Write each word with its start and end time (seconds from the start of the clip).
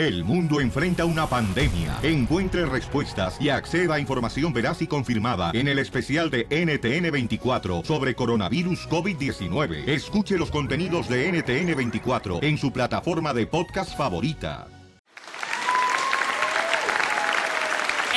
El 0.00 0.24
mundo 0.24 0.62
enfrenta 0.62 1.04
una 1.04 1.26
pandemia. 1.26 1.98
Encuentre 2.02 2.64
respuestas 2.64 3.36
y 3.38 3.50
acceda 3.50 3.96
a 3.96 4.00
información 4.00 4.50
veraz 4.50 4.80
y 4.80 4.86
confirmada 4.86 5.50
en 5.52 5.68
el 5.68 5.78
especial 5.78 6.30
de 6.30 6.48
NTN24 6.48 7.84
sobre 7.84 8.14
coronavirus 8.14 8.88
COVID-19. 8.88 9.86
Escuche 9.86 10.38
los 10.38 10.50
contenidos 10.50 11.06
de 11.06 11.30
NTN24 11.30 12.42
en 12.42 12.56
su 12.56 12.72
plataforma 12.72 13.34
de 13.34 13.46
podcast 13.46 13.94
favorita. 13.94 14.68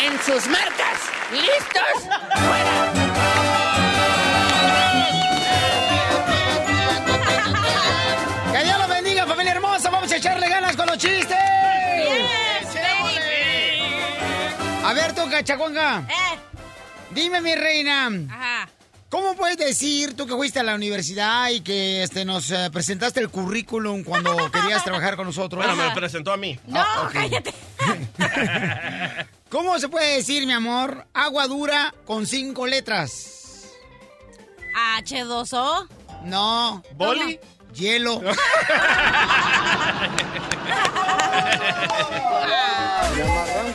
En 0.02 0.18
sus 0.20 0.48
marcas, 0.48 1.00
listos, 1.34 2.08
fuera. 2.34 2.94
Que 8.54 8.64
Dios 8.64 8.80
los 8.80 8.88
bendiga, 8.88 9.28
familia 9.28 9.52
hermosa. 9.52 9.90
Vamos 9.90 10.10
a 10.14 10.16
echarle 10.16 10.48
ganas 10.48 10.78
con 10.78 10.86
los 10.88 10.98
chistes. 10.98 11.43
A 15.34 15.38
ver, 15.38 15.46
tú, 15.46 15.54
cachacuanga. 15.54 16.08
Dime, 17.12 17.42
mi 17.42 17.56
reina. 17.56 18.10
Ajá. 18.30 18.70
¿Cómo 19.10 19.36
puedes 19.36 19.58
decir, 19.58 20.16
tú 20.16 20.26
que 20.26 20.34
fuiste 20.34 20.60
a 20.60 20.64
la 20.64 20.74
universidad 20.74 21.50
y 21.50 21.62
que 21.62 22.02
este, 22.02 22.26
nos 22.26 22.50
eh, 22.50 22.70
presentaste 22.72 23.20
el 23.20 23.30
currículum 23.30 24.04
cuando 24.04 24.36
querías 24.52 24.84
trabajar 24.84 25.16
con 25.16 25.28
nosotros? 25.28 25.64
Bueno, 25.64 25.76
me 25.76 25.88
lo 25.88 25.94
presentó 25.94 26.34
a 26.34 26.38
mí. 26.38 26.58
No, 26.66 26.84
cállate. 27.12 27.54
¿Cómo 29.50 29.78
se 29.78 29.88
puede 29.88 30.16
decir, 30.16 30.48
mi 30.48 30.54
amor, 30.54 31.06
agua 31.14 31.48
dura 31.48 31.94
con 32.06 32.26
cinco 32.26 32.66
letras? 32.66 33.70
H2O. 34.98 35.88
No. 36.24 36.82
¿Boli? 36.96 37.40
Hielo. 37.76 38.20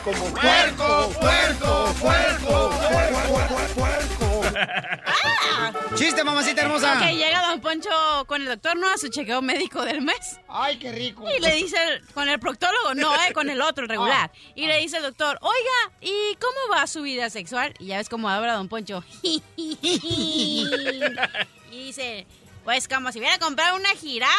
Puerco, 0.03 1.09
puerco, 1.19 1.93
puerco, 1.99 2.71
Chiste, 5.95 6.23
mamacita 6.23 6.61
hermosa. 6.61 6.93
Ok, 6.93 7.07
llega 7.11 7.47
Don 7.49 7.59
Poncho 7.59 7.89
con 8.27 8.41
el 8.41 8.47
doctor, 8.47 8.77
¿no? 8.77 8.87
A 8.89 8.97
su 8.97 9.09
chequeo 9.09 9.41
médico 9.41 9.83
del 9.83 10.01
mes. 10.01 10.39
Ay, 10.47 10.77
qué 10.79 10.91
rico. 10.93 11.25
Y 11.29 11.39
le 11.41 11.53
dice, 11.55 11.75
el- 11.83 12.05
con 12.13 12.29
el 12.29 12.39
proctólogo, 12.39 12.93
no, 12.95 13.13
eh, 13.25 13.33
con 13.33 13.49
el 13.49 13.61
otro, 13.61 13.83
el 13.83 13.89
regular. 13.89 14.31
Y 14.55 14.67
le 14.67 14.77
dice 14.77 14.97
el 14.97 15.03
doctor, 15.03 15.37
oiga, 15.41 15.91
¿y 15.99 16.35
cómo 16.35 16.57
va 16.73 16.87
su 16.87 17.01
vida 17.01 17.29
sexual? 17.29 17.73
Y 17.79 17.87
ya 17.87 17.97
ves 17.97 18.07
cómo 18.07 18.29
habla 18.29 18.53
Don 18.53 18.69
Poncho. 18.69 19.03
y 19.21 19.41
dice, 21.71 22.25
pues 22.63 22.87
como 22.87 23.11
si 23.11 23.19
hubiera 23.19 23.37
comprado 23.39 23.75
una 23.75 23.89
jirafa. 23.89 24.37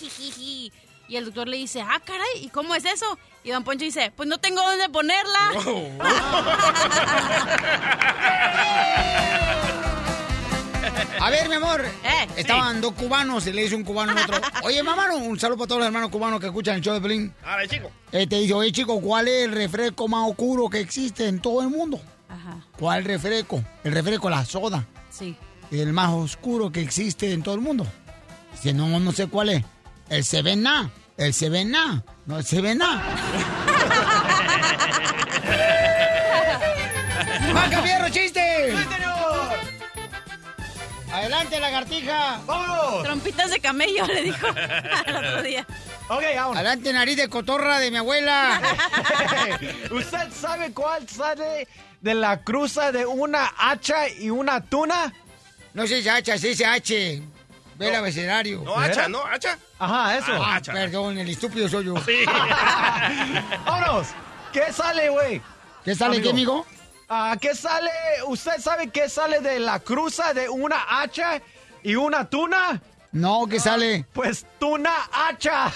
Y 1.10 1.16
el 1.16 1.24
doctor 1.24 1.48
le 1.48 1.56
dice, 1.56 1.80
ah, 1.80 2.00
caray, 2.04 2.24
¿y 2.36 2.50
cómo 2.50 2.72
es 2.72 2.84
eso? 2.84 3.18
Y 3.42 3.50
Don 3.50 3.64
Poncho 3.64 3.84
dice, 3.84 4.12
pues 4.14 4.28
no 4.28 4.38
tengo 4.38 4.60
dónde 4.62 4.88
ponerla. 4.90 5.38
A 11.20 11.28
ver, 11.30 11.48
mi 11.48 11.56
amor. 11.56 11.84
Eh, 11.84 12.28
Estaban 12.36 12.80
dos 12.80 12.92
cubanos 12.94 13.46
y 13.46 13.52
le 13.52 13.62
dice 13.62 13.74
un 13.74 13.84
cubano 13.84 14.12
al 14.12 14.18
otro. 14.18 14.40
Oye, 14.64 14.82
mamá, 14.82 15.06
un 15.12 15.38
saludo 15.38 15.58
para 15.58 15.68
todos 15.68 15.78
los 15.80 15.86
hermanos 15.86 16.10
cubanos 16.10 16.40
que 16.40 16.46
escuchan 16.46 16.76
el 16.76 16.80
show 16.80 16.94
de 16.94 17.00
Pelín. 17.00 17.34
Ahora, 17.44 17.66
chico. 17.68 17.90
Eh, 18.12 18.26
te 18.26 18.36
dice, 18.36 18.54
oye, 18.54 18.72
chico, 18.72 19.00
¿cuál 19.00 19.28
es 19.28 19.44
el 19.44 19.52
refresco 19.52 20.08
más 20.08 20.28
oscuro 20.28 20.68
que 20.70 20.80
existe 20.80 21.26
en 21.28 21.40
todo 21.40 21.60
el 21.62 21.68
mundo? 21.68 22.00
Ajá, 22.28 22.64
¿Cuál 22.78 23.04
refresco? 23.04 23.62
El 23.84 23.92
refresco, 23.92 24.30
la 24.30 24.44
soda. 24.44 24.86
sí. 25.10 25.36
El 25.70 25.92
más 25.92 26.10
oscuro 26.10 26.72
que 26.72 26.80
existe 26.80 27.32
en 27.32 27.44
todo 27.44 27.54
el 27.54 27.60
mundo. 27.60 27.86
Dice, 28.54 28.72
no, 28.74 28.98
no 28.98 29.12
sé 29.12 29.28
cuál 29.28 29.50
es. 29.50 29.64
El 30.08 30.24
Sevena. 30.24 30.90
El 31.20 31.34
Sevena. 31.34 32.02
No, 32.24 32.38
el 32.38 32.46
Sevena. 32.46 33.02
¡Maca 37.52 37.82
Fierro, 37.84 38.08
chiste! 38.08 38.74
Adelante, 41.12 41.60
lagartija. 41.60 42.40
¡Vámonos! 42.46 43.02
Trompitas 43.02 43.50
de 43.50 43.60
camello, 43.60 44.06
le 44.06 44.22
dijo 44.22 44.46
el 45.04 45.16
otro 45.16 45.42
día. 45.42 45.66
Ok, 46.08 46.22
vámonos. 46.34 46.56
Adelante, 46.56 46.90
nariz 46.94 47.18
de 47.18 47.28
cotorra 47.28 47.80
de 47.80 47.90
mi 47.90 47.98
abuela. 47.98 48.58
¿Usted 49.90 50.32
sabe 50.32 50.72
cuál 50.72 51.06
sale 51.06 51.68
de 52.00 52.14
la 52.14 52.42
cruza 52.42 52.92
de 52.92 53.04
una 53.04 53.52
hacha 53.58 54.08
y 54.08 54.30
una 54.30 54.64
tuna? 54.64 55.12
No 55.74 55.86
se 55.86 55.96
dice 55.96 56.08
hacha, 56.08 56.38
se 56.38 56.48
dice 56.48 56.64
H. 56.64 57.22
Ve 57.80 57.88
el 57.88 57.94
abecedario. 57.94 58.60
No, 58.62 58.76
hacha, 58.78 59.08
¿no? 59.08 59.24
¿Hacha? 59.24 59.56
Ajá, 59.78 60.18
eso. 60.18 60.32
Ah, 60.34 60.38
Ah, 60.44 60.56
hacha. 60.56 60.72
perdón, 60.74 61.16
el 61.16 61.30
estúpido 61.30 61.66
soy 61.66 61.86
yo. 61.86 61.94
Vámonos. 63.64 64.08
¿Qué 64.52 64.70
sale, 64.70 65.08
güey? 65.08 65.40
¿Qué 65.82 65.94
sale, 65.94 66.20
qué, 66.20 66.28
amigo? 66.28 66.66
Ah, 67.08 67.36
¿Qué 67.40 67.54
sale? 67.54 67.90
¿Usted 68.26 68.58
sabe 68.60 68.90
qué 68.90 69.08
sale 69.08 69.40
de 69.40 69.58
la 69.60 69.80
cruza 69.80 70.34
de 70.34 70.50
una 70.50 71.00
hacha 71.00 71.40
y 71.82 71.94
una 71.94 72.28
tuna? 72.28 72.82
No, 73.12 73.46
¿qué 73.48 73.58
sale? 73.58 74.04
Pues 74.12 74.44
tuna 74.58 74.92
hacha. 75.10 75.72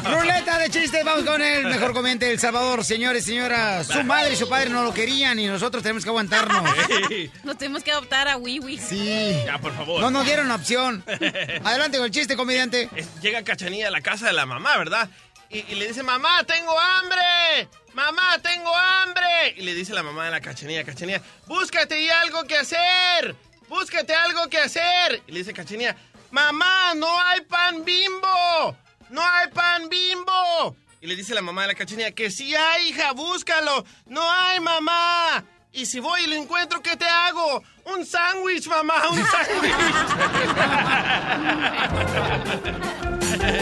Ruleta 0.00 0.58
de 0.58 0.70
chistes, 0.70 1.04
vamos 1.04 1.24
con 1.24 1.42
el 1.42 1.66
mejor 1.66 1.92
comente 1.92 2.30
El 2.30 2.38
Salvador, 2.38 2.84
señores, 2.84 3.24
señoras. 3.24 3.86
Su 3.86 4.02
madre 4.04 4.32
y 4.34 4.36
su 4.36 4.48
padre 4.48 4.70
no 4.70 4.82
lo 4.82 4.94
querían 4.94 5.38
y 5.38 5.46
nosotros 5.46 5.82
tenemos 5.82 6.04
que 6.04 6.10
aguantarnos. 6.10 6.62
Nos 7.44 7.58
tuvimos 7.58 7.82
que 7.82 7.92
adoptar 7.92 8.28
a 8.28 8.36
Wiwi. 8.36 8.78
Sí. 8.78 9.36
Ya, 9.44 9.58
por 9.58 9.74
favor. 9.74 10.00
No 10.00 10.10
nos 10.10 10.24
dieron 10.24 10.50
opción. 10.50 11.04
Adelante 11.64 11.98
con 11.98 12.06
el 12.06 12.12
chiste, 12.12 12.36
comediante. 12.36 12.88
Llega 13.20 13.42
Cachanilla 13.42 13.88
a 13.88 13.90
la 13.90 14.00
casa 14.00 14.26
de 14.26 14.32
la 14.32 14.46
mamá, 14.46 14.76
¿verdad? 14.78 15.08
Y, 15.50 15.58
y 15.58 15.74
le 15.74 15.88
dice, 15.88 16.02
mamá, 16.02 16.44
tengo 16.44 16.78
hambre. 16.78 17.68
Mamá, 17.94 18.38
tengo 18.42 18.74
hambre. 18.74 19.54
Y 19.56 19.62
le 19.62 19.74
dice 19.74 19.92
la 19.92 20.02
mamá 20.02 20.24
de 20.24 20.30
la 20.30 20.40
Cachanilla, 20.40 20.84
Cachanilla, 20.84 21.20
búscate 21.46 22.04
ya 22.04 22.20
algo 22.22 22.44
que 22.44 22.56
hacer. 22.56 23.36
Búscate 23.68 24.14
algo 24.14 24.48
que 24.48 24.58
hacer. 24.58 25.22
Y 25.26 25.32
le 25.32 25.40
dice 25.40 25.52
Cachanilla, 25.52 25.96
mamá, 26.30 26.94
no 26.94 27.20
hay 27.20 27.42
pan 27.42 27.84
bimbo. 27.84 28.76
No 29.12 29.20
hay 29.20 29.48
pan 29.48 29.90
bimbo. 29.90 30.74
Y 31.02 31.06
le 31.06 31.14
dice 31.16 31.34
la 31.34 31.42
mamá 31.42 31.62
de 31.62 31.68
la 31.68 31.74
Cachanilla, 31.74 32.12
que 32.12 32.30
sí 32.30 32.54
hay, 32.54 32.88
hija, 32.88 33.12
búscalo. 33.12 33.84
No 34.06 34.22
hay, 34.22 34.58
mamá. 34.58 35.44
Y 35.70 35.84
si 35.84 36.00
voy 36.00 36.22
y 36.22 36.28
lo 36.28 36.36
encuentro, 36.36 36.80
¿qué 36.80 36.96
te 36.96 37.04
hago? 37.04 37.62
Un 37.94 38.06
sándwich, 38.06 38.66
mamá, 38.68 38.94
un 39.10 39.22
sándwich. 39.32 39.74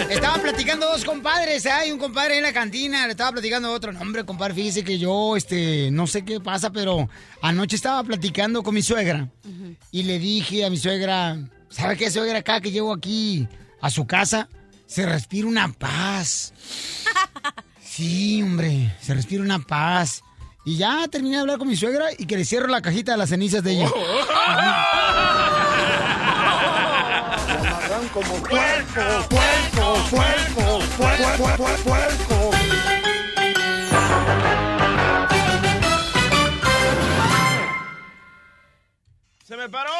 Estaban 0.08 0.40
platicando 0.40 0.86
dos 0.86 1.04
compadres, 1.04 1.66
¿eh? 1.66 1.72
hay 1.72 1.90
un 1.90 1.98
compadre 1.98 2.36
en 2.36 2.44
la 2.44 2.52
cantina, 2.52 3.06
le 3.06 3.12
estaba 3.12 3.32
platicando 3.32 3.68
a 3.68 3.72
otro. 3.72 3.90
No, 3.90 4.00
hombre, 4.02 4.24
compadre, 4.24 4.54
fíjese 4.54 4.84
que 4.84 4.98
yo, 4.98 5.36
este, 5.36 5.90
no 5.90 6.06
sé 6.06 6.24
qué 6.24 6.38
pasa, 6.38 6.70
pero 6.70 7.08
anoche 7.42 7.74
estaba 7.74 8.04
platicando 8.04 8.62
con 8.62 8.72
mi 8.72 8.82
suegra. 8.82 9.28
Y 9.90 10.04
le 10.04 10.20
dije 10.20 10.64
a 10.64 10.70
mi 10.70 10.76
suegra, 10.76 11.38
¿sabe 11.70 11.96
qué, 11.96 12.08
suegra? 12.08 12.38
Acá 12.38 12.60
que 12.60 12.70
llego 12.70 12.92
aquí 12.92 13.48
a 13.80 13.90
su 13.90 14.06
casa, 14.06 14.48
se 14.90 15.06
respira 15.06 15.46
una 15.46 15.72
paz. 15.72 16.52
Sí, 17.80 18.42
hombre, 18.42 18.92
se 19.00 19.14
respira 19.14 19.40
una 19.42 19.60
paz. 19.60 20.24
Y 20.64 20.78
ya 20.78 21.06
terminé 21.08 21.36
de 21.36 21.42
hablar 21.42 21.58
con 21.58 21.68
mi 21.68 21.76
suegra 21.76 22.06
y 22.18 22.26
que 22.26 22.36
le 22.36 22.44
cierro 22.44 22.66
la 22.66 22.82
cajita 22.82 23.12
de 23.12 23.18
las 23.18 23.28
cenizas 23.28 23.62
de 23.62 23.72
ella. 23.72 23.88
como 28.12 28.34
puerco, 28.42 29.28
puerco, 29.28 29.94
puerco, 30.10 30.80
puerco, 30.96 31.36
puerco, 31.36 31.82
puerco. 31.84 32.39
¡Se 39.50 39.56
me 39.56 39.68
paró! 39.68 39.90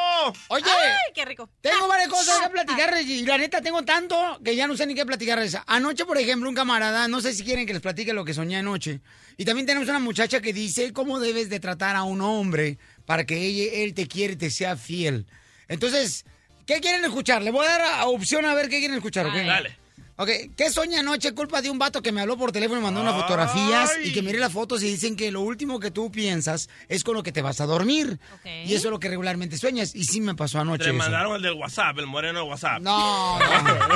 Oye, 0.46 0.64
¡Ay, 0.64 1.12
qué 1.12 1.24
rico! 1.24 1.50
Tengo 1.60 1.88
varias 1.88 2.06
cosas 2.06 2.38
que 2.38 2.50
platicarles 2.50 3.04
y 3.04 3.26
la 3.26 3.36
neta 3.36 3.60
tengo 3.60 3.82
tanto 3.82 4.38
que 4.44 4.54
ya 4.54 4.68
no 4.68 4.76
sé 4.76 4.86
ni 4.86 4.94
qué 4.94 5.04
platicarles. 5.04 5.58
Anoche, 5.66 6.04
por 6.04 6.18
ejemplo, 6.18 6.48
un 6.48 6.54
camarada, 6.54 7.08
no 7.08 7.20
sé 7.20 7.34
si 7.34 7.42
quieren 7.42 7.66
que 7.66 7.72
les 7.72 7.82
platique 7.82 8.12
lo 8.12 8.24
que 8.24 8.32
soñé 8.32 8.58
anoche. 8.58 9.00
Y 9.38 9.44
también 9.44 9.66
tenemos 9.66 9.88
una 9.88 9.98
muchacha 9.98 10.40
que 10.40 10.52
dice 10.52 10.92
cómo 10.92 11.18
debes 11.18 11.50
de 11.50 11.58
tratar 11.58 11.96
a 11.96 12.04
un 12.04 12.20
hombre 12.20 12.78
para 13.06 13.26
que 13.26 13.38
ella, 13.38 13.82
él 13.82 13.92
te 13.92 14.06
quiere 14.06 14.34
y 14.34 14.36
te 14.36 14.50
sea 14.52 14.76
fiel. 14.76 15.26
Entonces, 15.66 16.24
¿qué 16.64 16.78
quieren 16.78 17.04
escuchar? 17.04 17.42
Le 17.42 17.50
voy 17.50 17.66
a 17.66 17.70
dar 17.70 17.80
a 17.80 18.06
opción 18.06 18.44
a 18.44 18.54
ver 18.54 18.68
qué 18.68 18.78
quieren 18.78 18.98
escuchar, 18.98 19.26
¿ok? 19.26 19.34
Dale. 19.34 19.79
Ok, 20.20 20.28
¿qué 20.54 20.68
soñé 20.68 20.98
anoche? 20.98 21.32
Culpa 21.32 21.62
de 21.62 21.70
un 21.70 21.78
vato 21.78 22.02
que 22.02 22.12
me 22.12 22.20
habló 22.20 22.36
por 22.36 22.52
teléfono 22.52 22.78
y 22.78 22.82
mandó 22.82 23.00
unas 23.00 23.14
fotografías 23.14 23.90
y 24.04 24.12
que 24.12 24.20
miré 24.20 24.38
las 24.38 24.52
fotos 24.52 24.82
y 24.82 24.86
dicen 24.86 25.16
que 25.16 25.32
lo 25.32 25.40
último 25.40 25.80
que 25.80 25.90
tú 25.90 26.12
piensas 26.12 26.68
es 26.90 27.04
con 27.04 27.14
lo 27.14 27.22
que 27.22 27.32
te 27.32 27.40
vas 27.40 27.62
a 27.62 27.64
dormir. 27.64 28.20
Ok. 28.34 28.46
Y 28.66 28.74
eso 28.74 28.88
es 28.88 28.90
lo 28.90 29.00
que 29.00 29.08
regularmente 29.08 29.56
sueñas. 29.56 29.94
Y 29.94 30.04
sí 30.04 30.20
me 30.20 30.34
pasó 30.34 30.60
anoche. 30.60 30.84
Le 30.84 30.90
eso. 30.90 30.98
mandaron 30.98 31.36
el 31.36 31.42
del 31.42 31.54
WhatsApp, 31.54 31.98
el 32.00 32.06
moreno 32.06 32.40
de 32.40 32.50
WhatsApp. 32.50 32.82
No, 32.82 33.38
no. 33.48 33.94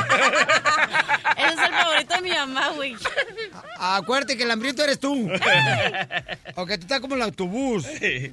El 1.37 1.53
es 1.53 1.59
el 1.59 1.75
favorito 1.75 2.15
de 2.15 2.23
mi 2.23 2.31
mamá, 2.31 2.71
güey. 2.71 2.97
Acuérdate 3.79 4.39
que 4.39 4.45
el 4.45 4.51
hambriento 4.51 4.83
eres 4.83 4.99
tú. 4.99 5.31
o 6.55 6.65
que 6.65 6.79
tú 6.79 6.85
estás 6.85 7.01
como 7.01 7.17
el 7.17 7.23
autobús. 7.23 7.85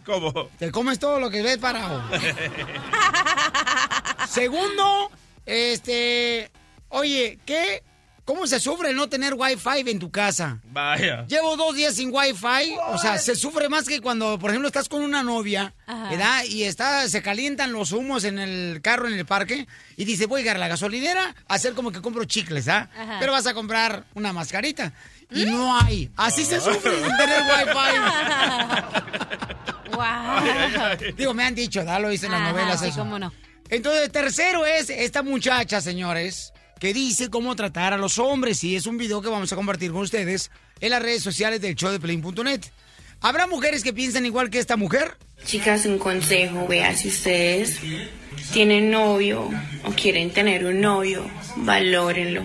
¿Cómo? 0.06 0.48
Te 0.58 0.72
comes 0.72 0.98
todo 0.98 1.20
lo 1.20 1.30
que 1.30 1.42
ves 1.42 1.58
parado. 1.58 2.02
Segundo, 4.30 5.12
este... 5.46 6.52
Oye, 6.92 7.40
¿qué? 7.46 7.84
¿Cómo 8.24 8.46
se 8.46 8.60
sufre 8.60 8.92
el 8.92 8.96
no 8.96 9.10
tener 9.10 9.34
wifi 9.34 9.90
en 9.90 9.98
tu 10.00 10.12
casa? 10.12 10.60
Vaya. 10.66 11.26
Llevo 11.28 11.58
dos 11.58 11.76
días 11.76 11.96
sin 11.96 12.12
wifi, 12.14 12.76
o 12.88 12.98
sea, 13.00 13.18
se 13.18 13.36
sufre 13.36 13.68
más 13.68 13.88
que 13.88 14.00
cuando, 14.00 14.38
por 14.38 14.52
ejemplo, 14.52 14.68
estás 14.68 14.88
con 14.88 15.02
una 15.02 15.24
novia, 15.24 15.74
Ajá. 15.88 16.10
¿verdad? 16.10 16.44
Y 16.46 16.64
está, 16.64 17.08
se 17.10 17.22
calientan 17.24 17.74
los 17.74 17.92
humos 17.92 18.24
en 18.24 18.38
el 18.38 18.80
carro, 18.82 19.08
en 19.08 19.16
el 19.16 19.26
parque, 19.26 19.68
y 19.98 20.06
dice, 20.06 20.28
voy 20.28 20.42
a 20.42 20.44
llegar 20.44 20.56
a 20.58 20.60
la 20.60 20.68
gasolinera 20.68 21.36
a 21.48 21.54
hacer 21.56 21.74
como 21.74 21.92
que 21.92 22.00
compro 22.02 22.24
chicles, 22.26 22.68
¿ah? 22.68 22.90
Ajá. 22.96 23.18
Pero 23.20 23.32
vas 23.32 23.48
a 23.48 23.54
comprar 23.56 24.06
una 24.14 24.32
mascarita. 24.32 24.94
Y 25.32 25.46
no 25.46 25.76
hay. 25.80 26.12
Así 26.16 26.46
se 26.46 26.62
sufre 26.62 27.04
sin 27.04 27.18
tener 27.18 27.42
wifi. 27.42 29.12
Wow. 29.92 31.14
Digo, 31.18 31.34
me 31.34 31.44
han 31.44 31.54
dicho, 31.54 31.80
¿verdad? 31.82 32.02
Lo 32.02 32.10
dicen 32.10 32.32
las 32.32 32.40
Ajá, 32.42 32.52
novelas 32.52 32.80
sí, 32.80 32.88
eso. 32.88 33.00
cómo 33.00 33.20
no. 33.20 33.34
Entonces, 33.70 34.12
tercero 34.12 34.66
es 34.66 34.90
esta 34.90 35.22
muchacha, 35.22 35.82
señores, 35.82 36.51
que 36.82 36.96
dice 36.96 37.30
cómo 37.30 37.56
tratar 37.56 37.94
a 37.94 37.98
los 37.98 38.18
hombres. 38.18 38.64
Y 38.64 38.76
es 38.76 38.88
un 38.88 38.98
video 38.98 39.22
que 39.22 39.30
vamos 39.30 39.54
a 39.54 39.56
compartir 39.56 39.92
con 39.92 40.02
ustedes 40.02 40.50
en 40.80 40.90
las 40.90 41.02
redes 41.02 41.22
sociales 41.22 41.62
del 41.62 41.76
show 41.76 41.92
de 41.92 42.00
Pelín.net. 42.00 42.62
¿Habrá 43.22 43.46
mujeres 43.46 43.84
que 43.84 43.94
piensan 43.94 44.26
igual 44.26 44.50
que 44.50 44.58
esta 44.58 44.78
mujer? 44.78 45.16
Chicas, 45.46 45.86
un 45.86 46.00
consejo, 46.00 46.68
vea, 46.68 46.96
si 46.96 47.10
ustedes 47.10 47.78
tienen 48.52 48.90
novio 48.90 49.48
o 49.86 49.92
quieren 49.92 50.32
tener 50.32 50.66
un 50.66 50.82
novio, 50.82 51.24
valórenlo, 51.58 52.42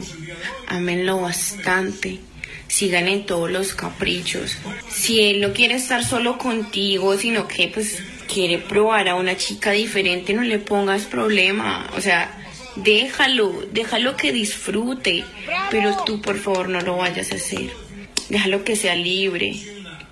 ámenlo 0.69 1.23
bastante, 1.23 2.21
sigan 2.69 3.09
en 3.09 3.25
todos 3.25 3.50
los 3.50 3.75
caprichos. 3.75 4.59
Si 4.91 5.23
él 5.23 5.41
no 5.41 5.55
quiere 5.55 5.77
estar 5.77 6.05
solo 6.05 6.37
contigo, 6.37 7.17
sino 7.17 7.49
que 7.49 7.69
pues 7.69 8.03
quiere 8.31 8.59
probar 8.59 9.09
a 9.09 9.15
una 9.15 9.38
chica 9.38 9.71
diferente, 9.71 10.35
no 10.35 10.43
le 10.43 10.59
pongas 10.59 11.05
problema, 11.05 11.91
o 11.97 12.03
sea, 12.03 12.46
déjalo, 12.76 13.52
déjalo 13.73 14.17
que 14.17 14.32
disfrute, 14.32 15.25
pero 15.70 16.05
tú 16.05 16.20
por 16.20 16.38
favor 16.38 16.69
no 16.69 16.81
lo 16.81 16.96
vayas 16.96 17.32
a 17.32 17.37
hacer. 17.37 17.70
Déjalo 18.28 18.64
que 18.64 18.76
sea 18.76 18.94
libre. 18.94 19.55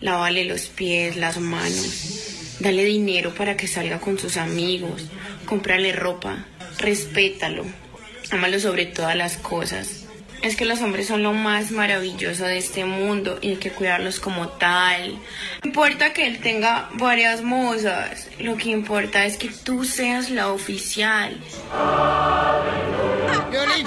Lávale 0.01 0.45
los 0.45 0.67
pies, 0.67 1.17
las 1.17 1.39
manos. 1.39 2.57
Dale 2.61 2.85
dinero 2.85 3.35
para 3.35 3.57
que 3.57 3.67
salga 3.67 4.01
con 4.01 4.19
sus 4.19 4.37
amigos. 4.37 5.07
Cómprale 5.47 5.93
ropa. 5.93 6.47
Respétalo. 6.79 7.65
Ámalo 8.31 8.61
sobre 8.61 8.87
todas 8.87 9.17
las 9.17 9.37
cosas. 9.37 10.04
Es 10.45 10.57
que 10.57 10.67
los 10.67 10.83
hombres 10.83 11.07
son 11.07 11.23
lo 11.23 11.33
más 11.33 11.71
maravilloso 11.71 12.45
de 12.45 12.59
este 12.59 12.85
mundo 12.85 13.39
y 13.41 13.53
hay 13.53 13.57
que 13.57 13.71
cuidarlos 13.71 14.21
como 14.21 14.49
tal. 14.49 15.13
No 15.15 15.19
importa 15.65 16.13
que 16.13 16.27
él 16.27 16.39
tenga 16.41 16.91
varias 16.93 17.41
mozas. 17.41 18.29
Lo 18.39 18.55
que 18.59 18.69
importa 18.69 19.25
es 19.25 19.39
que 19.39 19.49
tú 19.49 19.87
seas 19.87 20.29
la 20.29 20.53
oficial. 20.53 21.41
Piolín 23.51 23.87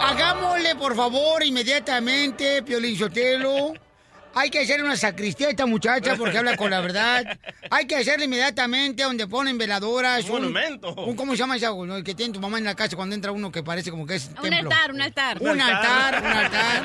hagámosle 0.00 0.76
por 0.76 0.94
favor 0.94 1.44
inmediatamente, 1.44 2.62
Piolín. 2.62 2.96
Hay 4.34 4.50
que 4.50 4.60
hacerle 4.60 4.84
una 4.84 4.96
sacristía 4.96 5.48
a 5.48 5.50
esta 5.50 5.66
muchacha 5.66 6.14
porque 6.16 6.38
habla 6.38 6.56
con 6.56 6.70
la 6.70 6.80
verdad. 6.80 7.24
Hay 7.70 7.86
que 7.86 7.96
hacerle 7.96 8.26
inmediatamente 8.26 9.02
donde 9.02 9.26
ponen 9.26 9.58
veladoras. 9.58 10.24
Un 10.26 10.30
monumento. 10.32 10.94
un- 10.94 11.16
¿Cómo 11.16 11.32
se 11.32 11.38
llama 11.38 11.56
no? 11.58 11.96
El 11.96 12.04
que 12.04 12.14
tiene 12.14 12.32
tu 12.32 12.40
mamá 12.40 12.58
en 12.58 12.64
la 12.64 12.74
casa 12.74 12.94
cuando 12.94 13.14
entra 13.16 13.32
uno 13.32 13.50
que 13.50 13.62
parece 13.62 13.90
como 13.90 14.06
que 14.06 14.14
es 14.16 14.26
Un 14.26 14.34
templo. 14.50 14.70
altar, 14.70 14.92
un 14.92 15.00
altar. 15.02 15.38
Un 15.40 15.60
altar, 15.60 16.22
un 16.22 16.26
altar. 16.36 16.82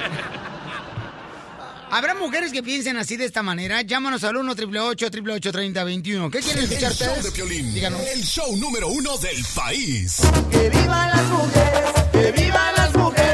¿Habrá 1.91 2.15
mujeres 2.15 2.51
que 2.51 2.63
piensen 2.63 2.97
así 2.97 3.17
de 3.17 3.25
esta 3.25 3.43
manera? 3.43 3.83
Llámanos 3.83 4.23
al 4.23 4.35
1 4.37 4.51
888 4.53 5.51
3021 5.51 6.31
¿Qué 6.31 6.39
quieren 6.39 6.63
escuchar 6.63 6.91
El 6.91 6.97
show 6.97 7.15
de? 7.21 7.31
Piolín, 7.31 7.71
Díganos. 7.71 8.01
el 8.01 8.23
show 8.23 8.57
número 8.57 8.87
uno 8.87 9.15
del 9.19 9.45
país. 9.53 10.17
¡Que 10.49 10.69
vivan 10.71 11.09
las 11.09 11.25
mujeres! 11.27 11.91
¡Que 12.11 12.31
vivan 12.31 12.73
las 12.77 12.95
mujeres! 12.95 13.32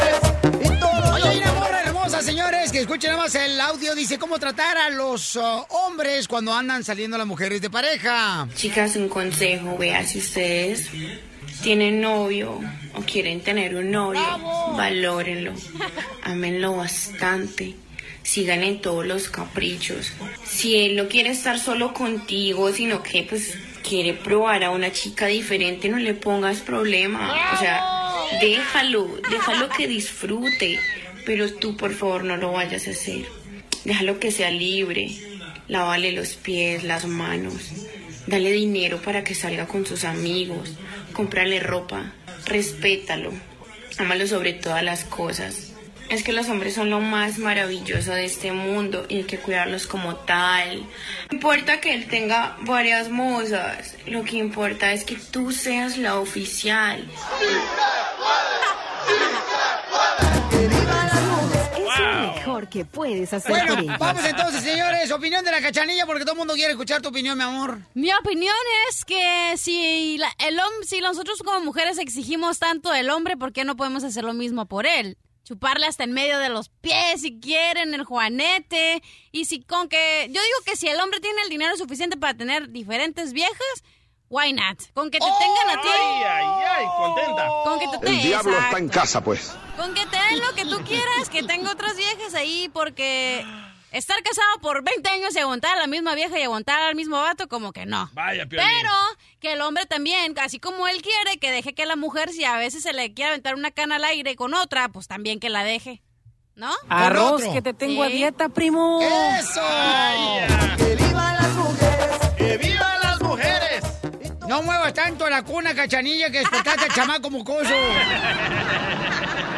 Señores, 2.21 2.71
que 2.71 2.80
escuchen 2.80 3.12
nada 3.12 3.24
más 3.24 3.36
el 3.36 3.60
audio. 3.60 3.95
Dice 3.95 4.18
cómo 4.18 4.39
tratar 4.39 4.77
a 4.77 4.89
los 4.89 5.36
uh, 5.36 5.66
hombres 5.69 6.27
cuando 6.27 6.54
andan 6.54 6.83
saliendo 6.83 7.18
las 7.18 7.27
mujeres 7.27 7.62
de 7.62 7.69
pareja. 7.69 8.48
Chicas, 8.56 8.95
un 8.95 9.10
consejo, 9.10 9.77
vea, 9.77 10.06
si 10.06 10.19
ustedes 10.19 10.89
tienen 11.62 12.01
novio 12.01 12.60
o 12.95 13.01
quieren 13.01 13.42
tener 13.42 13.75
un 13.75 13.92
novio, 13.92 14.21
valórenlo, 14.75 15.54
ámenlo 16.24 16.77
bastante, 16.77 17.75
sigan 18.24 18.63
en 18.63 18.81
todos 18.81 19.06
los 19.06 19.30
caprichos. 19.30 20.12
Si 20.45 20.77
él 20.77 20.95
no 20.95 21.07
quiere 21.07 21.30
estar 21.30 21.60
solo 21.60 21.94
contigo, 21.94 22.71
sino 22.74 23.01
que 23.01 23.24
pues 23.24 23.57
quiere 23.88 24.13
probar 24.13 24.63
a 24.63 24.71
una 24.71 24.92
chica 24.92 25.27
diferente, 25.27 25.89
no 25.89 25.98
le 25.98 26.13
pongas 26.13 26.60
problema. 26.60 27.33
O 27.54 27.60
sea, 27.60 27.83
déjalo, 28.42 29.10
déjalo 29.30 29.69
que 29.69 29.88
disfrute, 29.88 30.80
pero 31.29 31.53
tú 31.53 31.77
por 31.77 31.93
favor 31.93 32.23
no 32.23 32.37
lo 32.37 32.53
vayas 32.53 32.87
a 32.87 32.89
hacer. 32.89 33.27
Déjalo 33.85 34.19
que 34.19 34.31
sea 34.31 34.49
libre. 34.49 35.11
Lávale 35.67 36.11
los 36.11 36.29
pies, 36.33 36.83
las 36.83 37.05
manos. 37.05 37.69
Dale 38.25 38.51
dinero 38.51 38.99
para 38.99 39.23
que 39.23 39.35
salga 39.35 39.67
con 39.67 39.85
sus 39.85 40.05
amigos. 40.05 40.73
Cómprale 41.13 41.59
ropa. 41.59 42.13
Respétalo. 42.47 43.31
Ámalo 43.99 44.25
sobre 44.25 44.53
todas 44.53 44.81
las 44.83 45.03
cosas. 45.03 45.73
Es 46.09 46.23
que 46.23 46.33
los 46.33 46.49
hombres 46.49 46.73
son 46.73 46.89
lo 46.89 46.99
más 46.99 47.37
maravilloso 47.37 48.11
de 48.13 48.25
este 48.25 48.51
mundo 48.51 49.05
y 49.07 49.17
hay 49.17 49.23
que 49.25 49.37
cuidarlos 49.37 49.85
como 49.85 50.15
tal. 50.15 50.79
No 50.79 51.33
importa 51.33 51.79
que 51.79 51.93
él 51.93 52.07
tenga 52.07 52.57
varias 52.61 53.11
mozas. 53.11 53.95
Lo 54.07 54.23
que 54.23 54.37
importa 54.37 54.93
es 54.93 55.03
que 55.03 55.15
tú 55.15 55.51
seas 55.51 55.99
la 55.99 56.19
oficial. 56.19 57.07
Es 61.94 62.00
lo 62.27 62.33
mejor 62.36 62.69
que 62.69 62.86
puedes 62.86 63.33
hacer 63.33 63.51
por 63.51 63.65
Bueno, 63.68 63.81
ellos. 63.81 63.97
vamos 64.00 64.24
entonces, 64.25 64.62
señores. 64.63 65.12
Opinión 65.12 65.44
de 65.44 65.51
la 65.51 65.62
cachanilla, 65.62 66.06
porque 66.06 66.21
todo 66.24 66.33
el 66.33 66.38
mundo 66.39 66.53
quiere 66.53 66.71
escuchar 66.71 67.01
tu 67.01 67.09
opinión, 67.09 67.38
mi 67.38 67.44
amor. 67.44 67.80
Mi 67.94 68.12
opinión 68.13 68.56
es 68.89 69.06
que 69.06 69.53
si 69.57 70.18
la- 70.18 70.33
el 70.39 70.59
hombre, 70.59 70.88
si 70.88 71.01
nosotros 71.01 71.39
como 71.44 71.59
mujeres 71.62 71.97
exigimos 71.97 72.59
tanto 72.59 72.91
del 72.91 73.09
hombre, 73.09 73.38
¿por 73.38 73.53
qué 73.53 73.63
no 73.63 73.75
podemos 73.75 74.03
hacer 74.03 74.24
lo 74.24 74.33
mismo 74.33 74.65
por 74.68 74.86
él? 74.86 75.18
Chuparle 75.44 75.88
hasta 75.88 76.03
en 76.03 76.12
medio 76.13 76.38
de 76.38 76.50
los 76.50 76.69
pies 76.69 77.21
si 77.21 77.39
quieren, 77.39 77.94
el 77.95 78.03
juanete. 78.03 79.01
Y 79.31 79.45
si 79.45 79.62
con 79.63 79.89
que. 79.89 80.25
Yo 80.27 80.42
digo 80.42 80.57
que 80.65 80.75
si 80.75 80.88
el 80.88 81.00
hombre 81.00 81.19
tiene 81.21 81.42
el 81.42 81.50
dinero 81.50 81.75
suficiente 81.75 82.18
para 82.18 82.35
tener 82.35 82.69
diferentes 82.69 83.33
viejas, 83.33 83.83
why 84.29 84.53
not? 84.53 84.79
Con 84.93 85.09
que 85.11 85.19
te 85.19 85.25
tengan 85.25 85.77
a 85.77 85.81
ti. 85.81 85.87
Ay, 85.92 86.23
ay, 86.23 86.63
ay, 86.77 86.85
contenta. 86.97 87.47
Con 87.63 87.80
que 87.80 87.87
te 87.87 87.95
El 87.95 88.01
tengan. 88.01 88.21
diablo 88.21 88.59
está 88.59 88.77
en 88.77 88.89
casa, 88.89 89.23
pues. 89.23 89.54
Con 89.77 89.94
que 89.94 90.06
te 90.06 90.18
den 90.18 90.39
lo 90.39 90.54
que 90.56 90.65
tú 90.65 90.83
quieras, 90.85 91.30
que 91.30 91.44
tenga 91.44 91.71
otras 91.71 91.95
viejas 91.95 92.33
ahí, 92.35 92.69
porque 92.73 93.45
estar 93.92 94.21
casado 94.21 94.59
por 94.61 94.83
20 94.83 95.09
años 95.09 95.35
y 95.35 95.39
aguantar 95.39 95.75
a 95.77 95.80
la 95.80 95.87
misma 95.87 96.13
vieja 96.15 96.37
y 96.37 96.44
aguantar 96.44 96.81
al 96.81 96.95
mismo 96.95 97.18
vato, 97.18 97.47
como 97.47 97.71
que 97.71 97.85
no. 97.85 98.09
Vaya, 98.13 98.45
Piolín. 98.45 98.68
Pero 98.69 98.92
que 99.39 99.54
el 99.54 99.61
hombre 99.61 99.85
también, 99.85 100.37
así 100.39 100.59
como 100.59 100.87
él 100.87 101.01
quiere, 101.01 101.39
que 101.39 101.51
deje 101.51 101.73
que 101.73 101.85
la 101.85 101.95
mujer, 101.95 102.30
si 102.31 102.44
a 102.44 102.57
veces 102.57 102.83
se 102.83 102.94
le 102.94 103.13
quiere 103.13 103.30
aventar 103.31 103.56
una 103.56 103.71
cana 103.71 103.95
al 103.95 104.04
aire 104.04 104.35
con 104.35 104.54
otra, 104.54 104.89
pues 104.89 105.07
también 105.07 105.39
que 105.39 105.49
la 105.49 105.63
deje. 105.63 106.01
¿No? 106.56 106.71
Arroz, 106.89 107.42
que 107.54 107.61
te 107.61 107.73
tengo 107.73 108.04
a 108.04 108.07
dieta, 108.07 108.49
primo. 108.49 108.99
¡Eso! 109.01 109.61
¡Que 110.77 111.08
No 114.49 114.63
muevas 114.63 114.95
tanto 114.95 115.29
la 115.29 115.44
cuna, 115.44 115.75
cachanilla, 115.75 116.31
que 116.31 116.39
despertaste 116.39 116.85
al 116.85 116.91
chamaco 116.91 117.29
mocoso. 117.29 117.75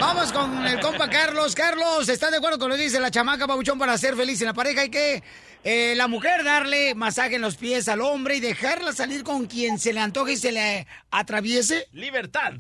Vamos 0.02 0.34
con 0.34 0.68
el 0.68 0.82
compa 0.82 1.10
Carlos. 1.10 1.56
Carlos, 1.56 2.10
¿estás 2.10 2.30
de 2.30 2.40
acuerdo 2.40 2.60
con 2.60 2.68
lo 2.68 2.76
que 2.76 2.82
dice 2.82 3.00
la 3.00 3.10
chamaca 3.10 3.48
Pabuchón 3.48 3.80
para 3.80 3.98
ser 3.98 4.18
feliz 4.18 4.42
en 4.42 4.48
la 4.48 4.54
pareja? 4.54 4.82
Hay 4.82 4.90
que 4.90 5.24
eh, 5.64 5.94
la 5.96 6.10
mujer 6.10 6.44
darle 6.44 6.94
masaje 6.94 7.36
en 7.36 7.42
los 7.42 7.56
pies 7.56 7.88
al 7.88 8.02
hombre 8.02 8.36
y 8.36 8.42
dejarla 8.42 8.92
salir 8.92 9.24
con 9.24 9.46
quien 9.46 9.80
se 9.80 9.94
le 9.94 10.02
antoje 10.02 10.34
y 10.34 10.36
se 10.36 10.52
le 10.52 10.86
atraviese. 11.10 11.88
Libertad. 11.94 12.52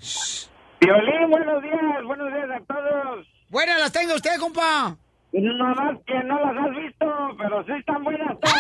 Violín, 0.80 1.30
buenos 1.30 1.62
días, 1.62 2.04
buenos 2.06 2.34
días 2.34 2.50
a 2.50 2.64
todos. 2.66 3.28
Buenas 3.50 3.78
las 3.78 3.92
tenga 3.92 4.16
usted, 4.16 4.40
compa. 4.40 4.96
No 5.34 5.76
más 5.76 5.98
que 6.06 6.24
no 6.26 6.40
las 6.40 6.58
has 6.58 6.76
visto, 6.76 7.06
pero 7.38 7.64
sí 7.66 7.72
están 7.72 8.04
buenas 8.04 8.38
todas. 8.40 8.56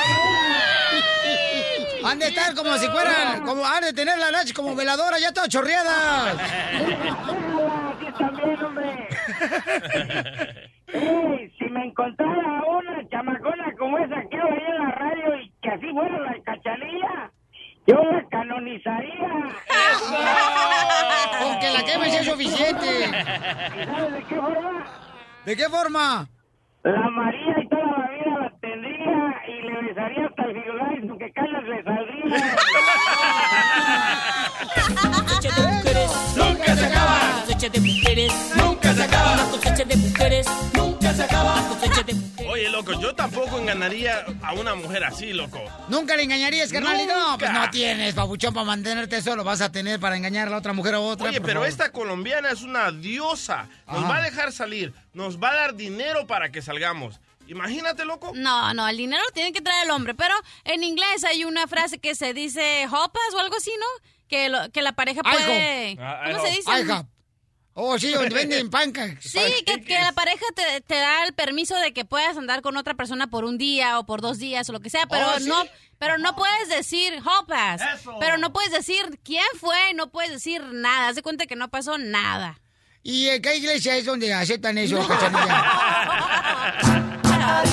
Han 2.03 2.17
de 2.17 2.27
estar 2.27 2.55
como 2.55 2.77
si 2.77 2.87
fueran, 2.87 3.45
como 3.45 3.65
han 3.65 3.81
de 3.83 3.93
tener 3.93 4.17
la 4.17 4.31
leche 4.31 4.53
como 4.53 4.75
veladora, 4.75 5.19
ya 5.19 5.33
todas 5.33 5.49
chorreadas. 5.49 6.37
Déjala, 6.87 7.93
sí 7.99 8.63
hombre. 8.63 9.07
Ey, 10.87 11.51
si 11.57 11.65
me 11.65 11.85
encontrara 11.85 12.63
una 12.65 13.07
chamacona 13.09 13.73
como 13.77 13.97
esa 13.97 14.21
que 14.29 14.41
oí 14.41 14.63
en 14.67 14.77
la 14.79 14.91
radio 14.91 15.35
y 15.41 15.53
que 15.61 15.69
así 15.69 15.89
fuera 15.91 16.19
la 16.19 16.35
cachanilla, 16.43 17.31
yo 17.85 17.95
la 17.95 18.25
canonizaría. 18.29 19.29
Con 21.39 21.59
que 21.59 21.69
la 21.69 21.83
quemes 21.83 22.13
es 22.15 22.25
suficiente. 22.25 23.05
¿Y 23.05 23.85
sabes 23.85 24.13
de 24.13 24.23
qué 24.23 24.35
forma? 24.35 24.85
¿De 25.45 25.57
qué 25.57 25.69
forma? 25.69 26.29
La 26.83 27.09
María 27.11 27.55
y 27.61 27.67
toda 27.69 27.83
la 27.83 28.09
vida 28.09 28.39
la 28.39 28.49
tendría 28.59 29.35
y 29.47 29.61
le 29.67 29.81
besaría 29.83 30.25
hasta 30.25 30.43
el 30.45 30.53
firulais 30.53 31.05
porque 31.07 31.31
cañas 31.33 31.63
le 31.63 31.83
saldría. 31.83 32.25
Nunca 34.97 35.15
se 35.15 35.15
acaba. 35.15 35.15
La 35.15 35.21
cosecha 35.21 35.59
de 35.59 35.61
mujeres 35.69 36.21
nunca 36.35 36.75
se 36.75 36.85
acaba. 36.85 37.19
La 37.21 37.41
cosecha 37.41 37.69
de 37.69 37.79
mujeres 37.81 38.53
nunca 38.55 38.93
se 38.93 39.03
acaba. 39.03 39.35
La 39.35 39.43
cosecha 39.43 39.85
de 39.85 39.95
mujeres. 39.97 40.47
Oye, 42.49 42.69
loco, 42.69 42.99
yo 42.99 43.13
tampoco 43.15 43.59
engañaría 43.59 44.25
a 44.41 44.53
una 44.53 44.75
mujer 44.75 45.03
así, 45.03 45.31
loco. 45.33 45.59
¿Nunca 45.87 46.15
le 46.17 46.23
engañarías, 46.23 46.71
carnalito? 46.71 47.13
No, 47.17 47.37
pues 47.37 47.51
no 47.51 47.69
tienes, 47.69 48.13
papuchón, 48.13 48.53
para 48.53 48.65
mantenerte 48.65 49.21
solo. 49.21 49.43
Vas 49.43 49.61
a 49.61 49.71
tener 49.71 49.99
para 49.99 50.17
engañar 50.17 50.47
a 50.47 50.51
la 50.51 50.57
otra 50.57 50.73
mujer 50.73 50.95
o 50.95 51.03
otra. 51.05 51.29
Oye, 51.29 51.39
pero 51.41 51.55
favor. 51.61 51.67
esta 51.67 51.91
colombiana 51.91 52.49
es 52.51 52.61
una 52.61 52.91
diosa. 52.91 53.67
Nos 53.87 53.99
Ajá. 53.99 54.07
va 54.09 54.17
a 54.17 54.21
dejar 54.21 54.51
salir. 54.51 54.93
Nos 55.13 55.37
va 55.41 55.51
a 55.51 55.55
dar 55.55 55.75
dinero 55.75 56.27
para 56.27 56.51
que 56.51 56.61
salgamos. 56.61 57.19
Imagínate, 57.47 58.05
loco. 58.05 58.31
No, 58.35 58.73
no, 58.73 58.87
el 58.87 58.97
dinero 58.97 59.21
lo 59.23 59.31
tiene 59.31 59.51
que 59.53 59.61
traer 59.61 59.85
el 59.85 59.91
hombre, 59.91 60.13
pero 60.13 60.33
en 60.63 60.83
inglés 60.83 61.23
hay 61.23 61.43
una 61.45 61.67
frase 61.67 61.99
que 61.99 62.15
se 62.15 62.33
dice 62.33 62.85
hopas 62.87 63.33
o 63.35 63.39
algo 63.39 63.55
así, 63.57 63.71
¿no? 63.79 63.85
Que, 64.27 64.49
lo- 64.49 64.71
que 64.71 64.81
la 64.81 64.93
pareja 64.93 65.21
puede... 65.21 65.97
Ah, 65.99 66.23
¿Cómo 66.31 66.43
se 66.45 66.51
dice? 66.51 66.71
Oh, 67.73 67.97
sí, 67.97 68.11
donde 68.11 68.35
venden 68.35 68.69
pancakes. 68.71 69.29
Sí, 69.29 69.39
que, 69.65 69.81
que 69.81 69.97
la 69.99 70.11
pareja 70.11 70.45
te, 70.55 70.81
te 70.81 70.95
da 70.95 71.23
el 71.25 71.33
permiso 71.33 71.75
de 71.77 71.93
que 71.93 72.03
puedas 72.05 72.37
andar 72.37 72.61
con 72.61 72.75
otra 72.77 72.95
persona 72.95 73.27
por 73.27 73.45
un 73.45 73.57
día 73.57 73.97
o 73.99 74.05
por 74.05 74.21
dos 74.21 74.39
días 74.39 74.69
o 74.69 74.73
lo 74.73 74.79
que 74.81 74.89
sea, 74.89 75.05
pero 75.07 75.25
Oh, 75.35 75.39
¿sí? 75.39 75.47
no 75.47 75.63
pero 75.97 76.17
no 76.17 76.35
puedes 76.35 76.67
decir 76.67 77.13
hopas, 77.23 77.79
pero 78.19 78.39
no 78.39 78.51
puedes 78.51 78.71
decir 78.71 79.19
quién 79.23 79.45
fue, 79.59 79.93
no 79.93 80.09
puedes 80.11 80.31
decir 80.31 80.63
nada, 80.73 81.09
haz 81.09 81.15
de 81.15 81.21
cuenta 81.21 81.45
que 81.45 81.55
no 81.55 81.69
pasó 81.69 81.99
nada. 81.99 82.59
¿Y 83.03 83.27
en 83.27 83.39
qué 83.41 83.57
iglesia 83.57 83.95
es 83.97 84.05
donde 84.05 84.33
aceptan 84.33 84.79
eso, 84.79 84.97
cachanilla? 85.07 85.63
¡Para 87.21 87.63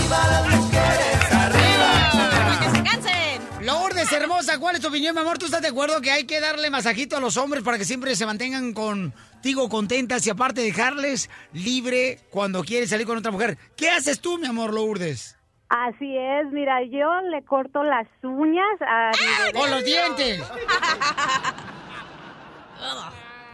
Hermosa, 4.10 4.58
¿cuál 4.58 4.76
es 4.76 4.80
tu 4.80 4.88
opinión, 4.88 5.14
mi 5.14 5.20
amor? 5.20 5.38
¿Tú 5.38 5.44
estás 5.46 5.60
de 5.60 5.68
acuerdo 5.68 6.00
que 6.00 6.10
hay 6.10 6.24
que 6.24 6.40
darle 6.40 6.70
masajito 6.70 7.16
a 7.16 7.20
los 7.20 7.36
hombres 7.36 7.62
para 7.62 7.76
que 7.78 7.84
siempre 7.84 8.16
se 8.16 8.24
mantengan 8.24 8.72
contigo 8.72 9.68
contentas 9.68 10.26
y 10.26 10.30
aparte 10.30 10.62
dejarles 10.62 11.28
libre 11.52 12.18
cuando 12.30 12.64
quieres 12.64 12.90
salir 12.90 13.06
con 13.06 13.18
otra 13.18 13.30
mujer? 13.30 13.58
¿Qué 13.76 13.90
haces 13.90 14.20
tú, 14.20 14.38
mi 14.38 14.46
amor, 14.46 14.72
Lourdes? 14.72 15.36
Así 15.68 16.16
es, 16.16 16.50
mira, 16.52 16.82
yo 16.84 17.20
le 17.30 17.44
corto 17.44 17.82
las 17.82 18.06
uñas 18.22 18.80
a 18.80 19.10
bebé. 19.44 19.58
¡Con 19.58 19.70
los 19.70 19.84
dientes! 19.84 20.42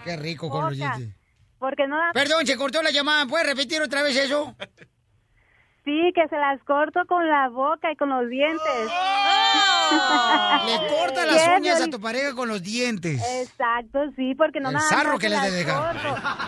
Qué 0.04 0.16
rico 0.16 0.48
con 0.48 0.66
los 0.66 0.76
dientes. 0.76 1.08
Porque 1.58 1.88
no 1.88 1.96
Perdón, 2.12 2.46
se 2.46 2.56
cortó 2.56 2.82
la 2.82 2.90
llamada. 2.90 3.26
¿Puedes 3.26 3.46
repetir 3.46 3.80
otra 3.82 4.02
vez 4.02 4.16
eso? 4.16 4.54
Sí, 5.84 6.12
que 6.14 6.26
se 6.28 6.36
las 6.38 6.62
corto 6.64 7.04
con 7.06 7.28
la 7.28 7.48
boca 7.50 7.92
y 7.92 7.96
con 7.96 8.08
los 8.08 8.28
dientes. 8.30 8.90
Le 10.66 10.88
corta 10.88 11.26
las 11.30 11.58
uñas 11.58 11.82
a 11.82 11.90
tu 11.90 12.00
pareja 12.00 12.34
con 12.34 12.48
los 12.48 12.62
dientes. 12.62 13.20
Exacto, 13.42 14.10
sí, 14.16 14.34
porque 14.34 14.60
no 14.60 14.68
El 14.70 14.76
nada 14.76 14.86
sarro 14.88 15.12
más 15.12 15.20
que 15.20 15.28
deja. 15.28 15.92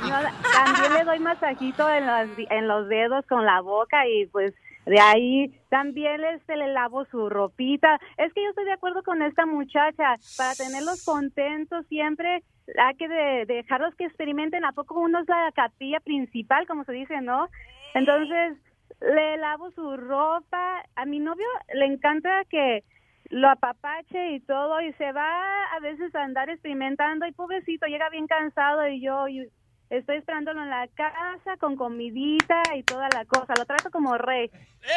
No, 0.02 0.16
también 0.52 0.94
le 0.94 1.04
doy 1.04 1.18
masajito 1.18 1.90
en 1.90 2.06
los, 2.06 2.38
en 2.50 2.68
los 2.68 2.88
dedos 2.88 3.26
con 3.26 3.44
la 3.44 3.60
boca 3.60 4.06
y 4.08 4.26
pues 4.26 4.54
de 4.86 5.00
ahí 5.00 5.48
también 5.68 6.24
este, 6.24 6.56
le 6.56 6.68
lavo 6.72 7.04
su 7.06 7.28
ropita. 7.28 7.98
Es 8.16 8.32
que 8.32 8.42
yo 8.42 8.50
estoy 8.50 8.64
de 8.64 8.72
acuerdo 8.72 9.02
con 9.02 9.20
esta 9.20 9.44
muchacha. 9.44 10.16
Para 10.38 10.54
tenerlos 10.54 11.04
contentos 11.04 11.84
siempre 11.88 12.42
hay 12.78 12.94
que 12.96 13.06
de- 13.08 13.44
dejarlos 13.46 13.94
que 13.96 14.04
experimenten. 14.06 14.64
¿A 14.64 14.72
poco 14.72 14.98
uno 14.98 15.20
es 15.20 15.28
la 15.28 15.50
capilla 15.54 16.00
principal, 16.00 16.66
como 16.66 16.84
se 16.84 16.92
dice, 16.92 17.20
no? 17.20 17.48
Entonces 17.94 18.56
le 19.00 19.36
lavo 19.36 19.70
su 19.70 19.96
ropa. 19.96 20.84
A 20.94 21.04
mi 21.04 21.18
novio 21.18 21.46
le 21.74 21.86
encanta 21.86 22.44
que 22.48 22.84
lo 23.30 23.48
apapache 23.48 24.32
y 24.32 24.40
todo 24.40 24.80
y 24.80 24.92
se 24.94 25.12
va 25.12 25.64
a 25.74 25.80
veces 25.80 26.14
a 26.14 26.22
andar 26.22 26.48
experimentando 26.48 27.26
y 27.26 27.32
pobrecito 27.32 27.86
llega 27.86 28.08
bien 28.10 28.26
cansado 28.26 28.86
y 28.86 29.00
yo 29.02 29.28
y 29.28 29.48
estoy 29.90 30.16
esperándolo 30.16 30.62
en 30.62 30.70
la 30.70 30.88
casa 30.88 31.56
con 31.60 31.76
comidita 31.76 32.62
y 32.76 32.82
toda 32.82 33.08
la 33.12 33.24
cosa. 33.24 33.54
Lo 33.56 33.64
trato 33.64 33.90
como 33.90 34.16
rey. 34.18 34.50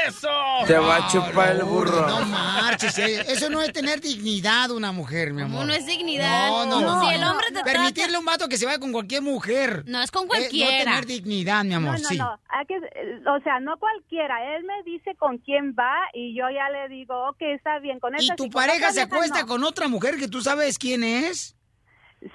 ¡Eso! 0.08 0.29
Te 0.67 0.77
va 0.77 0.98
a 0.98 1.08
chupar 1.08 1.55
el 1.55 1.63
burro. 1.63 2.08
No 2.08 2.24
marches, 2.25 2.98
eh. 3.00 3.22
eso 3.27 3.50
no 3.50 3.60
es 3.62 3.74
tener 3.74 4.00
dignidad 4.01 4.69
una 4.72 4.91
mujer, 4.91 5.34
mi 5.34 5.41
amor. 5.41 5.65
no 5.65 5.74
es 5.74 5.86
dignidad? 5.88 6.48
No, 6.50 6.65
no, 6.67 6.81
no. 6.81 7.01
Si 7.10 7.15
el 7.15 7.24
hombre 7.24 7.48
te 7.51 7.63
Permitirle 7.63 8.15
a 8.15 8.19
un 8.19 8.25
vato 8.25 8.48
que 8.48 8.58
se 8.58 8.65
vaya 8.65 8.77
con 8.79 8.91
cualquier 8.91 9.22
mujer. 9.24 9.84
No, 9.88 10.01
es 10.01 10.12
con 10.12 10.25
Eh, 10.25 10.27
cualquiera. 10.27 10.72
no 10.77 10.84
tener 10.84 11.05
dignidad, 11.08 11.63
mi 11.63 11.74
amor, 11.74 11.93
no, 11.93 12.00
no, 12.00 12.08
sí. 12.10 12.17
no. 12.17 12.39
Hay 12.50 12.65
que, 12.67 12.75
eh, 12.75 13.22
o 13.27 13.39
sea, 13.41 13.60
no 13.60 13.77
cualquiera. 13.79 14.55
Él 14.55 14.63
me 14.63 14.84
dice 14.84 15.15
con 15.15 15.39
quién 15.39 15.74
va 15.77 15.96
y 16.13 16.36
yo 16.38 16.46
ya 16.51 16.69
le 16.69 16.88
digo, 16.89 17.29
ok, 17.29 17.41
está 17.41 17.79
bien. 17.79 18.00
Con 18.00 18.13
¿Y 18.13 18.22
esta 18.22 18.36
tu 18.36 18.43
sí, 18.43 18.50
con 18.51 18.62
pareja 18.62 18.91
se 18.91 19.01
acuesta 19.01 19.41
no. 19.41 19.48
con 19.48 19.63
otra 19.63 19.88
mujer 19.88 20.17
que 20.17 20.27
tú 20.27 20.41
sabes 20.41 20.77
quién 20.77 21.03
es? 21.03 21.55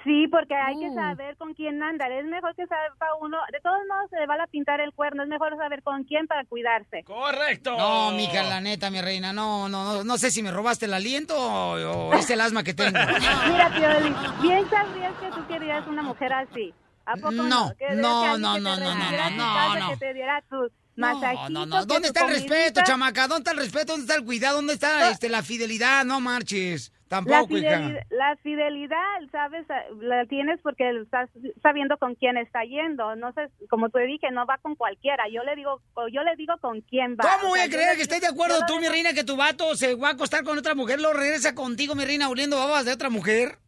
Sí, 0.03 0.27
porque 0.29 0.55
hay 0.55 0.79
que 0.79 0.89
Uh. 0.89 0.95
saber 0.95 1.37
con 1.37 1.53
quién 1.53 1.81
andar. 1.83 2.11
Es 2.11 2.25
mejor 2.25 2.55
que 2.55 2.63
sepa 2.63 3.05
uno. 3.21 3.37
De 3.51 3.59
todos 3.61 3.77
modos, 3.87 4.09
se 4.09 4.17
le 4.17 4.25
va 4.25 4.35
a 4.43 4.47
pintar 4.47 4.81
el 4.81 4.91
cuerno. 4.93 5.21
Es 5.23 5.29
mejor 5.29 5.55
saber 5.57 5.83
con 5.83 6.03
quién 6.05 6.25
para 6.25 6.43
cuidarse. 6.45 7.03
¡Correcto! 7.03 7.77
No, 7.77 8.11
mija, 8.11 8.41
la 8.43 8.61
neta, 8.61 8.89
mi 8.89 8.99
reina, 9.01 9.31
no, 9.31 9.69
no, 9.69 9.83
no, 9.93 10.03
no 10.03 10.17
sé 10.17 10.31
si 10.31 10.41
me 10.41 10.49
robaste 10.51 10.85
el 10.85 10.93
aliento 10.95 11.35
o, 11.37 12.09
o 12.09 12.13
es 12.15 12.27
el 12.31 12.41
asma 12.41 12.63
que 12.63 12.73
tengo. 12.73 12.97
Mira, 13.47 13.69
Piolín, 13.75 14.15
bien 14.41 14.67
sabrías 14.69 15.13
que 15.19 15.29
tú 15.29 15.45
querías 15.47 15.85
una 15.87 16.01
mujer 16.01 16.33
así. 16.33 16.73
¿A 17.05 17.13
poco 17.17 17.33
no? 17.33 17.43
No, 17.43 17.73
no, 17.93 18.37
no, 18.37 18.57
no, 18.57 18.57
no, 18.59 18.77
no, 18.79 19.75
tu 19.75 19.79
no. 19.79 19.89
Que 19.91 19.97
te 19.97 20.13
diera 20.15 20.41
tus 20.49 20.71
No, 20.95 21.21
no, 21.49 21.65
no. 21.67 21.85
¿Dónde 21.85 22.07
tu 22.11 22.19
está 22.19 22.25
el 22.25 22.33
respeto, 22.33 22.81
chamaca? 22.83 23.27
¿Dónde 23.27 23.41
está 23.41 23.51
el 23.51 23.57
respeto? 23.57 23.91
¿Dónde 23.91 24.05
está 24.05 24.15
el 24.15 24.25
cuidado? 24.25 24.55
¿Dónde 24.55 24.73
está 24.73 25.11
este, 25.11 25.29
la 25.29 25.43
fidelidad? 25.43 26.03
No 26.05 26.19
marches. 26.19 26.91
La 27.05 27.17
Tampoco, 27.17 27.57
hija. 27.57 27.77
fidelidad, 27.77 28.03
la 28.09 28.35
fidelidad, 28.37 29.19
sabes, 29.31 29.67
la 30.01 30.25
tienes 30.25 30.59
porque 30.61 30.89
estás 31.01 31.29
sabiendo 31.61 31.97
con 31.97 32.15
quién 32.15 32.35
está 32.37 32.63
yendo. 32.63 33.15
No 33.15 33.31
sé, 33.33 33.47
como 33.69 33.89
te 33.89 33.99
dije, 34.07 34.31
no 34.31 34.45
va 34.47 34.57
con 34.57 34.75
cualquiera. 34.75 35.25
Yo 35.31 35.43
le 35.43 35.55
digo, 35.55 35.81
yo 36.11 36.23
le 36.23 36.35
digo 36.35 36.55
con 36.61 36.81
quién 36.81 37.15
va. 37.15 37.23
¿Cómo 37.23 37.47
O 37.47 37.49
voy 37.49 37.59
sea, 37.59 37.67
a 37.67 37.69
creer 37.69 37.95
que 37.95 38.01
estés 38.01 38.21
de 38.21 38.27
acuerdo 38.27 38.59
yo 38.59 38.65
tú, 38.65 38.75
le 38.75 38.81
mi 38.81 38.87
reina, 38.87 39.13
que 39.13 39.23
tu 39.23 39.35
vato 39.37 39.75
se 39.75 39.93
va 39.95 40.09
a 40.09 40.11
acostar 40.13 40.43
con 40.43 40.57
otra 40.57 40.73
mujer, 40.73 40.99
lo 40.99 41.13
regresa 41.13 41.53
contigo, 41.53 41.93
mi 41.93 42.05
reina, 42.05 42.27
oliendo 42.27 42.57
babas 42.57 42.85
de 42.85 42.93
otra 42.93 43.09
mujer? 43.09 43.59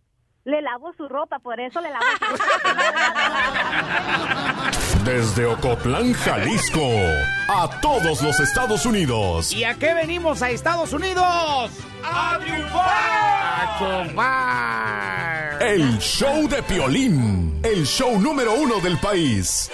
Le 0.48 0.62
lavo 0.62 0.94
su 0.96 1.10
ropa, 1.10 1.40
por 1.40 1.60
eso 1.60 1.82
le 1.82 1.90
lavo 1.90 2.06
su 2.20 2.26
ropa. 2.26 2.72
Desde 5.04 5.46
Ocotlán, 5.46 6.14
Jalisco, 6.14 6.90
a 7.50 7.70
todos 7.82 8.22
los 8.22 8.40
Estados 8.40 8.86
Unidos. 8.86 9.52
¿Y 9.52 9.66
a 9.66 9.74
qué 9.74 9.94
venimos 9.94 10.42
a 10.42 10.50
Estados 10.50 10.94
Unidos? 10.94 11.70
¡A 12.02 12.40
triunfar! 12.40 12.80
¡A 12.80 13.78
chupar! 14.08 15.62
El 15.64 16.00
show 16.00 16.48
de 16.48 16.64
Piolín, 16.64 17.60
el 17.62 17.86
show 17.86 18.18
número 18.18 18.54
uno 18.54 18.80
del 18.80 18.98
país. 19.00 19.70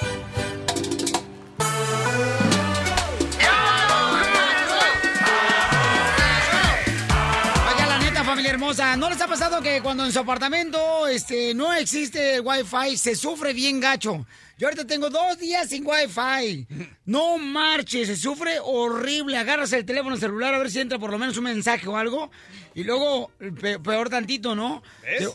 Hermosa, 8.74 8.98
¿no 8.98 9.10
les 9.10 9.22
ha 9.22 9.28
pasado 9.28 9.62
que 9.62 9.82
cuando 9.82 10.04
en 10.06 10.12
su 10.12 10.20
apartamento 10.20 11.08
este, 11.08 11.54
no 11.54 11.74
existe 11.74 12.36
el 12.36 12.42
wifi, 12.42 12.98
se 12.98 13.16
sufre 13.16 13.54
bien 13.54 13.80
gacho? 13.80 14.26
Yo 14.58 14.68
ahorita 14.68 14.86
tengo 14.88 15.10
dos 15.10 15.38
días 15.38 15.70
sin 15.70 15.86
wifi. 15.86 16.68
No 17.06 17.38
marches, 17.38 18.08
se 18.08 18.16
sufre 18.16 18.58
horrible. 18.64 19.38
Agarras 19.38 19.74
el 19.74 19.86
teléfono 19.86 20.18
celular 20.18 20.54
a 20.56 20.58
ver 20.60 20.72
si 20.72 20.80
entra 20.80 20.98
por 20.98 21.12
lo 21.12 21.20
menos 21.20 21.38
un 21.38 21.44
mensaje 21.44 21.88
o 21.88 21.98
algo. 21.98 22.32
Y 22.74 22.84
luego, 22.84 23.32
pe- 23.62 23.80
peor 23.80 24.10
tantito, 24.10 24.56
¿no? 24.56 24.82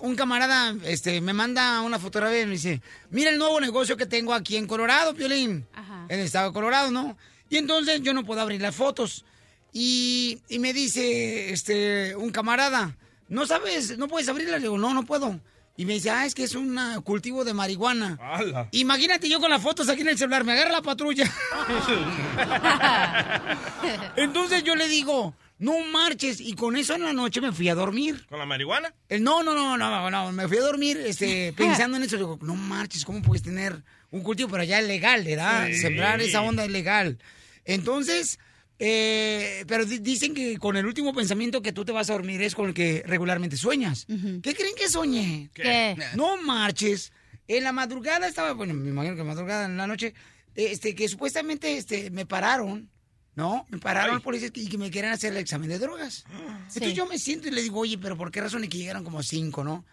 Un 0.01 0.17
camarada 0.17 0.75
este, 0.85 1.21
me 1.21 1.33
manda 1.33 1.81
una 1.83 1.99
fotografía 1.99 2.43
y 2.43 2.47
me 2.47 2.53
dice, 2.53 2.81
mira 3.11 3.31
el 3.31 3.39
nuevo 3.39 3.61
negocio 3.61 3.97
que 3.97 4.07
tengo 4.07 4.35
aquí 4.35 4.57
en 4.57 4.67
Colorado, 4.67 5.15
Piolín. 5.15 5.67
En 6.09 6.19
el 6.21 6.27
estado 6.27 6.49
de 6.49 6.55
Colorado, 6.55 6.91
¿no? 6.91 7.17
Y 7.51 7.57
entonces 7.59 8.01
yo 8.03 8.13
no 8.15 8.25
puedo 8.25 8.41
abrir 8.41 8.61
las 8.61 8.75
fotos. 8.75 9.25
Y, 9.73 10.41
y 10.49 10.59
me 10.59 10.73
dice 10.73 11.53
este 11.53 12.17
un 12.17 12.31
camarada, 12.31 12.97
¿no 13.29 13.47
sabes? 13.47 13.99
¿No 13.99 14.09
puedes 14.09 14.29
abrirla? 14.29 14.57
Le 14.57 14.63
digo, 14.63 14.79
no, 14.79 14.95
no 14.95 15.05
puedo. 15.05 15.39
Y 15.77 15.85
me 15.85 15.93
dice, 15.93 16.11
ah, 16.11 16.27
es 16.27 16.35
que 16.35 16.43
es 16.43 16.57
un 16.57 16.77
ah, 16.77 17.01
cultivo 17.05 17.45
de 17.45 17.55
marihuana. 17.55 18.19
¡Hala! 18.21 18.69
Imagínate 18.73 19.29
yo 19.29 19.39
con 19.39 19.49
las 19.49 19.63
fotos 19.63 19.89
aquí 19.89 20.01
en 20.01 20.09
el 20.09 20.19
celular, 20.19 20.43
me 20.43 20.53
agarra 20.53 20.73
la 20.73 20.83
patrulla. 20.83 21.25
Entonces 24.17 24.65
yo 24.65 24.75
le 24.75 24.89
digo, 24.89 25.35
no 25.59 25.79
marches. 25.85 26.41
Y 26.41 26.55
con 26.55 26.77
eso 26.77 26.95
en 26.95 27.05
la 27.05 27.13
noche 27.13 27.41
me 27.41 27.53
fui 27.53 27.69
a 27.69 27.77
dormir. 27.77 28.27
¿Con 28.29 28.41
la 28.41 28.47
marihuana? 28.47 28.93
El, 29.09 29.23
no, 29.23 29.45
no, 29.45 29.55
no, 29.55 29.77
no, 29.77 30.11
no, 30.11 30.33
me 30.33 30.49
fui 30.49 30.59
a 30.59 30.63
dormir 30.63 30.97
este, 30.97 31.53
pensando 31.57 31.97
en 31.97 32.03
eso. 32.03 32.17
Digo, 32.17 32.39
no 32.43 32.57
marches, 32.57 33.05
¿cómo 33.05 33.23
puedes 33.23 33.43
tener 33.43 33.85
un 34.11 34.23
cultivo? 34.23 34.51
Pero 34.51 34.65
ya 34.65 34.81
es 34.81 34.89
legal, 34.89 35.23
¿verdad? 35.23 35.69
Sí. 35.69 35.75
Sembrar 35.75 36.21
esa 36.21 36.43
onda 36.43 36.65
es 36.65 36.73
legal. 36.73 37.19
Entonces, 37.65 38.41
eh, 38.79 39.65
pero 39.67 39.85
di- 39.85 39.99
dicen 39.99 40.35
que 40.35 40.57
con 40.59 40.77
el 40.77 40.87
último 40.87 41.13
pensamiento 41.13 41.61
que 41.63 41.73
tú 41.73 41.85
te 41.85 41.93
vas 41.93 42.11
a 42.11 42.13
dormir 42.13 42.41
es 42.43 42.55
con 42.55 42.69
el 42.69 42.75
que 42.75 43.03
regularmente 43.07 43.57
sueñas. 43.57 44.07
¿Qué 44.07 44.55
creen 44.55 44.75
que 44.77 44.89
soñé? 44.89 45.51
¿Qué? 45.53 45.63
No 46.17 46.37
marches. 46.43 47.13
En 47.49 47.65
la 47.65 47.73
madrugada 47.73 48.29
estaba, 48.29 48.53
bueno, 48.53 48.75
me 48.75 48.91
imagino 48.91 49.17
que 49.17 49.25
madrugada 49.25 49.67
en 49.67 49.77
la 49.77 49.87
noche, 49.87 50.15
este, 50.55 50.95
que 50.95 51.09
supuestamente 51.09 51.77
este, 51.77 52.11
me 52.11 52.27
pararon, 52.27 52.91
¿no? 53.35 53.67
Me 53.71 53.79
pararon 53.79 54.11
los 54.17 54.23
policías 54.23 54.53
y 54.55 54.69
que 54.69 54.77
me 54.79 54.91
querían 54.91 55.13
hacer 55.15 55.33
el 55.33 55.39
examen 55.39 55.69
de 55.69 55.79
drogas. 55.79 56.25
Entonces 56.67 56.95
yo 56.95 57.07
me 57.07 57.19
siento 57.19 57.49
y 57.49 57.51
le 57.51 57.63
digo, 57.63 57.81
oye, 57.81 57.97
pero 57.99 58.17
¿por 58.17 58.31
qué 58.31 58.41
razón? 58.43 58.65
Y 58.65 58.69
que 58.69 58.79
llegaron 58.79 59.03
como 59.03 59.23
cinco, 59.23 59.65
¿no? 59.65 59.85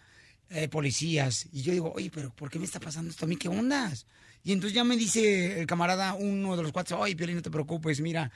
Eh, 0.50 0.68
policías. 0.68 1.48
Y 1.54 1.62
yo 1.64 1.72
digo, 1.72 1.92
oye, 1.96 2.12
pero 2.14 2.30
¿por 2.36 2.50
qué 2.52 2.60
me 2.60 2.66
está 2.66 2.80
pasando 2.80 3.10
esto 3.10 3.26
a 3.26 3.28
mí? 3.28 3.36
¿Qué 3.36 3.48
ondas? 3.48 4.06
Y 4.44 4.52
entonces 4.52 4.76
ya 4.76 4.84
me 4.84 4.96
dice 4.96 5.60
el 5.60 5.66
camarada, 5.66 6.14
uno 6.14 6.56
de 6.56 6.62
los 6.62 6.72
cuatro, 6.72 7.00
oye, 7.00 7.16
Piolín, 7.16 7.38
no 7.38 7.42
te 7.42 7.50
preocupes, 7.50 8.00
mira, 8.02 8.32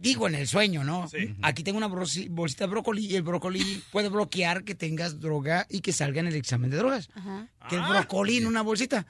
digo 0.00 0.26
en 0.26 0.34
el 0.34 0.48
sueño, 0.48 0.82
¿no? 0.82 1.06
Aquí 1.42 1.62
tengo 1.62 1.76
una 1.78 1.86
bolsita 1.88 2.64
de 2.64 2.70
brócoli 2.70 3.06
y 3.06 3.14
el 3.16 3.22
brócoli 3.22 3.82
puede 3.92 4.08
bloquear 4.08 4.64
que 4.64 4.74
tengas 4.74 5.20
droga 5.20 5.66
y 5.68 5.80
que 5.80 5.92
salga 5.92 6.20
en 6.20 6.26
el 6.28 6.34
examen 6.34 6.70
de 6.70 6.78
drogas. 6.78 7.10
Que 7.68 7.76
el 7.76 7.82
brócoli 7.82 8.38
en 8.38 8.46
una 8.46 8.62
bolsita. 8.62 9.06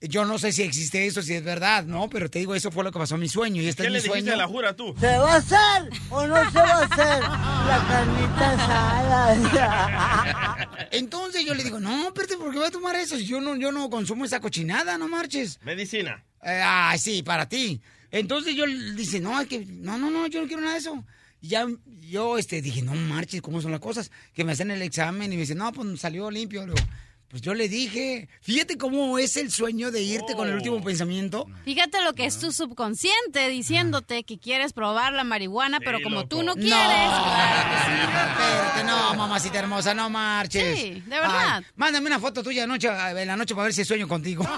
Yo 0.00 0.26
no 0.26 0.38
sé 0.38 0.52
si 0.52 0.62
existe 0.62 1.06
eso, 1.06 1.22
si 1.22 1.32
es 1.32 1.42
verdad, 1.42 1.84
¿no? 1.84 2.10
Pero 2.10 2.28
te 2.28 2.38
digo, 2.38 2.54
eso 2.54 2.70
fue 2.70 2.84
lo 2.84 2.92
que 2.92 2.98
pasó 2.98 3.14
en 3.14 3.22
mi 3.22 3.28
sueño 3.28 3.62
y 3.62 3.68
este 3.68 3.84
¿Qué 3.84 3.86
es 3.86 3.92
le 3.94 3.98
mi 4.00 4.02
dijiste 4.02 4.20
sueño. 4.30 4.34
a 4.34 4.36
la 4.36 4.46
jura 4.52 4.76
tú? 4.76 4.94
¿Se 5.00 5.06
va 5.16 5.32
a 5.32 5.36
hacer 5.36 5.90
o 6.10 6.26
no 6.26 6.50
se 6.50 6.58
va 6.58 6.80
a 6.80 6.84
hacer 6.84 7.22
la 7.22 7.86
carnita 7.88 8.50
asada? 8.52 10.68
Entonces 10.92 11.46
yo 11.46 11.54
le 11.54 11.64
digo, 11.64 11.80
no, 11.80 12.08
espérate, 12.08 12.36
¿por 12.36 12.52
qué 12.52 12.58
voy 12.58 12.66
a 12.66 12.70
tomar 12.70 12.94
eso? 12.96 13.16
Yo 13.18 13.40
no, 13.40 13.56
yo 13.56 13.72
no 13.72 13.88
consumo 13.88 14.26
esa 14.26 14.40
cochinada, 14.40 14.98
no 14.98 15.08
marches. 15.08 15.58
Medicina. 15.64 16.22
Eh, 16.42 16.60
ah, 16.62 16.94
sí, 16.98 17.22
para 17.22 17.48
ti. 17.48 17.80
Entonces 18.14 18.54
yo 18.54 18.64
dice, 18.94 19.18
no, 19.18 19.40
es 19.40 19.48
que, 19.48 19.66
no, 19.66 19.98
no, 19.98 20.08
no, 20.08 20.28
yo 20.28 20.40
no 20.40 20.46
quiero 20.46 20.62
nada 20.62 20.74
de 20.74 20.78
eso. 20.78 21.04
Y 21.40 21.48
ya 21.48 21.66
yo 22.00 22.38
este, 22.38 22.62
dije, 22.62 22.80
no 22.80 22.94
marches, 22.94 23.42
¿cómo 23.42 23.60
son 23.60 23.72
las 23.72 23.80
cosas? 23.80 24.12
Que 24.32 24.44
me 24.44 24.52
hacen 24.52 24.70
el 24.70 24.82
examen 24.82 25.32
y 25.32 25.34
me 25.34 25.40
dicen, 25.40 25.58
no, 25.58 25.72
pues 25.72 25.98
salió 25.98 26.30
limpio. 26.30 26.64
Le 26.64 26.74
digo, 26.74 26.86
pues 27.34 27.42
yo 27.42 27.52
le 27.52 27.68
dije, 27.68 28.28
fíjate 28.42 28.78
cómo 28.78 29.18
es 29.18 29.36
el 29.36 29.50
sueño 29.50 29.90
de 29.90 30.00
irte 30.02 30.36
con 30.36 30.46
el 30.46 30.54
último 30.54 30.80
pensamiento. 30.80 31.48
Fíjate 31.64 32.00
lo 32.04 32.12
que 32.12 32.26
es 32.26 32.38
tu 32.38 32.52
subconsciente 32.52 33.48
diciéndote 33.48 34.22
que 34.22 34.38
quieres 34.38 34.72
probar 34.72 35.12
la 35.14 35.24
marihuana, 35.24 35.80
pero 35.80 35.98
como 36.04 36.28
tú 36.28 36.44
no 36.44 36.54
No. 36.54 36.56
quieres. 36.60 36.70
claro 36.78 37.70
que 37.70 37.76
sí. 37.86 37.90
Espérate, 38.00 38.84
no, 38.84 39.14
mamacita 39.14 39.58
hermosa, 39.58 39.94
no 39.94 40.08
marches. 40.10 40.78
Sí, 40.78 40.90
de 41.06 41.18
verdad. 41.18 41.56
Ay, 41.56 41.64
mándame 41.74 42.06
una 42.06 42.20
foto 42.20 42.40
tuya 42.44 42.62
anoche, 42.62 42.86
en 42.88 43.26
la 43.26 43.34
noche 43.34 43.52
para 43.56 43.64
ver 43.64 43.74
si 43.74 43.84
sueño 43.84 44.06
contigo. 44.06 44.46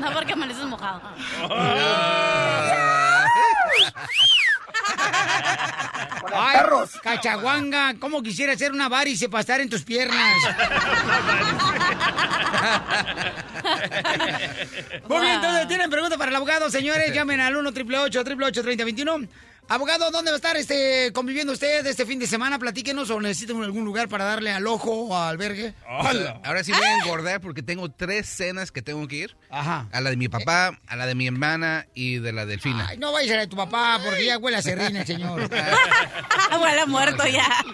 No 0.00 0.12
porque 0.12 0.32
amaneces 0.34 0.66
mojado. 0.66 1.00
Ay, 6.36 6.58
cachaguanga, 7.02 7.94
¿cómo 8.00 8.22
quisiera 8.22 8.54
hacer 8.54 8.72
una 8.72 8.88
varice 8.88 9.28
para 9.28 9.40
estar 9.42 9.60
en 9.60 9.68
tus 9.68 9.82
piernas? 9.82 10.36
Muy 15.08 15.20
bien, 15.20 15.34
entonces, 15.34 15.68
¿tienen 15.68 15.90
preguntas 15.90 16.18
para 16.18 16.30
el 16.30 16.36
abogado, 16.36 16.70
señores? 16.70 17.12
Llamen 17.12 17.40
al 17.40 17.56
1 17.56 17.68
888 17.68 18.62
3021 18.62 19.28
Abogado, 19.66 20.10
¿dónde 20.10 20.30
va 20.30 20.34
a 20.34 20.36
estar 20.36 20.56
este, 20.56 21.10
conviviendo 21.14 21.52
usted 21.52 21.86
este 21.86 22.04
fin 22.04 22.18
de 22.18 22.26
semana? 22.26 22.58
Platíquenos 22.58 23.08
o 23.08 23.20
necesitan 23.20 23.62
algún 23.62 23.84
lugar 23.84 24.08
para 24.08 24.24
darle 24.24 24.50
al 24.52 24.66
ojo 24.66 24.90
o 24.90 25.16
al 25.16 25.30
albergue. 25.30 25.74
Ahora 25.86 26.62
sí 26.62 26.72
voy 26.72 26.84
a 26.84 26.98
engordar 26.98 27.40
porque 27.40 27.62
tengo 27.62 27.90
tres 27.90 28.28
cenas 28.28 28.70
que 28.70 28.82
tengo 28.82 29.08
que 29.08 29.16
ir. 29.16 29.36
Ajá. 29.50 29.88
A 29.90 30.00
la 30.02 30.10
de 30.10 30.16
mi 30.16 30.28
papá, 30.28 30.78
a 30.86 30.96
la 30.96 31.06
de 31.06 31.14
mi 31.14 31.26
hermana 31.26 31.86
y 31.94 32.18
de 32.18 32.32
la 32.32 32.44
delfina. 32.44 32.88
Ay, 32.88 32.98
no 32.98 33.12
vayas 33.12 33.32
a 33.32 33.34
la 33.36 33.40
de 33.42 33.46
tu 33.46 33.56
papá 33.56 34.00
porque 34.04 34.26
ya 34.26 34.36
huele 34.36 34.58
a 34.58 34.62
serrín 34.62 34.96
el 34.96 35.06
señor. 35.06 35.40
Huele 36.60 36.80
a 36.80 36.86
muerto 36.86 37.26
ya. 37.26 37.64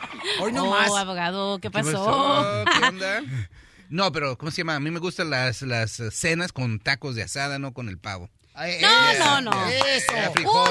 Hoy 0.40 0.52
no 0.52 0.64
oh, 0.64 0.70
más. 0.70 0.90
abogado, 0.97 1.59
¿qué 1.59 1.70
pasó? 1.70 2.64
¿Qué 2.73 2.85
onda? 2.88 3.23
No, 3.88 4.12
pero 4.12 4.38
¿cómo 4.38 4.50
se 4.50 4.59
llama? 4.59 4.76
A 4.76 4.80
mí 4.80 4.90
me 4.90 5.00
gustan 5.00 5.30
las, 5.30 5.62
las 5.62 6.00
cenas 6.12 6.52
con 6.52 6.78
tacos 6.78 7.16
de 7.16 7.25
asada, 7.25 7.59
no 7.59 7.75
con 7.75 7.88
el 7.88 7.99
pavo. 7.99 8.30
No, 8.81 9.40
no, 9.40 9.50
no. 9.50 9.67
Eso. 9.69 10.12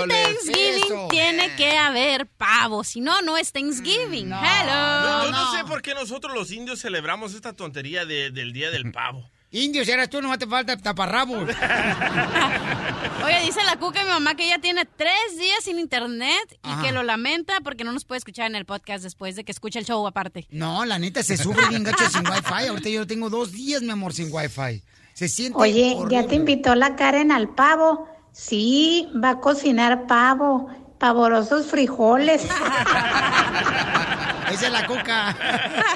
Un. 0.01 0.09
Thanksgiving 0.09 0.83
Eso. 0.85 1.07
tiene 1.09 1.55
que 1.55 1.75
haber 1.77 2.27
pavo, 2.27 2.83
si 2.83 3.01
no, 3.01 3.21
no 3.21 3.37
es 3.37 3.51
Thanksgiving. 3.51 4.31
Hello. 4.31 5.25
Yo 5.25 5.31
no 5.31 5.51
sé 5.57 5.63
por 5.65 5.81
qué 5.81 5.93
nosotros 5.93 6.33
los 6.33 6.51
indios 6.51 6.79
celebramos 6.81 7.33
esta 7.33 7.53
tontería 7.53 8.05
de- 8.05 8.29
del 8.31 8.53
Día 8.53 8.69
del 8.71 8.91
Pavo. 8.91 9.29
Indios, 9.51 9.87
eras 9.87 10.09
tú, 10.11 10.21
no 10.21 10.37
te 10.37 10.45
falta 10.45 10.77
taparrabos. 10.77 11.49
Oye, 13.25 13.41
dice 13.45 13.63
la 13.65 13.77
cuca 13.77 14.03
mi 14.03 14.09
mamá 14.09 14.35
que 14.35 14.45
ella 14.45 14.59
tiene 14.59 14.85
tres 14.85 15.37
días 15.39 15.63
sin 15.63 15.79
internet 15.79 16.59
y 16.63 16.69
Ajá. 16.69 16.83
que 16.83 16.91
lo 16.91 17.01
lamenta 17.03 17.59
porque 17.61 17.83
no 17.83 17.91
nos 17.91 18.05
puede 18.05 18.19
escuchar 18.19 18.45
en 18.47 18.55
el 18.55 18.65
podcast 18.65 19.03
después 19.03 19.35
de 19.35 19.43
que 19.43 19.51
escuche 19.51 19.79
el 19.79 19.85
show 19.85 20.05
aparte. 20.07 20.45
No, 20.51 20.85
la 20.85 20.99
neta 20.99 21.23
se 21.23 21.35
sufre 21.37 21.67
bien 21.69 21.83
gacho 21.83 22.07
sin 22.09 22.27
wifi. 22.27 22.67
Ahorita 22.67 22.89
yo 22.89 23.07
tengo 23.07 23.29
dos 23.31 23.51
días, 23.51 23.81
mi 23.81 23.89
amor, 23.91 24.13
sin 24.13 24.29
wifi. 24.31 24.83
Se 25.19 25.27
siente 25.27 25.59
Oye, 25.59 25.95
horrible. 25.97 26.15
ya 26.15 26.25
te 26.25 26.35
invitó 26.35 26.75
la 26.75 26.95
Karen 26.95 27.33
al 27.33 27.49
pavo. 27.49 28.07
Sí, 28.31 29.09
va 29.21 29.31
a 29.31 29.39
cocinar 29.41 30.07
pavo. 30.07 30.69
Pavorosos 30.97 31.65
frijoles. 31.65 32.43
Esa 34.49 34.67
es 34.67 34.71
la 34.71 34.87
coca. 34.87 35.35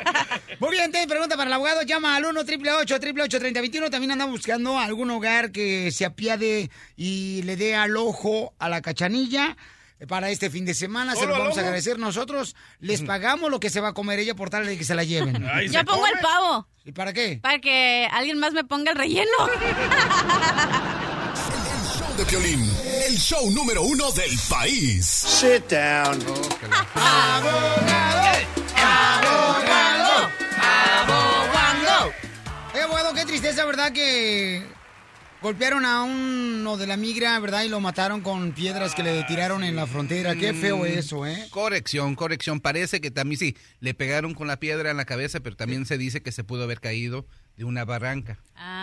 Muy 0.60 0.72
bien, 0.72 0.92
ten 0.92 1.08
pregunta 1.08 1.38
para 1.38 1.48
el 1.48 1.54
abogado. 1.54 1.84
Llama 1.84 2.18
al 2.18 2.26
1 2.26 2.42
888 2.42 3.40
3021 3.40 3.90
También 3.90 4.12
andamos 4.12 4.36
buscando 4.36 4.78
algún 4.78 5.10
hogar 5.10 5.54
que 5.54 5.90
se 5.94 6.04
apiade 6.04 6.70
y 6.98 7.44
le 7.44 7.56
dé 7.56 7.76
al 7.76 7.96
ojo 7.96 8.54
a 8.60 8.68
la 8.68 8.82
cachanilla 8.82 9.56
para 10.08 10.30
este 10.30 10.50
fin 10.50 10.66
de 10.66 10.74
semana. 10.74 11.14
Se 11.14 11.22
¿Solo 11.22 11.36
lo 11.36 11.40
vamos 11.44 11.58
a 11.58 11.62
agradecer 11.62 12.00
nosotros. 12.00 12.56
Les 12.80 13.02
pagamos 13.02 13.50
lo 13.50 13.60
que 13.60 13.70
se 13.70 13.82
va 13.82 13.90
a 13.90 13.94
comer 13.94 14.20
ella 14.20 14.36
por 14.36 14.50
tal 14.50 14.66
de 14.66 14.78
que 14.78 14.84
se 14.84 14.96
la 14.96 15.04
lleven. 15.04 15.46
Ya 15.70 15.84
pongo 15.84 16.06
el 16.08 16.20
pavo. 16.20 16.68
¿Y 16.86 16.92
para 16.92 17.14
qué? 17.14 17.40
Para 17.42 17.60
que 17.60 18.08
alguien 18.12 18.40
más 18.40 18.54
me 18.54 18.64
ponga 18.64 18.92
el 18.92 18.98
relleno. 18.98 19.32
show 21.98 22.16
de 22.18 22.26
Piolín, 22.26 22.70
el 23.08 23.18
show 23.18 23.50
número 23.52 23.84
uno 23.84 24.12
del 24.12 24.32
país. 24.50 25.06
Sit 25.06 25.70
down. 25.70 26.20
¡Abogado! 26.96 28.48
¡Abogado! 28.76 30.32
Eh, 32.74 32.82
abogado, 32.82 33.14
qué 33.14 33.26
tristeza, 33.26 33.66
¿verdad? 33.66 33.92
Que 33.92 34.64
golpearon 35.44 35.86
a 35.86 36.04
uno 36.04 36.78
de 36.78 36.88
la 36.88 36.98
migra, 36.98 37.38
¿verdad? 37.40 37.64
Y 37.64 37.70
lo 37.70 37.80
mataron 37.82 38.22
con 38.22 38.54
piedras 38.54 38.96
que 38.96 39.04
le 39.04 39.24
tiraron 39.26 39.64
en 39.64 39.76
la 39.76 39.86
frontera. 39.86 40.36
Qué 40.36 40.54
feo 40.54 40.78
Mm, 40.80 40.86
eso, 40.86 41.28
¿eh? 41.28 41.48
Corrección, 41.52 42.16
corrección. 42.16 42.60
Parece 42.62 43.02
que 43.02 43.12
también 43.12 43.38
sí, 43.38 43.56
le 43.82 43.94
pegaron 43.94 44.34
con 44.34 44.48
la 44.48 44.58
piedra 44.60 44.90
en 44.90 44.98
la 44.98 45.06
cabeza, 45.06 45.42
pero 45.42 45.56
también 45.56 45.86
se 45.86 45.98
dice 45.98 46.24
que 46.24 46.32
se 46.32 46.44
pudo 46.44 46.64
haber 46.64 46.80
caído 46.80 47.28
de 47.58 47.66
una 47.66 47.86
barranca. 47.86 48.40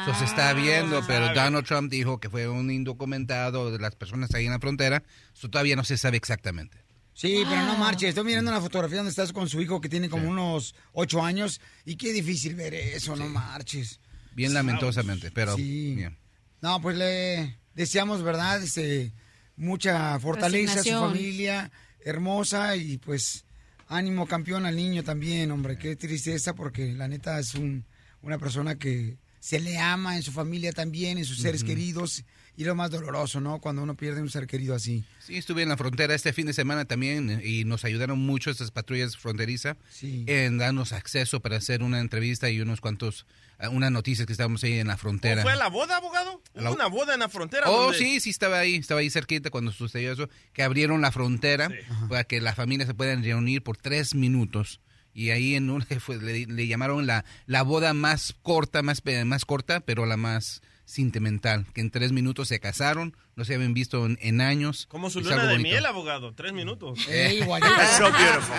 Eso 0.06 0.16
se 0.18 0.26
está 0.26 0.52
viendo, 0.52 1.02
pero. 1.06 1.34
Donald 1.34 1.66
Trump 1.66 1.90
dijo 1.90 2.20
que 2.20 2.28
fue 2.30 2.46
un 2.48 2.70
indocumentado 2.70 3.72
de 3.72 3.78
las 3.78 3.96
personas 3.96 4.32
ahí 4.34 4.44
en 4.44 4.52
la 4.52 4.60
frontera. 4.60 5.02
Eso 5.34 5.48
todavía 5.48 5.74
no 5.76 5.82
se 5.84 5.96
sabe 5.96 6.18
exactamente. 6.18 6.78
Sí, 7.14 7.42
pero 7.48 7.62
no 7.64 7.76
marches. 7.76 8.10
Estoy 8.10 8.24
mirando 8.24 8.50
una 8.50 8.60
fotografía 8.60 8.98
donde 8.98 9.10
estás 9.10 9.32
con 9.32 9.48
su 9.48 9.60
hijo 9.60 9.80
que 9.80 9.88
tiene 9.88 10.08
como 10.08 10.28
unos 10.28 10.74
ocho 10.92 11.22
años. 11.24 11.60
Y 11.84 11.96
qué 11.96 12.12
difícil 12.12 12.54
ver 12.54 12.74
eso, 12.74 13.16
no 13.16 13.26
marches. 13.28 13.98
Bien 14.32 14.54
lamentosamente, 14.54 15.30
pero 15.30 15.56
Sí. 15.56 15.94
bien. 15.96 16.16
No, 16.62 16.80
pues 16.80 16.96
le 16.96 17.58
deseamos, 17.74 18.22
¿verdad? 18.22 18.62
Este, 18.62 19.12
mucha 19.56 20.18
fortaleza 20.20 20.80
a 20.80 20.84
su 20.84 20.90
familia, 20.90 21.70
hermosa 22.04 22.76
y 22.76 22.98
pues 22.98 23.44
ánimo 23.88 24.26
campeón 24.26 24.66
al 24.66 24.76
niño 24.76 25.02
también, 25.02 25.50
hombre. 25.50 25.76
Qué 25.78 25.96
tristeza 25.96 26.54
porque 26.54 26.92
la 26.92 27.08
neta 27.08 27.38
es 27.38 27.54
un, 27.54 27.84
una 28.22 28.38
persona 28.38 28.76
que 28.76 29.18
se 29.40 29.58
le 29.58 29.78
ama 29.78 30.16
en 30.16 30.22
su 30.22 30.32
familia 30.32 30.72
también, 30.72 31.18
en 31.18 31.24
sus 31.24 31.38
seres 31.38 31.64
queridos. 31.64 32.24
Y 32.56 32.64
lo 32.64 32.74
más 32.74 32.90
doloroso, 32.90 33.40
¿no? 33.40 33.58
Cuando 33.58 33.82
uno 33.82 33.96
pierde 33.96 34.20
un 34.20 34.28
ser 34.28 34.46
querido 34.46 34.74
así. 34.74 35.02
Sí, 35.24 35.36
estuve 35.36 35.62
en 35.62 35.70
la 35.70 35.78
frontera 35.78 36.14
este 36.14 36.34
fin 36.34 36.46
de 36.46 36.52
semana 36.52 36.84
también 36.84 37.40
y 37.42 37.64
nos 37.64 37.86
ayudaron 37.86 38.18
mucho 38.18 38.50
estas 38.50 38.70
patrullas 38.70 39.16
fronterizas 39.16 39.76
en 40.02 40.58
darnos 40.58 40.92
acceso 40.92 41.40
para 41.40 41.56
hacer 41.56 41.82
una 41.82 42.00
entrevista 42.00 42.50
y 42.50 42.60
unos 42.60 42.82
cuantos, 42.82 43.24
unas 43.68 43.90
noticias 43.92 44.26
que 44.26 44.32
estábamos 44.32 44.62
ahí 44.64 44.78
en 44.78 44.86
la 44.88 44.96
frontera. 44.96 45.42
¿Fue 45.42 45.52
a 45.52 45.56
la 45.56 45.68
boda, 45.68 45.96
abogado? 45.98 46.42
¿Hubo 46.54 46.62
La- 46.62 46.70
una 46.70 46.86
boda 46.86 47.14
en 47.14 47.20
la 47.20 47.28
frontera? 47.28 47.68
Oh, 47.68 47.82
donde- 47.84 47.98
sí, 47.98 48.20
sí, 48.20 48.30
estaba 48.30 48.58
ahí, 48.60 48.76
estaba 48.76 49.00
ahí 49.00 49.10
cerquita 49.10 49.50
cuando 49.50 49.72
sucedió 49.72 50.12
eso, 50.12 50.28
que 50.52 50.62
abrieron 50.62 51.00
la 51.02 51.12
frontera 51.12 51.68
para 52.08 52.24
que 52.24 52.40
las 52.40 52.54
familias 52.54 52.86
se 52.88 52.94
puedan 52.94 53.22
reunir 53.22 53.62
por 53.62 53.76
tres 53.76 54.14
minutos. 54.14 54.80
Y 55.12 55.30
ahí 55.30 55.56
en 55.56 55.68
un, 55.70 55.82
fue- 56.00 56.18
le, 56.22 56.46
le 56.46 56.66
llamaron 56.66 57.06
la, 57.06 57.24
la 57.46 57.62
boda 57.62 57.92
más 57.94 58.34
corta, 58.42 58.82
más, 58.82 59.02
más 59.26 59.44
corta, 59.44 59.80
pero 59.80 60.06
la 60.06 60.16
más 60.16 60.62
sentimental, 60.90 61.66
que 61.72 61.80
en 61.80 61.90
tres 61.90 62.12
minutos 62.12 62.48
se 62.48 62.60
casaron, 62.60 63.16
no 63.36 63.44
se 63.44 63.54
habían 63.54 63.72
visto 63.74 64.04
en, 64.06 64.18
en 64.20 64.40
años. 64.40 64.86
Como 64.90 65.08
su 65.10 65.20
luna 65.20 65.36
de 65.44 65.52
bonito. 65.52 65.62
miel, 65.62 65.86
abogado. 65.86 66.34
Tres 66.34 66.52
minutos. 66.52 66.98
Ey, 67.08 67.40
so 67.40 67.46
beautiful. 67.46 68.56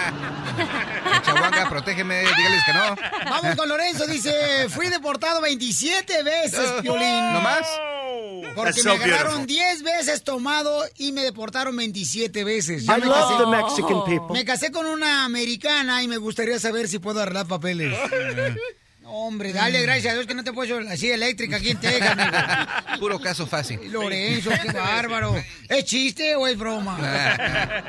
Cachahuanga, 1.12 1.70
protégeme, 1.70 2.20
dígales 2.22 2.64
que 2.66 2.74
no. 2.74 2.96
Vamos 3.30 3.56
con 3.56 3.70
Lorenzo, 3.70 4.08
dice, 4.08 4.68
fui 4.70 4.88
deportado 4.88 5.42
27 5.42 6.24
veces, 6.24 6.72
Piolín. 6.82 7.34
¿No 7.34 7.42
más? 7.42 7.68
Porque 8.56 8.72
That's 8.72 8.78
me 8.78 8.82
so 8.84 8.92
agarraron 8.92 9.46
beautiful. 9.46 9.48
10 9.48 9.84
veces 9.84 10.24
tomado 10.24 10.84
y 10.98 11.12
me 11.12 11.22
deportaron 11.24 11.76
27 11.76 12.44
veces. 12.44 12.84
I 12.84 12.88
me 12.88 12.98
love 13.06 13.16
casé- 13.16 13.38
the 13.38 13.46
Mexican 13.48 14.04
people. 14.06 14.34
Me 14.38 14.46
casé 14.46 14.72
con 14.72 14.86
una 14.88 15.26
americana 15.26 16.02
y 16.04 16.08
me 16.08 16.18
gustaría 16.18 16.60
saber 16.60 16.88
si 16.88 17.00
puedo 17.00 17.22
arreglar 17.22 17.48
papeles. 17.48 17.96
Hombre, 19.14 19.52
dale 19.52 19.82
gracias 19.82 20.12
a 20.12 20.16
Dios 20.16 20.26
que 20.26 20.34
no 20.34 20.44
te 20.44 20.54
puedo 20.54 20.80
la 20.80 20.96
silla 20.96 21.16
eléctrica 21.16 21.58
aquí 21.58 21.72
en 21.72 21.80
Texas, 21.80 22.18
amigo. 22.18 22.38
Puro 23.00 23.20
caso 23.20 23.46
fácil. 23.46 23.80
Lorenzo, 23.92 24.50
qué 24.64 24.72
bárbaro. 24.72 25.36
¿Es 25.68 25.84
chiste 25.86 26.36
o 26.36 26.48
es 26.48 26.58
broma? 26.58 26.98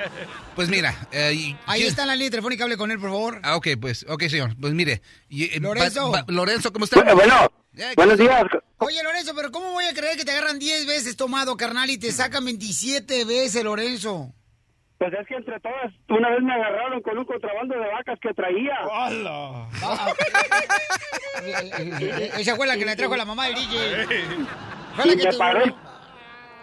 Pues 0.54 0.68
mira, 0.68 0.94
eh, 1.12 1.56
Ahí 1.64 1.85
está 1.85 2.04
la 2.04 2.14
línea 2.14 2.30
telefónica, 2.30 2.64
hable 2.64 2.76
con 2.76 2.90
él, 2.90 2.98
por 3.00 3.08
favor. 3.08 3.40
Ah, 3.42 3.56
ok, 3.56 3.68
pues, 3.80 4.04
ok, 4.06 4.24
señor. 4.28 4.54
Pues 4.61 4.74
mire. 4.74 5.00
y, 5.30 5.44
eh, 5.44 5.61
Lorenzo. 5.61 6.11
ba- 6.11 6.22
ba- 6.24 6.32
Lorenzo, 6.32 6.70
¿cómo 6.74 6.85
está? 6.85 6.96
Bueno, 6.96 7.14
bueno. 7.14 7.50
Eh, 7.74 7.94
Buenos 7.96 8.18
días. 8.18 8.42
Oye, 8.76 9.02
Lorenzo, 9.02 9.32
pero 9.35 9.50
¿cómo 9.50 9.70
voy 9.72 9.87
a 9.87 9.94
creer 9.94 10.18
que 10.18 10.26
te 10.26 10.32
agarran 10.32 10.58
10 10.58 10.85
veces 10.85 11.16
tomado, 11.16 11.56
carnal, 11.56 11.88
y 11.88 11.96
te 11.96 12.12
sacan 12.12 12.44
27 12.44 13.24
veces, 13.24 13.64
Lorenzo? 13.64 14.35
Pues 15.03 15.15
es 15.15 15.27
que 15.27 15.35
entre 15.35 15.59
todas, 15.59 15.93
una 16.11 16.31
vez 16.31 16.43
me 16.43 16.55
agarraron 16.55 17.03
con 17.03 17.19
un 17.19 17.25
contrabando 17.25 17.75
de 17.75 17.88
vacas 17.91 18.21
que 18.21 18.33
traía. 18.35 18.79
Eh, 21.43 22.31
Esa 22.38 22.55
fue 22.55 22.69
la 22.69 22.77
que 22.77 22.85
le 22.85 22.95
trajo 22.95 23.17
la 23.17 23.25
mamá 23.25 23.47
del 23.47 23.57
DJ. 23.57 24.07
Fue 24.95 25.07
la 25.07 25.12
Y 25.12 25.17
que 25.17 25.27
te 25.27 25.37
paró, 25.37 25.65
el- 25.65 25.75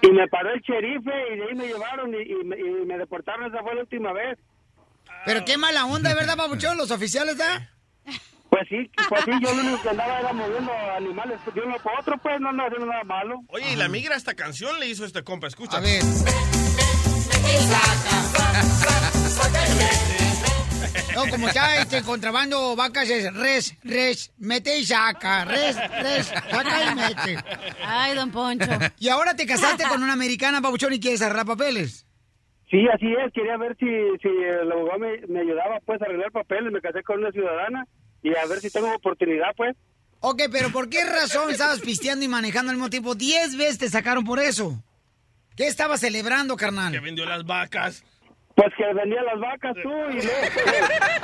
y 0.02 0.08
me 0.12 0.26
paró 0.30 0.54
el 0.54 0.62
sherife 0.62 1.12
y 1.34 1.38
de 1.38 1.44
ahí 1.50 1.54
me 1.56 1.68
llevaron 1.68 2.14
y, 2.14 2.22
y 2.32 2.44
me, 2.46 2.58
y 2.58 2.86
me 2.86 2.98
deportaron. 2.98 3.54
Esa 3.54 3.62
fue 3.62 3.76
la 3.76 3.82
última 3.82 4.14
vez. 4.14 4.40
Pero 5.26 5.44
qué 5.44 5.58
mala 5.58 5.86
onda, 5.86 6.14
¿verdad, 6.16 6.38
papuchón? 6.38 6.78
Los 6.78 6.92
oficiales, 6.92 7.38
¿da? 7.38 7.70
Pues 8.50 8.68
sí, 8.70 8.90
pues 9.10 9.22
sí, 9.26 9.32
yo 9.44 9.54
lo 9.54 9.62
único 9.64 9.82
que 9.82 9.90
andaba 9.90 10.18
era 10.22 10.32
moviendo 10.32 10.72
animales 10.96 11.40
de 11.54 11.60
uno 11.62 11.76
para 11.84 12.00
otro, 12.00 12.18
pues 12.20 12.40
no 12.40 12.50
andaba 12.50 12.68
haciendo 12.70 12.88
nada 12.88 13.04
malo. 13.04 13.42
Oye, 13.50 13.74
y 13.74 13.76
la 13.76 13.90
migra 13.90 14.16
esta 14.16 14.34
canción 14.34 14.80
le 14.80 14.88
hizo 14.88 15.04
este 15.04 15.24
compa, 15.26 15.48
escucha. 15.48 15.78
A 15.78 15.82
ver. 15.82 16.02
No, 21.16 21.30
como 21.30 21.50
está 21.50 21.82
este 21.82 22.02
contrabando 22.04 22.76
vacas 22.78 23.10
es 23.10 23.34
res, 23.34 23.76
res, 23.84 24.32
mete 24.38 24.78
y 24.80 24.86
saca, 24.86 25.44
res, 25.44 25.76
res, 26.02 26.28
saca 26.28 26.92
y 26.92 26.96
mete. 26.96 27.44
Ay, 27.84 28.16
don 28.16 28.32
Poncho. 28.32 28.70
Y 29.00 29.10
ahora 29.10 29.36
te 29.36 29.46
casaste 29.46 29.84
con 29.90 30.02
una 30.02 30.14
americana, 30.14 30.62
papuchón, 30.62 30.94
y 30.94 31.00
quieres 31.00 31.22
arreglar 31.22 31.46
papeles. 31.46 32.06
Sí, 32.70 32.88
así 32.94 33.08
es. 33.14 33.34
Quería 33.34 33.58
ver 33.58 33.76
si, 33.80 33.86
si 34.22 34.30
el 34.30 34.72
abogado 34.72 35.00
me, 35.00 35.18
me 35.28 35.42
ayudaba 35.42 35.80
pues 35.86 36.02
a 36.02 36.06
arreglar 36.06 36.32
papeles. 36.32 36.72
Me 36.72 36.80
casé 36.80 37.04
con 37.04 37.20
una 37.20 37.32
ciudadana 37.32 37.86
y 38.24 38.36
a 38.36 38.46
ver 38.46 38.60
si 38.60 38.70
tengo 38.70 38.94
oportunidad 38.94 39.56
pues. 39.58 39.76
Ok, 40.22 40.44
pero 40.52 40.70
¿por 40.70 40.90
qué 40.90 41.04
razón 41.04 41.50
estabas 41.50 41.80
pisteando 41.80 42.24
y 42.24 42.28
manejando 42.28 42.72
al 42.72 42.78
mismo 42.78 42.90
tiempo? 42.90 43.16
Diez 43.16 43.58
veces 43.58 43.78
te 43.78 43.90
sacaron 43.90 44.24
por 44.24 44.40
eso. 44.40 44.82
¿Qué 45.60 45.68
estabas 45.68 46.00
celebrando, 46.00 46.56
carnal? 46.56 46.94
Que 46.94 47.02
vendió 47.02 47.26
las 47.26 47.44
vacas. 47.44 48.02
Pues 48.56 48.70
que 48.78 48.94
vendía 48.94 49.22
las 49.24 49.38
vacas 49.42 49.76
tú 49.84 49.90
y 49.90 50.22
luego, 50.22 50.48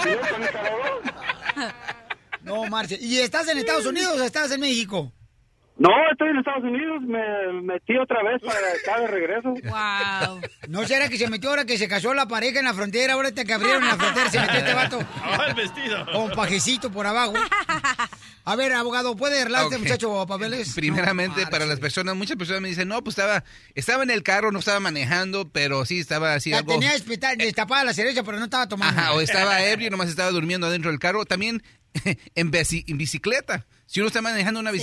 y 0.04 0.08
luego 0.08 0.28
con 0.30 0.44
el. 0.44 0.50
No, 2.42 2.66
Marce. 2.66 2.98
¿Y 3.00 3.20
estás 3.20 3.48
en 3.48 3.60
Estados 3.60 3.86
Unidos 3.86 4.20
o 4.20 4.24
estás 4.26 4.52
en 4.52 4.60
México? 4.60 5.14
No, 5.78 5.90
estoy 6.10 6.30
en 6.30 6.38
Estados 6.38 6.64
Unidos. 6.64 7.02
Me 7.02 7.62
metí 7.64 7.98
otra 7.98 8.24
vez 8.24 8.42
para 8.42 8.58
acá 8.58 9.02
de 9.02 9.08
regreso. 9.08 9.54
Wow. 9.66 10.42
¿No 10.70 10.88
será 10.88 11.10
que 11.10 11.18
se 11.18 11.28
metió 11.30 11.50
ahora 11.50 11.66
que 11.66 11.78
se 11.78 11.88
casó 11.88 12.14
la 12.14 12.28
pareja 12.28 12.60
en 12.60 12.66
la 12.66 12.74
frontera? 12.74 13.14
Ahora 13.14 13.32
que 13.34 13.42
abrieron 13.54 13.84
en 13.84 13.90
la 13.90 13.96
frontera 13.98 14.30
se 14.30 14.40
metió 14.40 14.56
este 14.60 14.74
vato 14.74 15.00
Ah, 15.22 15.46
el 15.50 15.54
vestido. 15.54 16.06
con 16.12 16.32
pajecito 16.32 16.90
por 16.92 17.06
abajo. 17.06 17.34
A 18.46 18.56
ver, 18.56 18.74
abogado, 18.74 19.16
¿puede 19.16 19.42
arreglar 19.42 19.64
este 19.66 19.78
muchacho 19.80 20.26
papeles? 20.28 20.74
Primeramente, 20.76 21.46
para 21.48 21.66
las 21.66 21.80
personas, 21.80 22.16
muchas 22.16 22.38
personas 22.38 22.62
me 22.62 22.70
dicen, 22.70 22.88
no, 22.88 23.04
pues 23.04 23.18
estaba, 23.18 23.44
estaba 23.74 24.04
en 24.04 24.12
el 24.12 24.24
carro, 24.24 24.52
no 24.52 24.60
estaba 24.60 24.80
manejando, 24.80 25.50
pero 25.52 25.84
sí 25.86 26.00
estaba 26.00 26.36
así 26.36 26.52
Ya 26.52 26.60
algo... 26.60 26.72
tenía 26.74 26.94
despeta- 26.94 27.36
destapada 27.36 27.84
la 27.84 27.94
cereza, 27.94 28.24
pero 28.24 28.38
no 28.38 28.46
estaba 28.46 28.68
tomando. 28.70 29.00
Ajá, 29.02 29.14
o 29.14 29.22
estaba 29.22 29.62
ebrio, 29.64 29.90
nomás 29.90 30.10
estaba 30.10 30.30
durmiendo 30.32 30.68
adentro 30.68 30.92
del 30.92 31.00
carro. 31.00 31.26
También 31.26 31.62
en, 32.36 32.52
bici- 32.52 32.86
en 32.88 32.98
bicicleta. 32.98 33.66
Si 33.88 34.00
uno 34.00 34.08
está 34.08 34.22
manejando 34.22 34.60
una 34.60 34.72
Sí. 34.72 34.78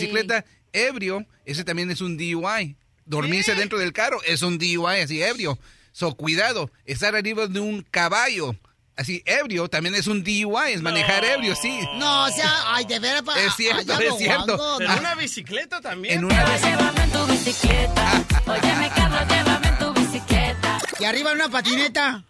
Ebrio, 0.73 1.27
ese 1.45 1.65
también 1.65 1.91
es 1.91 2.01
un 2.01 2.17
DUI. 2.17 2.77
Dormirse 3.05 3.55
dentro 3.55 3.79
del 3.79 3.93
carro 3.93 4.21
es 4.25 4.43
un 4.43 4.59
DUI, 4.59 5.01
así 5.03 5.23
ebrio. 5.23 5.59
So, 5.93 6.15
cuidado, 6.17 6.71
estar 6.87 7.15
arriba 7.15 7.47
de 7.49 7.61
un 7.61 7.83
caballo, 7.83 8.57
así 8.97 9.23
ebrio, 9.27 9.69
también 9.69 9.95
es 9.95 10.07
un 10.07 10.23
DUI, 10.25 10.73
es 10.73 10.81
manejar 10.83 11.25
ebrio, 11.25 11.55
sí. 11.57 11.81
No, 11.99 12.25
o 12.25 12.31
sea, 12.31 12.75
ay, 12.75 12.85
de 12.87 12.99
veras. 12.99 13.23
pa- 13.23 13.39
Es 13.41 13.55
cierto, 13.57 13.93
ay, 13.95 14.07
es 14.07 14.17
cierto. 14.19 14.57
guango, 14.57 14.81
¿En 14.81 14.87
no. 14.89 14.99
una 14.99 15.15
bicicleta 15.17 15.81
también? 15.81 16.19
En 16.19 16.25
una 16.25 16.57
Llévame 16.57 17.03
en 17.05 17.11
tu 17.11 17.27
bicicleta. 17.27 18.25
Óyeme, 18.47 18.89
Carlos, 18.95 19.21
llévame 19.29 19.69
en 19.69 19.79
tu 19.79 19.93
bicicleta. 19.93 20.79
Y 21.01 21.05
arriba 21.05 21.33
una 21.33 21.49
patineta. 21.51 22.25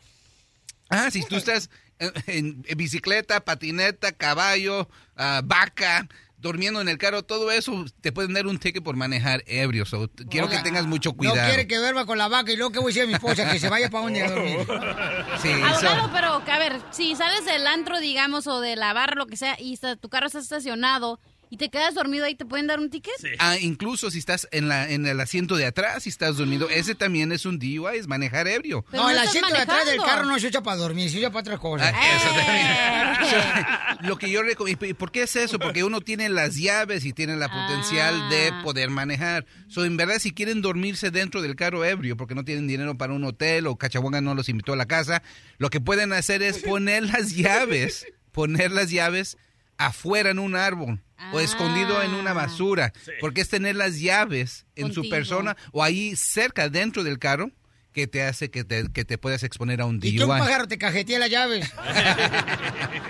Ah, 0.88 1.10
si 1.10 1.22
tú 1.24 1.36
estás 1.36 1.70
en, 1.98 2.12
en- 2.26 2.64
en 2.66 2.78
bicicleta, 2.78 3.44
patineta, 3.44 4.10
caballo, 4.12 4.88
ah, 5.16 5.40
vaca, 5.44 6.08
durmiendo 6.42 6.80
en 6.80 6.88
el 6.88 6.98
carro, 6.98 7.22
todo 7.22 7.50
eso 7.50 7.84
te 8.00 8.12
pueden 8.12 8.34
dar 8.34 8.46
un 8.46 8.58
ticket 8.58 8.82
por 8.82 8.96
manejar 8.96 9.42
ebrio. 9.46 9.86
So, 9.86 10.10
quiero 10.28 10.48
Oiga, 10.48 10.58
que 10.58 10.64
tengas 10.64 10.86
mucho 10.86 11.10
No 11.10 11.16
cuidado. 11.16 11.48
quiere 11.48 11.66
que 11.66 11.76
duerma 11.78 12.04
con 12.04 12.18
la 12.18 12.28
vaca 12.28 12.52
y 12.52 12.56
luego 12.56 12.72
que 12.72 12.80
voy 12.80 12.86
a 12.86 12.90
decir 12.90 13.02
a 13.04 13.06
mi 13.06 13.14
esposa 13.14 13.50
que 13.50 13.58
se 13.60 13.68
vaya 13.70 13.88
para 13.88 14.04
donde 14.04 14.22
a 14.22 14.30
dormir. 14.30 14.58
Sí, 15.40 15.50
Abogado, 15.50 16.10
pero 16.12 16.42
a 16.52 16.58
ver, 16.58 16.80
si 16.90 17.14
sales 17.16 17.44
del 17.46 17.66
antro, 17.66 17.98
digamos, 18.00 18.46
o 18.46 18.60
de 18.60 18.76
la 18.76 18.92
barra, 18.92 19.14
lo 19.14 19.26
que 19.26 19.36
sea, 19.36 19.56
y 19.58 19.72
está- 19.72 19.96
tu 19.96 20.08
carro 20.08 20.26
está 20.26 20.40
estacionado 20.40 21.18
y 21.52 21.58
te 21.58 21.68
quedas 21.68 21.94
dormido 21.94 22.24
ahí, 22.24 22.34
¿te 22.34 22.46
pueden 22.46 22.66
dar 22.66 22.80
un 22.80 22.88
ticket? 22.88 23.12
Ah, 23.38 23.58
incluso 23.58 24.10
si 24.10 24.18
estás 24.18 24.48
en, 24.52 24.68
la, 24.68 24.88
en 24.88 25.04
el 25.04 25.20
asiento 25.20 25.54
de 25.54 25.66
atrás, 25.66 26.04
si 26.04 26.08
estás 26.08 26.38
dormido, 26.38 26.70
ese 26.70 26.94
también 26.94 27.30
es 27.30 27.44
un 27.44 27.58
DUI, 27.58 27.98
es 27.98 28.06
manejar 28.06 28.48
ebrio. 28.48 28.86
No, 28.90 29.10
el 29.10 29.18
asiento 29.18 29.50
de 29.50 29.58
atrás 29.58 29.84
del 29.84 30.00
carro 30.00 30.24
no 30.24 30.38
se 30.38 30.46
usa 30.46 30.62
para 30.62 30.78
dormir, 30.78 31.10
se 31.10 31.18
usa 31.18 31.28
para 31.28 31.40
otras 31.40 31.60
cosas. 31.60 31.92
Ah, 31.94 32.16
eso 32.16 33.26
también. 33.26 34.08
Lo 34.08 34.16
que 34.16 34.30
yo 34.30 34.42
recomiendo, 34.42 34.86
¿y 34.86 34.94
por 34.94 35.12
qué 35.12 35.24
es 35.24 35.36
eso? 35.36 35.58
Porque 35.58 35.84
uno 35.84 36.00
tiene 36.00 36.30
las 36.30 36.56
llaves 36.56 37.04
y 37.04 37.12
tiene 37.12 37.36
la 37.36 37.50
potencial 37.50 38.30
de 38.30 38.50
poder 38.64 38.88
manejar. 38.88 39.44
So, 39.68 39.84
en 39.84 39.98
verdad, 39.98 40.20
si 40.20 40.32
quieren 40.32 40.62
dormirse 40.62 41.10
dentro 41.10 41.42
del 41.42 41.54
carro 41.54 41.84
ebrio, 41.84 42.16
porque 42.16 42.34
no 42.34 42.46
tienen 42.46 42.66
dinero 42.66 42.96
para 42.96 43.12
un 43.12 43.24
hotel 43.24 43.66
o 43.66 43.76
Cachabuanga 43.76 44.22
no 44.22 44.34
los 44.34 44.48
invitó 44.48 44.72
a 44.72 44.76
la 44.76 44.86
casa, 44.86 45.22
lo 45.58 45.68
que 45.68 45.82
pueden 45.82 46.14
hacer 46.14 46.42
es 46.42 46.60
poner 46.60 47.02
las 47.02 47.36
llaves, 47.36 48.06
poner 48.32 48.70
las 48.70 48.90
llaves 48.90 49.36
afuera 49.78 50.30
en 50.30 50.38
un 50.38 50.54
árbol 50.56 51.00
o 51.32 51.40
escondido 51.40 52.02
en 52.02 52.14
una 52.14 52.32
basura, 52.32 52.92
porque 53.20 53.40
es 53.42 53.48
tener 53.48 53.76
las 53.76 54.00
llaves 54.00 54.66
en 54.76 54.92
su 54.92 55.08
persona 55.08 55.56
o 55.72 55.82
ahí 55.82 56.16
cerca 56.16 56.68
dentro 56.68 57.04
del 57.04 57.18
carro 57.18 57.50
que 57.92 58.06
te 58.06 58.22
hace 58.22 58.50
que 58.50 58.64
te, 58.64 58.90
que 58.92 59.04
te 59.04 59.18
puedas 59.18 59.42
exponer 59.42 59.80
a 59.82 59.84
un 59.86 59.96
Y 59.96 59.98
DUI. 59.98 60.16
que 60.16 60.24
un 60.24 60.30
pájaro 60.38 60.66
te 60.66 60.78
cajetea 60.78 61.18
las 61.18 61.30
llaves. 61.30 61.70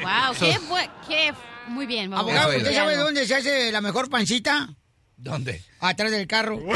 Wow, 0.02 0.34
So- 0.34 0.46
qué, 0.46 0.58
qué 1.06 1.32
muy 1.68 1.86
bien. 1.86 2.12
Abogado, 2.12 2.56
¿usted 2.56 2.74
sabe 2.74 2.96
dónde 2.96 3.24
se 3.26 3.36
hace 3.36 3.70
la 3.70 3.80
mejor 3.80 4.10
pancita? 4.10 4.68
¿Dónde? 5.16 5.62
Atrás 5.78 6.10
del 6.10 6.26
carro. 6.26 6.58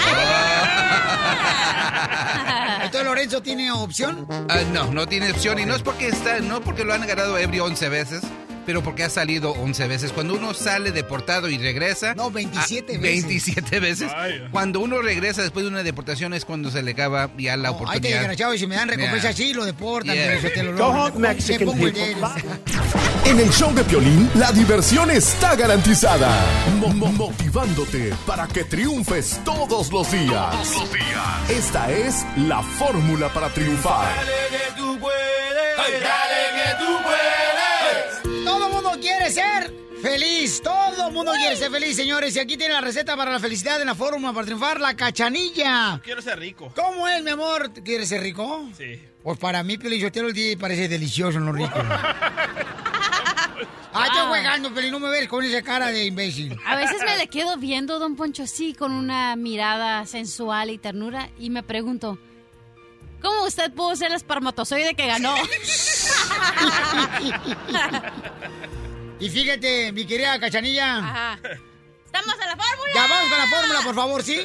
Entonces 2.82 3.04
Lorenzo 3.04 3.42
tiene 3.42 3.72
opción. 3.72 4.26
Ah, 4.48 4.60
no, 4.72 4.92
no 4.92 5.06
tiene 5.08 5.30
opción 5.32 5.58
y 5.58 5.66
no 5.66 5.74
es 5.74 5.82
porque 5.82 6.06
está, 6.08 6.38
no 6.40 6.60
porque 6.60 6.84
lo 6.84 6.94
han 6.94 7.02
agarrado 7.02 7.36
ebrio 7.38 7.64
11 7.64 7.88
veces, 7.88 8.22
pero 8.66 8.82
porque 8.82 9.04
ha 9.04 9.10
salido 9.10 9.52
11 9.52 9.86
veces. 9.88 10.12
Cuando 10.12 10.34
uno 10.34 10.52
sale 10.52 10.90
deportado 10.92 11.48
y 11.48 11.56
regresa... 11.58 12.14
No, 12.14 12.30
27 12.30 12.96
ah, 12.96 13.00
veces. 13.00 13.22
27 13.26 13.80
veces. 13.80 14.12
Cuando 14.50 14.80
uno 14.80 15.00
regresa 15.00 15.42
después 15.42 15.64
de 15.64 15.70
una 15.70 15.82
deportación 15.82 16.34
es 16.34 16.44
cuando 16.44 16.70
se 16.70 16.82
le 16.82 16.90
acaba 16.92 17.30
ya 17.38 17.56
la 17.56 17.68
Ay, 17.68 17.74
qué 17.74 17.82
oportunidad. 17.82 18.18
desgraciado, 18.18 18.54
y 18.54 18.58
si 18.58 18.66
me 18.66 18.74
dan 18.76 18.88
recompensa 18.88 19.22
Yeah. 19.22 19.30
así, 19.30 19.54
lo 19.54 19.64
deportan. 19.64 20.14
Yeah. 20.14 20.40
te 20.52 20.62
lo 20.62 20.72
Go 20.72 20.78
logro. 20.78 21.04
home, 21.04 21.18
Me 21.18 21.28
Mexican. 21.28 21.68
En 23.24 23.40
el 23.40 23.50
show 23.50 23.74
de 23.74 23.82
Piolín, 23.84 24.30
la 24.34 24.52
diversión 24.52 25.10
está 25.10 25.56
garantizada. 25.56 26.28
Mo- 26.78 26.88
mo- 26.92 27.12
motivándote 27.12 28.12
para 28.26 28.46
que 28.46 28.64
triunfes 28.64 29.40
todos 29.44 29.90
los 29.92 30.10
días. 30.12 30.54
Esta 31.48 31.90
es 31.90 32.24
la 32.36 32.62
fórmula 32.62 33.28
para 33.32 33.48
triunfar. 33.50 34.14
que 34.50 34.76
tú 34.80 34.98
puedes. 35.00 35.76
Dale 35.76 36.44
que 36.54 36.84
tú 36.84 36.92
puedes. 37.02 37.45
Quiere 39.26 39.42
ser 39.42 39.74
feliz. 40.00 40.62
Todo 40.62 41.10
mundo 41.10 41.32
quiere 41.32 41.56
ser 41.56 41.68
feliz, 41.68 41.96
señores. 41.96 42.36
Y 42.36 42.38
aquí 42.38 42.56
tiene 42.56 42.74
la 42.74 42.80
receta 42.80 43.16
para 43.16 43.32
la 43.32 43.40
felicidad 43.40 43.80
en 43.80 43.88
la 43.88 43.96
fórmula 43.96 44.32
para 44.32 44.44
triunfar, 44.44 44.80
la 44.80 44.94
cachanilla. 44.94 46.00
Quiero 46.04 46.22
ser 46.22 46.38
rico. 46.38 46.72
¿Cómo 46.76 47.08
es, 47.08 47.24
mi 47.24 47.30
amor? 47.30 47.72
¿Quieres 47.82 48.08
ser 48.08 48.22
rico? 48.22 48.68
Sí. 48.78 49.02
Pues 49.24 49.36
para 49.38 49.64
mí, 49.64 49.78
Pelizotero, 49.78 50.28
el 50.28 50.32
día 50.32 50.56
parece 50.56 50.86
delicioso 50.86 51.38
en 51.38 51.46
lo 51.46 51.52
rico. 51.52 51.74
Ah, 53.98 54.08
estoy 54.08 54.26
jugando, 54.26 54.74
Peli, 54.74 54.90
no 54.90 55.00
me 55.00 55.08
ves 55.08 55.26
con 55.26 55.42
esa 55.42 55.62
cara 55.62 55.86
de 55.86 56.04
imbécil. 56.04 56.54
A 56.66 56.76
veces 56.76 57.00
me 57.02 57.16
le 57.16 57.28
quedo 57.28 57.56
viendo, 57.56 57.98
don 57.98 58.14
Poncho, 58.14 58.42
así, 58.42 58.74
con 58.74 58.92
una 58.92 59.36
mirada 59.36 60.04
sensual 60.04 60.68
y 60.68 60.76
ternura, 60.76 61.30
y 61.38 61.48
me 61.48 61.62
pregunto, 61.62 62.18
¿cómo 63.22 63.46
usted 63.46 63.72
pudo 63.72 63.96
ser 63.96 64.10
el 64.10 64.16
espermatozoide 64.16 64.94
que 64.94 65.06
ganó? 65.06 65.34
Y 69.18 69.28
fíjate, 69.30 69.92
mi 69.92 70.04
querida 70.06 70.38
cachanilla. 70.38 70.98
Ajá. 70.98 71.38
¿Estamos 72.04 72.34
en 72.40 72.46
la 72.48 72.56
fórmula? 72.56 72.90
Ya 72.94 73.06
vamos 73.06 73.28
con 73.30 73.38
la 73.38 73.46
fórmula, 73.46 73.80
por 73.82 73.94
favor, 73.94 74.22
¿sí? 74.22 74.40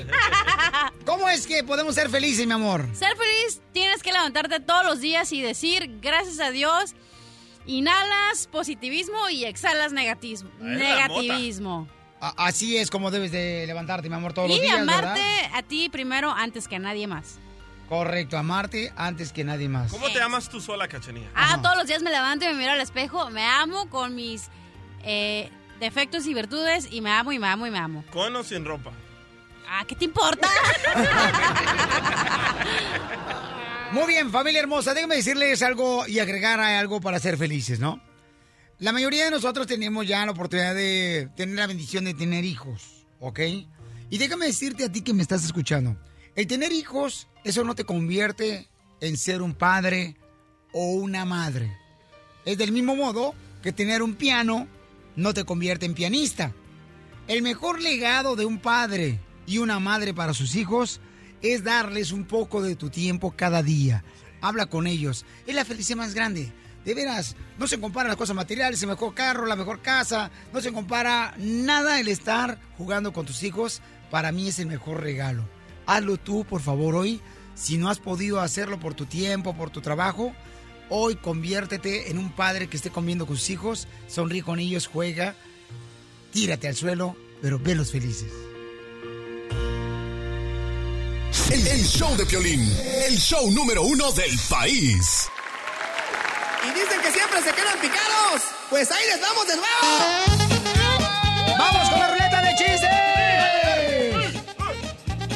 ¿Cómo 1.05 1.29
es 1.29 1.45
que 1.47 1.63
podemos 1.63 1.95
ser 1.95 2.09
felices, 2.09 2.45
mi 2.45 2.53
amor? 2.53 2.87
Ser 2.93 3.15
feliz 3.17 3.61
tienes 3.73 4.01
que 4.03 4.11
levantarte 4.11 4.59
todos 4.59 4.83
los 4.85 4.99
días 4.99 5.31
y 5.31 5.41
decir, 5.41 5.99
gracias 6.01 6.39
a 6.39 6.51
Dios, 6.51 6.95
Inhalas 7.67 8.47
positivismo 8.51 9.29
y 9.29 9.45
exhalas 9.45 9.91
negativismo. 9.93 11.87
A- 12.19 12.33
Así 12.47 12.75
es 12.77 12.89
como 12.89 13.11
debes 13.11 13.31
de 13.31 13.65
levantarte, 13.67 14.09
mi 14.09 14.15
amor, 14.15 14.33
todos 14.33 14.49
los 14.49 14.57
Y 14.57 14.61
días, 14.61 14.79
amarte 14.79 15.19
¿verdad? 15.19 15.51
a 15.53 15.63
ti 15.63 15.87
primero 15.89 16.31
antes 16.31 16.67
que 16.67 16.77
a 16.77 16.79
nadie 16.79 17.07
más. 17.07 17.37
Correcto, 17.87 18.37
amarte 18.37 18.91
antes 18.95 19.31
que 19.33 19.43
nadie 19.43 19.69
más. 19.69 19.91
¿Cómo 19.91 20.09
te 20.09 20.21
amas 20.21 20.49
tú 20.49 20.59
sola, 20.61 20.87
cachanilla? 20.87 21.27
Ah, 21.35 21.59
todos 21.61 21.75
los 21.77 21.85
días 21.87 22.01
me 22.01 22.09
levanto 22.09 22.45
y 22.45 22.47
me 22.49 22.53
miro 22.55 22.71
al 22.71 22.81
espejo, 22.81 23.29
me 23.29 23.45
amo 23.45 23.89
con 23.89 24.15
mis 24.15 24.49
eh, 25.03 25.49
defectos 25.79 26.25
y 26.27 26.33
virtudes 26.33 26.87
y 26.91 27.01
me 27.01 27.11
amo 27.11 27.31
y 27.31 27.39
me 27.39 27.47
amo 27.47 27.67
y 27.67 27.71
me 27.71 27.79
amo. 27.79 28.03
¿Con 28.11 28.35
o 28.35 28.43
sin 28.43 28.65
ropa? 28.65 28.91
Ah, 29.67 29.85
¿qué 29.87 29.95
te 29.95 30.05
importa? 30.05 30.49
Muy 33.91 34.07
bien, 34.07 34.31
familia 34.31 34.61
hermosa, 34.61 34.93
déjenme 34.93 35.15
decirles 35.15 35.61
algo 35.61 36.07
y 36.07 36.19
agregar 36.19 36.59
algo 36.59 37.01
para 37.01 37.19
ser 37.19 37.37
felices, 37.37 37.79
¿no? 37.79 38.01
La 38.79 38.91
mayoría 38.91 39.25
de 39.25 39.31
nosotros 39.31 39.67
tenemos 39.67 40.07
ya 40.07 40.25
la 40.25 40.31
oportunidad 40.31 40.73
de 40.73 41.29
tener 41.35 41.55
la 41.55 41.67
bendición 41.67 42.05
de 42.05 42.13
tener 42.13 42.45
hijos, 42.45 43.05
¿ok? 43.19 43.39
Y 44.09 44.17
déjame 44.17 44.47
decirte 44.47 44.85
a 44.85 44.91
ti 44.91 45.01
que 45.01 45.13
me 45.13 45.21
estás 45.21 45.45
escuchando, 45.45 45.97
el 46.35 46.47
tener 46.47 46.71
hijos, 46.71 47.27
eso 47.43 47.63
no 47.63 47.75
te 47.75 47.83
convierte 47.83 48.69
en 49.01 49.17
ser 49.17 49.41
un 49.41 49.53
padre 49.53 50.15
o 50.73 50.93
una 50.93 51.25
madre. 51.25 51.77
Es 52.45 52.57
del 52.57 52.71
mismo 52.71 52.95
modo 52.95 53.35
que 53.61 53.71
tener 53.71 54.01
un 54.01 54.15
piano 54.15 54.67
no 55.15 55.33
te 55.33 55.43
convierte 55.43 55.85
en 55.85 55.93
pianista. 55.93 56.53
El 57.27 57.41
mejor 57.41 57.81
legado 57.81 58.35
de 58.35 58.45
un 58.45 58.59
padre 58.59 59.19
y 59.45 59.57
una 59.59 59.79
madre 59.79 60.13
para 60.13 60.33
sus 60.33 60.55
hijos 60.55 61.01
es 61.41 61.63
darles 61.63 62.11
un 62.11 62.25
poco 62.25 62.61
de 62.61 62.75
tu 62.75 62.89
tiempo 62.89 63.31
cada 63.35 63.63
día. 63.63 64.03
Habla 64.41 64.65
con 64.67 64.87
ellos. 64.87 65.25
Es 65.45 65.55
la 65.55 65.65
felicidad 65.65 65.97
más 65.97 66.13
grande. 66.13 66.51
De 66.85 66.95
veras, 66.95 67.35
no 67.59 67.67
se 67.67 67.79
compara 67.79 68.09
las 68.09 68.17
cosas 68.17 68.35
materiales, 68.35 68.81
el 68.81 68.89
mejor 68.89 69.13
carro, 69.13 69.45
la 69.45 69.55
mejor 69.55 69.81
casa, 69.81 70.31
no 70.51 70.61
se 70.61 70.73
compara 70.73 71.35
nada 71.37 71.99
el 71.99 72.07
estar 72.07 72.59
jugando 72.77 73.13
con 73.13 73.25
tus 73.25 73.43
hijos. 73.43 73.81
Para 74.09 74.31
mí 74.31 74.47
es 74.47 74.57
el 74.57 74.65
mejor 74.65 75.01
regalo. 75.01 75.47
Hazlo 75.85 76.17
tú, 76.17 76.43
por 76.43 76.61
favor, 76.61 76.95
hoy. 76.95 77.21
Si 77.53 77.77
no 77.77 77.89
has 77.89 77.99
podido 77.99 78.41
hacerlo 78.41 78.79
por 78.79 78.95
tu 78.95 79.05
tiempo, 79.05 79.55
por 79.55 79.69
tu 79.69 79.81
trabajo, 79.81 80.33
hoy 80.93 81.15
conviértete 81.15 82.11
en 82.11 82.17
un 82.17 82.31
padre 82.31 82.67
que 82.67 82.75
esté 82.75 82.89
comiendo 82.89 83.25
con 83.25 83.37
sus 83.37 83.49
hijos, 83.49 83.87
sonríe 84.07 84.43
con 84.43 84.59
ellos, 84.59 84.87
juega, 84.87 85.35
tírate 86.31 86.67
al 86.67 86.75
suelo, 86.75 87.15
pero 87.41 87.57
velos 87.57 87.91
felices. 87.91 88.31
El, 91.49 91.65
el 91.65 91.83
show 91.85 92.15
de 92.17 92.25
Piolín, 92.25 92.61
el 93.07 93.17
show 93.17 93.49
número 93.51 93.83
uno 93.83 94.11
del 94.11 94.37
país. 94.49 95.29
Y 96.63 96.67
dicen 96.77 97.01
que 97.01 97.11
siempre 97.11 97.41
se 97.41 97.53
quedan 97.53 97.79
picados. 97.81 98.41
Pues 98.69 98.91
ahí 98.91 99.03
les 99.07 99.21
damos 99.21 99.47
de 99.47 99.55
nuevo. 99.55 99.69
¡Vamos 101.57 101.89
con 101.89 101.99
la 101.99 102.07
ruleta 102.09 102.41
de 102.41 102.55
chistes! 102.55 102.89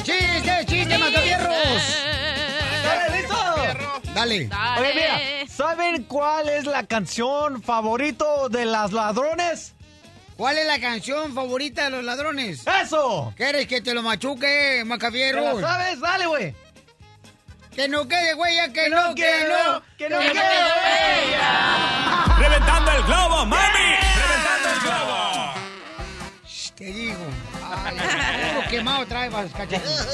¡Chistes, 0.04 0.66
chistes, 0.66 0.98
macabierros! 0.98 1.82
¿Dale, 2.84 3.18
listo? 3.18 3.36
Dale. 4.14 4.48
Oye, 4.78 4.94
mira, 4.94 5.35
¿saben 5.96 6.04
cuál 6.04 6.48
es 6.50 6.66
la 6.66 6.82
canción 6.82 7.62
favorito 7.62 8.50
de 8.50 8.66
las 8.66 8.92
ladrones? 8.92 9.72
¿Cuál 10.36 10.58
es 10.58 10.66
la 10.66 10.78
canción 10.78 11.34
favorita 11.34 11.84
de 11.84 11.90
los 11.90 12.04
ladrones? 12.04 12.62
¡Eso! 12.82 13.32
¿Quieres 13.34 13.66
que 13.66 13.80
te 13.80 13.94
lo 13.94 14.02
machuque, 14.02 14.84
la 14.84 15.58
sabes? 15.58 15.98
Dale, 15.98 16.26
güey. 16.26 16.54
Que 17.74 17.88
no 17.88 18.06
quede 18.06 18.34
huella, 18.34 18.70
que, 18.72 18.90
no, 18.90 19.14
que 19.14 19.48
no, 19.48 19.82
que 19.96 20.10
no 20.10 20.18
quede 20.18 20.32
huella. 20.34 22.24
¡Reventando 22.38 22.90
el 22.92 23.02
globo, 23.04 23.46
mami! 23.46 23.94
¡Reventando 24.18 24.68
el 24.68 24.80
globo! 24.80 25.16
Te 26.76 26.84
digo. 26.84 27.26
Ay, 27.64 27.96
puro 28.52 28.68
quemado 28.68 29.06
trae, 29.06 29.30
vas, 29.30 29.50
cachanilla. 29.52 30.04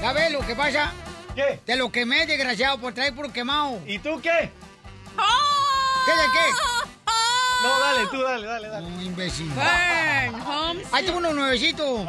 ¿Sabes 0.00 0.32
lo 0.32 0.40
que 0.46 0.56
pasa? 0.56 0.92
¿Qué? 1.34 1.60
Te 1.66 1.76
lo 1.76 1.92
quemé, 1.92 2.24
desgraciado, 2.24 2.78
por 2.78 2.94
traer 2.94 3.14
puro 3.14 3.30
quemado. 3.30 3.80
¿Y 3.86 3.98
tú 3.98 4.18
qué? 4.22 4.50
¿Qué 5.16 6.12
de 6.12 6.26
qué? 6.32 6.50
No, 7.62 7.78
dale, 7.80 8.06
tú 8.10 8.20
dale, 8.22 8.46
dale, 8.46 8.68
dale. 8.68 8.86
Un 8.86 9.02
imbécil. 9.02 9.48
Burn, 9.50 10.40
Holmes. 10.42 10.86
Ahí 10.92 11.04
tengo 11.04 11.18
uno 11.18 11.32
nuevecito. 11.32 12.06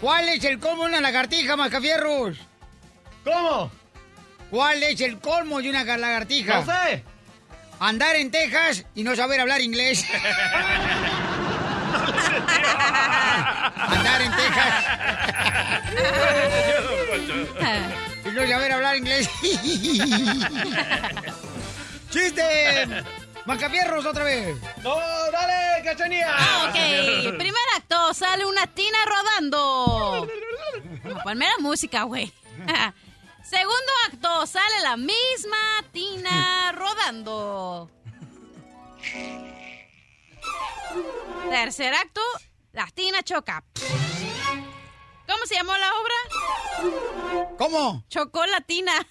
¿Cuál 0.00 0.28
es 0.28 0.44
el 0.44 0.58
colmo 0.60 0.84
de 0.84 0.90
una 0.90 1.00
lagartija, 1.00 1.56
Mascafierros? 1.56 2.36
¿Cómo? 3.24 3.70
¿Cuál 4.50 4.82
es 4.82 5.00
el 5.00 5.18
colmo 5.18 5.60
de 5.60 5.70
una 5.70 5.84
ga- 5.84 5.98
lagartija? 5.98 6.60
No 6.60 6.66
sé. 6.66 7.04
Andar 7.80 8.14
en 8.16 8.30
Texas 8.30 8.84
y 8.94 9.02
no 9.02 9.16
saber 9.16 9.40
hablar 9.40 9.60
inglés. 9.60 10.04
Andar 13.76 14.22
en 14.22 14.32
Texas 14.32 14.84
y 18.26 18.28
no 18.30 18.46
saber 18.48 18.72
hablar 18.72 18.96
inglés. 18.96 19.28
¡Chiste! 22.10 22.86
¡Macafierros 23.46 24.04
otra 24.04 24.24
vez! 24.24 24.56
No, 24.82 24.96
dale, 25.32 25.82
cachanía. 25.84 26.26
Ah, 26.28 26.66
ok. 26.68 27.36
Primer 27.38 27.62
acto, 27.76 28.12
sale 28.14 28.44
una 28.44 28.66
tina 28.66 28.98
rodando. 29.06 30.28
No, 31.04 31.22
ponme 31.22 31.46
la 31.46 31.58
música, 31.58 32.02
güey. 32.02 32.32
Segundo 33.42 33.92
acto, 34.06 34.46
sale 34.46 34.80
la 34.82 34.96
misma 34.96 35.84
tina 35.92 36.72
rodando. 36.72 37.90
Tercer 41.48 41.94
acto, 41.94 42.20
la 42.72 42.86
tina 42.94 43.22
choca. 43.22 43.64
¿Cómo 45.30 45.46
se 45.46 45.54
llamó 45.54 45.72
la 45.76 45.90
obra? 45.94 46.14
¿Cómo? 47.56 48.04
Chocó 48.08 48.44
la 48.46 48.60
tina. 48.62 48.92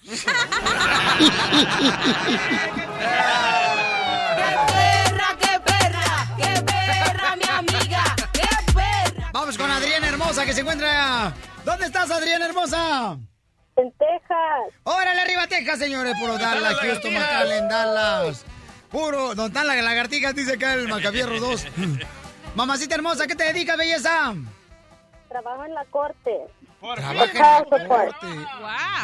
¡Qué 4.36 4.54
perra, 4.66 5.36
qué 5.40 5.60
perra! 5.60 6.28
¡Qué 6.36 6.62
perra, 6.62 7.36
mi 7.36 7.48
amiga! 7.48 8.04
¡Qué 8.34 8.48
perra! 8.74 9.30
Vamos 9.32 9.56
con 9.56 9.70
Adriana 9.70 10.08
Hermosa 10.08 10.44
que 10.44 10.52
se 10.52 10.60
encuentra. 10.60 11.32
¿Dónde 11.64 11.86
estás, 11.86 12.10
Adriana 12.10 12.44
Hermosa? 12.46 13.16
En 13.76 13.90
Texas. 13.92 14.74
¡Órale 14.82 15.22
arriba, 15.22 15.46
Texas, 15.46 15.78
señores! 15.78 16.14
Puro 16.18 16.36
Dallas, 16.36 16.74
Houston, 16.80 17.14
McAllen, 17.14 17.68
Dallas. 17.68 18.44
Puro, 18.90 19.34
¿dónde 19.34 19.46
están 19.46 19.68
las 19.68 19.82
lagartijas? 19.82 20.34
Dice 20.34 20.54
acá 20.54 20.74
el 20.74 20.86
Macabierro 20.88 21.40
2. 21.40 21.66
Mamacita 22.56 22.94
hermosa, 22.94 23.26
¿qué 23.26 23.36
te 23.36 23.44
dedicas, 23.44 23.78
belleza? 23.78 24.34
Trabajo 25.30 25.64
en 25.64 25.74
la 25.74 25.84
corte. 25.86 26.40
Trabaja 26.80 27.10
en 27.12 27.70
la 27.70 27.88
corte. 27.88 28.26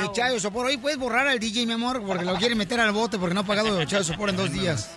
De 0.02 0.12
Chayo 0.12 0.40
Sopor. 0.40 0.66
Hoy 0.66 0.76
puedes 0.76 0.98
borrar 0.98 1.26
al 1.28 1.38
DJ, 1.38 1.66
mi 1.66 1.72
amor, 1.74 2.04
porque 2.04 2.24
lo 2.24 2.34
quiere 2.34 2.54
meter 2.56 2.80
al 2.80 2.90
bote 2.92 3.16
porque 3.18 3.32
no 3.34 3.40
ha 3.42 3.44
pagado 3.44 3.82
Chayo 3.84 4.02
Sopor 4.04 4.30
en 4.30 4.36
dos 4.36 4.52
días. 4.52 4.94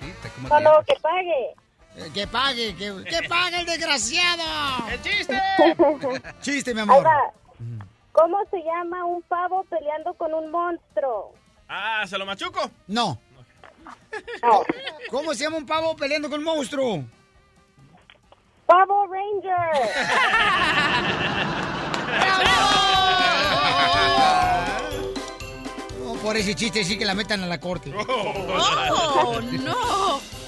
No, 0.49 0.59
no, 0.59 0.71
que 0.87 0.95
pague. 1.01 1.55
Eh, 1.95 2.11
Que 2.13 2.25
pague, 2.27 2.75
que, 2.75 3.03
que 3.03 3.27
pague 3.29 3.59
el 3.59 3.65
desgraciado. 3.65 4.43
¡El 4.91 5.01
chiste! 5.01 5.39
Chiste, 6.41 6.73
mi 6.73 6.81
amor. 6.81 7.05
va. 7.05 7.31
¿Cómo 8.11 8.37
se 8.49 8.57
llama 8.63 9.05
un 9.05 9.21
pavo 9.23 9.63
peleando 9.69 10.13
con 10.15 10.33
un 10.33 10.49
monstruo? 10.49 11.33
Ah, 11.67 12.05
¿se 12.07 12.17
lo 12.17 12.25
machuco? 12.25 12.71
No. 12.87 13.19
¿Cómo 15.11 15.33
se 15.33 15.43
llama 15.43 15.57
un 15.57 15.65
pavo 15.65 15.95
peleando 15.95 16.29
con 16.29 16.39
un 16.39 16.45
monstruo? 16.45 17.03
Pavo 18.69 19.07
Ranger. 19.07 19.71
No, 26.03 26.13
por 26.15 26.37
ese 26.37 26.55
chiste 26.55 26.83
sí 26.83 26.97
que 26.97 27.05
la 27.05 27.15
metan 27.15 27.43
a 27.43 27.47
la 27.47 27.59
corte. 27.59 27.93
¡Oh, 27.95 29.39
no! 29.41 30.38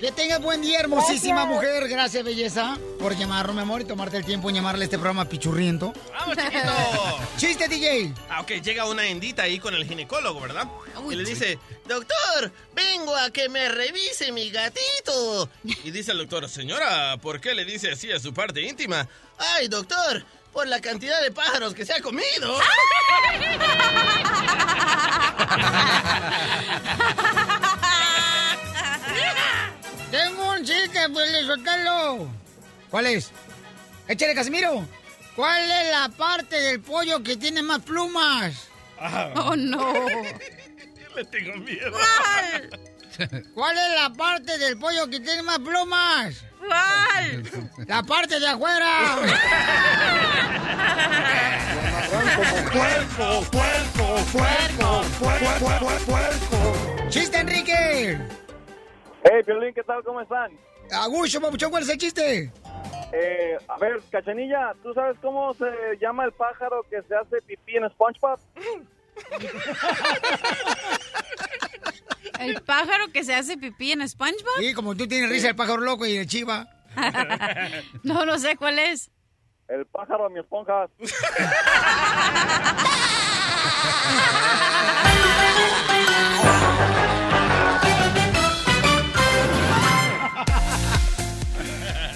Que 0.00 0.12
tengas 0.12 0.40
buen 0.40 0.62
día, 0.62 0.78
hermosísima 0.78 1.44
Gracias. 1.44 1.48
mujer. 1.54 1.88
Gracias, 1.88 2.24
belleza, 2.24 2.78
por 3.00 3.16
llamarnos, 3.16 3.56
mi 3.56 3.62
amor, 3.62 3.80
y 3.80 3.84
tomarte 3.84 4.16
el 4.16 4.24
tiempo 4.24 4.48
en 4.48 4.54
llamarle 4.54 4.82
a 4.82 4.84
este 4.84 4.96
programa 4.96 5.24
pichurriento. 5.24 5.92
¡Vamos, 6.12 6.36
chiquito! 6.36 7.18
¡Chiste, 7.36 7.66
DJ! 7.66 8.14
Ah, 8.30 8.40
ok, 8.42 8.52
llega 8.62 8.84
una 8.84 9.08
indita 9.08 9.42
ahí 9.42 9.58
con 9.58 9.74
el 9.74 9.84
ginecólogo, 9.84 10.40
¿verdad? 10.40 10.68
y 11.10 11.14
le 11.16 11.24
dice, 11.24 11.58
doctor, 11.88 12.52
vengo 12.74 13.16
a 13.16 13.30
que 13.30 13.48
me 13.48 13.68
revise 13.68 14.30
mi 14.30 14.50
gatito. 14.50 15.50
Y 15.84 15.90
dice 15.90 16.12
el 16.12 16.18
doctor, 16.18 16.48
señora, 16.48 17.16
¿por 17.16 17.40
qué 17.40 17.54
le 17.54 17.64
dice 17.64 17.90
así 17.90 18.12
a 18.12 18.20
su 18.20 18.32
parte 18.32 18.62
íntima? 18.62 19.08
Ay, 19.36 19.66
doctor, 19.66 20.24
por 20.52 20.68
la 20.68 20.80
cantidad 20.80 21.20
de 21.22 21.32
pájaros 21.32 21.74
que 21.74 21.84
se 21.84 21.94
ha 21.94 22.00
comido. 22.00 22.28
Tengo 30.10 30.52
un 30.52 30.64
chiste, 30.64 31.08
pues, 31.12 31.44
suéltalo. 31.44 32.28
¿Cuál 32.90 33.06
es? 33.06 33.30
Échale, 34.06 34.34
Casimiro. 34.34 34.86
¿Cuál 35.36 35.70
es 35.70 35.90
la 35.90 36.08
parte 36.08 36.58
del 36.60 36.80
pollo 36.80 37.22
que 37.22 37.36
tiene 37.36 37.62
más 37.62 37.80
plumas? 37.80 38.68
¡Oh, 39.36 39.54
no! 39.54 39.92
Le 41.16 41.24
tengo 41.24 41.56
miedo. 41.58 41.92
¿Cuál 43.54 43.76
es 43.76 44.00
la 44.00 44.12
parte 44.16 44.58
del 44.58 44.78
pollo 44.78 45.08
que 45.08 45.20
tiene 45.20 45.42
más 45.42 45.58
plumas? 45.58 46.44
¿Cuál? 46.58 47.50
La 47.86 48.02
parte 48.02 48.40
de 48.40 48.48
afuera. 48.48 49.16
Puerco, 52.72 53.44
puerco, 53.50 54.24
puerco, 54.32 55.02
puerco, 55.18 55.88
puerco. 56.06 57.08
¡Chiste, 57.08 57.38
Enrique! 57.38 58.18
Hey, 59.24 59.42
Piolín, 59.44 59.74
¿qué 59.74 59.82
tal? 59.82 60.02
¿Cómo 60.04 60.20
están? 60.20 60.52
Agucho, 60.90 61.40
papuchón, 61.40 61.70
¿cuál 61.70 61.82
es 61.82 61.88
el 61.90 61.98
chiste? 61.98 62.52
Eh, 63.12 63.56
a 63.68 63.78
ver, 63.78 64.00
Cachanilla, 64.10 64.74
¿tú 64.82 64.92
sabes 64.94 65.16
cómo 65.20 65.54
se 65.54 65.66
llama 66.00 66.24
el 66.24 66.32
pájaro 66.32 66.82
que 66.90 67.02
se 67.02 67.14
hace 67.14 67.40
pipí 67.42 67.76
en 67.76 67.88
SpongeBob? 67.90 68.38
¿El 72.40 72.60
pájaro 72.62 73.08
que 73.12 73.24
se 73.24 73.34
hace 73.34 73.56
pipí 73.56 73.92
en 73.92 74.08
SpongeBob? 74.08 74.58
Sí, 74.58 74.74
como 74.74 74.94
tú 74.94 75.06
tienes 75.08 75.30
risa 75.30 75.48
el 75.48 75.56
pájaro 75.56 75.80
loco 75.80 76.06
y 76.06 76.16
el 76.16 76.26
chiva. 76.26 76.66
no, 78.02 78.24
no 78.24 78.38
sé 78.38 78.56
cuál 78.56 78.78
es. 78.78 79.10
El 79.68 79.84
pájaro 79.86 80.28
de 80.28 80.34
mi 80.34 80.40
esponja. 80.40 80.88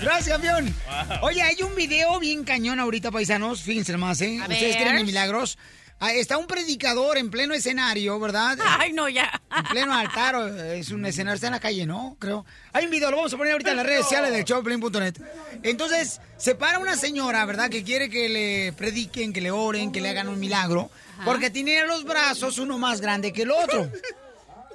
Gracias, 0.03 0.29
campeón. 0.29 0.75
Oye, 1.23 1.43
hay 1.43 1.63
un 1.63 1.75
video 1.75 2.19
bien 2.19 2.45
cañón 2.45 2.81
ahorita, 2.81 3.11
paisanos. 3.11 3.63
Fíjense 3.63 3.97
más, 3.97 4.21
¿eh? 4.21 4.39
A 4.41 4.49
Ustedes 4.49 4.77
creen 4.77 4.99
en 4.99 5.07
milagros. 5.07 5.59
Ah, 6.05 6.13
está 6.13 6.37
un 6.37 6.49
predicador 6.49 7.17
en 7.17 7.31
pleno 7.31 7.55
escenario, 7.55 8.19
¿verdad? 8.19 8.59
Ay, 8.81 8.93
no, 8.93 9.09
ya. 9.09 9.41
En 9.57 9.63
pleno 9.65 9.95
altar. 9.95 10.35
o- 10.35 10.49
Es 10.73 10.91
un 10.91 11.07
escenario, 11.07 11.37
está 11.37 11.47
en 11.47 11.53
la 11.53 11.61
calle, 11.61 11.87
¿no? 11.87 12.17
Creo. 12.19 12.45
Hay 12.73 12.87
un 12.87 12.91
video, 12.91 13.11
lo 13.13 13.19
vamos 13.19 13.33
a 13.33 13.37
poner 13.37 13.53
ahorita 13.53 13.71
en 13.71 13.77
las 13.77 13.87
redes 13.87 14.03
sociales 14.03 14.33
del 14.33 14.43
showplane.net. 14.45 15.15
Entonces, 15.63 16.21
se 16.37 16.57
para 16.57 16.81
una 16.81 16.97
señora, 16.97 17.45
¿verdad? 17.45 17.71
Que 17.71 17.85
quiere 17.85 18.11
que 18.11 18.29
le 18.29 18.73
prediquen, 18.73 19.33
que 19.33 19.41
le 19.41 19.53
oren, 19.53 19.93
que 19.93 20.01
le 20.01 20.09
hagan 20.09 20.29
un 20.29 20.41
milagro. 20.41 20.91
Porque 21.25 21.51
tiene 21.51 21.87
los 21.87 22.03
brazos 22.03 22.59
uno 22.59 22.79
más 22.79 23.01
grande 23.01 23.33
que 23.33 23.43
el 23.43 23.53
otro. 23.53 23.89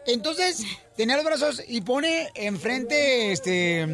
Entonces, 0.05 0.63
tenía 0.95 1.17
los 1.17 1.25
brazos 1.25 1.61
y 1.67 1.81
pone 1.81 2.29
enfrente, 2.35 3.33
este, 3.33 3.85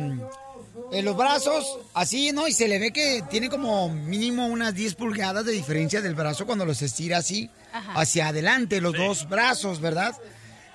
en 0.91 1.05
los 1.05 1.15
brazos, 1.17 1.65
así, 1.93 2.31
¿no? 2.31 2.47
Y 2.47 2.51
se 2.53 2.67
le 2.67 2.77
ve 2.79 2.91
que 2.91 3.23
tiene 3.29 3.49
como 3.49 3.89
mínimo 3.89 4.47
unas 4.47 4.73
10 4.75 4.95
pulgadas 4.95 5.45
de 5.45 5.51
diferencia 5.51 6.01
del 6.01 6.15
brazo 6.15 6.45
cuando 6.45 6.65
los 6.65 6.81
estira 6.81 7.17
así, 7.17 7.49
Ajá. 7.71 7.93
hacia 7.99 8.27
adelante, 8.27 8.81
los 8.81 8.93
dos 8.95 9.27
brazos, 9.29 9.79
¿verdad? 9.81 10.15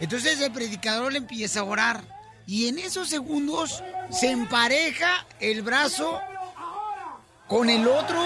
Entonces 0.01 0.41
el 0.41 0.53
predicador 0.53 1.13
le 1.13 1.19
empieza 1.19 1.61
a 1.61 1.65
orar. 1.65 2.03
Y 2.47 2.69
en 2.69 2.79
esos 2.79 3.09
segundos 3.09 3.83
se 4.11 4.31
empareja 4.31 5.27
el 5.39 5.63
brazo 5.63 6.19
con 7.47 7.69
el 7.69 7.87
otro. 7.87 8.19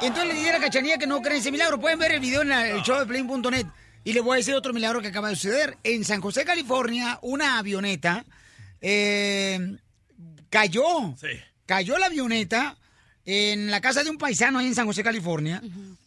Entonces 0.00 0.28
le 0.28 0.34
dice 0.34 0.50
a 0.50 0.52
la 0.54 0.60
cachanilla 0.64 0.98
que 0.98 1.06
no 1.06 1.20
cree 1.22 1.38
ese 1.38 1.52
milagro. 1.52 1.80
Pueden 1.80 1.98
ver 1.98 2.12
el 2.12 2.20
video 2.20 2.42
en 2.42 2.48
la- 2.48 2.68
el 2.68 2.82
show 2.82 2.98
de 2.98 3.06
Play.net. 3.06 3.66
Y 4.04 4.12
le 4.12 4.20
voy 4.20 4.34
a 4.34 4.36
decir 4.38 4.54
otro 4.54 4.72
milagro 4.72 5.00
que 5.00 5.08
acaba 5.08 5.28
de 5.28 5.36
suceder. 5.36 5.78
En 5.84 6.04
San 6.04 6.20
José, 6.20 6.44
California, 6.44 7.18
una 7.22 7.58
avioneta 7.58 8.24
eh, 8.82 9.76
cayó. 10.50 11.14
Cayó 11.64 11.96
la 11.98 12.06
avioneta 12.06 12.76
en 13.24 13.70
la 13.70 13.80
casa 13.80 14.02
de 14.02 14.10
un 14.10 14.18
paisano 14.18 14.58
ahí 14.58 14.66
en 14.66 14.74
San 14.74 14.86
José, 14.86 15.04
California, 15.04 15.62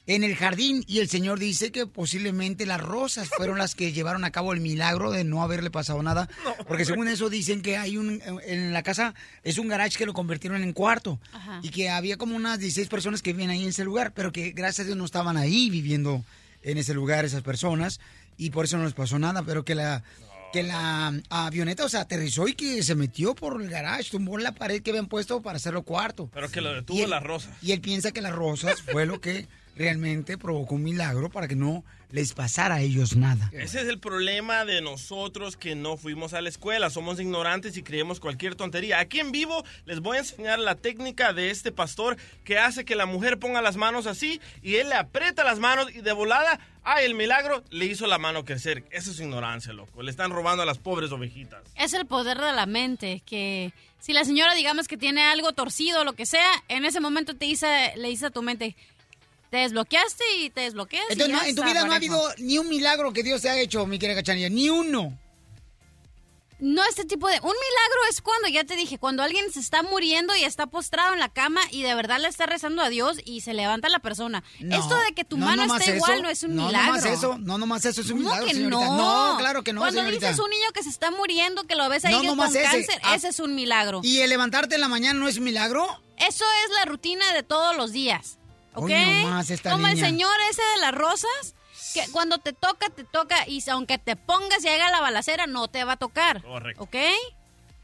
en 0.06 0.24
el 0.24 0.36
jardín. 0.36 0.84
Y 0.86 1.00
el 1.00 1.10
señor 1.10 1.40
dice 1.40 1.72
que 1.72 1.88
posiblemente 1.88 2.66
las 2.66 2.82
rosas 2.82 3.30
fueron 3.30 3.58
las 3.58 3.74
que 3.74 3.94
llevaron 3.94 4.26
a 4.26 4.32
cabo 4.32 4.54
el 4.54 4.60
milagro 4.60 5.12
de 5.12 5.24
no 5.24 5.42
haberle 5.42 5.72
pasado 5.72 6.04
nada. 6.04 6.30
Porque 6.68 6.86
según 6.86 7.08
eso 7.08 7.30
dicen 7.30 7.62
que 7.62 7.78
hay 7.78 7.98
un, 7.98 8.22
en 8.46 8.74
la 8.74 8.84
casa, 8.84 9.16
es 9.44 9.58
un 9.58 9.70
garage 9.70 9.98
que 9.98 10.06
lo 10.06 10.14
convirtieron 10.14 10.62
en 10.62 10.74
cuarto. 10.74 11.20
Ajá. 11.32 11.62
Y 11.64 11.70
que 11.70 11.90
había 11.90 12.18
como 12.18 12.36
unas 12.36 12.60
16 12.60 12.90
personas 12.90 13.22
que 13.22 13.32
vivían 13.32 13.52
ahí 13.52 13.64
en 13.64 13.70
ese 13.70 13.86
lugar, 13.86 14.14
pero 14.14 14.32
que 14.32 14.52
gracias 14.52 14.82
a 14.82 14.88
Dios 14.88 14.98
no 14.98 15.06
estaban 15.06 15.38
ahí 15.38 15.70
viviendo 15.70 16.24
en 16.62 16.78
ese 16.78 16.94
lugar 16.94 17.24
esas 17.24 17.44
personas. 17.44 18.02
Y 18.38 18.50
por 18.50 18.66
eso 18.66 18.78
no 18.78 18.84
les 18.84 18.94
pasó 18.94 19.18
nada, 19.18 19.44
pero 19.44 19.64
que 19.64 19.76
la... 19.76 20.04
Que 20.54 20.64
la 20.64 21.14
avioneta, 21.30 21.84
o 21.86 21.90
sea, 21.90 22.02
aterrizó 22.02 22.48
y 22.48 22.54
que 22.54 22.82
se 22.82 22.96
metió 22.96 23.36
por 23.36 23.62
el 23.62 23.70
garage, 23.70 24.12
tumbó 24.12 24.38
la 24.38 24.54
pared 24.54 24.82
que 24.82 24.92
habían 24.92 25.08
puesto 25.08 25.42
para 25.42 25.58
hacerlo 25.58 25.84
cuarto. 25.84 26.30
Pero 26.34 26.50
que 26.50 26.62
lo 26.62 26.74
detuvo 26.74 27.04
él- 27.04 27.10
la 27.10 27.20
rosa. 27.20 27.56
Y 27.62 27.74
él 27.74 27.82
piensa 27.82 28.12
que 28.12 28.22
las 28.22 28.34
rosas 28.34 28.82
fue 28.82 29.06
lo 29.06 29.20
que 29.20 29.48
realmente 29.76 30.38
provocó 30.38 30.76
un 30.76 30.84
milagro 30.84 31.30
para 31.30 31.48
que 31.48 31.56
no 31.56 31.84
les 32.12 32.34
pasara 32.34 32.76
a 32.76 32.82
ellos 32.82 33.16
nada. 33.18 33.50
Ese 33.52 33.82
es 33.82 33.88
el 33.88 34.00
problema 34.00 34.64
de 34.64 34.82
nosotros 34.82 35.58
que 35.58 35.76
no 35.76 35.98
fuimos 35.98 36.34
a 36.34 36.42
la 36.42 36.48
escuela. 36.48 36.90
Somos 36.90 37.20
ignorantes 37.20 37.76
y 37.76 37.84
creemos 37.84 38.20
cualquier 38.20 38.56
tontería. 38.56 39.00
Aquí 39.00 39.20
en 39.20 39.34
vivo 39.34 39.66
les 39.86 40.00
voy 40.00 40.18
a 40.18 40.20
enseñar 40.22 40.60
la 40.60 40.76
técnica 40.76 41.34
de 41.34 41.52
este 41.52 41.74
pastor 41.74 42.16
que 42.46 42.58
hace 42.58 42.86
que 42.86 42.96
la 42.96 43.06
mujer 43.06 43.38
ponga 43.38 43.62
las 43.62 43.76
manos 43.76 44.08
así 44.08 44.40
y 44.62 44.76
él 44.76 44.90
le 44.90 44.96
aprieta 44.96 45.44
las 45.44 45.60
manos 45.60 45.94
y 45.94 46.02
de 46.02 46.14
volada, 46.14 46.60
¡ay, 46.84 47.06
el 47.06 47.16
milagro! 47.16 47.64
Le 47.70 47.86
hizo 47.86 48.08
la 48.08 48.18
mano 48.18 48.46
crecer. 48.46 48.86
Eso 48.92 49.12
es 49.12 49.20
ignorancia, 49.20 49.74
loco. 49.74 50.02
Le 50.02 50.12
están 50.12 50.32
robando 50.32 50.64
a 50.64 50.66
las 50.66 50.78
pobres 50.78 51.12
ovejitas. 51.12 51.64
Es 51.76 51.94
el 51.94 52.06
poder 52.06 52.40
de 52.40 52.54
la 52.54 52.66
mente, 52.66 53.24
que 53.26 53.74
si 54.00 54.14
la 54.14 54.24
señora 54.24 54.56
digamos 54.56 54.88
que 54.88 54.98
tiene 54.98 55.24
algo 55.24 55.52
torcido 55.52 56.02
o 56.02 56.04
lo 56.06 56.14
que 56.14 56.26
sea, 56.26 56.50
en 56.70 56.86
ese 56.86 57.02
momento 57.02 57.36
te 57.36 57.46
dice, 57.46 57.92
le 57.98 58.08
dice 58.08 58.28
a 58.28 58.30
tu 58.30 58.42
mente, 58.42 58.76
te 59.56 59.62
desbloqueaste 59.62 60.24
y 60.40 60.50
te 60.50 60.62
desbloqueas. 60.62 61.06
y 61.10 61.14
Entonces, 61.14 61.34
no, 61.34 61.42
en 61.44 61.56
tu 61.56 61.64
vida 61.64 61.86
no 61.86 61.94
ha 61.94 61.96
habido 61.96 62.22
ni 62.40 62.58
un 62.58 62.68
milagro 62.68 63.14
que 63.14 63.24
Dios 63.24 63.42
te 63.42 63.50
ha 63.50 63.58
hecho, 63.58 63.86
mi 63.86 63.98
querida 63.98 64.18
Cachanilla, 64.18 64.50
ni 64.50 64.70
uno. 64.70 65.18
No, 66.60 66.84
este 66.86 67.06
tipo 67.06 67.28
de... 67.28 67.36
Un 67.36 67.42
milagro 67.42 68.00
es 68.10 68.22
cuando, 68.22 68.48
ya 68.50 68.64
te 68.66 68.76
dije, 68.76 68.98
cuando 68.98 69.24
alguien 69.24 69.52
se 69.54 69.60
está 69.62 69.82
muriendo 69.84 70.36
y 70.36 70.44
está 70.44 70.68
postrado 70.68 71.14
en 71.14 71.20
la 71.20 71.30
cama 71.30 71.62
y 71.72 71.84
de 71.84 71.94
verdad 71.96 72.20
le 72.20 72.28
está 72.30 72.46
rezando 72.46 72.82
a 72.82 72.90
Dios 72.90 73.18
y 73.26 73.42
se 73.42 73.54
levanta 73.54 73.88
la 73.90 74.00
persona. 74.00 74.44
No, 74.60 74.78
Esto 74.78 74.96
de 75.02 75.14
que 75.14 75.24
tu 75.26 75.38
no 75.38 75.46
mano 75.46 75.64
está 75.64 75.78
eso, 75.84 75.96
igual 75.96 76.22
no 76.22 76.30
es 76.30 76.44
un 76.44 76.56
no 76.56 76.68
milagro. 76.68 76.88
nomás 76.96 77.06
eso, 77.06 77.38
no 77.38 77.58
nomás 77.58 77.86
eso 77.86 78.02
es 78.02 78.08
un 78.10 78.18
¿Cómo 78.18 78.30
milagro, 78.30 78.48
que 78.48 78.54
señorita. 78.56 78.86
no? 78.88 79.32
No, 79.34 79.38
claro 79.38 79.64
que 79.64 79.72
no, 79.74 79.82
Cuando 79.82 80.00
señorita. 80.02 80.28
dices 80.30 80.44
un 80.44 80.50
niño 80.50 80.68
que 80.74 80.84
se 80.84 80.90
está 80.90 81.12
muriendo, 81.12 81.64
que 81.66 81.76
lo 81.76 81.88
ves 81.90 82.04
ahí 82.06 82.14
No 82.26 82.36
con 82.36 82.48
ese. 82.50 82.62
cáncer, 82.64 83.00
Ah. 83.04 83.16
ese 83.16 83.30
es 83.30 83.40
un 83.40 83.54
milagro. 83.56 84.02
¿Y 84.04 84.20
el 84.20 84.30
levantarte 84.30 84.76
en 84.76 84.82
la 84.82 84.88
mañana 84.90 85.18
no 85.20 85.28
es 85.30 85.38
un 85.38 85.44
milagro? 85.44 85.86
Eso 86.18 86.46
es 86.66 86.72
la 86.72 86.86
rutina 86.86 87.34
de 87.34 87.44
todos 87.44 87.76
los 87.78 87.92
días. 87.92 88.38
¿Ok? 88.76 88.84
Hoy 88.90 88.94
nomás 89.24 89.50
esta 89.50 89.72
Como 89.72 89.88
el 89.88 90.00
señor 90.00 90.32
ese 90.50 90.62
de 90.62 90.82
las 90.82 90.94
rosas, 90.94 91.56
que 91.94 92.06
cuando 92.12 92.38
te 92.40 92.54
toca, 92.54 92.90
te 92.90 93.04
toca, 93.04 93.48
y 93.48 93.64
aunque 93.70 93.98
te 93.98 94.16
pongas 94.16 94.64
y 94.64 94.68
haga 94.70 94.90
la 94.92 95.02
balacera, 95.02 95.48
no 95.48 95.68
te 95.68 95.84
va 95.84 95.94
a 95.94 95.98
tocar. 95.98 96.42
Correcto. 96.42 96.84
¿Ok? 96.84 96.96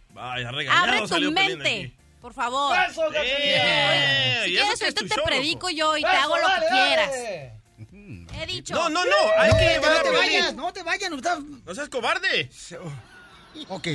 Vaya, 0.10 0.50
Abre 0.50 1.08
tu 1.08 1.32
mente, 1.32 1.94
por 2.22 2.34
favor. 2.34 2.76
Eso, 2.90 3.04
Eh, 3.16 4.42
si 4.46 4.52
y 4.52 4.58
eso 4.58 4.64
quieres, 4.64 4.80
que 4.80 4.88
es 4.88 4.96
ahorita 4.96 5.02
te 5.02 5.16
show, 5.16 5.26
predico 5.26 5.68
loco. 5.70 5.78
yo 5.78 5.98
y 5.98 6.02
te 6.02 6.08
hago 6.08 6.38
lo 6.38 6.48
dale, 6.48 6.66
que 6.68 6.74
dale. 6.74 6.88
quieras. 6.88 8.42
He 8.42 8.46
dicho. 8.46 8.74
No, 8.74 8.90
no, 8.90 9.06
no. 9.06 9.12
Hay 9.38 9.52
No, 9.52 9.58
que 9.58 9.66
te 9.66 9.80
vayas, 10.12 10.54
no 10.56 10.74
te 10.74 10.84
vayas, 10.84 11.10
no. 11.10 11.18
No 11.66 11.76
seas 11.76 11.90
cobarde. 11.90 12.50
Ok. 13.70 13.88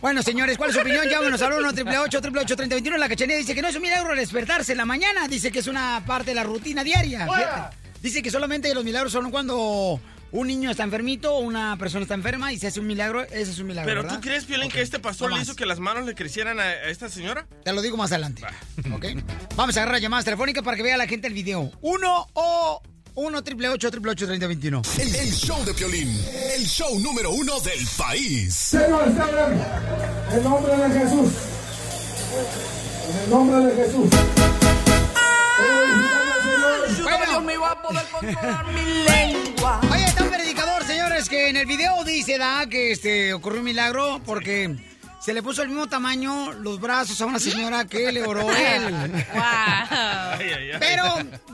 Bueno, 0.00 0.22
señores, 0.22 0.58
¿cuál 0.58 0.70
es 0.70 0.76
su 0.76 0.82
opinión? 0.82 1.08
Llámenos 1.08 1.40
al 1.42 1.52
1 1.54 1.68
888 1.68 2.56
3021 2.56 2.98
La 2.98 3.08
cachanilla 3.08 3.38
dice 3.38 3.54
que 3.54 3.62
no 3.62 3.68
es 3.68 3.76
un 3.76 3.82
milagro 3.82 4.14
despertarse 4.14 4.72
en 4.72 4.78
la 4.78 4.84
mañana. 4.84 5.26
Dice 5.28 5.50
que 5.50 5.60
es 5.60 5.66
una 5.66 6.02
parte 6.06 6.30
de 6.30 6.34
la 6.34 6.44
rutina 6.44 6.84
diaria. 6.84 7.26
¡Fuera! 7.26 7.70
Dice 8.02 8.22
que 8.22 8.30
solamente 8.30 8.72
los 8.74 8.84
milagros 8.84 9.12
son 9.12 9.30
cuando 9.30 10.00
un 10.32 10.46
niño 10.46 10.70
está 10.70 10.82
enfermito 10.82 11.34
o 11.34 11.40
una 11.40 11.76
persona 11.78 12.02
está 12.02 12.14
enferma 12.14 12.52
y 12.52 12.58
se 12.58 12.66
hace 12.66 12.78
un 12.80 12.86
milagro. 12.86 13.22
Ese 13.24 13.50
es 13.50 13.58
un 13.58 13.68
milagro, 13.68 13.88
Pero 13.88 14.02
¿verdad? 14.02 14.16
¿tú 14.16 14.22
crees, 14.22 14.44
Piolín, 14.44 14.70
que 14.70 14.82
este 14.82 14.98
pastor 14.98 15.30
no 15.30 15.36
le 15.36 15.42
hizo 15.42 15.56
que 15.56 15.66
las 15.66 15.80
manos 15.80 16.06
le 16.06 16.14
crecieran 16.14 16.60
a, 16.60 16.74
esta 16.84 17.08
señora? 17.08 17.46
Te 17.64 17.72
lo 17.72 17.80
digo 17.80 17.96
más 17.96 18.12
adelante. 18.12 18.42
¿Ok? 18.92 19.06
Vamos 19.56 19.76
a 19.76 19.82
agarrar 19.82 20.00
llamadas 20.00 20.24
telefónicas 20.24 20.62
para 20.62 20.76
que 20.76 20.82
vea 20.82 20.96
la 20.96 21.06
gente 21.06 21.26
el 21.26 21.34
video. 21.34 21.72
1 21.80 22.26
o 22.34 22.82
1 23.18 23.42
triple 23.42 23.68
8 23.70 23.90
3021 23.90 24.82
El, 24.98 25.14
el 25.14 25.32
show 25.32 25.64
de 25.64 25.72
Piolín, 25.72 26.22
el 26.54 26.66
show 26.66 27.00
número 27.00 27.30
uno 27.30 27.58
del 27.60 27.86
país. 27.96 28.54
Señor, 28.54 29.04
señor, 29.06 29.52
en 30.32 30.44
nombre 30.44 30.76
de 30.76 31.00
Jesús. 31.00 31.32
En 33.08 33.24
el 33.24 33.30
nombre 33.30 33.56
de 33.58 33.84
Jesús. 33.84 34.10
Dios 37.26 37.42
me 37.42 37.56
va 37.56 37.70
a 37.70 37.82
poder 37.82 38.04
controlar 38.12 38.66
mi 38.66 38.84
lengua. 39.04 39.80
Oye, 39.90 40.04
está 40.04 40.22
un 40.22 40.30
predicador, 40.30 40.84
señores, 40.84 41.28
que 41.30 41.48
en 41.48 41.56
el 41.56 41.64
video 41.64 42.04
dice, 42.04 42.36
da, 42.36 42.66
que 42.66 42.92
este, 42.92 43.32
ocurrió 43.32 43.60
un 43.60 43.64
milagro 43.64 44.20
porque 44.26 44.76
se 45.26 45.34
le 45.34 45.42
puso 45.42 45.60
el 45.62 45.68
mismo 45.70 45.88
tamaño 45.88 46.52
los 46.52 46.78
brazos 46.80 47.20
a 47.20 47.26
una 47.26 47.40
señora 47.40 47.84
que 47.84 48.12
le 48.12 48.22
oró 48.22 48.48
él. 48.56 48.94
Pero 50.78 51.02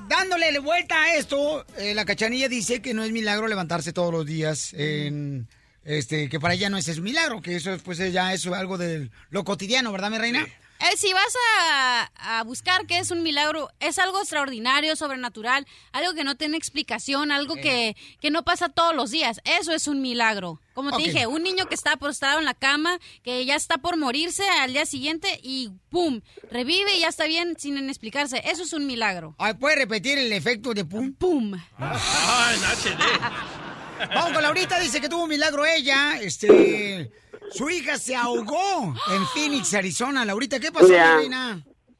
dándole 0.09 0.59
vuelta 0.59 0.95
a 1.03 1.15
esto, 1.15 1.65
eh, 1.79 1.95
la 1.95 2.05
cachanilla 2.05 2.51
dice 2.51 2.83
que 2.83 2.93
no 2.93 3.03
es 3.03 3.13
milagro 3.13 3.49
levantarse 3.49 3.95
todos 3.95 4.13
los 4.13 4.27
días 4.27 4.75
en... 4.75 5.49
Este, 5.87 6.29
que 6.29 6.39
para 6.39 6.53
ella 6.53 6.69
no 6.69 6.77
es, 6.77 6.87
es 6.87 6.99
un 6.99 7.05
milagro, 7.05 7.41
que 7.41 7.57
eso 7.57 7.77
pues 7.83 7.97
ya 8.13 8.35
es 8.35 8.47
algo 8.47 8.77
de 8.77 9.09
lo 9.31 9.43
cotidiano, 9.43 9.91
¿verdad, 9.91 10.11
mi 10.11 10.19
reina? 10.19 10.47
Eh, 10.83 10.97
si 10.97 11.13
vas 11.13 11.35
a, 11.61 12.39
a 12.39 12.43
buscar 12.45 12.87
qué 12.87 12.99
es 12.99 13.11
un 13.11 13.23
milagro, 13.23 13.71
es 13.81 13.99
algo 13.99 14.19
extraordinario, 14.21 14.97
sobrenatural, 14.97 15.67
algo 15.93 16.15
que 16.15 16.25
no 16.25 16.37
tiene 16.37 16.57
explicación, 16.57 17.31
algo 17.33 17.55
que, 17.55 17.97
que 18.21 18.31
no 18.31 18.45
pasa 18.45 18.69
todos 18.69 18.95
los 18.95 19.11
días. 19.11 19.41
Eso 19.45 19.73
es 19.73 19.87
un 19.87 20.01
milagro. 20.03 20.61
Como 20.75 20.91
te 20.97 21.03
dije, 21.03 21.27
un 21.27 21.43
niño 21.43 21.67
que 21.67 21.75
está 21.75 21.97
postrado 21.97 22.39
en 22.39 22.47
la 22.47 22.55
cama, 22.55 22.99
que 23.23 23.45
ya 23.45 23.57
está 23.57 23.79
por 23.79 23.97
morirse 23.97 24.49
al 24.61 24.73
día 24.73 24.87
siguiente 24.87 25.39
y 25.43 25.71
¡pum! 25.91 26.23
Revive 26.51 26.97
y 26.97 27.01
ya 27.01 27.09
está 27.09 27.27
bien 27.27 27.57
sin 27.59 27.77
explicarse. 27.89 28.41
Eso 28.45 28.63
es 28.63 28.73
un 28.73 28.87
milagro. 28.87 29.35
Ay, 29.39 29.55
¿Puedes 29.55 29.79
repetir 29.79 30.19
el 30.19 30.33
efecto 30.33 30.73
de 30.73 30.85
pum? 30.85 31.13
¡Pum! 31.13 31.61
Ah, 31.79 32.53
en 32.55 32.61
HD. 32.65 34.09
Vamos 34.15 34.33
con 34.33 34.43
Laurita, 34.43 34.81
dice 34.81 35.01
que 35.01 35.09
tuvo 35.09 35.25
un 35.25 35.29
milagro 35.29 35.65
ella. 35.65 36.19
Este, 36.21 37.13
su 37.53 37.69
hija 37.71 37.97
se 37.99 38.17
ahogó 38.17 38.95
en 39.15 39.25
Phoenix, 39.35 39.75
Arizona. 39.75 40.25
Laurita, 40.25 40.59
¿qué 40.61 40.71
pasó? 40.73 40.87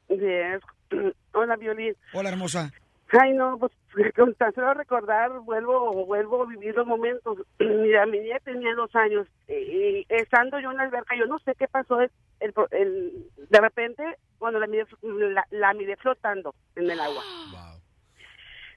Yes. 0.09 0.61
Hola, 1.33 1.55
Violín. 1.55 1.95
Hola, 2.13 2.29
hermosa. 2.29 2.71
Ay, 3.19 3.33
no, 3.33 3.57
pues 3.59 3.71
con 4.15 4.33
tan 4.35 4.53
solo 4.55 4.73
recordar, 4.73 5.31
vuelvo 5.41 6.05
vuelvo 6.05 6.43
a 6.43 6.45
vivir 6.47 6.75
los 6.75 6.87
momentos. 6.87 7.37
Mira, 7.59 8.05
mi 8.05 8.19
niña 8.19 8.39
tenía 8.43 8.73
dos 8.75 8.93
años 8.95 9.27
y 9.47 10.05
estando 10.09 10.59
yo 10.59 10.71
en 10.71 10.77
la 10.77 10.83
alberca, 10.83 11.15
yo 11.15 11.25
no 11.25 11.39
sé 11.39 11.53
qué 11.57 11.67
pasó. 11.67 12.01
El, 12.01 12.11
el- 12.39 12.53
el- 12.71 13.25
de 13.49 13.59
repente, 13.59 14.03
cuando 14.39 14.59
la 14.59 14.67
miré, 14.67 14.85
la, 15.01 15.45
la 15.51 15.73
miré 15.73 15.95
flotando 15.97 16.53
en 16.75 16.89
el 16.89 16.99
agua. 16.99 17.23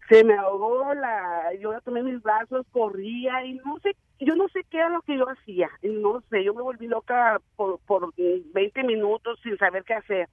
Se 0.08 0.22
me 0.24 0.34
ahogó, 0.34 0.94
la, 0.94 1.52
yo 1.60 1.72
la 1.72 1.80
tomé 1.80 2.00
en 2.00 2.06
mis 2.06 2.22
brazos, 2.22 2.66
corría 2.70 3.44
y 3.44 3.54
no 3.54 3.78
sé, 3.80 3.96
yo 4.20 4.36
no 4.36 4.48
sé 4.48 4.62
qué 4.70 4.78
era 4.78 4.88
lo 4.88 5.02
que 5.02 5.16
yo 5.16 5.28
hacía. 5.28 5.68
No 5.82 6.22
sé, 6.30 6.44
yo 6.44 6.54
me 6.54 6.62
volví 6.62 6.86
loca 6.86 7.40
por, 7.56 7.80
por 7.80 8.12
20 8.16 8.84
minutos 8.84 9.38
sin 9.42 9.58
saber 9.58 9.84
qué 9.84 9.94
hacer 9.94 10.28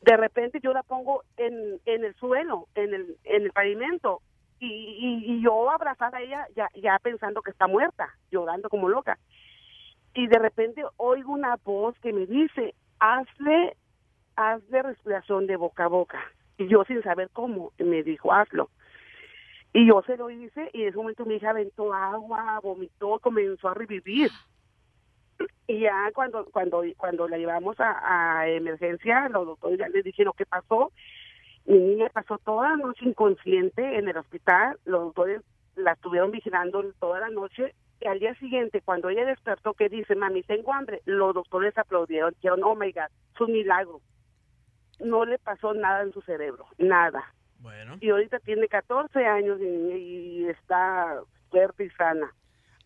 de 0.00 0.16
repente 0.16 0.60
yo 0.62 0.72
la 0.72 0.82
pongo 0.82 1.22
en, 1.36 1.80
en 1.86 2.04
el 2.04 2.14
suelo, 2.16 2.68
en 2.74 2.94
el, 2.94 3.16
en 3.24 3.42
el 3.42 3.52
pavimento, 3.52 4.20
y, 4.60 4.66
y, 4.66 5.32
y 5.32 5.42
yo 5.42 5.70
abrazada 5.70 6.18
a 6.18 6.22
ella 6.22 6.46
ya, 6.56 6.68
ya 6.74 6.98
pensando 6.98 7.42
que 7.42 7.50
está 7.50 7.66
muerta, 7.66 8.08
llorando 8.30 8.68
como 8.68 8.88
loca. 8.88 9.18
Y 10.14 10.26
de 10.26 10.38
repente 10.38 10.84
oigo 10.96 11.32
una 11.32 11.56
voz 11.64 11.96
que 12.00 12.12
me 12.12 12.26
dice, 12.26 12.74
hazle, 12.98 13.76
hazle 14.36 14.82
respiración 14.82 15.46
de 15.46 15.56
boca 15.56 15.84
a 15.84 15.88
boca. 15.88 16.20
Y 16.56 16.66
yo 16.66 16.84
sin 16.84 17.02
saber 17.02 17.30
cómo, 17.32 17.72
me 17.78 18.02
dijo, 18.02 18.32
hazlo. 18.32 18.68
Y 19.72 19.86
yo 19.86 20.02
se 20.06 20.16
lo 20.16 20.30
hice 20.30 20.70
y 20.72 20.82
en 20.82 20.88
ese 20.88 20.96
momento 20.96 21.24
mi 21.24 21.34
hija 21.34 21.50
aventó 21.50 21.92
agua, 21.92 22.58
vomitó, 22.62 23.18
comenzó 23.18 23.68
a 23.68 23.74
revivir. 23.74 24.30
Y 25.66 25.80
ya 25.80 26.10
cuando 26.14 26.46
cuando 26.46 26.82
cuando 26.96 27.28
la 27.28 27.36
llevamos 27.36 27.76
a, 27.78 28.48
emergencia, 28.48 29.28
los 29.28 29.46
doctores 29.46 29.78
ya 29.78 29.88
les 29.88 30.04
dijeron 30.04 30.32
qué 30.36 30.46
pasó. 30.46 30.92
Mi 31.66 31.78
niña 31.78 32.08
pasó 32.08 32.38
toda 32.38 32.70
la 32.70 32.76
noche 32.76 33.04
inconsciente 33.04 33.98
en 33.98 34.08
el 34.08 34.16
hospital. 34.16 34.78
Los 34.86 35.02
doctores 35.02 35.42
la 35.76 35.92
estuvieron 35.92 36.30
vigilando 36.30 36.82
toda 36.98 37.20
la 37.20 37.28
noche. 37.28 37.74
Y 38.00 38.06
al 38.06 38.20
día 38.20 38.34
siguiente, 38.36 38.80
cuando 38.80 39.10
ella 39.10 39.26
despertó, 39.26 39.74
que 39.74 39.88
dice, 39.88 40.14
mami, 40.14 40.42
tengo 40.44 40.72
hambre, 40.72 41.02
los 41.04 41.34
doctores 41.34 41.76
aplaudieron. 41.76 42.32
Dijeron, 42.34 42.62
oh 42.62 42.74
my 42.74 42.90
God, 42.92 43.10
es 43.34 43.40
un 43.40 43.52
milagro. 43.52 44.00
No 45.00 45.24
le 45.24 45.38
pasó 45.38 45.74
nada 45.74 46.02
en 46.02 46.12
su 46.12 46.22
cerebro, 46.22 46.66
nada. 46.78 47.34
Bueno. 47.58 47.96
Y 48.00 48.10
ahorita 48.10 48.38
tiene 48.40 48.68
14 48.68 49.26
años 49.26 49.58
y, 49.60 49.64
y 49.64 50.48
está 50.48 51.20
fuerte 51.50 51.84
y 51.84 51.90
sana. 51.90 52.32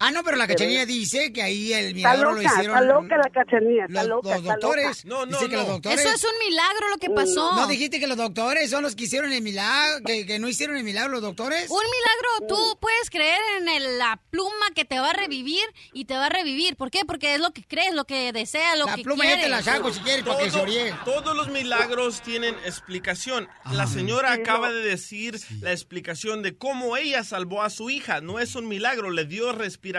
Ah, 0.05 0.11
no, 0.11 0.25
pero 0.25 0.37
la 0.37 0.47
cachanilla 0.49 0.85
dice 0.85 1.33
que 1.33 1.43
ahí 1.43 1.73
el 1.73 1.85
Está 1.87 1.95
milagro 1.95 2.31
loca, 2.33 2.43
lo 2.43 2.49
hicieron. 2.49 2.77
está 2.77 2.81
loca 2.95 3.17
la 3.17 3.31
cachanilla, 3.31 3.85
está 3.87 4.03
los, 4.03 4.09
loca, 4.09 4.29
los 4.31 4.39
está 4.39 4.53
doctores. 4.55 5.05
loca. 5.05 5.17
No, 5.17 5.27
no, 5.27 5.39
dice 5.39 5.49
que 5.51 5.57
los 5.57 5.67
no. 5.67 5.73
doctores. 5.75 6.01
Eso 6.01 6.09
es 6.15 6.25
un 6.25 6.49
milagro 6.49 6.89
lo 6.89 6.97
que 6.99 7.11
pasó. 7.11 7.53
No 7.55 7.67
dijiste 7.69 8.01
que 8.01 8.07
los 8.09 8.17
doctores 8.17 8.69
son 8.71 8.83
los 8.83 8.97
que 8.97 9.05
hicieron 9.05 9.33
el 9.33 9.43
milagro, 9.43 10.05
que, 10.05 10.27
que 10.27 10.39
no 10.41 10.49
hicieron 10.49 10.77
el 10.77 10.83
milagro 10.83 11.13
los 11.13 11.23
doctores. 11.23 11.71
Un 11.71 11.79
milagro, 11.85 12.49
tú 12.49 12.79
puedes 12.81 13.11
creer 13.11 13.39
en 13.61 13.69
el- 13.69 13.99
la 13.99 14.21
pluma 14.31 14.67
que 14.75 14.85
te 14.85 14.99
va 14.99 15.11
a 15.11 15.13
revivir 15.13 15.63
y 15.93 16.07
te 16.07 16.15
va 16.15 16.27
a 16.27 16.31
revivir. 16.31 16.75
¿Por 16.75 16.91
qué? 16.91 17.05
Porque 17.07 17.35
es 17.35 17.41
lo 17.41 17.53
que 17.53 17.63
crees, 17.63 17.95
lo 17.95 18.05
que 18.05 18.33
deseas, 18.33 18.77
lo 18.79 18.87
La 18.87 18.97
que 18.97 19.03
pluma 19.05 19.23
ya 19.25 19.31
quieres. 19.35 19.45
te 19.45 19.51
la 19.51 19.63
saco 19.63 19.93
si 19.93 20.01
quieres 20.01 20.25
para 20.25 20.39
que 20.39 20.45
se 20.47 20.51
Todo- 20.51 20.63
oríe. 20.63 20.95
Todos 21.05 21.37
los 21.37 21.49
milagros 21.51 22.23
tienen 22.23 22.57
explicación. 22.65 23.49
La 23.71 23.87
señora 23.87 24.33
acaba 24.33 24.73
de 24.73 24.81
decir 24.83 25.39
la 25.61 25.71
explicación 25.71 26.43
de 26.43 26.57
cómo 26.57 26.97
ella 26.97 27.23
salvó 27.23 27.63
a 27.63 27.71
su 27.71 27.89
hija. 27.89 28.21
No 28.21 28.41
es 28.41 28.57
un 28.57 28.67
milagro, 28.67 29.11
le 29.11 29.27
dio 29.27 29.53
respiración 29.53 29.92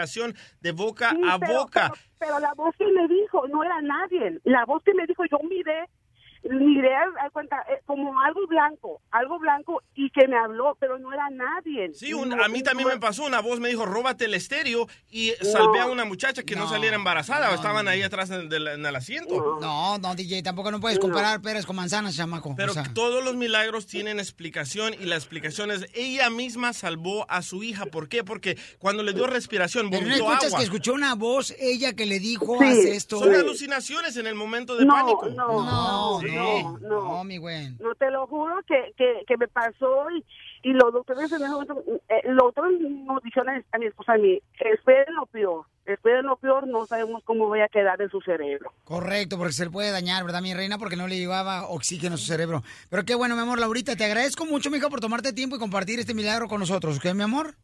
de 0.60 0.72
boca 0.72 1.10
Sí, 1.10 1.20
a 1.28 1.38
pero- 1.38 1.60
boca. 1.60 1.90
Pero, 1.92 2.02
pero 2.18 2.38
la 2.40 2.52
voz 2.54 2.74
que 2.76 2.86
me 2.86 3.06
dijo 3.08 3.46
no 3.48 3.62
era 3.62 3.80
nadie. 3.82 4.40
La 4.44 4.64
voz 4.64 4.82
que 4.82 4.94
me 4.94 5.06
dijo, 5.06 5.24
yo 5.30 5.38
miré, 5.48 5.88
miré 6.50 6.94
al 6.94 7.30
cuenta, 7.32 7.64
eh, 7.70 7.80
como 7.86 8.18
algo 8.20 8.46
blanco, 8.46 9.00
algo 9.10 9.38
blanco 9.38 9.82
y 9.94 10.10
que 10.10 10.28
me 10.28 10.36
habló, 10.36 10.76
pero 10.78 10.98
no 10.98 11.12
era 11.12 11.28
nadie. 11.30 11.92
Sí, 11.94 12.12
un- 12.12 12.28
No, 12.30 12.42
a 12.44 12.48
mí 12.48 12.62
también 12.62 12.88
no- 12.88 12.94
me 12.94 13.00
pasó. 13.00 13.24
Una 13.24 13.40
voz 13.40 13.60
me 13.60 13.68
dijo, 13.68 13.86
róbate 13.86 14.26
el 14.26 14.34
estéreo 14.34 14.86
y 15.10 15.30
salvé 15.42 15.80
a 15.80 15.86
una 15.86 16.04
muchacha 16.04 16.42
que 16.42 16.56
no, 16.56 16.68
saliera 16.68 16.96
embarazada. 16.96 17.54
Estaban 17.54 17.88
ahí 17.88 18.02
atrás 18.02 18.30
en, 18.30 18.48
del- 18.48 18.68
en 18.68 18.84
el 18.86 18.96
asiento. 18.96 19.58
No, 19.60 19.98
no, 19.98 20.14
DJ, 20.14 20.42
tampoco 20.42 20.70
no 20.70 20.80
puedes 20.80 20.98
comparar 20.98 21.40
peras 21.40 21.64
con 21.66 21.76
manzanas, 21.76 22.16
chamaco. 22.16 22.54
Pero 22.56 22.72
o 22.72 22.74
sea. 22.74 22.84
todos 22.94 23.24
los 23.24 23.36
milagros 23.36 23.86
tienen 23.86 24.18
explicación 24.18 24.94
y 24.94 25.04
la 25.06 25.16
explicación 25.16 25.70
es 25.70 25.86
ella 25.94 26.30
misma 26.30 26.72
salvó 26.72 27.24
a 27.30 27.42
su 27.42 27.62
hija. 27.62 27.86
¿Por 27.86 28.08
qué? 28.08 28.24
Porque 28.24 28.58
cuando 28.78 29.02
le 29.02 29.12
dio 29.12 29.26
respiración, 29.26 29.88
Pero 29.90 30.02
no 30.02 30.08
vomitó 30.08 30.24
escuchas 30.28 30.46
agua. 30.46 30.58
que 30.58 30.64
escuchó 30.64 30.92
una 30.94 31.14
voz, 31.14 31.54
ella 31.58 31.94
que 31.94 32.06
le 32.06 32.18
dijo, 32.18 32.58
Sí, 32.58 32.64
haz 32.66 32.78
esto. 32.78 33.18
Son 33.18 33.34
alucinaciones 33.34 34.16
en 34.16 34.26
el 34.26 34.34
momento 34.34 34.76
de 34.76 34.84
No, 34.84 34.94
pánico. 34.94 35.28
no, 35.30 35.64
no, 35.64 36.20
Sí. 36.20 36.33
No, 36.34 36.78
no. 36.78 37.08
No, 37.08 37.24
mi 37.24 37.38
güey. 37.38 37.70
No 37.80 37.94
te 37.94 38.10
lo 38.10 38.26
juro 38.26 38.60
que, 38.66 38.92
que, 38.96 39.22
que 39.26 39.36
me 39.36 39.48
pasó 39.48 40.10
y, 40.10 40.24
y 40.68 40.72
los 40.72 40.92
doctores 40.92 41.30
en 41.30 41.42
ese 41.42 41.48
momento, 41.48 41.82
eh, 42.08 42.22
los 42.24 42.54
doctores 42.54 42.80
nos 42.80 43.22
dijeron 43.22 43.64
a, 43.70 43.78
mi 43.78 43.86
esposa 43.86 44.14
a 44.14 44.18
mí, 44.18 44.40
esperen 44.58 45.14
lo 45.14 45.26
peor, 45.26 45.66
esperen 45.84 46.26
lo 46.26 46.36
peor, 46.36 46.66
no 46.66 46.86
sabemos 46.86 47.22
cómo 47.24 47.46
voy 47.48 47.60
a 47.60 47.68
quedar 47.68 48.00
en 48.00 48.08
su 48.08 48.20
cerebro. 48.20 48.72
Correcto, 48.84 49.36
porque 49.36 49.52
se 49.52 49.64
le 49.64 49.70
puede 49.70 49.90
dañar, 49.90 50.24
¿verdad, 50.24 50.42
mi 50.42 50.54
reina? 50.54 50.78
Porque 50.78 50.96
no 50.96 51.06
le 51.06 51.18
llevaba 51.18 51.68
oxígeno 51.68 52.14
a 52.14 52.18
su 52.18 52.26
cerebro. 52.26 52.62
Pero 52.88 53.04
qué 53.04 53.14
bueno, 53.14 53.36
mi 53.36 53.42
amor, 53.42 53.60
Laurita, 53.60 53.94
te 53.94 54.04
agradezco 54.04 54.46
mucho, 54.46 54.70
mija, 54.70 54.88
por 54.88 55.00
tomarte 55.00 55.32
tiempo 55.32 55.56
y 55.56 55.58
compartir 55.58 56.00
este 56.00 56.14
milagro 56.14 56.48
con 56.48 56.60
nosotros, 56.60 56.96
¿ok, 56.96 57.14
mi 57.14 57.22
amor? 57.22 57.54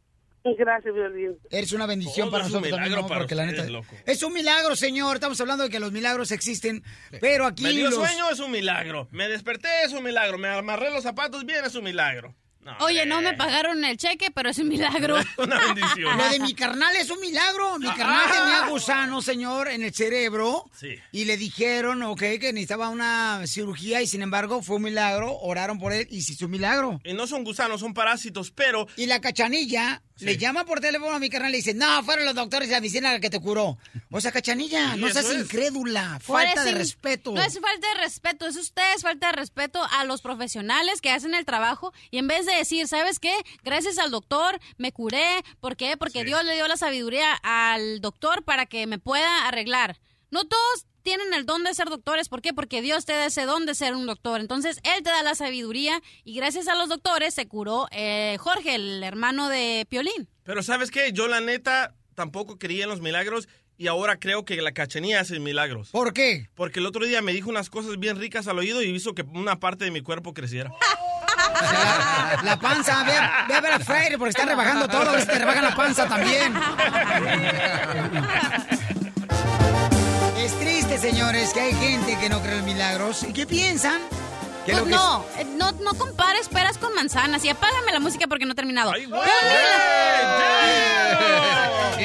Gracias, 0.42 0.94
Violín. 0.94 1.36
Eres 1.50 1.72
una 1.72 1.86
bendición 1.86 2.26
Todo 2.28 2.32
para 2.32 2.44
es 2.44 2.50
un 2.50 2.62
nosotros 2.62 2.70
también, 2.80 2.90
milagro 2.90 2.96
mi 2.96 2.98
amor, 3.00 3.08
para 3.08 3.20
porque 3.20 3.34
la 3.34 3.42
ustedes, 3.44 3.62
neta... 3.64 3.72
loco. 3.72 3.94
Es 4.06 4.22
un 4.22 4.32
milagro, 4.32 4.74
señor. 4.76 5.16
Estamos 5.16 5.40
hablando 5.40 5.64
de 5.64 5.70
que 5.70 5.80
los 5.80 5.92
milagros 5.92 6.30
existen, 6.32 6.82
pero 7.20 7.46
aquí 7.46 7.62
Me 7.62 7.70
dio 7.72 7.84
los... 7.90 7.94
sueño, 7.94 8.30
es 8.30 8.40
un 8.40 8.50
milagro. 8.50 9.08
Me 9.10 9.28
desperté, 9.28 9.68
es 9.84 9.92
un 9.92 10.02
milagro. 10.02 10.38
Me 10.38 10.48
amarré 10.48 10.90
los 10.90 11.02
zapatos 11.02 11.44
bien, 11.44 11.64
es 11.64 11.74
un 11.74 11.84
milagro. 11.84 12.34
Oye, 12.80 13.04
no 13.06 13.20
me 13.20 13.34
pagaron 13.34 13.84
el 13.84 13.96
cheque, 13.96 14.30
pero 14.30 14.50
es 14.50 14.58
un 14.58 14.68
milagro. 14.68 15.16
Una 15.36 15.58
bendición. 15.58 16.16
Lo 16.16 16.28
de 16.28 16.38
mi 16.40 16.54
carnal 16.54 16.94
es 16.96 17.10
un 17.10 17.20
milagro. 17.20 17.78
Mi 17.78 17.86
carnal 17.94 18.30
tenía 18.30 18.66
gusano, 18.68 19.20
señor, 19.22 19.68
en 19.68 19.82
el 19.82 19.92
cerebro. 19.94 20.64
Sí. 20.78 20.94
Y 21.12 21.24
le 21.24 21.36
dijeron, 21.36 22.02
ok, 22.02 22.20
que 22.40 22.52
necesitaba 22.52 22.88
una 22.88 23.42
cirugía 23.46 24.00
y 24.02 24.06
sin 24.06 24.22
embargo 24.22 24.62
fue 24.62 24.76
un 24.76 24.82
milagro. 24.82 25.36
Oraron 25.40 25.78
por 25.78 25.92
él 25.92 26.06
y 26.10 26.22
se 26.22 26.32
hizo 26.34 26.46
un 26.46 26.52
milagro. 26.52 27.00
Y 27.04 27.12
no 27.14 27.26
son 27.26 27.44
gusanos, 27.44 27.80
son 27.80 27.94
parásitos, 27.94 28.50
pero... 28.50 28.86
Y 28.96 29.06
la 29.06 29.20
cachanilla 29.20 30.02
le 30.18 30.36
llama 30.36 30.64
por 30.66 30.80
teléfono 30.80 31.12
a 31.14 31.18
mi 31.18 31.30
carnal 31.30 31.48
y 31.48 31.52
le 31.52 31.56
dice, 31.58 31.72
no, 31.72 32.02
fueron 32.04 32.26
los 32.26 32.34
doctores 32.34 32.68
de 32.68 32.74
la 32.74 32.80
medicina 32.80 33.10
la 33.12 33.20
que 33.20 33.30
te 33.30 33.40
curó. 33.40 33.78
O 34.10 34.20
sea, 34.20 34.30
cachanilla, 34.32 34.92
Sí, 34.94 35.00
no 35.00 35.08
seas 35.08 35.24
es. 35.24 35.40
incrédula. 35.44 36.18
Falta 36.22 36.62
de 36.64 36.72
in- 36.72 36.76
respeto. 36.76 37.32
No 37.32 37.40
es 37.42 37.58
falta 37.58 37.88
de 37.94 38.00
respeto, 38.02 38.46
es 38.46 38.56
ustedes 38.56 39.00
falta 39.02 39.28
de 39.28 39.32
respeto 39.32 39.82
a 39.90 40.04
los 40.04 40.20
profesionales 40.20 41.00
que 41.00 41.10
hacen 41.10 41.34
el 41.34 41.46
trabajo 41.46 41.94
y 42.10 42.18
en 42.18 42.26
vez 42.28 42.44
de 42.44 42.59
decir, 42.60 42.88
¿sabes 42.88 43.18
qué? 43.18 43.34
Gracias 43.62 43.98
al 43.98 44.10
doctor 44.10 44.58
me 44.78 44.92
curé. 44.92 45.42
¿Por 45.60 45.76
qué? 45.76 45.96
Porque 45.96 46.24
Dios 46.24 46.44
le 46.44 46.54
dio 46.54 46.68
la 46.68 46.76
sabiduría 46.76 47.34
al 47.42 48.00
doctor 48.00 48.44
para 48.44 48.66
que 48.66 48.86
me 48.86 48.98
pueda 48.98 49.46
arreglar. 49.46 49.98
No 50.30 50.44
todos 50.44 50.86
tienen 51.02 51.32
el 51.34 51.46
don 51.46 51.64
de 51.64 51.74
ser 51.74 51.88
doctores. 51.88 52.28
¿Por 52.28 52.42
qué? 52.42 52.52
Porque 52.52 52.82
Dios 52.82 53.04
te 53.04 53.12
da 53.12 53.26
ese 53.26 53.44
don 53.46 53.66
de 53.66 53.74
ser 53.74 53.94
un 53.94 54.06
doctor. 54.06 54.40
Entonces, 54.40 54.78
Él 54.84 55.02
te 55.02 55.10
da 55.10 55.22
la 55.22 55.34
sabiduría 55.34 56.00
y 56.24 56.34
gracias 56.34 56.68
a 56.68 56.74
los 56.74 56.88
doctores 56.88 57.34
se 57.34 57.48
curó 57.48 57.88
eh, 57.90 58.36
Jorge, 58.38 58.74
el 58.74 59.02
hermano 59.02 59.48
de 59.48 59.86
Piolín. 59.88 60.28
Pero 60.44 60.62
¿sabes 60.62 60.90
qué? 60.90 61.12
Yo 61.12 61.28
la 61.28 61.40
neta 61.40 61.94
tampoco 62.14 62.58
creía 62.58 62.84
en 62.84 62.90
los 62.90 63.00
milagros 63.00 63.48
y 63.76 63.86
ahora 63.86 64.18
creo 64.18 64.44
que 64.44 64.60
la 64.60 64.72
cachanilla 64.72 65.20
hace 65.20 65.40
milagros. 65.40 65.90
¿Por 65.90 66.12
qué? 66.12 66.48
Porque 66.54 66.80
el 66.80 66.86
otro 66.86 67.06
día 67.06 67.22
me 67.22 67.32
dijo 67.32 67.48
unas 67.48 67.70
cosas 67.70 67.98
bien 67.98 68.18
ricas 68.18 68.46
al 68.46 68.58
oído 68.58 68.82
y 68.82 68.90
hizo 68.90 69.14
que 69.14 69.22
una 69.22 69.58
parte 69.58 69.86
de 69.86 69.90
mi 69.90 70.02
cuerpo 70.02 70.34
creciera. 70.34 70.70
La 72.42 72.56
panza, 72.58 73.02
ve, 73.04 73.12
a- 73.16 73.44
ve 73.48 73.54
a 73.54 73.60
ver 73.60 73.72
a 73.72 73.78
Freire 73.80 74.16
porque 74.18 74.30
está 74.30 74.44
rebajando 74.44 74.88
todo, 74.88 75.08
a 75.10 75.12
ver 75.12 75.20
si 75.22 75.26
te 75.28 75.38
rebajan 75.38 75.64
la 75.64 75.74
panza 75.74 76.06
también. 76.06 76.54
Es 80.38 80.58
triste, 80.58 80.98
señores, 80.98 81.52
que 81.52 81.60
hay 81.60 81.74
gente 81.74 82.18
que 82.18 82.28
no 82.28 82.40
cree 82.40 82.58
en 82.58 82.64
milagros. 82.64 83.22
¿Y 83.24 83.32
qué 83.32 83.46
piensan? 83.46 84.00
Que 84.66 84.72
Pues 84.72 84.78
lo 84.78 84.84
que 84.84 84.90
no, 84.90 85.24
eh, 85.38 85.44
no, 85.56 85.72
no 85.72 85.94
compares 85.94 86.48
peras 86.48 86.78
con 86.78 86.94
manzanas. 86.94 87.44
Y 87.44 87.48
apágame 87.50 87.92
la 87.92 88.00
música 88.00 88.26
porque 88.26 88.44
no 88.46 88.52
he 88.52 88.54
terminado. 88.54 88.92
Y 88.96 89.06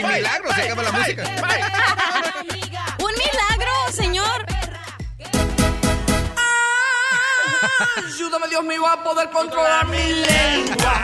milagro, 0.03 0.53
se 0.53 0.61
acaba 0.63 0.83
la 0.83 0.91
música. 0.91 1.23
Ayúdame, 7.97 8.47
Dios 8.49 8.63
mío, 8.63 8.85
a 8.85 9.03
poder 9.03 9.29
controlar 9.29 9.87
mi 9.87 9.97
lengua. 9.97 11.01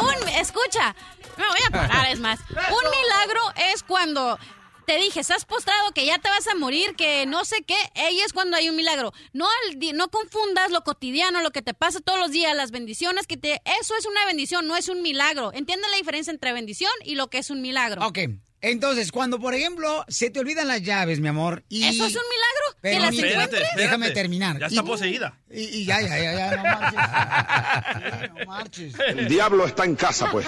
Un, 0.00 0.28
escucha, 0.28 0.94
me 1.36 1.46
voy 1.46 1.60
a 1.66 1.70
parar, 1.70 2.10
es 2.10 2.20
más. 2.20 2.40
Un 2.50 2.90
milagro 2.90 3.40
es 3.72 3.82
cuando 3.82 4.38
te 4.86 4.96
dije, 4.98 5.20
estás 5.20 5.44
postrado 5.44 5.92
que 5.92 6.06
ya 6.06 6.18
te 6.18 6.28
vas 6.28 6.46
a 6.46 6.54
morir, 6.54 6.94
que 6.96 7.26
no 7.26 7.44
sé 7.44 7.62
qué, 7.66 7.76
ahí 7.96 8.20
es 8.20 8.32
cuando 8.32 8.56
hay 8.56 8.68
un 8.68 8.76
milagro. 8.76 9.12
No, 9.32 9.46
no 9.94 10.08
confundas 10.08 10.70
lo 10.70 10.82
cotidiano, 10.84 11.40
lo 11.42 11.50
que 11.50 11.62
te 11.62 11.74
pasa 11.74 12.00
todos 12.00 12.18
los 12.18 12.30
días, 12.30 12.54
las 12.54 12.70
bendiciones 12.70 13.26
que 13.26 13.36
te... 13.36 13.62
Eso 13.80 13.96
es 13.96 14.06
una 14.06 14.24
bendición, 14.26 14.66
no 14.66 14.76
es 14.76 14.88
un 14.88 15.02
milagro. 15.02 15.52
Entiende 15.52 15.88
la 15.88 15.96
diferencia 15.96 16.30
entre 16.30 16.52
bendición 16.52 16.92
y 17.04 17.14
lo 17.14 17.28
que 17.28 17.38
es 17.38 17.50
un 17.50 17.62
milagro. 17.62 18.06
Ok. 18.06 18.18
Entonces, 18.66 19.12
cuando, 19.12 19.38
por 19.38 19.54
ejemplo, 19.54 20.04
se 20.08 20.30
te 20.30 20.40
olvidan 20.40 20.68
las 20.68 20.80
llaves, 20.82 21.20
mi 21.20 21.28
amor, 21.28 21.62
y... 21.68 21.82
¿Eso 21.84 22.06
es 22.06 22.14
un 22.16 22.22
milagro? 22.22 22.78
Pero 22.80 22.96
¿Que 22.96 23.00
las 23.02 23.14
espérate, 23.14 23.34
encuentres? 23.56 23.68
Déjame 23.76 24.10
terminar. 24.12 24.58
Ya 24.58 24.66
está 24.66 24.80
Y- 24.80 24.84
poseída. 24.86 25.38
Y, 25.50 25.60
y 25.62 25.84
ya, 25.84 26.00
ya, 26.00 26.18
ya, 26.18 26.32
ya, 26.34 26.56
no 26.56 26.62
marches. 26.64 28.30
No 28.38 28.46
marches. 28.46 28.94
El 29.06 29.28
diablo 29.28 29.66
está 29.66 29.84
en 29.84 29.94
casa, 29.96 30.30
pues. 30.30 30.46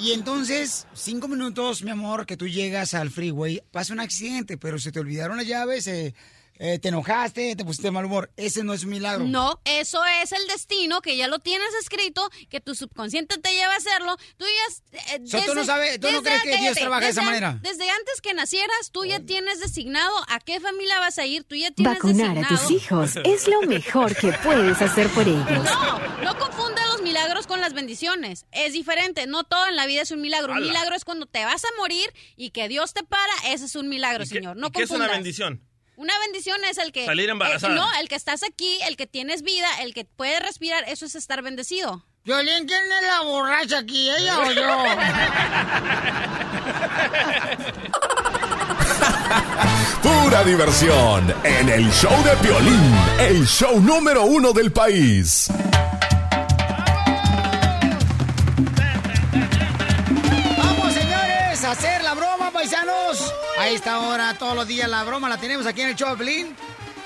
Y 0.00 0.12
entonces, 0.12 0.86
cinco 0.94 1.28
minutos, 1.28 1.82
mi 1.82 1.90
amor, 1.90 2.26
que 2.26 2.36
tú 2.36 2.46
llegas 2.48 2.94
al 2.94 3.10
freeway, 3.10 3.62
pasa 3.70 3.92
un 3.92 4.00
accidente, 4.00 4.56
pero 4.58 4.78
se 4.78 4.92
te 4.92 5.00
olvidaron 5.00 5.36
las 5.36 5.46
llaves, 5.46 5.86
eh, 5.86 6.14
eh, 6.58 6.78
te 6.78 6.88
enojaste, 6.88 7.54
te 7.56 7.64
pusiste 7.64 7.88
de 7.88 7.90
mal 7.92 8.04
humor. 8.04 8.30
Ese 8.36 8.64
no 8.64 8.72
es 8.74 8.84
un 8.84 8.90
milagro. 8.90 9.24
No, 9.24 9.60
eso 9.64 10.00
es 10.22 10.32
el 10.32 10.46
destino, 10.48 11.00
que 11.00 11.16
ya 11.16 11.28
lo 11.28 11.38
tienes 11.38 11.68
escrito, 11.80 12.28
que 12.48 12.60
tu 12.60 12.74
subconsciente 12.74 13.38
te 13.38 13.52
lleva 13.52 13.72
a 13.72 13.76
hacerlo. 13.76 14.16
Tú 14.36 14.44
ya... 14.44 14.98
eh, 15.14 15.20
So, 15.26 15.38
tú 15.46 15.54
no 15.54 15.64
sabes- 15.64 16.00
tú 16.00 16.10
no 16.10 16.22
crees 16.22 16.42
que 16.42 16.56
Dios 16.58 16.76
trabaja 16.76 17.04
de 17.06 17.10
esa 17.10 17.20
desde- 17.20 17.30
manera. 17.30 17.58
Desde 17.62 17.90
antes 17.90 18.20
que 18.20 18.34
nacieras, 18.34 18.90
tú 18.92 19.04
ya 19.04 19.20
tienes 19.20 19.60
designado 19.60 20.12
a 20.28 20.40
qué 20.40 20.60
familia 20.60 20.98
vas 21.00 21.18
a 21.18 21.26
ir, 21.26 21.44
tú 21.44 21.54
ya 21.54 21.70
tienes 21.70 21.94
Vacunar 21.94 22.30
a 22.30 22.34
designado... 22.40 22.56
tus 22.58 22.70
hijos 22.70 23.12
es 23.24 23.48
lo 23.48 23.62
mejor 23.62 24.14
que 24.16 24.32
puedes 24.32 24.80
hacer 24.82 25.08
por 25.10 25.26
ellos. 25.26 25.44
No, 25.48 25.98
no 26.24 26.38
confunda 26.38 26.84
los 26.88 27.02
milagros 27.02 27.46
con 27.46 27.60
las 27.60 27.72
bendiciones. 27.74 28.46
Es 28.52 28.72
diferente. 28.72 29.26
No 29.26 29.44
todo 29.44 29.66
en 29.68 29.76
la 29.76 29.86
vida 29.86 30.02
es 30.02 30.10
un 30.10 30.20
milagro. 30.20 30.52
Un 30.52 30.60
milagro 30.62 30.94
es 30.94 31.04
cuando 31.04 31.26
te 31.26 31.44
vas 31.44 31.64
a 31.64 31.68
morir 31.78 32.12
y 32.36 32.50
que 32.50 32.68
Dios 32.68 32.92
te 32.94 33.02
para. 33.04 33.32
Ese 33.46 33.64
es 33.66 33.76
un 33.76 33.88
milagro, 33.88 34.26
señor. 34.26 34.56
No 34.56 34.68
¿Y 34.68 34.70
¿Qué 34.70 34.82
es 34.82 34.90
una 34.90 35.08
bendición? 35.08 35.62
Una 35.98 36.16
bendición 36.20 36.62
es 36.70 36.78
el 36.78 36.92
que... 36.92 37.04
Salir 37.06 37.28
embarazada. 37.28 37.72
eh, 37.74 37.76
no, 37.76 37.84
el 38.00 38.08
que 38.08 38.14
estás 38.14 38.44
aquí, 38.44 38.78
el 38.86 38.96
que 38.96 39.08
tienes 39.08 39.42
vida, 39.42 39.66
el 39.80 39.94
que 39.94 40.04
puede 40.04 40.38
respirar, 40.38 40.84
eso 40.86 41.06
es 41.06 41.16
estar 41.16 41.42
bendecido. 41.42 42.04
Violín, 42.24 42.68
¿quién 42.68 42.84
es 42.84 43.02
la 43.02 43.22
borracha 43.22 43.78
aquí, 43.78 44.08
ella 44.08 44.38
o 44.38 44.52
yo? 44.52 44.84
Pura 50.02 50.44
diversión 50.44 51.34
en 51.42 51.68
el 51.68 51.90
show 51.90 52.14
de 52.22 52.36
Piolín, 52.46 52.94
el 53.18 53.44
show 53.44 53.80
número 53.80 54.22
uno 54.22 54.52
del 54.52 54.70
país. 54.70 55.48
Paisanos. 63.58 63.66
A 63.66 63.68
esta 63.68 64.00
hora, 64.00 64.34
todos 64.34 64.54
los 64.54 64.66
días, 64.66 64.88
la 64.88 65.04
broma 65.04 65.28
la 65.28 65.38
tenemos 65.38 65.66
aquí 65.66 65.82
en 65.82 65.88
el 65.88 65.96
show 65.96 66.10
de 66.10 66.16
Piolín. 66.16 66.56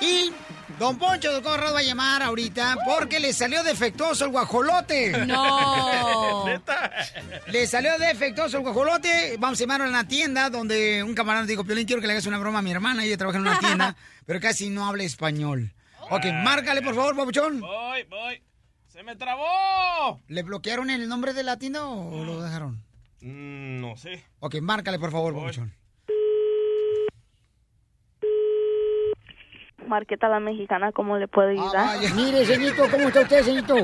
Y 0.01 0.31
Don 0.79 0.97
Poncho 0.97 1.33
de 1.33 1.41
Corrado 1.41 1.73
va 1.73 1.79
a 1.79 1.83
llamar 1.83 2.23
ahorita 2.23 2.77
porque 2.85 3.19
le 3.19 3.31
salió 3.31 3.63
defectuoso 3.63 4.25
el 4.25 4.31
guajolote. 4.31 5.25
No. 5.25 6.45
Le 7.47 7.67
salió 7.67 7.97
defectuoso 7.99 8.57
el 8.57 8.63
guajolote. 8.63 9.37
Vamos 9.39 9.59
a 9.59 9.63
llamarlo 9.63 9.85
en 9.85 9.91
la 9.93 10.07
tienda 10.07 10.49
donde 10.49 11.03
un 11.03 11.13
camarada 11.13 11.45
dijo, 11.45 11.63
Piolín, 11.63 11.85
quiero 11.85 12.01
que 12.01 12.07
le 12.07 12.13
hagas 12.13 12.25
una 12.25 12.39
broma 12.39 12.59
a 12.59 12.61
mi 12.61 12.71
hermana. 12.71 13.05
Ella 13.05 13.17
trabaja 13.17 13.37
en 13.37 13.43
una 13.47 13.59
tienda, 13.59 13.95
pero 14.25 14.39
casi 14.39 14.69
no 14.69 14.87
habla 14.87 15.03
español. 15.03 15.73
Ok, 16.09 16.25
márcale, 16.43 16.81
por 16.81 16.95
favor, 16.95 17.15
papuchón. 17.15 17.61
Voy, 17.61 18.03
voy. 18.09 18.43
¡Se 18.87 19.03
me 19.03 19.15
trabó! 19.15 20.21
¿Le 20.27 20.43
bloquearon 20.43 20.89
el 20.89 21.07
nombre 21.07 21.33
de 21.33 21.43
la 21.43 21.57
tienda 21.57 21.85
o 21.85 22.23
lo 22.23 22.41
dejaron? 22.41 22.83
Mm, 23.21 23.79
no 23.79 23.95
sé. 23.95 24.23
Ok, 24.39 24.55
márcale, 24.61 24.99
por 24.99 25.11
favor, 25.11 25.33
papuchón. 25.33 25.73
Marqueta 29.87 30.29
la 30.29 30.39
mexicana, 30.39 30.91
¿cómo 30.91 31.17
le 31.17 31.27
puedo 31.27 31.49
ayudar? 31.49 31.71
Ah, 31.75 31.95
vaya. 31.97 32.13
Mire, 32.15 32.45
señorito, 32.45 32.83
¿cómo 32.91 33.07
está 33.07 33.21
usted, 33.21 33.43
señorito? 33.43 33.75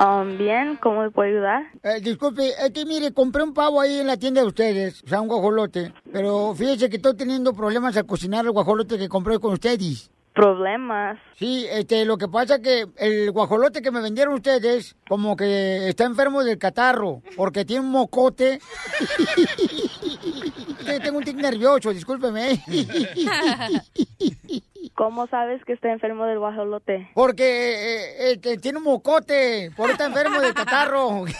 Um, 0.00 0.38
bien, 0.38 0.76
¿cómo 0.76 1.04
le 1.04 1.10
puedo 1.10 1.28
ayudar? 1.28 1.64
Eh, 1.82 2.00
disculpe, 2.00 2.48
es 2.48 2.70
que 2.70 2.84
mire, 2.84 3.12
compré 3.12 3.42
un 3.42 3.54
pavo 3.54 3.80
ahí 3.80 4.00
en 4.00 4.06
la 4.06 4.16
tienda 4.16 4.40
de 4.40 4.46
ustedes, 4.46 5.02
o 5.04 5.08
sea, 5.08 5.20
un 5.20 5.28
guajolote. 5.28 5.92
Pero 6.12 6.54
fíjese 6.54 6.88
que 6.88 6.96
estoy 6.96 7.16
teniendo 7.16 7.52
problemas 7.52 7.96
al 7.96 8.06
cocinar 8.06 8.44
el 8.44 8.52
guajolote 8.52 8.98
que 8.98 9.08
compré 9.08 9.38
con 9.38 9.52
ustedes. 9.52 10.10
¿Problemas? 10.34 11.18
Sí, 11.36 11.66
este, 11.70 12.06
lo 12.06 12.16
que 12.16 12.26
pasa 12.26 12.60
que 12.60 12.86
el 12.96 13.30
guajolote 13.32 13.82
que 13.82 13.90
me 13.90 14.00
vendieron 14.00 14.34
ustedes, 14.34 14.96
como 15.06 15.36
que 15.36 15.88
está 15.88 16.04
enfermo 16.04 16.42
del 16.42 16.56
catarro, 16.56 17.20
porque 17.36 17.66
tiene 17.66 17.84
un 17.84 17.90
mocote. 17.90 18.58
Tengo 21.02 21.18
un 21.18 21.24
tic 21.24 21.36
nervioso, 21.36 21.92
discúlpeme. 21.92 22.62
¿Cómo 24.94 25.26
sabes 25.26 25.64
que 25.64 25.72
está 25.72 25.90
enfermo 25.90 26.26
del 26.26 26.38
guajolote? 26.38 27.08
Porque 27.14 27.44
eh, 27.44 28.32
este, 28.32 28.58
tiene 28.58 28.78
un 28.78 28.84
mocote, 28.84 29.70
por 29.76 29.86
eso 29.86 29.92
está 29.92 30.06
enfermo 30.06 30.40
del 30.40 30.54
catarro. 30.54 31.24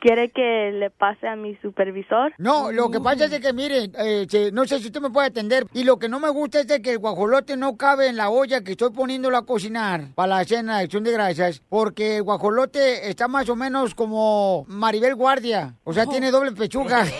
¿Quiere 0.00 0.30
que 0.30 0.70
le 0.72 0.90
pase 0.90 1.28
a 1.28 1.36
mi 1.36 1.54
supervisor? 1.56 2.32
No, 2.38 2.72
lo 2.72 2.90
que 2.90 3.00
pasa 3.00 3.26
es 3.26 3.30
de 3.30 3.40
que, 3.40 3.52
mire, 3.52 3.90
eh, 3.98 4.50
no 4.52 4.64
sé 4.64 4.80
si 4.80 4.86
usted 4.86 5.00
me 5.00 5.10
puede 5.10 5.28
atender. 5.28 5.66
Y 5.74 5.84
lo 5.84 5.98
que 5.98 6.08
no 6.08 6.20
me 6.20 6.30
gusta 6.30 6.60
es 6.60 6.66
de 6.66 6.80
que 6.80 6.92
el 6.92 6.98
guajolote 6.98 7.56
no 7.56 7.76
cabe 7.76 8.08
en 8.08 8.16
la 8.16 8.30
olla 8.30 8.62
que 8.62 8.72
estoy 8.72 8.90
poniéndolo 8.90 9.36
a 9.36 9.44
cocinar 9.46 10.14
para 10.14 10.38
la 10.38 10.44
cena 10.44 10.78
de 10.78 10.84
acción 10.84 11.04
de 11.04 11.12
gracias. 11.12 11.60
Porque 11.68 12.16
el 12.16 12.22
guajolote 12.22 13.10
está 13.10 13.28
más 13.28 13.48
o 13.48 13.56
menos 13.56 13.94
como 13.94 14.64
Maribel 14.68 15.14
Guardia. 15.14 15.74
O 15.84 15.92
sea, 15.92 16.06
tiene 16.06 16.30
doble 16.30 16.52
pechuga. 16.52 17.04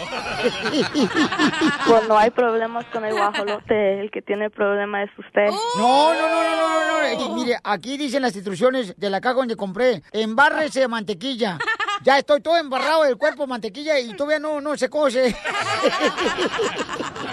Pues 1.86 2.08
no 2.08 2.18
hay 2.18 2.30
problemas 2.30 2.84
con 2.86 3.04
el 3.04 3.14
guajolote, 3.14 4.00
el 4.00 4.10
que 4.10 4.22
tiene 4.22 4.50
problema 4.50 5.02
es 5.02 5.10
usted. 5.18 5.46
No, 5.76 6.14
no, 6.14 6.28
no, 6.28 6.42
no, 6.42 7.16
no, 7.16 7.28
no. 7.28 7.34
Mire, 7.34 7.58
aquí 7.62 7.96
dicen 7.96 8.22
las 8.22 8.34
instrucciones 8.34 8.94
de 8.96 9.10
la 9.10 9.20
caja 9.20 9.34
donde 9.34 9.56
compré. 9.56 10.02
Embárrese 10.12 10.80
de 10.80 10.88
mantequilla. 10.88 11.58
Ya 12.02 12.18
estoy 12.18 12.40
todo 12.40 12.56
embarrado 12.56 13.04
del 13.04 13.16
cuerpo 13.16 13.46
mantequilla 13.46 13.98
y 13.98 14.14
todavía 14.14 14.38
no, 14.38 14.60
no 14.60 14.76
se 14.76 14.88
cose. 14.90 15.34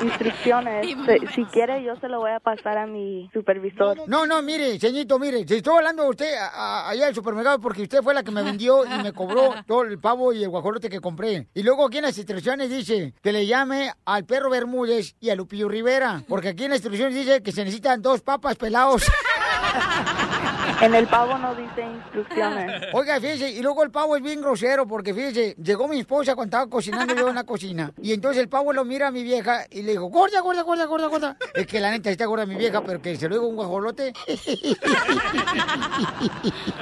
Instrucciones. 0.02 0.86
Si, 0.88 1.28
si 1.36 1.46
quiere, 1.46 1.84
yo 1.84 1.96
se 1.98 2.08
lo 2.08 2.20
voy 2.20 2.32
a 2.32 2.40
pasar 2.40 2.78
a 2.78 2.88
mi 2.88 3.30
supervisor. 3.34 3.98
No, 4.08 4.26
no, 4.26 4.42
mire, 4.42 4.80
señorito, 4.80 5.20
mire, 5.20 5.46
si 5.48 5.56
estoy 5.56 5.78
hablando 5.78 6.04
de 6.04 6.10
usted 6.10 6.34
a- 6.38 6.48
a- 6.48 6.90
allá 6.90 7.06
del 7.06 7.16
supermercado 7.16 7.60
porque 7.60 7.84
usted 7.84 8.02
fue 8.02 8.14
la 8.14 8.24
que 8.24 8.32
me 8.32 8.44
vendió 8.44 8.86
y 8.86 9.04
me 9.04 9.14
cobró 9.14 9.54
todo 9.68 9.84
el 9.84 10.00
pavo 10.00 10.34
y 10.34 10.44
el 10.44 10.50
guajolote 10.50 10.90
que 10.90 11.00
compré. 11.00 11.48
Y 11.54 11.64
luego 11.64 11.86
aquí 11.86 11.98
en 11.98 12.04
las 12.06 12.18
instrucciones 12.18 12.70
dice 12.70 13.14
que 13.22 13.32
le 13.32 13.46
llame 13.46 13.92
al 14.06 14.26
perro 14.26 14.50
Bermúdez 14.50 15.16
y 15.20 15.30
a 15.30 15.36
Lupillo 15.36 15.68
Rivera, 15.70 16.24
porque 16.28 16.50
aquí 16.50 16.64
en 16.66 16.72
las 16.72 16.78
instrucciones 16.80 17.14
dice 17.16 17.44
que 17.44 17.52
se 17.52 17.64
necesitan 17.64 18.02
dos 18.02 18.22
papas 18.22 18.56
pelados. 18.56 19.04
En 20.82 20.96
el 20.96 21.08
pavo 21.08 21.38
no 21.38 21.54
dice 21.54 21.82
instrucciones. 21.82 22.88
Oiga, 22.94 23.20
fíjese, 23.20 23.52
y 23.52 23.62
luego 23.62 23.84
el 23.84 23.92
pavo 23.92 24.16
es 24.16 24.24
bien 24.24 24.42
grosero 24.42 24.88
porque 24.88 25.14
fíjese, 25.14 25.56
llegó 25.62 25.88
mi 25.88 26.00
esposa 26.00 26.36
cuando 26.36 26.58
estaba 26.58 26.70
cocinando 26.70 27.16
yo 27.16 27.30
en 27.30 27.36
la 27.36 27.44
cocina 27.44 27.92
y 28.02 28.14
entonces 28.14 28.42
el 28.42 28.50
pavo 28.50 28.74
lo 28.74 28.84
mira 28.84 29.08
a 29.08 29.12
mi 29.12 29.22
vieja 29.24 29.66
y 29.70 29.84
le 29.84 29.92
dijo, 29.92 30.06
gorda, 30.06 30.42
gorda, 30.42 30.64
gorda, 30.64 30.86
gorda, 30.86 31.08
gorda. 31.08 31.38
Es 31.54 31.68
que 31.68 31.80
la 31.80 31.92
neta 31.92 32.10
está 32.10 32.26
gorda 32.26 32.46
mi 32.46 32.56
vieja, 32.56 32.82
pero 32.82 33.02
que 33.02 33.16
se 33.16 33.30
lo 33.30 33.36
digo 33.36 33.48
un 33.48 33.56
guajolote. 33.56 34.14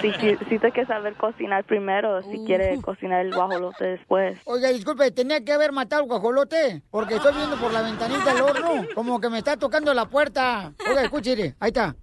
Si, 0.01 0.13
si, 0.13 0.59
que 0.71 0.85
saber 0.85 1.15
cocinar 1.15 1.63
primero, 1.65 2.21
si 2.23 2.45
quiere 2.45 2.79
cocinar 2.81 3.25
el 3.25 3.33
guajolote 3.33 3.85
después. 3.85 4.37
Oiga, 4.45 4.69
disculpe, 4.69 5.11
tenía 5.11 5.43
que 5.43 5.51
haber 5.51 5.71
matado 5.71 6.03
al 6.03 6.07
guajolote 6.07 6.81
porque 6.89 7.15
estoy 7.15 7.33
viendo 7.35 7.57
por 7.57 7.71
la 7.73 7.81
ventanita 7.81 8.33
del 8.33 8.41
horno 8.41 8.85
como 8.95 9.19
que 9.19 9.29
me 9.29 9.39
está 9.39 9.57
tocando 9.57 9.93
la 9.93 10.05
puerta. 10.05 10.73
Oiga, 10.87 11.03
escuche, 11.03 11.35
mire, 11.35 11.55
ahí 11.59 11.69
está. 11.69 11.95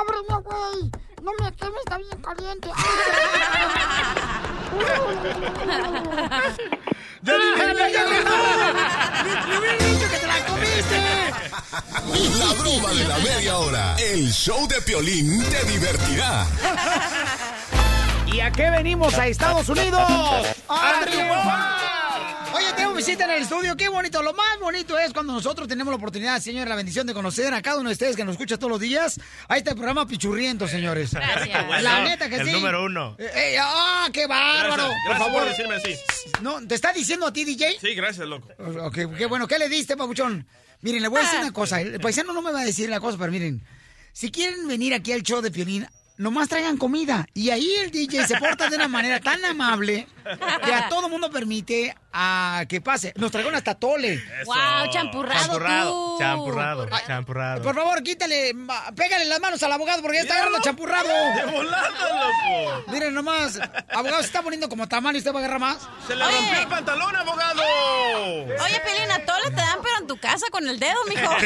¡Ábreme, 0.00 0.34
güey! 0.42 0.90
¡No 1.22 1.32
me 1.32 1.52
quemes, 1.52 1.80
está 1.84 1.98
bien 1.98 2.22
caliente! 2.22 2.68
¡Ya 7.22 7.34
que 10.08 10.18
te 10.18 10.26
la 10.26 10.38
comiste! 10.46 10.98
La 12.38 12.52
broma 12.54 12.90
de 12.94 13.04
la 13.08 13.18
media 13.18 13.58
hora. 13.58 13.96
El 13.98 14.32
show 14.32 14.66
de 14.66 14.80
Piolín 14.80 15.44
te 15.44 15.64
divertirá. 15.64 16.46
¿Y 18.26 18.40
a 18.40 18.50
qué 18.50 18.70
venimos 18.70 19.12
a 19.18 19.26
Estados 19.26 19.68
Unidos? 19.68 20.00
¡A 20.68 21.00
triunfar! 21.04 21.99
Oye, 22.54 22.72
tenemos 22.74 22.96
visita 22.96 23.24
en 23.24 23.30
el 23.30 23.42
estudio. 23.42 23.76
Qué 23.76 23.88
bonito. 23.88 24.22
Lo 24.22 24.32
más 24.32 24.58
bonito 24.60 24.98
es 24.98 25.12
cuando 25.12 25.32
nosotros 25.32 25.68
tenemos 25.68 25.92
la 25.92 25.96
oportunidad, 25.96 26.40
señor, 26.40 26.66
la 26.68 26.74
bendición 26.74 27.06
de 27.06 27.14
conocer 27.14 27.54
a 27.54 27.62
cada 27.62 27.78
uno 27.78 27.88
de 27.88 27.92
ustedes 27.92 28.16
que 28.16 28.24
nos 28.24 28.32
escucha 28.32 28.56
todos 28.58 28.70
los 28.70 28.80
días. 28.80 29.20
Ahí 29.48 29.58
está 29.58 29.70
el 29.70 29.76
programa 29.76 30.06
Pichurriento, 30.06 30.66
señores. 30.66 31.12
Gracias. 31.12 31.82
La 31.82 32.04
neta 32.04 32.28
que 32.28 32.36
el 32.36 32.46
sí. 32.46 32.52
número 32.52 32.84
uno. 32.84 33.16
Eh, 33.18 33.30
eh, 33.34 33.56
¡Ah, 33.60 34.08
qué 34.12 34.26
bárbaro! 34.26 34.82
Gracias, 34.82 34.88
por 34.88 35.08
gracias 35.08 35.26
favor. 35.26 35.40
por 35.42 35.48
decirme 35.50 35.74
así. 35.76 35.96
No, 36.42 36.66
¿Te 36.66 36.74
está 36.74 36.92
diciendo 36.92 37.26
a 37.26 37.32
ti, 37.32 37.44
DJ? 37.44 37.78
Sí, 37.80 37.94
gracias, 37.94 38.26
loco. 38.26 38.48
Ok, 38.82 38.98
qué 39.16 39.26
bueno. 39.26 39.46
¿Qué 39.46 39.58
le 39.58 39.68
diste, 39.68 39.96
papuchón? 39.96 40.46
Miren, 40.82 41.02
le 41.02 41.08
voy 41.08 41.20
a 41.20 41.24
decir 41.24 41.40
una 41.40 41.52
cosa. 41.52 41.80
El 41.80 42.00
paisano 42.00 42.32
no 42.32 42.42
me 42.42 42.52
va 42.52 42.60
a 42.60 42.64
decir 42.64 42.88
la 42.88 43.00
cosa, 43.00 43.16
pero 43.18 43.30
miren. 43.30 43.62
Si 44.12 44.30
quieren 44.30 44.66
venir 44.66 44.92
aquí 44.92 45.12
al 45.12 45.22
show 45.22 45.40
de 45.40 45.50
Piolín, 45.50 45.86
nomás 46.20 46.48
traigan 46.48 46.76
comida. 46.76 47.26
Y 47.34 47.50
ahí 47.50 47.72
el 47.82 47.90
DJ 47.90 48.26
se 48.26 48.36
porta 48.38 48.68
de 48.68 48.76
una 48.76 48.88
manera 48.88 49.20
tan 49.20 49.42
amable 49.44 50.06
que 50.64 50.74
a 50.74 50.88
todo 50.90 51.08
mundo 51.08 51.30
permite 51.30 51.96
a 52.12 52.64
que 52.68 52.80
pase. 52.80 53.12
Nos 53.16 53.30
trajeron 53.32 53.54
hasta 53.54 53.74
tole. 53.74 54.22
Wow, 54.44 54.56
champurrado, 54.90 55.40
Champurrado, 55.40 55.90
tú. 55.90 56.18
champurrado, 56.18 56.88
champurrado. 57.06 57.62
Por 57.62 57.74
favor, 57.74 58.02
quítale, 58.02 58.52
pégale 58.94 59.24
las 59.24 59.40
manos 59.40 59.62
al 59.62 59.72
abogado 59.72 60.02
porque 60.02 60.18
ya 60.18 60.22
está 60.22 60.34
agarrando 60.34 60.60
champurrado. 60.60 61.08
De 61.08 61.46
volada, 61.52 61.88
loco. 61.90 62.84
Miren 62.92 63.14
nomás, 63.14 63.58
abogado 63.90 64.20
se 64.20 64.26
está 64.26 64.42
poniendo 64.42 64.68
como 64.68 64.86
tamal 64.88 65.14
y 65.16 65.20
usted 65.20 65.32
va 65.32 65.36
a 65.36 65.38
agarrar 65.44 65.60
más. 65.60 65.78
Se 66.06 66.14
le 66.14 66.22
rompió 66.24 66.60
el 66.60 66.68
pantalón, 66.68 67.16
abogado. 67.16 67.62
Oye, 67.62 68.80
Pelín, 68.84 69.10
a 69.10 69.24
todos 69.24 69.44
te 69.44 69.50
dan, 69.52 69.78
pero 69.82 69.98
en 70.00 70.06
tu 70.06 70.18
casa 70.18 70.46
con 70.50 70.68
el 70.68 70.78
dedo, 70.78 70.98
mijo. 71.08 71.30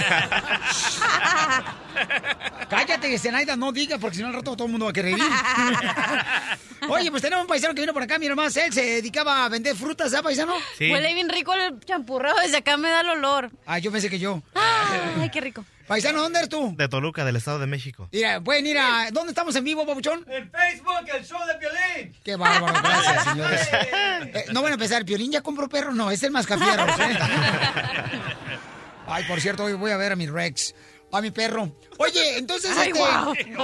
Cállate, 2.69 3.19
Zenaida, 3.19 3.57
no 3.57 3.73
digas 3.73 3.99
porque 4.01 4.17
si 4.17 4.23
no 4.23 4.29
al 4.29 4.35
rato 4.35 4.57
todo 4.65 4.67
el 4.67 4.73
mundo 4.73 4.87
va 4.87 4.91
a 4.91 4.95
querer 4.95 5.19
ir. 5.19 5.25
Oye, 6.89 7.11
pues 7.11 7.23
tenemos 7.23 7.43
un 7.43 7.49
paisano 7.49 7.75
que 7.75 7.83
vino 7.83 7.93
por 7.93 8.03
acá, 8.03 8.19
mira 8.19 8.35
más, 8.35 8.57
él 8.57 8.73
se 8.73 8.83
dedicaba 8.83 9.45
a 9.45 9.49
vender 9.49 9.77
frutas, 9.77 10.13
¿ah, 10.15 10.23
paisano? 10.23 10.55
Huele 10.81 11.15
bien 11.15 11.29
rico 11.29 11.53
el 11.53 11.79
champurrado, 11.81 12.41
desde 12.41 12.59
acá 12.59 12.77
me 12.77 12.89
da 12.89 13.01
el 13.01 13.09
olor. 13.11 13.51
Ah, 13.67 13.79
yo 13.79 13.93
pensé 13.93 14.09
que 14.09 14.19
yo. 14.19 14.43
Ay, 14.55 15.31
qué 15.31 15.41
rico. 15.41 15.65
Paisano, 15.87 16.23
¿dónde 16.23 16.39
eres 16.39 16.49
tú? 16.49 16.75
De 16.77 16.89
Toluca, 16.89 17.27
del 17.27 17.37
Estado 17.37 17.59
de 17.59 17.67
México. 17.67 18.09
Mira, 18.11 18.41
pueden 18.41 18.67
ir 18.67 18.79
a... 18.79 19.11
¿Dónde 19.13 19.33
estamos 19.33 19.55
en 19.55 19.65
vivo, 19.65 19.87
papuchón? 19.87 20.25
En 20.31 20.51
Facebook, 20.51 21.07
el 21.15 21.27
show 21.27 21.41
de 21.47 21.55
Piolín. 21.57 22.17
Qué 22.25 22.37
bárbaro, 22.37 22.73
gracias, 22.83 23.25
señores. 23.33 23.69
Eh, 23.71 24.45
no 24.53 24.63
van 24.63 24.73
a 24.73 24.75
empezar, 24.75 25.05
¿Piolín 25.05 25.31
ya 25.31 25.43
compró 25.43 25.69
perro? 25.69 25.93
No, 25.93 26.11
es 26.11 26.23
el 26.23 26.31
mascafierro. 26.31 26.87
¿eh? 26.87 27.19
Ay, 29.07 29.25
por 29.25 29.41
cierto, 29.41 29.65
hoy 29.65 29.75
voy 29.75 29.91
a 29.91 29.99
ver 29.99 30.13
a 30.13 30.17
mi 30.17 30.27
Rex, 30.27 30.75
a 31.17 31.21
mi 31.23 31.31
perro. 31.31 31.77
Oye, 31.99 32.39
entonces, 32.39 32.71
Ay, 32.77 32.91
este... 32.93 33.55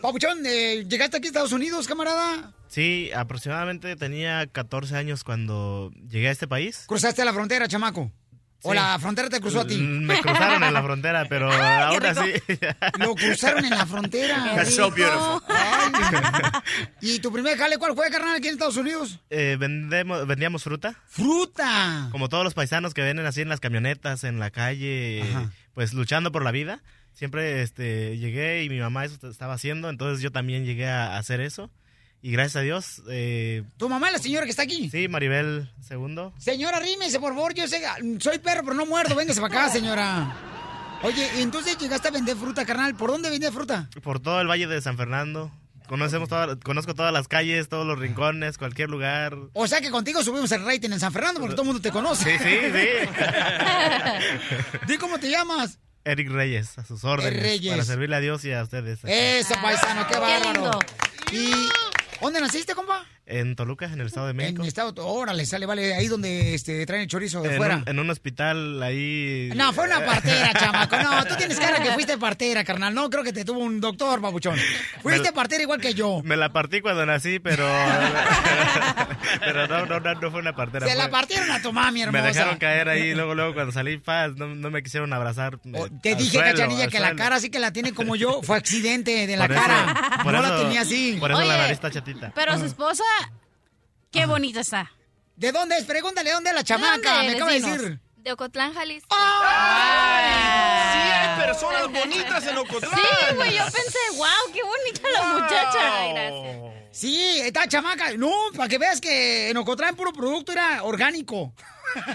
Papuchón, 0.00 0.38
eh, 0.46 0.84
¿llegaste 0.88 1.16
aquí 1.16 1.26
a 1.26 1.30
Estados 1.30 1.52
Unidos, 1.52 1.86
camarada? 1.86 2.52
Sí, 2.68 3.10
aproximadamente 3.14 3.96
tenía 3.96 4.46
14 4.46 4.96
años 4.96 5.24
cuando 5.24 5.90
llegué 6.08 6.28
a 6.28 6.32
este 6.32 6.46
país. 6.48 6.84
¿Cruzaste 6.86 7.24
la 7.24 7.32
frontera, 7.32 7.66
chamaco? 7.68 8.12
¿O 8.62 8.70
Sí. 8.72 8.76
la 8.76 8.98
frontera 8.98 9.30
te 9.30 9.40
cruzó 9.40 9.60
a 9.62 9.66
ti? 9.66 9.74
Mm, 9.78 10.04
Me 10.04 10.20
cruzaron 10.20 10.62
en 10.62 10.74
la 10.74 10.82
frontera, 10.82 11.24
pero 11.28 11.48
qué 11.98 12.06
así. 12.08 12.32
Lo 12.98 13.14
cruzaron 13.14 13.64
en 13.64 13.70
la 13.70 13.86
frontera. 13.86 14.52
That's 14.54 14.74
so 14.76 14.90
beautiful. 14.90 15.42
Ay. 15.48 15.90
¿Y 17.00 17.18
tu 17.20 17.32
primer 17.32 17.56
jale 17.56 17.78
cuál 17.78 17.94
fue, 17.94 18.10
carnal, 18.10 18.36
aquí 18.36 18.48
en 18.48 18.52
Estados 18.54 18.76
Unidos? 18.76 19.18
Eh, 19.30 19.56
vendemos, 19.58 20.26
vendíamos 20.26 20.62
fruta. 20.62 20.94
¡Fruta! 21.08 22.08
Como 22.12 22.28
todos 22.28 22.44
los 22.44 22.52
paisanos 22.52 22.92
que 22.92 23.02
vienen 23.02 23.24
así 23.24 23.40
en 23.40 23.48
las 23.48 23.60
camionetas, 23.60 24.24
en 24.24 24.38
la 24.38 24.50
calle, 24.50 25.24
pues 25.72 25.94
luchando 25.94 26.30
por 26.30 26.44
la 26.44 26.50
vida. 26.50 26.82
Siempre 27.20 27.60
este, 27.60 28.16
llegué 28.16 28.64
y 28.64 28.70
mi 28.70 28.78
mamá 28.80 29.04
eso 29.04 29.28
estaba 29.28 29.52
haciendo, 29.52 29.90
entonces 29.90 30.22
yo 30.22 30.32
también 30.32 30.64
llegué 30.64 30.88
a 30.88 31.18
hacer 31.18 31.42
eso. 31.42 31.70
Y 32.22 32.30
gracias 32.32 32.56
a 32.56 32.60
Dios. 32.62 33.02
Eh, 33.10 33.62
¿Tu 33.76 33.90
mamá 33.90 34.10
la 34.10 34.18
señora 34.18 34.46
que 34.46 34.50
está 34.50 34.62
aquí? 34.62 34.88
Sí, 34.88 35.06
Maribel 35.06 35.70
II. 35.90 36.30
Señora, 36.38 36.78
rímese, 36.80 37.20
por 37.20 37.34
favor. 37.34 37.52
Yo 37.52 37.68
sé, 37.68 37.82
soy 38.20 38.38
perro, 38.38 38.62
pero 38.64 38.72
no 38.74 38.86
muerdo. 38.86 39.14
Véngase 39.14 39.38
para 39.38 39.54
acá, 39.64 39.68
señora. 39.70 40.34
Oye, 41.02 41.28
¿y 41.36 41.42
entonces 41.42 41.76
llegaste 41.76 42.08
a 42.08 42.10
vender 42.10 42.38
fruta, 42.38 42.64
carnal. 42.64 42.94
¿Por 42.94 43.10
dónde 43.10 43.28
vendías 43.28 43.52
fruta? 43.52 43.90
Por 44.02 44.18
todo 44.20 44.40
el 44.40 44.48
Valle 44.48 44.66
de 44.66 44.80
San 44.80 44.96
Fernando. 44.96 45.52
Conocemos 45.88 46.30
toda- 46.30 46.56
conozco 46.56 46.94
todas 46.94 47.12
las 47.12 47.28
calles, 47.28 47.68
todos 47.68 47.86
los 47.86 47.98
rincones, 47.98 48.56
cualquier 48.56 48.88
lugar. 48.88 49.36
O 49.52 49.66
sea 49.66 49.82
que 49.82 49.90
contigo 49.90 50.22
subimos 50.24 50.50
el 50.52 50.64
rating 50.64 50.92
en 50.92 51.00
San 51.00 51.12
Fernando 51.12 51.38
porque 51.38 51.54
todo 51.54 51.64
el 51.64 51.68
mundo 51.68 51.82
te 51.82 51.90
conoce. 51.90 52.38
Sí, 52.38 52.44
sí, 52.44 52.56
sí. 52.72 52.88
Di 54.88 54.96
cómo 54.96 55.18
te 55.18 55.28
llamas. 55.28 55.78
Eric 56.04 56.30
Reyes, 56.30 56.78
a 56.78 56.84
sus 56.84 57.04
órdenes. 57.04 57.42
Reyes. 57.42 57.70
Para 57.72 57.84
servirle 57.84 58.16
a 58.16 58.20
Dios 58.20 58.44
y 58.44 58.52
a 58.52 58.62
ustedes. 58.62 59.00
Eso, 59.04 59.54
paisano, 59.62 60.06
qué 60.06 60.14
Qué 60.14 60.20
bárbaro. 60.20 60.52
lindo. 60.52 60.80
¿Y 61.32 61.68
dónde 62.20 62.40
naciste, 62.40 62.74
compa? 62.74 63.04
En 63.32 63.54
Toluca, 63.54 63.86
en 63.86 64.00
el 64.00 64.08
Estado 64.08 64.26
de 64.26 64.32
México. 64.34 64.56
En 64.56 64.62
mi 64.62 64.68
estado, 64.68 64.92
órale, 65.06 65.46
sale, 65.46 65.64
vale, 65.64 65.94
ahí 65.94 66.08
donde 66.08 66.54
este, 66.54 66.84
traen 66.84 67.02
el 67.02 67.08
chorizo 67.08 67.40
de 67.42 67.50
en, 67.52 67.56
fuera. 67.58 67.76
un, 67.76 67.84
en 67.88 67.98
un 68.00 68.10
hospital 68.10 68.82
ahí. 68.82 69.50
No, 69.54 69.72
fue 69.72 69.84
una 69.84 70.04
partera, 70.04 70.52
chamaco. 70.58 70.96
No, 70.96 71.24
tú 71.26 71.36
tienes 71.36 71.58
cara 71.60 71.80
que 71.82 71.90
fuiste 71.92 72.18
partera, 72.18 72.64
carnal. 72.64 72.92
No 72.92 73.08
creo 73.08 73.22
que 73.22 73.32
te 73.32 73.44
tuvo 73.44 73.60
un 73.60 73.80
doctor, 73.80 74.20
babuchón. 74.20 74.56
Fuiste 75.00 75.28
Me- 75.28 75.32
partera 75.32 75.62
igual 75.62 75.80
que 75.80 75.94
yo. 75.94 76.22
Me 76.24 76.36
la 76.36 76.52
partí 76.52 76.80
cuando 76.80 77.06
nací, 77.06 77.38
pero. 77.38 77.66
pero 79.40 79.66
no, 79.68 79.86
no, 79.86 80.00
no, 80.00 80.14
no 80.14 80.30
fue 80.30 80.40
una 80.40 80.54
partera. 80.54 80.86
Se 80.86 80.94
la 80.94 81.10
partieron 81.10 81.50
a 81.50 81.62
tu 81.62 81.72
mami, 81.72 82.02
hermosa. 82.02 82.22
Me 82.22 82.28
dejaron 82.28 82.58
caer 82.58 82.88
ahí, 82.88 83.14
luego, 83.14 83.34
luego 83.34 83.54
cuando 83.54 83.72
salí, 83.72 83.98
paz, 83.98 84.32
no, 84.36 84.48
no 84.54 84.70
me 84.70 84.82
quisieron 84.82 85.12
abrazar. 85.12 85.58
Oh, 85.74 85.88
Te 86.02 86.14
dije, 86.14 86.38
Cachanilla, 86.38 86.88
que 86.88 87.00
la 87.00 87.14
cara 87.14 87.36
así 87.36 87.50
que 87.50 87.58
la 87.58 87.72
tiene 87.72 87.92
como 87.92 88.16
yo. 88.16 88.40
Fue 88.42 88.56
accidente 88.56 89.26
de 89.26 89.36
la 89.36 89.44
eso- 89.46 89.54
cara. 89.54 90.22
no 90.24 90.32
la 90.42 90.56
tenía 90.58 90.80
así. 90.82 91.16
Por 91.20 91.30
eso 91.30 91.40
la 91.40 91.46
Oye, 91.46 91.56
nariz 91.56 91.72
está 91.72 91.90
chatita. 91.90 92.32
Pero 92.34 92.58
su 92.58 92.64
esposa, 92.66 93.04
qué 94.10 94.26
bonita 94.26 94.60
está. 94.60 94.90
¿De 95.36 95.52
dónde 95.52 95.76
es? 95.78 95.84
Pregúntale, 95.84 96.32
¿dónde 96.32 96.50
es 96.50 96.56
la 96.56 96.64
chamaca? 96.64 97.14
dónde? 97.14 97.28
Me 97.28 97.36
acaba 97.36 97.52
de 97.52 97.60
decir. 97.60 98.00
De 98.16 98.32
Ocotlán, 98.32 98.74
Jalisco. 98.74 99.16
Sí, 99.16 99.22
hay 101.10 101.40
personas 101.40 101.90
bonitas 101.90 102.46
en 102.46 102.58
Ocotlán. 102.58 102.92
Sí, 102.94 103.34
güey, 103.34 103.56
yo 103.56 103.64
pensé, 103.64 103.98
wow, 104.16 104.52
qué 104.52 104.60
bonita 104.62 105.08
la 105.14 105.22
muchacha. 105.28 106.80
Sí, 106.92 107.40
está 107.40 107.66
chamaca. 107.66 108.12
No, 108.18 108.30
para 108.54 108.68
que 108.68 108.76
veas 108.76 109.00
que 109.00 109.48
en 109.48 109.56
Ocotlán 109.56 109.96
puro 109.96 110.12
producto 110.12 110.52
era 110.52 110.82
orgánico. 110.82 111.54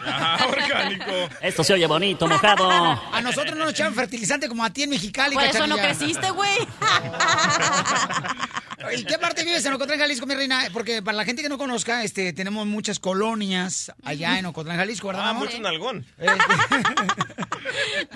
Ah, 0.05 0.45
orgánico. 0.47 1.11
Esto 1.41 1.63
se 1.63 1.73
oye 1.73 1.87
bonito, 1.87 2.27
mojado. 2.27 2.69
A 2.69 3.21
nosotros 3.21 3.55
no 3.55 3.65
nos 3.65 3.73
echaban 3.73 3.95
fertilizante 3.95 4.47
como 4.47 4.63
a 4.63 4.69
ti 4.69 4.83
en 4.83 4.91
Mexicali, 4.91 5.33
Por 5.35 5.43
eso 5.45 5.65
no 5.65 5.77
creciste, 5.77 6.29
güey. 6.29 6.55
¿Y 8.97 9.03
qué 9.05 9.17
parte 9.17 9.43
vives 9.43 9.65
en 9.65 9.73
Ocotlán, 9.73 9.99
Jalisco, 9.99 10.25
mi 10.25 10.35
reina? 10.35 10.69
Porque 10.73 11.01
para 11.01 11.17
la 11.17 11.25
gente 11.25 11.41
que 11.41 11.49
no 11.49 11.57
conozca, 11.57 12.03
este, 12.03 12.33
tenemos 12.33 12.65
muchas 12.67 12.99
colonias 12.99 13.91
allá 14.03 14.37
en 14.39 14.45
Ocotlán, 14.45 14.77
Jalisco, 14.77 15.07
¿verdad, 15.07 15.23
Ah, 15.29 15.33
mamá? 15.33 15.45
mucho 15.45 15.59
nalgón. 15.59 16.05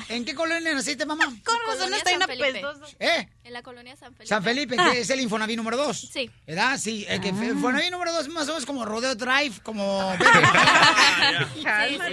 ¿En 0.10 0.26
qué 0.26 0.34
colonia 0.36 0.74
naciste, 0.74 1.06
mamá? 1.06 1.26
Razón 1.68 1.94
está 1.94 2.12
San 2.12 2.22
Felipe. 2.28 2.62
¿Eh? 3.00 3.28
En 3.44 3.54
la 3.54 3.62
colonia 3.62 3.96
San 3.96 4.14
Felipe. 4.14 4.28
San 4.28 4.44
Felipe, 4.44 4.76
que 4.78 5.00
es 5.02 5.10
el 5.10 5.20
Infonavit 5.22 5.58
número 5.58 5.78
2. 5.78 6.10
Sí. 6.14 6.30
¿Verdad? 6.48 6.78
Sí, 6.78 7.06
el 7.08 7.20
que 7.22 7.30
Infonavit 7.30 7.92
número 7.92 8.12
2 8.14 8.28
más 8.30 8.44
o 8.48 8.52
menos 8.54 8.66
como 8.66 8.86
Rodeo 8.86 9.16
Drive, 9.16 9.56
como... 9.64 10.10
Un 10.14 10.18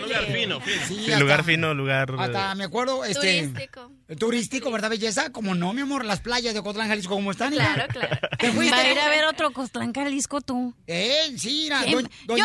lugar 0.02 0.24
fino, 0.26 0.60
fino. 0.60 0.60
Sí, 0.64 0.94
Sí, 0.96 1.04
hasta- 1.06 1.20
lugar 1.20 1.44
fino, 1.44 1.74
lugar. 1.74 2.08
Hasta 2.18 2.54
me 2.54 2.64
acuerdo, 2.64 3.04
este... 3.04 3.42
Turístico. 3.48 3.90
Turístico, 4.20 4.70
¿verdad, 4.70 4.90
belleza? 4.90 5.32
Como 5.32 5.56
no, 5.56 5.72
mi 5.72 5.80
amor, 5.80 6.04
las 6.04 6.20
playas 6.20 6.54
de 6.54 6.60
Ocotlán, 6.60 6.86
Jalisco, 6.86 7.14
¿cómo 7.14 7.32
están? 7.32 7.52
hija? 7.52 7.74
Claro, 7.74 7.92
claro. 7.92 8.16
¿Te 8.38 8.48
Va 8.48 8.54
fuiste? 8.54 8.76
a 8.76 8.92
ir 8.92 8.98
a 9.00 9.08
ver 9.08 9.24
otro 9.24 9.52
Costlán, 9.52 9.92
Jalisco, 9.92 10.40
tú. 10.40 10.72
Eh, 10.86 11.34
sí, 11.36 11.62
mira, 11.64 11.84
Yo 11.84 11.98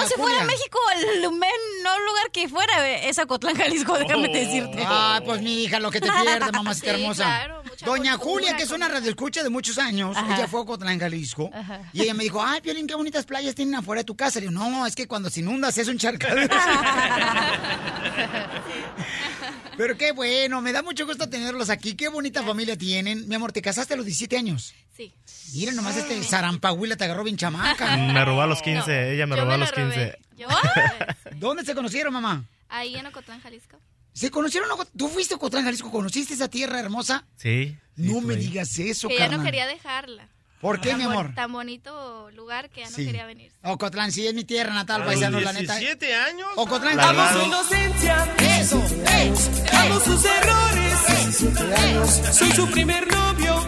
si 0.07 0.14
fuera 0.16 0.41
a. 0.41 0.45
México, 0.45 0.80
el 0.97 1.22
menor 1.32 2.01
lugar 2.07 2.32
que 2.34 2.49
fuera 2.49 2.89
es 2.89 3.20
Acotlán, 3.20 3.55
Jalisco, 3.55 3.97
déjame 3.99 4.30
Oh. 4.30 4.34
decirte. 4.34 4.84
Ah, 4.86 5.22
pues 5.24 5.41
mi 5.43 5.64
hija, 5.64 5.80
lo 5.80 5.91
que 5.91 6.01
te 6.01 6.09
pierde, 6.12 6.51
mamacita 6.51 6.95
Sí, 6.95 7.01
hermosa. 7.03 7.24
claro, 7.26 7.62
Doña 7.86 8.18
Julia, 8.18 8.57
que 8.57 8.64
es 8.64 8.72
una 8.72 8.88
radioescucha 8.88 9.43
de 9.43 9.49
muchos 9.49 9.78
años, 9.78 10.18
Ajá. 10.18 10.36
ella 10.36 10.47
fue 10.47 10.62
a 10.62 10.64
Ocotlán, 10.64 10.99
Jalisco, 10.99 11.51
Ajá. 11.53 11.82
y 11.93 12.01
ella 12.01 12.16
me 12.16 12.24
dijo, 12.24 12.43
ay, 12.43 12.62
Piolín, 12.62 12.88
qué 12.88 12.95
bonitas 12.95 13.26
playas 13.26 13.53
tienen 13.53 13.76
afuera 13.76 13.99
de 14.01 14.05
tu 14.05 14.16
casa. 14.16 14.39
Le 14.39 14.47
digo, 14.47 14.59
no, 14.59 14.88
es 14.88 14.95
que 14.95 15.07
cuando 15.07 15.30
se 15.30 15.41
inundas 15.41 15.78
es 15.78 15.88
un 15.88 15.99
charcadero. 15.99 16.55
Pero 19.82 19.97
qué 19.97 20.11
bueno, 20.11 20.61
me 20.61 20.71
da 20.71 20.84
mucho 20.84 21.07
gusto 21.07 21.27
tenerlos 21.27 21.71
aquí. 21.71 21.95
Qué 21.95 22.07
bonita 22.07 22.43
familia 22.43 22.77
tienen. 22.77 23.27
Mi 23.27 23.34
amor, 23.34 23.51
te 23.51 23.63
casaste 23.63 23.95
a 23.95 23.97
los 23.97 24.05
17 24.05 24.38
años. 24.38 24.75
Sí. 24.95 25.11
Mira, 25.55 25.71
nomás 25.71 25.97
este 25.97 26.21
zarampahuila 26.21 26.95
te 26.97 27.05
agarró 27.05 27.23
bien 27.23 27.36
chamaca. 27.36 27.97
Me 28.13 28.23
robó 28.23 28.43
a 28.43 28.45
los 28.45 28.61
15, 28.61 29.15
ella 29.15 29.25
me 29.25 29.36
Yo 29.36 29.41
robó 29.41 29.53
a 29.53 29.57
los 29.57 29.71
la 29.71 29.75
15. 29.75 29.95
robé. 29.97 30.19
Yo 30.38 30.47
robé, 30.47 31.15
sí. 31.23 31.29
¿Dónde 31.39 31.65
se 31.65 31.73
conocieron, 31.73 32.13
mamá? 32.13 32.45
Ahí 32.69 32.95
en 32.95 33.07
Ocotlán, 33.07 33.41
Jalisco. 33.41 33.79
¿Se 34.13 34.29
conocieron? 34.29 34.69
¿Tú 34.95 35.07
fuiste 35.07 35.34
a 35.34 35.38
Ocotlán, 35.38 35.63
Jalisco? 35.63 35.89
¿Conociste 35.89 36.36
esa 36.36 36.47
tierra 36.47 36.79
hermosa? 36.79 37.25
Sí. 37.38 37.75
No 37.95 38.19
sí, 38.19 38.21
me 38.27 38.36
digas 38.36 38.77
eso, 38.77 39.07
Que 39.07 39.17
ya 39.17 39.29
no 39.29 39.43
quería 39.43 39.65
dejarla. 39.65 40.29
¿Por 40.62 40.80
qué, 40.80 40.89
Tan 40.89 40.97
mi 40.99 41.03
amor? 41.05 41.32
Tan 41.36 41.51
bonito 41.51 42.30
lugar 42.32 42.70
que 42.70 42.82
ya 42.82 42.89
no 42.89 42.95
Sí. 42.95 43.05
quería 43.05 43.26
venir. 43.26 43.51
Ocotlán, 43.64 44.12
sí, 44.12 44.28
es 44.28 44.34
mi 44.34 44.43
tierra 44.43 44.74
natal, 44.74 45.03
paisano, 45.03 45.39
la 45.39 45.53
neta. 45.53 45.76
17 45.76 46.16
años. 46.16 46.47
Ocotlán, 46.55 46.97
vamos. 46.97 47.34
verdad. 47.34 47.45
inocencia, 47.47 48.36
Eso, 48.59 48.84
ey, 49.18 49.34
amo 49.74 49.99
sus 49.99 50.26
errores. 50.26 52.36
Soy 52.36 52.51
su 52.51 52.70
primer 52.70 53.07
novio. 53.12 53.68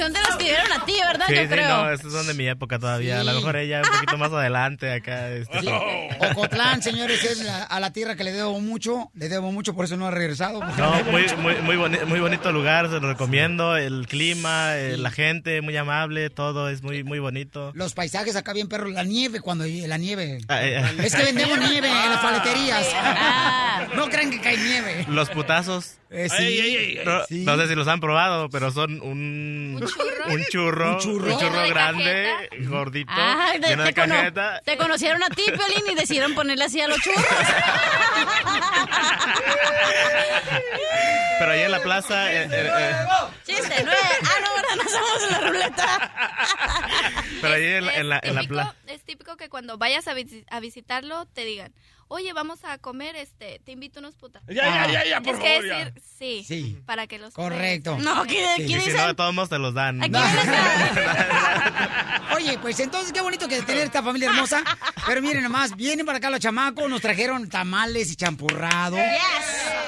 Esa 0.00 0.12
canción 0.12 0.12
te 0.12 0.30
la 0.30 0.38
pidieron 0.38 0.72
a 0.72 0.84
ti, 0.86 0.92
¿verdad? 1.06 1.26
Sí, 1.28 1.34
Yo 1.34 1.42
sí, 1.42 1.48
creo. 1.48 1.68
no, 1.68 1.90
estos 1.90 2.12
son 2.12 2.26
de 2.26 2.34
mi 2.34 2.46
época 2.48 2.78
todavía. 2.78 3.20
A 3.20 3.24
lo 3.24 3.30
Sí. 3.32 3.36
mejor 3.38 3.56
ella 3.56 3.82
un 3.84 3.90
poquito 3.92 4.18
más 4.18 4.32
adelante 4.32 4.92
acá. 4.92 5.28
Este, 5.30 5.58
Ocotlán, 6.32 6.82
señores, 6.82 7.22
es 7.24 7.38
la- 7.44 7.64
a 7.64 7.80
la 7.80 7.92
tierra 7.92 8.16
que 8.16 8.24
le 8.24 8.32
debo 8.32 8.58
mucho. 8.60 9.10
Le 9.14 9.28
debo 9.28 9.52
mucho, 9.52 9.74
por 9.74 9.84
eso 9.84 9.96
no 9.96 10.06
ha 10.06 10.10
regresado. 10.10 10.60
No, 10.76 11.04
muy, 11.04 11.26
muy, 11.38 11.54
muy, 11.62 11.76
boni- 11.76 12.04
muy 12.06 12.20
bonito 12.20 12.50
lugar, 12.52 12.86
se 12.88 13.00
lo 13.00 13.08
recomiendo. 13.08 13.76
El 13.76 14.06
clima, 14.08 14.76
eh, 14.76 14.96
la 14.96 15.10
gente, 15.10 15.60
muy 15.60 15.76
amable, 15.76 16.30
todo 16.30 16.68
es 16.68 16.82
muy, 16.82 17.04
muy 17.04 17.18
bonito. 17.18 17.72
Los 17.74 17.94
paisajes 17.94 18.36
acá 18.36 18.52
bien 18.52 18.68
perros, 18.68 18.92
la 18.92 19.04
nieve, 19.04 19.40
cuando 19.40 19.64
la 19.66 19.98
nieve. 19.98 20.38
Ah, 20.48 20.60
ah. 20.62 20.90
Es 21.02 21.14
que 21.14 21.22
vendemos 21.24 21.58
nieve 21.58 21.88
en 21.88 22.10
las 22.10 22.20
paleterías. 22.20 22.86
No 23.94 24.08
crean 24.08 24.30
que 24.30 24.40
cae 24.40 24.56
nieve. 24.56 25.04
Los 25.08 25.30
putazos. 25.30 25.94
Eh, 26.12 26.28
sí. 26.28 26.36
Ay, 26.38 26.60
ay, 26.60 26.76
ay, 26.76 26.98
ay. 26.98 27.04
No, 27.04 27.24
Sí. 27.26 27.44
no 27.44 27.56
sé 27.56 27.68
si 27.68 27.74
los 27.76 27.86
han 27.86 28.00
probado, 28.00 28.50
pero 28.50 28.72
son 28.72 29.00
un, 29.00 29.78
un 29.80 29.86
churro, 29.86 30.26
un 30.26 30.44
churro, 30.46 30.92
¿Un 30.94 30.98
churro? 30.98 31.36
¿De 31.62 31.68
grande, 31.68 32.48
gordito, 32.62 33.12
Ay, 33.14 33.60
de- 33.60 33.68
lleno 33.68 33.84
de 33.84 33.92
te, 33.92 34.00
cono- 34.00 34.14
cajeta. 34.16 34.60
te 34.64 34.76
conocieron 34.76 35.22
a 35.22 35.28
ti, 35.28 35.44
Piolín, 35.46 35.92
y 35.92 35.94
decidieron 35.94 36.34
ponerle 36.34 36.64
así 36.64 36.80
a 36.80 36.88
los 36.88 36.98
churros. 36.98 37.24
Pero 41.38 41.52
ahí 41.52 41.60
en 41.62 41.70
la 41.70 41.80
plaza, 41.80 42.30
eh, 42.32 42.48
eh, 42.50 42.52
eh, 42.52 42.92
Chiste, 43.46 43.74
nueve. 43.84 43.98
Ah, 44.24 44.40
no, 44.42 44.54
¿verdad? 44.56 44.76
No 44.76 44.82
somos 44.90 45.30
la 45.30 45.38
ruleta. 45.48 46.12
pero 47.40 47.54
ahí 47.54 47.64
en 47.64 47.86
la, 47.86 47.94
en 47.94 48.08
la, 48.10 48.20
en 48.22 48.34
la 48.34 48.40
típico, 48.42 48.54
plaza. 48.54 48.74
es 48.88 49.02
típico 49.04 49.36
que 49.36 49.48
cuando 49.48 49.78
vayas 49.78 50.06
a 50.08 50.58
visitarlo 50.60 51.26
te 51.26 51.44
digan, 51.44 51.72
oye, 52.12 52.32
vamos 52.32 52.64
a 52.64 52.76
comer, 52.78 53.14
este, 53.16 53.60
te 53.64 53.72
invito 53.72 54.00
unos 54.00 54.14
putas. 54.16 54.42
Ya, 54.48 54.54
ya, 54.54 54.86
ya, 54.92 55.04
ya, 55.06 55.20
por 55.20 55.38
Tienes 55.38 55.42
que 55.42 55.48
favor, 55.48 55.66
ya. 55.66 55.84
decir 55.84 56.02
sí, 56.18 56.44
Sí. 56.46 56.78
para 56.84 57.06
que 57.06 57.18
los 57.18 57.32
Correcto. 57.32 57.96
No, 57.98 58.24
¿qué, 58.24 58.44
Y 58.58 58.66
¿qué 58.66 58.80
si 58.80 58.90
no, 58.92 59.14
todos 59.14 59.32
modos 59.32 59.48
te 59.48 59.58
los 59.58 59.72
dan. 59.74 60.00
Oye, 62.36 62.58
pues 62.58 62.78
entonces 62.80 63.12
qué 63.12 63.20
bonito 63.20 63.46
que 63.48 63.60
tener 63.62 63.84
esta 63.84 64.02
familia 64.02 64.28
hermosa. 64.30 64.62
Pero 65.06 65.20
miren 65.22 65.42
nomás, 65.42 65.76
vienen 65.76 66.06
para 66.06 66.18
acá 66.18 66.30
los 66.30 66.40
chamacos, 66.40 66.88
nos 66.88 67.00
trajeron 67.00 67.48
tamales 67.48 68.10
y 68.10 68.16
champurrado. 68.16 68.96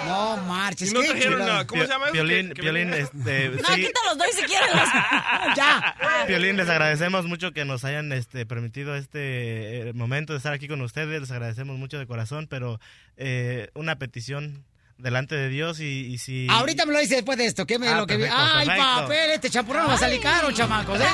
No 0.06 0.36
marches, 0.38 0.90
Y 0.90 0.94
no 0.94 1.00
qué 1.00 1.08
trajeron 1.08 1.38
nada. 1.40 1.66
¿Cómo 1.66 1.82
se 1.82 1.88
llama 1.88 2.06
eso? 2.06 2.12
Piolín, 2.12 2.48
Que- 2.48 2.54
que 2.54 2.62
Piolín, 2.62 2.92
este, 2.92 3.48
No, 3.50 3.68
sí, 3.74 3.86
quítalos 3.86 4.18
dos 4.18 4.26
si 4.34 4.42
quieren. 4.42 4.68
los- 4.74 4.88
ya. 5.56 5.94
Piolín, 6.26 6.56
les 6.56 6.68
agradecemos 6.68 7.24
mucho 7.26 7.52
que 7.52 7.64
nos 7.64 7.84
hayan 7.84 8.12
este, 8.12 8.44
permitido 8.44 8.96
este 8.96 9.90
eh, 9.90 9.92
momento 9.94 10.32
de 10.32 10.38
estar 10.38 10.52
aquí 10.52 10.66
con 10.68 10.80
ustedes. 10.82 11.20
Les 11.20 11.30
agradecemos 11.30 11.78
mucho 11.78 11.98
de 11.98 12.06
corazón, 12.12 12.46
pero 12.48 12.78
eh, 13.16 13.70
una 13.74 13.96
petición 13.96 14.64
delante 14.98 15.34
de 15.34 15.48
Dios 15.48 15.80
y, 15.80 15.84
y 16.12 16.18
si... 16.18 16.46
Ahorita 16.50 16.84
me 16.84 16.92
lo 16.92 16.98
dice 17.00 17.14
después 17.16 17.38
de 17.38 17.46
esto. 17.46 17.66
¿Qué 17.66 17.78
me 17.78 17.88
Ah, 17.88 17.96
lo 17.96 18.06
que 18.06 18.18
perfecto, 18.18 18.36
Ay, 18.38 18.66
perfecto. 18.66 19.00
papel, 19.00 19.30
este 19.30 19.50
champurrado 19.50 19.88
va 19.88 19.94
a 19.94 19.98
salir 19.98 20.20
caro, 20.20 20.52
chamacos, 20.52 21.00
¿eh? 21.00 21.04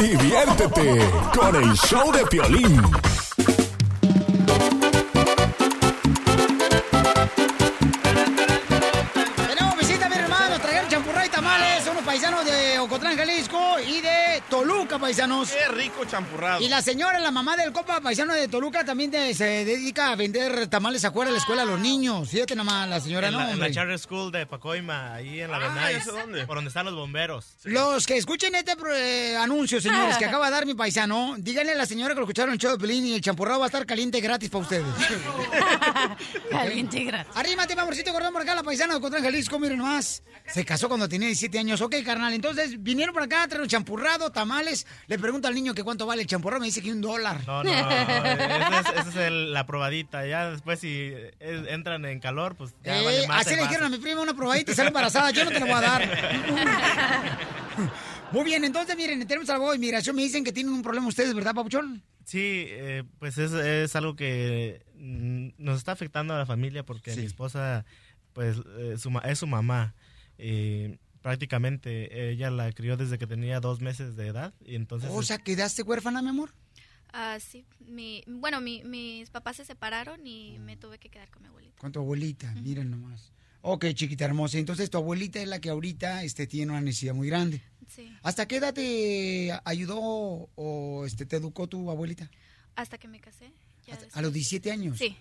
Diviértete 0.00 0.98
con 1.38 1.54
el 1.56 1.72
show 1.76 2.12
de 2.12 2.26
Piolín. 2.26 2.82
Toluca, 14.92 14.98
paisanos. 15.06 15.50
Qué 15.50 15.68
rico 15.68 16.04
champurrado. 16.04 16.60
Y 16.62 16.68
la 16.68 16.82
señora, 16.82 17.18
la 17.18 17.30
mamá 17.30 17.56
del 17.56 17.72
copa 17.72 18.00
paisano 18.00 18.34
de 18.34 18.46
Toluca, 18.48 18.84
también 18.84 19.10
de- 19.10 19.32
se 19.34 19.64
dedica 19.64 20.10
a 20.10 20.16
vender 20.16 20.66
tamales 20.68 21.02
afuera 21.04 21.30
de 21.30 21.32
la 21.36 21.38
escuela 21.40 21.62
a 21.62 21.64
los 21.64 21.80
niños. 21.80 22.28
Fíjate 22.28 22.54
nomás, 22.54 22.88
la 22.88 23.00
señora, 23.00 23.28
en, 23.28 23.34
no, 23.34 23.40
la, 23.40 23.50
en 23.52 23.58
la. 23.60 23.70
Charter 23.70 23.98
School 23.98 24.30
de 24.32 24.44
Pacoima, 24.46 25.14
ahí 25.14 25.40
en 25.40 25.50
la 25.50 25.56
Ah, 25.56 25.68
Benay, 25.68 25.94
¿eso 25.94 26.12
dónde? 26.12 26.44
por 26.46 26.56
donde 26.56 26.68
están 26.68 26.84
los 26.84 26.94
bomberos. 26.94 27.46
Los 27.64 28.06
que 28.06 28.16
escuchen 28.18 28.54
este 28.54 28.74
eh, 28.94 29.36
anuncio, 29.36 29.80
señores, 29.80 30.16
que 30.18 30.24
acaba 30.26 30.46
de 30.46 30.52
dar 30.52 30.66
mi 30.66 30.74
paisano, 30.74 31.36
díganle 31.38 31.72
a 31.72 31.76
la 31.76 31.86
señora 31.86 32.14
que 32.14 32.20
lo 32.20 32.26
escucharon 32.26 32.50
en 32.50 32.54
el 32.54 32.60
show 32.60 32.72
de 32.72 32.78
Pelín 32.78 33.06
y 33.06 33.14
el 33.14 33.20
champurrado 33.22 33.60
va 33.60 33.66
a 33.66 33.68
estar 33.68 33.86
caliente 33.86 34.20
gratis 34.20 34.50
para 34.50 34.62
ustedes. 34.62 34.84
Caliente 36.50 37.04
gratis. 37.04 37.32
Arrímate, 37.34 37.72
amorcito, 37.78 38.12
gordón, 38.12 38.32
por 38.32 38.42
acá, 38.42 38.54
la 38.54 38.62
paisana 38.62 38.92
de 38.94 38.98
Ocotlán, 38.98 39.22
Jalisco, 39.22 39.58
miren 39.58 39.78
nomás. 39.78 40.22
Se 40.52 40.64
casó 40.64 40.88
cuando 40.88 41.08
tenía 41.08 41.28
17 41.28 41.58
años. 41.58 41.80
Ok, 41.80 41.94
carnal, 42.04 42.32
entonces 42.34 42.82
vinieron 42.82 43.14
por 43.14 43.22
acá, 43.22 43.46
trajeron 43.46 43.68
champurrado, 43.68 44.30
tamales. 44.30 44.81
Le 45.06 45.18
pregunto 45.18 45.48
al 45.48 45.54
niño 45.54 45.74
que 45.74 45.82
cuánto 45.84 46.06
vale 46.06 46.22
el 46.22 46.28
champurrado, 46.28 46.60
me 46.60 46.66
dice 46.66 46.82
que 46.82 46.92
un 46.92 47.00
dólar. 47.00 47.40
No, 47.46 47.62
no, 47.64 47.70
esa 47.70 48.80
es, 48.80 48.86
esa 49.00 49.08
es 49.10 49.16
el- 49.16 49.52
la 49.52 49.66
probadita. 49.66 50.26
Ya 50.26 50.50
después 50.50 50.80
si 50.80 51.12
entran 51.40 52.04
en 52.04 52.20
calor, 52.20 52.54
pues 52.56 52.74
ya 52.84 53.00
Eh, 53.00 53.04
vale 53.04 53.28
más 53.28 53.46
así 53.46 53.56
le 53.56 53.62
dijeron 53.62 53.86
a 53.86 53.90
mi 53.90 53.98
prima 53.98 54.20
una 54.22 54.34
probadita 54.34 54.72
y 54.72 54.74
sale 54.74 54.88
embarazada. 54.88 55.30
Yo 55.30 55.44
no 55.44 55.50
te 55.50 55.60
la 55.60 55.66
voy 55.66 55.74
a 55.74 55.80
dar. 55.80 56.02
Muy 58.32 58.44
bien, 58.44 58.64
entonces 58.64 58.96
miren, 58.96 59.26
tenemos 59.26 59.48
al 59.50 59.56
abogado 59.56 59.72
de 59.72 59.76
inmigración. 59.76 60.16
Me 60.16 60.22
dicen 60.22 60.42
que 60.44 60.52
tienen 60.52 60.72
un 60.72 60.82
problema 60.82 61.06
ustedes, 61.06 61.34
¿verdad, 61.34 61.54
Papuchón? 61.54 62.02
Sí, 62.24 62.64
eh, 62.68 63.02
pues 63.18 63.36
es, 63.36 63.52
es 63.52 63.94
algo 63.96 64.16
que 64.16 64.82
mm, 64.94 65.48
nos 65.58 65.78
está 65.78 65.92
afectando 65.92 66.34
a 66.34 66.38
la 66.38 66.46
familia 66.46 66.84
porque 66.84 67.14
mi 67.14 67.24
esposa, 67.24 67.84
pues, 68.32 68.56
eh, 68.78 68.96
su 68.98 69.10
es 69.24 69.38
su 69.38 69.46
mamá. 69.46 69.94
Eh, 70.38 70.96
prácticamente 71.22 72.30
ella 72.30 72.50
la 72.50 72.70
crió 72.72 72.96
desde 72.96 73.18
que 73.18 73.26
tenía 73.26 73.60
dos 73.60 73.80
meses 73.80 74.16
de 74.16 74.26
edad 74.28 74.52
y 74.64 74.74
entonces... 74.74 75.10
O 75.12 75.22
sea, 75.22 75.38
¿quedaste 75.38 75.82
huérfana, 75.82 76.20
mi 76.22 76.28
amor? 76.28 76.52
Ah, 77.12 77.38
sí, 77.40 77.64
mi, 77.80 78.22
bueno, 78.26 78.60
mi- 78.60 78.82
mis 78.84 79.30
papás 79.30 79.56
se 79.56 79.64
separaron 79.64 80.26
y 80.26 80.58
me 80.58 80.76
tuve 80.76 80.98
que 80.98 81.08
quedar 81.10 81.30
con 81.30 81.42
mi 81.42 81.48
abuelita. 81.48 81.78
Con 81.78 81.92
tu 81.92 82.00
abuelita, 82.00 82.52
miren 82.54 82.90
nomás. 82.90 83.32
Ok, 83.60 83.86
chiquita 83.94 84.24
hermosa. 84.24 84.58
Entonces 84.58 84.90
tu 84.90 84.98
abuelita 84.98 85.40
es 85.40 85.46
la 85.48 85.60
que 85.60 85.68
ahorita 85.70 86.24
este, 86.24 86.46
tiene 86.46 86.72
una 86.72 86.80
necesidad 86.80 87.14
muy 87.14 87.28
grande. 87.28 87.62
Sí, 87.88 88.10
¿Hasta 88.22 88.48
qué 88.48 88.56
edad 88.56 88.72
te 88.74 89.52
ayudó 89.64 90.00
o 90.54 91.04
este, 91.06 91.26
te 91.26 91.36
educó 91.36 91.66
tu 91.68 91.90
abuelita? 91.90 92.30
hasta 92.74 92.96
que 92.96 93.06
me 93.06 93.20
casé. 93.20 93.52
ya 93.86 93.98
A 94.14 94.22
los 94.22 94.32
17 94.32 94.72
años. 94.72 94.96
Sí. 94.98 95.14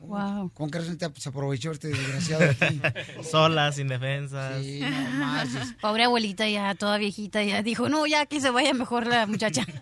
Wow. 0.00 0.50
¿Con 0.52 0.70
qué 0.70 0.78
razón 0.80 0.98
te 0.98 1.08
se 1.20 1.28
aprovechó 1.30 1.72
este 1.72 1.88
desgraciado? 1.88 2.44
Sola, 3.30 3.72
sin 3.72 3.88
defensas. 3.88 4.62
Sí, 4.62 4.80
no. 4.80 5.42
Pobre 5.80 6.04
abuelita 6.04 6.48
ya, 6.48 6.74
toda 6.74 6.98
viejita, 6.98 7.42
ya 7.42 7.62
dijo, 7.62 7.88
no, 7.88 8.06
ya 8.06 8.26
que 8.26 8.40
se 8.40 8.50
vaya 8.50 8.74
mejor 8.74 9.06
la 9.06 9.26
muchacha. 9.26 9.64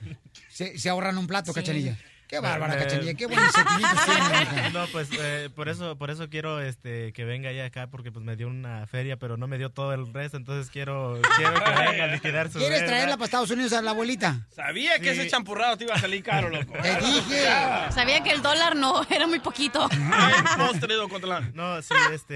Se, 0.49 0.79
se 0.79 0.91
ahorran 0.91 1.17
un 1.17 1.27
plato, 1.27 1.53
Sí. 1.53 1.61
cachanilla. 1.61 1.99
Qué 2.33 2.41
bárbara, 2.41 2.77
Eh, 2.77 2.79
cachanilla. 2.79 3.13
Qué 3.13 3.27
buenos 3.27 3.53
sentimientos 3.53 4.05
tiene. 4.07 4.43
hija. 4.43 4.71
No, 4.71 4.87
pues 4.87 5.09
eh, 5.13 5.51
por 5.55 5.69
eso 5.69 5.99
por 5.99 6.11
eso 6.11 6.31
quiero 6.31 6.63
este 6.63 7.13
que 7.13 7.27
venga 7.27 7.51
ella 7.51 7.67
acá 7.67 7.89
porque 7.89 8.11
pues 8.11 8.25
me 8.25 8.37
dio 8.37 8.49
una 8.49 8.87
feria, 8.87 9.19
pero 9.19 9.37
no 9.37 9.47
me 9.49 9.59
dio 9.59 9.69
todo 9.69 9.93
el 9.93 10.11
resto, 10.15 10.39
entonces 10.39 10.71
quiero 10.71 11.21
quiero 11.37 11.53
que 11.63 11.71
venga 11.71 12.05
a 12.05 12.07
liquidar 12.07 12.51
su 12.51 12.59
¿Quieres 12.59 12.87
traerla 12.87 13.17
para 13.19 13.27
Estados 13.27 13.51
Unidos 13.51 13.75
a 13.75 13.83
la 13.83 13.91
abuelita? 13.91 14.47
Sabía 14.49 14.99
que 14.99 15.13
Sí. 15.15 15.21
ese 15.21 15.29
champurrado 15.29 15.77
te 15.77 15.85
iba 15.85 15.95
a 15.95 15.99
salir 15.99 16.23
caro, 16.23 16.49
loco. 16.49 16.73
Te 16.81 16.97
dije. 17.01 17.45
Sabía 17.91 18.23
que 18.23 18.31
el 18.31 18.41
dólar 18.41 18.77
no, 18.77 19.07
era 19.11 19.27
muy 19.27 19.41
poquito. 19.41 19.87
No, 21.53 21.83
sí, 21.83 21.95
este, 22.15 22.35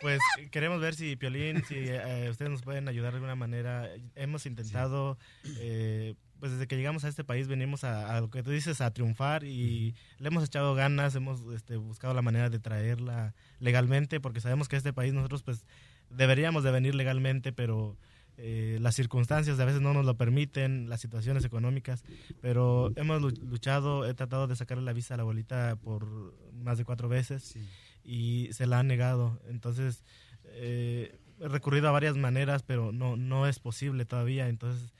pues 0.00 0.18
queremos 0.50 0.80
ver 0.80 0.94
si 0.94 1.14
Piolín, 1.16 1.62
si 1.66 1.74
eh, 1.76 2.28
ustedes 2.30 2.50
nos 2.50 2.62
pueden 2.62 2.88
ayudar 2.88 3.12
de 3.12 3.16
alguna 3.16 3.34
manera. 3.34 3.86
Hemos 4.14 4.46
intentado, 4.46 5.18
eh, 5.58 6.14
pues 6.40 6.52
desde 6.52 6.66
que 6.66 6.76
llegamos 6.76 7.04
a 7.04 7.08
este 7.08 7.24
país 7.24 7.48
venimos 7.48 7.84
a, 7.84 8.16
a 8.16 8.20
lo 8.20 8.30
que 8.30 8.42
tú 8.42 8.50
dices, 8.50 8.80
a 8.80 8.90
triunfar 8.92 9.44
y 9.44 9.94
le 10.18 10.28
hemos 10.28 10.44
echado 10.44 10.74
ganas, 10.74 11.14
hemos 11.14 11.40
este, 11.54 11.76
buscado 11.76 12.12
la 12.14 12.22
manera 12.22 12.50
de 12.50 12.58
traerla 12.58 13.34
legalmente 13.60 14.20
porque 14.20 14.40
sabemos 14.40 14.68
que 14.68 14.76
este 14.76 14.92
país 14.92 15.12
nosotros 15.14 15.42
pues 15.42 15.64
deberíamos 16.10 16.62
de 16.64 16.70
venir 16.70 16.94
legalmente, 16.94 17.52
pero 17.52 17.96
eh, 18.38 18.78
las 18.82 18.94
circunstancias 18.94 19.58
a 19.60 19.64
veces 19.64 19.80
no 19.80 19.94
nos 19.94 20.04
lo 20.04 20.16
permiten, 20.16 20.88
las 20.90 21.00
situaciones 21.00 21.44
económicas, 21.44 22.04
pero 22.42 22.92
hemos 22.96 23.22
lu- 23.22 23.30
luchado, 23.48 24.06
he 24.06 24.12
tratado 24.12 24.46
de 24.46 24.56
sacarle 24.56 24.84
la 24.84 24.92
visa 24.92 25.14
a 25.14 25.16
la 25.16 25.22
abuelita 25.22 25.76
por 25.76 26.34
más 26.52 26.76
de 26.76 26.84
cuatro 26.84 27.08
veces 27.08 27.56
y 28.04 28.48
se 28.52 28.66
la 28.66 28.78
han 28.78 28.88
negado. 28.88 29.40
Entonces, 29.48 30.04
eh, 30.44 31.16
he 31.40 31.48
recurrido 31.48 31.88
a 31.88 31.92
varias 31.92 32.16
maneras, 32.16 32.62
pero 32.62 32.92
no, 32.92 33.16
no 33.16 33.46
es 33.46 33.58
posible 33.58 34.04
todavía. 34.04 34.48
Entonces, 34.48 34.92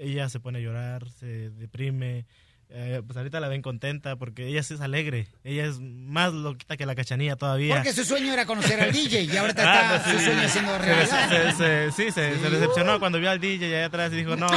ella 0.00 0.28
se 0.28 0.40
pone 0.40 0.58
a 0.58 0.62
llorar, 0.62 1.08
se 1.10 1.50
deprime. 1.50 2.24
Eh, 2.72 3.02
pues 3.04 3.16
ahorita 3.16 3.40
la 3.40 3.48
ven 3.48 3.62
contenta 3.62 4.14
porque 4.14 4.46
ella 4.46 4.62
sí 4.62 4.74
es 4.74 4.80
alegre. 4.80 5.26
Ella 5.42 5.64
es 5.66 5.80
más 5.80 6.32
loquita 6.32 6.76
que 6.76 6.86
la 6.86 6.94
cachanilla 6.94 7.34
todavía. 7.34 7.74
Porque 7.74 7.92
su 7.92 8.04
sueño 8.04 8.32
era 8.32 8.46
conocer 8.46 8.80
al 8.80 8.92
DJ 8.92 9.22
y 9.24 9.36
ahorita 9.36 9.62
Ah, 9.66 9.96
está 9.96 10.06
no, 10.06 10.12
su 10.12 10.18
sí. 10.20 10.24
sueño 10.26 10.40
haciendo 10.42 10.72
Se- 10.76 10.78
realidad. 10.78 11.28
se- 11.28 11.52
se- 11.52 11.90
sí, 11.90 12.12
se, 12.12 12.38
se 12.38 12.48
decepcionó 12.50 13.00
cuando 13.00 13.18
vio 13.18 13.28
al 13.28 13.40
DJ 13.40 13.66
allá 13.76 13.86
atrás 13.86 14.12
y 14.12 14.16
dijo, 14.18 14.36
no, 14.36 14.46
no, 14.48 14.54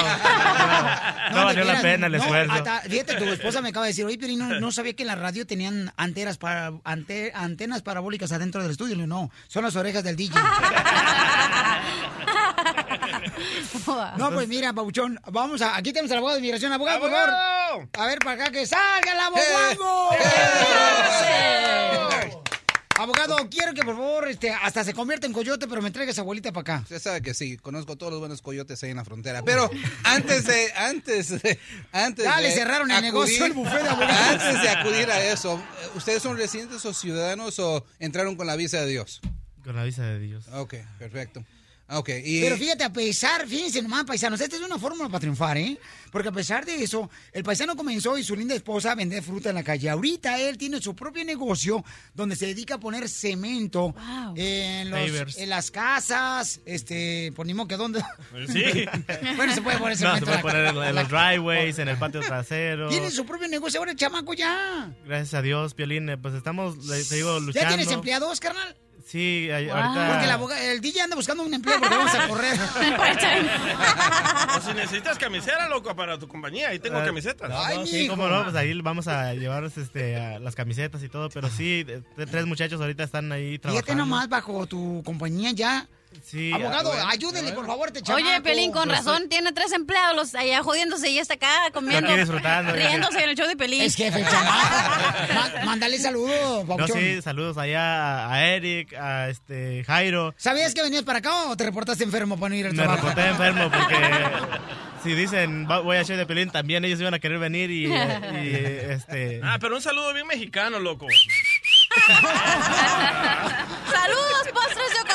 no 1.31 1.39
de 1.39 1.43
valió 1.43 1.63
la 1.63 1.81
pena 1.81 2.05
el 2.05 2.11
no, 2.13 2.17
esfuerzo. 2.19 2.51
hasta- 2.53 2.81
fíjate, 2.81 3.15
tu 3.15 3.23
esposa 3.23 3.61
me 3.61 3.69
acaba 3.69 3.87
de 3.87 3.93
decir, 3.93 4.05
oye, 4.05 4.19
pero 4.19 4.31
no, 4.37 4.59
no 4.59 4.71
sabía 4.71 4.93
que 4.95 5.01
en 5.01 5.07
la 5.07 5.15
radio 5.15 5.47
tenían 5.47 5.91
antenas 5.97 6.37
para, 6.37 6.71
ante- 6.83 7.31
antenas 7.33 7.81
parabólicas 7.81 8.31
adentro 8.31 8.61
del 8.61 8.69
estudio. 8.69 8.93
Le 8.95 9.05
digo, 9.05 9.15
no, 9.15 9.31
son 9.47 9.63
las 9.63 9.75
orejas 9.75 10.03
del 10.03 10.15
DJ. 10.17 10.39
no, 14.17 14.31
pues 14.31 14.47
mira, 14.47 14.73
Pauchón, 14.73 15.19
vamos 15.31 15.61
a, 15.61 15.75
aquí 15.75 15.91
tenemos 15.91 16.11
al 16.11 16.17
abogado 16.17 16.35
de 16.37 16.39
inmigración. 16.41 16.71
Abogado, 16.73 16.99
por 16.99 17.11
favor. 17.11 17.87
A 17.97 18.05
ver, 18.07 18.19
para 18.19 18.43
acá, 18.43 18.51
que 18.51 18.65
salga 18.65 19.11
el 19.11 19.19
abogado. 19.19 20.09
Abogado, 22.95 23.49
quiero 23.49 23.73
que 23.73 23.81
por 23.83 23.95
favor 23.95 24.27
este, 24.27 24.51
hasta 24.51 24.83
se 24.83 24.93
convierta 24.93 25.25
en 25.25 25.33
coyote, 25.33 25.67
pero 25.67 25.81
me 25.81 25.89
traigas 25.89 26.19
abuelita 26.19 26.51
para 26.51 26.75
acá. 26.75 26.83
Usted 26.83 27.01
sabe 27.01 27.21
que 27.21 27.33
sí, 27.33 27.57
conozco 27.57 27.97
todos 27.97 28.11
los 28.11 28.19
buenos 28.19 28.41
coyotes 28.41 28.83
ahí 28.83 28.91
en 28.91 28.97
la 28.97 29.03
frontera. 29.05 29.41
Pero 29.43 29.69
antes 30.03 30.45
de, 30.45 30.71
antes 30.73 31.41
de, 31.41 31.59
antes 31.91 32.23
Ya 32.23 32.37
de 32.37 32.43
le 32.43 32.51
cerraron 32.51 32.91
el 32.91 33.01
negocio, 33.01 33.45
el 33.45 33.53
buffet 33.53 33.81
de 33.81 33.89
abogados. 33.89 34.15
Antes 34.29 34.61
de 34.61 34.69
acudir 34.69 35.09
a 35.09 35.23
eso, 35.23 35.61
¿ustedes 35.95 36.21
son 36.21 36.37
residentes 36.37 36.85
o 36.85 36.93
ciudadanos 36.93 37.57
o 37.59 37.83
entraron 37.99 38.35
con 38.35 38.45
la 38.45 38.55
visa 38.55 38.79
de 38.81 38.87
Dios? 38.87 39.21
Con 39.63 39.75
la 39.75 39.83
visa 39.83 40.03
de 40.03 40.19
Dios. 40.19 40.47
Ok, 40.53 40.75
perfecto. 40.99 41.43
Ok, 41.89 42.09
y... 42.23 42.41
Pero 42.41 42.57
fíjate, 42.57 42.83
a 42.85 42.93
pesar, 42.93 43.45
fíjense 43.45 43.81
nomás, 43.81 44.05
paisanos, 44.05 44.39
esta 44.39 44.55
es 44.55 44.61
una 44.61 44.79
fórmula 44.79 45.09
para 45.09 45.19
triunfar, 45.19 45.57
¿eh? 45.57 45.77
Porque 46.11 46.29
a 46.29 46.31
pesar 46.31 46.65
de 46.65 46.81
eso, 46.81 47.09
el 47.33 47.43
paisano 47.43 47.75
comenzó 47.75 48.17
y 48.17 48.23
su 48.23 48.35
linda 48.35 48.55
esposa 48.55 48.93
a 48.93 48.95
vender 48.95 49.21
fruta 49.21 49.49
en 49.49 49.55
la 49.55 49.63
calle. 49.63 49.89
Ahorita 49.89 50.39
él 50.39 50.57
tiene 50.57 50.81
su 50.81 50.95
propio 50.95 51.25
negocio 51.25 51.83
donde 52.13 52.35
se 52.35 52.45
dedica 52.47 52.75
a 52.75 52.79
poner 52.79 53.09
cemento 53.09 53.93
en, 54.35 54.89
los- 54.91 55.37
en 55.37 55.49
las 55.49 55.71
casas, 55.71 56.61
este, 56.65 57.31
por 57.35 57.45
ni 57.45 57.53
modo 57.53 57.67
que 57.67 57.77
dónde. 57.77 58.01
Sí. 58.47 58.85
bueno, 59.35 59.53
se 59.53 59.61
puede 59.61 59.77
poner 59.77 59.99
No, 59.99 60.07
cemento 60.07 60.25
se 60.25 60.31
puede 60.39 60.41
poner 60.41 60.65
en, 60.67 60.83
en 60.83 60.95
los 60.95 61.09
driveways, 61.09 61.79
en 61.79 61.87
el 61.89 61.97
patio 61.97 62.21
trasero. 62.21 62.87
Tiene 62.89 63.11
su 63.11 63.25
propio 63.25 63.47
negocio 63.49 63.79
ahora 63.79 63.91
el 63.91 63.97
chamaco 63.97 64.33
ya. 64.33 64.95
Gracias 65.05 65.33
a 65.33 65.41
Dios, 65.41 65.73
Piolín, 65.73 66.09
eh, 66.09 66.17
pues 66.17 66.33
estamos, 66.33 66.75
te 66.87 67.15
digo, 67.15 67.33
¿Ya 67.39 67.45
luchando. 67.45 67.67
tienes 67.67 67.91
empleados, 67.91 68.39
carnal? 68.39 68.75
Sí, 69.05 69.49
ahí- 69.51 69.69
ahorita... 69.69 70.07
Porque 70.09 70.25
el, 70.25 70.31
aboga- 70.31 70.61
el 70.71 70.81
DJ 70.81 71.01
anda 71.01 71.15
buscando 71.15 71.43
un 71.43 71.53
empleo 71.53 71.77
porque 71.79 71.95
vamos 71.95 72.13
a 72.15 72.27
correr. 72.27 72.57
O 74.57 74.61
si 74.61 74.73
necesitas 74.73 75.17
camisera, 75.17 75.67
loco, 75.67 75.95
para 75.95 76.17
tu 76.17 76.27
compañía, 76.27 76.69
ahí 76.69 76.79
tengo 76.79 76.97
Ah, 76.99 77.05
camisetas. 77.05 77.49
no, 77.49 77.75
no, 77.79 77.85
sí, 77.85 78.07
cómo 78.07 78.27
no, 78.27 78.43
pues 78.43 78.55
ahí 78.55 78.73
vamos 78.81 79.07
a 79.07 79.33
llevarnos 79.33 79.77
este, 79.77 80.15
a 80.17 80.39
las 80.39 80.55
camisetas 80.55 81.03
y 81.03 81.09
todo, 81.09 81.29
pero 81.29 81.49
sí, 81.49 81.85
tres 82.29 82.45
muchachos 82.45 82.79
ahorita 82.79 83.03
están 83.03 83.31
ahí 83.31 83.59
trabajando. 83.59 83.85
Fíjate 83.85 83.95
nomás 83.97 84.29
bajo 84.29 84.65
tu 84.67 85.01
compañía 85.05 85.51
ya. 85.51 85.87
Sí, 86.23 86.51
Abogado, 86.53 86.89
bueno. 86.91 87.07
ayúdele, 87.09 87.51
por 87.53 87.65
favor, 87.65 87.87
este 87.87 88.01
chamaco. 88.01 88.25
Oye, 88.27 88.41
Pelín, 88.41 88.71
con 88.71 88.89
razón, 88.89 89.27
tiene 89.29 89.51
tres 89.53 89.71
empleados 89.71 90.15
los 90.15 90.35
allá 90.35 90.61
jodiéndose 90.63 91.09
y 91.09 91.19
está 91.19 91.35
acá 91.35 91.49
comiendo. 91.73 92.09
aquí 92.09 92.19
disfrutando, 92.19 92.75
ya. 92.75 92.87
Riéndose 92.87 93.23
en 93.23 93.29
el 93.29 93.35
show 93.37 93.47
de 93.47 93.55
Pelín. 93.55 93.81
Es 93.81 93.95
jefe, 93.95 94.19
el 94.19 94.27
chamaco. 94.27 95.57
Mándale 95.65 95.97
saludos, 95.99 96.65
No, 96.67 96.87
sí, 96.87 97.21
saludos 97.21 97.57
allá 97.57 98.31
a 98.31 98.45
Eric, 98.45 98.93
a 98.93 99.29
este 99.29 99.83
Jairo. 99.85 100.33
¿Sabías 100.37 100.73
que 100.73 100.81
venías 100.81 101.03
para 101.03 101.19
acá 101.19 101.45
o 101.47 101.57
te 101.57 101.63
reportaste 101.65 102.03
enfermo 102.03 102.37
para 102.37 102.49
no 102.49 102.55
ir 102.55 102.65
al 102.67 102.73
Me 102.73 102.83
trabajo? 102.83 103.07
reporté 103.07 103.29
enfermo 103.29 103.71
porque 103.71 103.97
si 105.03 105.13
dicen 105.15 105.67
"Va- 105.69 105.79
voy 105.79 105.97
a 105.97 106.03
show 106.03 106.15
de 106.15 106.25
Pelín, 106.25 106.49
también 106.49 106.83
ellos 106.85 106.99
iban 106.99 107.13
a 107.13 107.19
querer 107.19 107.37
venir 107.39 107.69
y, 107.71 107.85
y, 107.87 108.55
este... 108.89 109.41
Ah, 109.43 109.57
pero 109.59 109.75
un 109.75 109.81
saludo 109.81 110.13
bien 110.13 110.27
mexicano, 110.27 110.79
loco. 110.79 111.07
¡Saludos, 113.91 114.47
postres 114.53 114.93
de! 114.93 115.12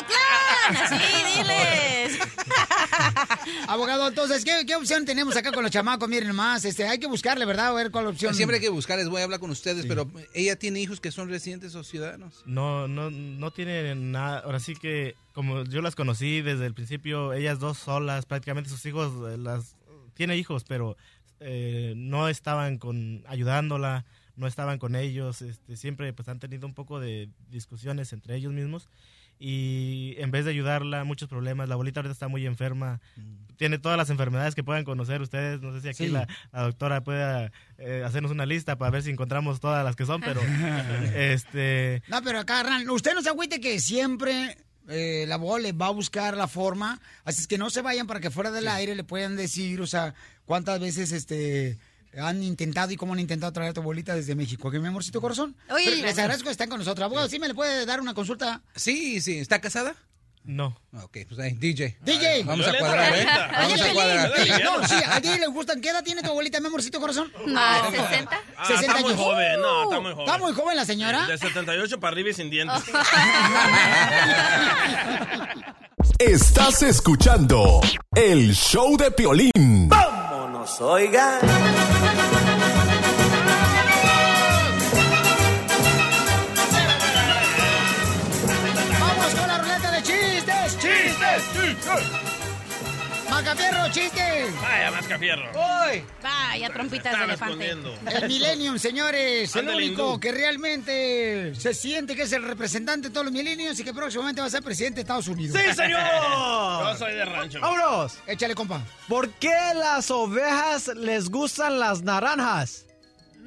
Así, 0.69 0.97
diles. 0.97 2.19
Abogado, 3.69 4.09
entonces, 4.09 4.45
¿qué, 4.45 4.65
qué 4.67 4.75
opción 4.77 5.05
tenemos 5.05 5.37
acá 5.37 5.53
con 5.53 5.63
los 5.63 5.73
chamacos? 5.73 6.09
Miren 6.09 6.35
más, 6.35 6.65
este, 6.65 6.87
hay 6.87 6.99
que 6.99 7.07
buscarle, 7.07 7.45
¿verdad? 7.45 7.69
A 7.69 7.73
ver 7.73 7.91
cuál 7.91 8.07
opción. 8.07 8.35
Siempre 8.35 8.57
hay 8.57 8.63
que 8.63 8.69
buscar, 8.69 8.99
les 8.99 9.09
voy 9.09 9.21
a 9.21 9.25
hablar 9.25 9.41
con 9.41 9.51
ustedes, 9.51 9.87
pero 9.87 10.11
ella 10.35 10.57
tiene 10.57 10.81
hijos 10.81 11.01
que 11.01 11.11
son 11.11 11.29
residentes 11.29 11.75
o 11.75 11.85
ciudadanos. 11.85 12.43
No, 12.47 12.89
no, 12.89 13.11
no 13.11 13.51
tiene 13.51 13.95
nada. 13.95 14.41
Ahora 14.41 14.61
sí 14.61 14.75
que, 14.75 15.15
como 15.33 15.65
yo 15.65 15.83
las 15.83 15.95
conocí 15.95 16.41
desde 16.43 16.67
el 16.67 16.75
principio, 16.75 17.33
ellas 17.33 17.59
dos 17.59 17.79
solas, 17.79 18.27
prácticamente 18.27 18.71
sus 18.71 18.85
hijos, 18.87 19.13
eh, 19.33 19.39
las 19.39 19.77
tiene 20.15 20.37
hijos, 20.37 20.65
pero 20.65 20.97
eh, 21.41 21.95
no 21.97 22.29
estaban 22.29 22.79
con 22.79 23.23
ayudándola, 23.27 24.05
no 24.37 24.47
estaban 24.47 24.79
con 24.79 24.97
ellos. 24.97 25.43
Este, 25.43 25.77
siempre 25.77 26.13
pues 26.13 26.29
han 26.29 26.39
tenido 26.39 26.67
un 26.67 26.75
poco 26.75 27.01
de 27.01 27.29
discusiones 27.51 28.13
entre 28.13 28.37
ellos 28.37 28.53
mismos. 28.53 28.89
Y 29.39 30.15
en 30.19 30.31
vez 30.31 30.45
de 30.45 30.51
ayudarla, 30.51 31.05
muchos 31.05 31.29
problemas. 31.29 31.69
La 31.69 31.75
abuelita 31.75 32.01
ahorita 32.01 32.13
está 32.13 32.29
muy 32.29 32.45
enferma. 32.47 33.01
Tiene 33.57 33.79
todas 33.79 33.97
las 33.99 34.11
enfermedades 34.11 34.55
que 34.55 34.65
puedan 34.65 34.85
conocer 34.85 35.21
ustedes. 35.21 35.61
No 35.61 35.73
sé 35.73 35.81
si 35.81 35.89
aquí 35.89 36.07
Sí. 36.07 36.09
la, 36.11 36.27
la 36.53 36.63
doctora 36.63 37.03
pueda 37.03 37.51
eh, 37.79 38.03
hacernos 38.05 38.31
una 38.33 38.47
lista 38.47 38.77
para 38.79 38.91
ver 38.91 39.03
si 39.03 39.11
encontramos 39.11 39.61
todas 39.61 39.85
las 39.85 39.97
que 39.97 40.07
son, 40.07 40.21
pero 40.21 40.41
este 41.15 42.03
No, 42.09 42.23
pero 42.23 42.41
acá, 42.41 42.63
carnal, 42.63 42.89
usted 42.91 43.15
no 43.15 43.23
se 43.23 43.29
agüite 43.29 43.61
que 43.61 43.81
siempre 43.81 44.57
eh, 44.89 45.29
abogado 45.31 45.59
le 45.59 45.73
va 45.73 45.87
a 45.87 45.91
buscar 45.91 46.37
la 46.37 46.49
forma. 46.49 47.01
Así 47.25 47.41
es 47.43 47.47
que 47.47 47.59
no 47.59 47.71
se 47.71 47.83
vayan 47.83 48.07
para 48.07 48.21
que 48.21 48.31
fuera 48.31 48.51
del 48.51 48.69
aire 48.69 48.95
le 48.95 49.05
puedan 49.05 49.37
decir, 49.37 49.81
o 49.81 49.87
sea, 49.87 50.15
cuántas 50.47 50.81
veces 50.81 51.13
este 51.13 51.79
han 52.17 52.43
intentado 52.43 52.91
y 52.93 52.97
cómo 52.97 53.13
han 53.15 53.21
intentado 53.21 53.53
traer 53.53 53.71
a 53.71 53.75
tu 53.75 53.81
abuelita 53.81 54.15
desde 54.15 54.35
México. 54.35 54.71
¿Qué, 54.71 54.79
mi 54.79 54.89
amorcito 54.89 55.21
corazón? 55.21 55.57
Oye, 55.71 55.85
Pero 55.87 56.07
les 56.07 56.19
agradezco 56.19 56.47
que 56.47 56.53
están 56.53 56.69
con 56.69 56.79
nosotros. 56.79 57.05
Abogado, 57.05 57.29
¿sí 57.29 57.39
me 57.39 57.49
le 57.49 57.55
puede 57.55 57.87
dar 57.87 58.01
una 58.01 58.15
consulta? 58.15 58.63
Sí, 58.75 59.21
sí. 59.21 59.39
¿Está 59.39 59.61
casada? 59.61 59.95
No. 60.49 60.77
Ok, 61.03 61.19
pues 61.29 61.39
ahí, 61.41 61.53
DJ. 61.53 61.99
DJ. 62.01 62.45
Vamos 62.45 62.67
a 62.67 62.79
cuadrar, 62.79 63.15
¿eh? 63.15 63.27
Vamos 63.53 63.81
a 63.83 63.93
cuadrar. 63.93 64.33
Oye, 64.33 64.65
no, 64.65 64.89
sí, 64.89 64.95
a 65.07 65.21
ti 65.21 65.29
le 65.39 65.47
gustan. 65.49 65.79
¿Qué 65.83 65.91
edad 65.91 66.03
tiene 66.03 66.23
tu 66.23 66.31
abuelita, 66.31 66.59
mi 66.59 66.69
amorcito 66.69 66.99
corazón? 66.99 67.31
Ah, 67.55 67.87
60. 67.91 68.41
Ah, 68.57 68.67
está 68.73 68.97
muy 68.97 69.15
joven, 69.15 69.61
no, 69.61 69.83
está 69.85 70.01
muy 70.01 70.13
joven. 70.13 70.27
¿Está 70.27 70.39
muy 70.39 70.53
joven 70.55 70.77
la 70.77 70.87
señora? 70.87 71.27
De 71.27 71.37
78 71.37 72.01
para 72.01 72.13
arriba 72.13 72.31
y 72.31 72.35
sin 72.35 72.49
dientes. 72.49 72.83
Estás 76.19 76.83
escuchando 76.83 77.81
el 78.15 78.55
show 78.55 78.97
de 78.97 79.11
Piolín. 79.11 79.89
Vámonos, 79.89 80.81
oigan. 80.81 81.41
¡Macafierro, 93.59 93.93
chiste! 93.93 94.47
Vaya, 94.63 94.91
mascafierro. 94.93 95.51
¡Hoy! 95.55 96.05
Vaya, 96.23 96.69
trompitas 96.73 97.05
de 97.27 97.33
Están 97.35 97.51
elefante. 97.61 98.17
El 98.17 98.29
Millennium, 98.29 98.79
señores, 98.79 99.55
el 99.57 99.69
único 99.69 100.21
que 100.21 100.31
realmente 100.33 101.55
se 101.57 101.75
siente 101.75 102.15
que 102.15 102.23
es 102.23 102.33
el 102.33 102.43
representante 102.45 103.09
de 103.09 103.13
todos 103.15 103.27
los 103.27 103.33
millennials 103.33 103.79
y 103.81 103.85
que 103.85 103.93
próximamente 103.93 104.41
va 104.41 104.47
a 104.47 104.51
ser 104.51 104.63
presidente 104.63 104.97
de 104.97 105.01
Estados 105.03 105.27
Unidos. 105.29 105.59
¡Sí, 105.61 105.75
señor! 105.75 106.01
Yo 106.01 106.97
soy 106.99 107.15
de 107.15 107.25
rancho. 107.25 107.61
¡Vámonos! 107.61 108.19
Échale, 108.27 108.55
compa. 108.55 108.81
¿Por 109.09 109.31
qué 109.35 109.55
las 109.75 110.11
ovejas 110.11 110.89
les 110.89 111.29
gustan 111.29 111.79
las 111.81 112.03
naranjas? 112.03 112.87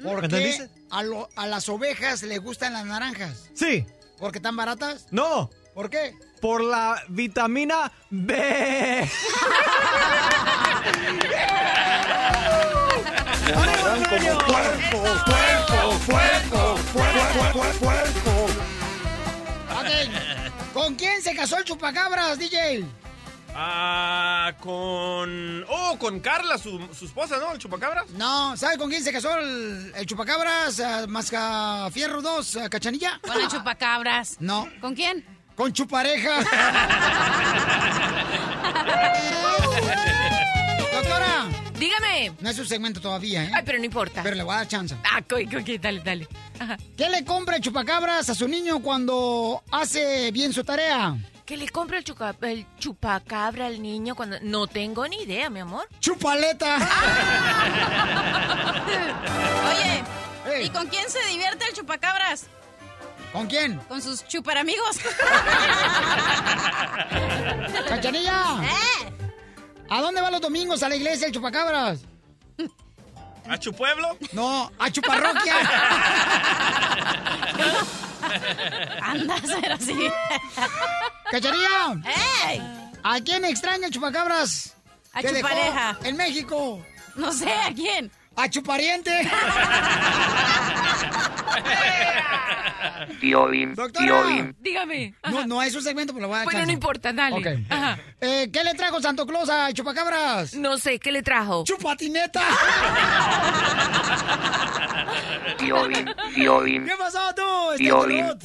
¿Por 0.02 0.20
¿Me 0.22 0.28
qué 0.28 0.36
entendiste? 0.36 0.68
a, 0.90 1.02
lo- 1.02 1.28
a 1.36 1.46
las 1.46 1.68
ovejas 1.68 2.22
les 2.22 2.40
gustan 2.40 2.72
las 2.74 2.84
naranjas? 2.84 3.48
Sí. 3.54 3.86
¿Porque 4.18 4.38
están 4.38 4.56
baratas? 4.56 5.06
No. 5.10 5.48
¿Por 5.74 5.88
qué? 5.90 6.14
Por 6.42 6.60
la 6.60 7.00
vitamina 7.06 7.92
B. 8.10 9.08
Ok. 19.70 20.72
¿Con 20.72 20.96
quién 20.96 21.22
se 21.22 21.36
casó 21.36 21.58
el 21.58 21.64
chupacabras, 21.64 22.40
DJ? 22.40 22.84
Ah, 23.54 24.52
con. 24.58 25.64
Oh, 25.68 25.96
con 25.96 26.18
Carla, 26.18 26.58
su, 26.58 26.88
su 26.92 27.04
esposa, 27.04 27.36
¿no? 27.38 27.52
El 27.52 27.58
chupacabras. 27.58 28.10
No, 28.10 28.56
¿sabe 28.56 28.78
con 28.78 28.90
quién 28.90 29.04
se 29.04 29.12
casó 29.12 29.38
el, 29.38 29.92
el 29.94 30.06
chupacabras? 30.06 30.80
Uh, 30.80 31.08
Mascafierro 31.08 32.20
2, 32.20 32.56
ah, 32.56 32.68
Cachanilla. 32.68 33.20
Con 33.22 33.40
el 33.40 33.46
chupacabras. 33.46 34.38
No. 34.40 34.68
¿Con 34.80 34.96
quién? 34.96 35.24
Con 35.56 35.72
chupareja. 35.72 36.40
Doctora. 40.92 41.46
Dígame. 41.78 42.32
No 42.40 42.50
es 42.50 42.56
su 42.56 42.64
segmento 42.64 43.00
todavía, 43.00 43.44
¿eh? 43.44 43.50
Ay, 43.54 43.62
pero 43.64 43.78
no 43.78 43.84
importa. 43.84 44.22
Pero 44.22 44.36
le 44.36 44.42
voy 44.42 44.54
a 44.54 44.58
dar 44.58 44.68
chance. 44.68 44.96
Ah, 45.04 45.20
co- 45.22 45.36
co- 45.36 45.78
dale, 45.80 46.00
dale. 46.00 46.28
Ajá. 46.58 46.76
¿Qué 46.96 47.08
le 47.08 47.24
compra 47.24 47.56
el 47.56 47.62
chupacabras 47.62 48.28
a 48.30 48.34
su 48.34 48.48
niño 48.48 48.80
cuando 48.80 49.62
hace 49.70 50.30
bien 50.32 50.52
su 50.52 50.64
tarea? 50.64 51.16
¿Que 51.44 51.56
le 51.56 51.68
compra 51.68 51.98
el, 51.98 52.04
chuca- 52.04 52.36
el 52.42 52.66
chupacabra 52.78 53.66
al 53.66 53.82
niño 53.82 54.14
cuando... 54.14 54.38
No 54.42 54.66
tengo 54.68 55.06
ni 55.08 55.22
idea, 55.22 55.50
mi 55.50 55.58
amor. 55.60 55.88
¡Chupaleta! 55.98 56.76
Oye, 60.48 60.62
¿y 60.64 60.70
con 60.70 60.86
quién 60.86 61.08
se 61.10 61.18
divierte 61.26 61.64
el 61.68 61.74
chupacabras? 61.74 62.46
¿Con 63.32 63.46
quién? 63.46 63.78
Con 63.88 64.02
sus 64.02 64.26
chuparamigos. 64.26 64.98
¡Cachanilla! 67.88 68.60
¿Eh? 68.62 69.12
¿A 69.88 70.00
dónde 70.00 70.20
va 70.20 70.30
los 70.30 70.40
domingos 70.40 70.82
a 70.82 70.88
la 70.88 70.96
iglesia 70.96 71.26
el 71.26 71.32
chupacabras? 71.32 72.00
¿A 73.48 73.58
Chupueblo? 73.58 74.16
No, 74.32 74.70
a 74.78 74.90
Chuparroquia. 74.90 75.54
Anda 79.02 79.34
a 79.34 79.40
ser 79.40 79.72
así. 79.72 80.10
¡Cachanilla! 81.30 82.00
¡Ey! 82.46 82.62
¿A 83.02 83.20
quién 83.20 83.44
extraña 83.44 83.88
el 83.88 83.92
chupacabras? 83.92 84.74
A 85.12 85.22
Chupareja. 85.22 85.98
En 86.04 86.16
México. 86.16 86.82
No 87.16 87.32
sé, 87.32 87.52
¿a 87.52 87.72
quién? 87.74 88.10
A 88.36 88.48
Chupariente. 88.48 89.10
Piolín, 93.20 93.74
Doctora. 93.74 94.06
Piolín. 94.06 94.56
Dígame. 94.60 95.14
No, 95.30 95.46
no 95.46 95.62
es 95.62 95.74
un 95.74 95.82
segmento, 95.82 96.12
pero 96.12 96.22
lo 96.22 96.28
voy 96.28 96.38
a 96.40 96.44
Bueno, 96.44 96.58
chance. 96.60 96.66
no 96.66 96.72
importa, 96.72 97.12
dale. 97.12 97.36
Ok. 97.36 97.46
Ajá. 97.70 97.98
Eh, 98.20 98.48
¿Qué 98.52 98.64
le 98.64 98.74
trajo 98.74 99.00
Santo 99.00 99.26
Claus 99.26 99.48
a 99.50 99.72
Chupacabras? 99.72 100.54
No 100.54 100.78
sé, 100.78 100.98
¿qué 100.98 101.12
le 101.12 101.22
trajo? 101.22 101.64
¡Chupatineta! 101.64 102.42
Piolín, 105.58 106.06
Piolín. 106.34 106.84
¿Qué 106.84 106.92
pasó 106.98 107.18
tú? 107.34 107.42
robot? 107.42 107.76
¿Qué 107.78 107.84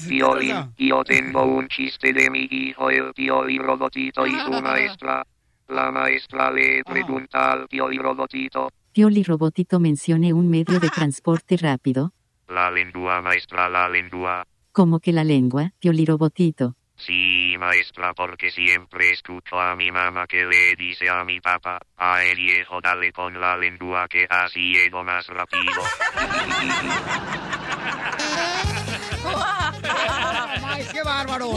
Piolín, 0.09 0.51
pasa? 0.51 0.71
yo 0.77 1.03
tengo 1.03 1.43
un 1.43 1.67
chiste 1.67 2.13
de 2.13 2.29
mi 2.29 2.47
hijo, 2.49 2.89
el 2.89 3.13
Piolín 3.13 3.63
Robotito 3.63 4.25
y 4.27 4.31
su 4.39 4.51
maestra. 4.61 5.25
La 5.69 5.91
maestra 5.91 6.49
le 6.51 6.81
pregunta 6.85 7.51
al 7.51 7.67
Piolín 7.67 8.01
Robotito, 8.01 8.69
Pioli 8.93 9.21
Robotito 9.23 9.79
mencione 9.79 10.33
un 10.33 10.49
medio 10.49 10.79
de 10.79 10.89
transporte 10.89 11.55
rápido, 11.57 12.13
la 12.47 12.71
lengua 12.71 13.21
maestra, 13.21 13.69
la 13.69 13.87
lengua. 13.89 14.45
como 14.71 14.99
que 14.99 15.11
la 15.11 15.23
lengua, 15.23 15.71
Pioli 15.79 16.05
Robotito. 16.05 16.75
Sí, 16.97 17.55
maestra, 17.59 18.13
porque 18.13 18.49
siempre 18.51 19.11
escucho 19.11 19.59
a 19.59 19.75
mi 19.75 19.91
mamá 19.91 20.25
que 20.27 20.45
le 20.45 20.75
dice 20.75 21.09
a 21.09 21.23
mi 21.23 21.39
papá, 21.39 21.79
a 21.95 22.23
el 22.23 22.37
viejo 22.37 22.81
dale 22.81 23.11
con 23.11 23.39
la 23.39 23.55
lengua 23.57 24.07
que 24.07 24.25
así 24.29 24.73
llego 24.73 25.03
más 25.03 25.27
rápido. 25.27 25.81
¡Ay, 30.65 30.87
qué 30.91 31.01
bárbaro! 31.03 31.53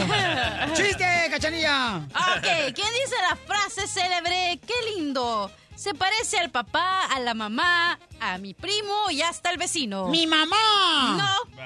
¡Chiste, 0.75 1.05
cachanilla! 1.31 1.97
Ok, 1.97 2.43
¿quién 2.75 2.89
dice 2.89 3.15
la 3.29 3.37
frase 3.37 3.87
célebre? 3.87 4.59
¡Qué 4.67 4.75
lindo! 4.95 5.51
Se 5.75 5.95
parece 5.95 6.39
al 6.39 6.51
papá, 6.51 7.05
a 7.07 7.21
la 7.21 7.33
mamá, 7.35 7.99
a 8.21 8.37
mi 8.39 8.53
primo 8.55 9.11
y 9.11 9.23
hasta 9.23 9.49
al 9.49 9.57
vecino. 9.57 10.09
¡Mi 10.09 10.27
mamá! 10.27 11.17
No, 11.17 11.63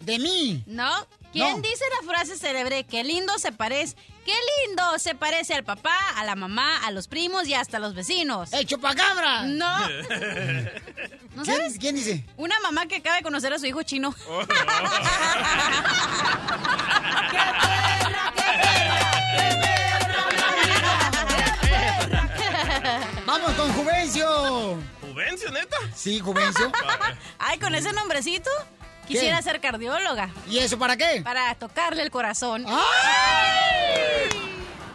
¡De 0.00 0.18
mí! 0.18 0.62
no. 0.66 0.90
¿Quién 1.32 1.56
No. 1.56 1.62
dice 1.62 1.84
la 2.00 2.06
frase 2.12 2.36
célebre? 2.36 2.84
¡Qué 2.84 3.02
lindo 3.04 3.38
se 3.38 3.50
parece! 3.52 3.96
¡Qué 4.24 4.32
lindo 4.66 4.98
se 4.98 5.14
parece 5.14 5.52
al 5.54 5.64
papá, 5.64 5.94
a 6.16 6.24
la 6.24 6.34
mamá, 6.34 6.78
a 6.84 6.90
los 6.90 7.08
primos 7.08 7.46
y 7.46 7.54
hasta 7.54 7.76
a 7.76 7.80
los 7.80 7.94
vecinos! 7.94 8.52
¡El 8.54 8.66
chupacabra! 8.66 9.42
No. 9.42 9.88
¿No 11.34 11.44
sabes? 11.44 11.76
¿Quién 11.78 11.94
dice? 11.96 12.24
Una 12.38 12.58
mamá 12.60 12.86
que 12.86 12.96
acaba 12.96 13.16
de 13.16 13.22
conocer 13.22 13.52
a 13.52 13.58
su 13.58 13.66
hijo 13.66 13.82
chino. 13.82 14.14
¡Vamos 23.26 23.52
con 23.52 23.72
Juvencio! 23.72 24.78
¿Juvencio, 25.00 25.50
neta? 25.50 25.76
Sí, 25.94 26.20
Juvencio. 26.20 26.72
Ay, 27.38 27.58
con 27.58 27.74
ese 27.74 27.92
nombrecito 27.92 28.50
quisiera 29.06 29.38
¿Qué? 29.38 29.42
ser 29.42 29.60
cardióloga. 29.60 30.30
¿Y 30.48 30.58
eso 30.58 30.78
para 30.78 30.96
qué? 30.96 31.22
Para 31.22 31.54
tocarle 31.54 32.02
el 32.02 32.10
corazón. 32.10 32.64
¡Ay! 32.68 34.28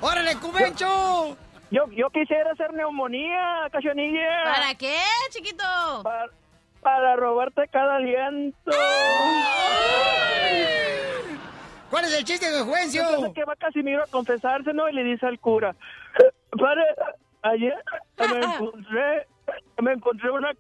¡Órale, 0.01 0.36
Juvencio! 0.36 1.38
Yo, 1.72 1.86
yo 1.91 2.10
quisiera 2.10 2.51
hacer 2.51 2.74
neumonía, 2.74 3.68
cachanilla. 3.72 4.43
¿Para 4.43 4.76
qué, 4.76 4.97
chiquito? 5.30 5.64
Para, 6.03 6.26
para 6.82 7.16
robarte 7.16 7.68
cada 7.68 7.97
aliento. 7.97 8.72
¿Cuál 11.89 12.05
es 12.05 12.14
el 12.18 12.24
chiste 12.24 12.49
de 12.51 12.62
Juvencio? 12.62 13.01
Entonces 13.01 13.34
que 13.34 13.43
va 13.43 13.55
Casimiro 13.55 14.03
a 14.03 14.07
confesarse, 14.07 14.74
¿no? 14.74 14.88
Y 14.89 14.93
le 14.93 15.03
dice 15.03 15.26
al 15.26 15.39
cura, 15.39 15.76
padre, 16.51 16.84
ayer 17.41 17.76
me 18.18 18.39
encontré, 18.45 19.28
me 19.82 19.93
encontré 19.93 20.32
una 20.32 20.53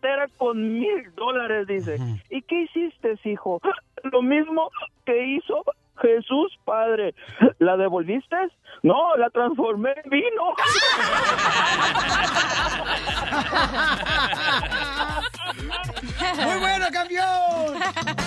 cartera 0.00 0.28
con 0.38 0.78
mil 0.78 1.14
dólares, 1.14 1.66
dice. 1.66 1.98
¿Y 2.30 2.42
qué 2.42 2.62
hiciste, 2.62 3.18
hijo? 3.24 3.60
Lo 4.04 4.22
mismo 4.22 4.70
que 5.04 5.36
hizo 5.36 5.62
Jesús, 6.00 6.58
padre. 6.64 7.14
¿La 7.58 7.76
devolviste? 7.76 8.36
No, 8.82 9.16
la 9.16 9.28
transformé 9.30 9.90
en 10.04 10.10
vino. 10.10 10.54
¡Muy 16.44 16.58
bueno, 16.60 16.86
campeón! 16.92 17.78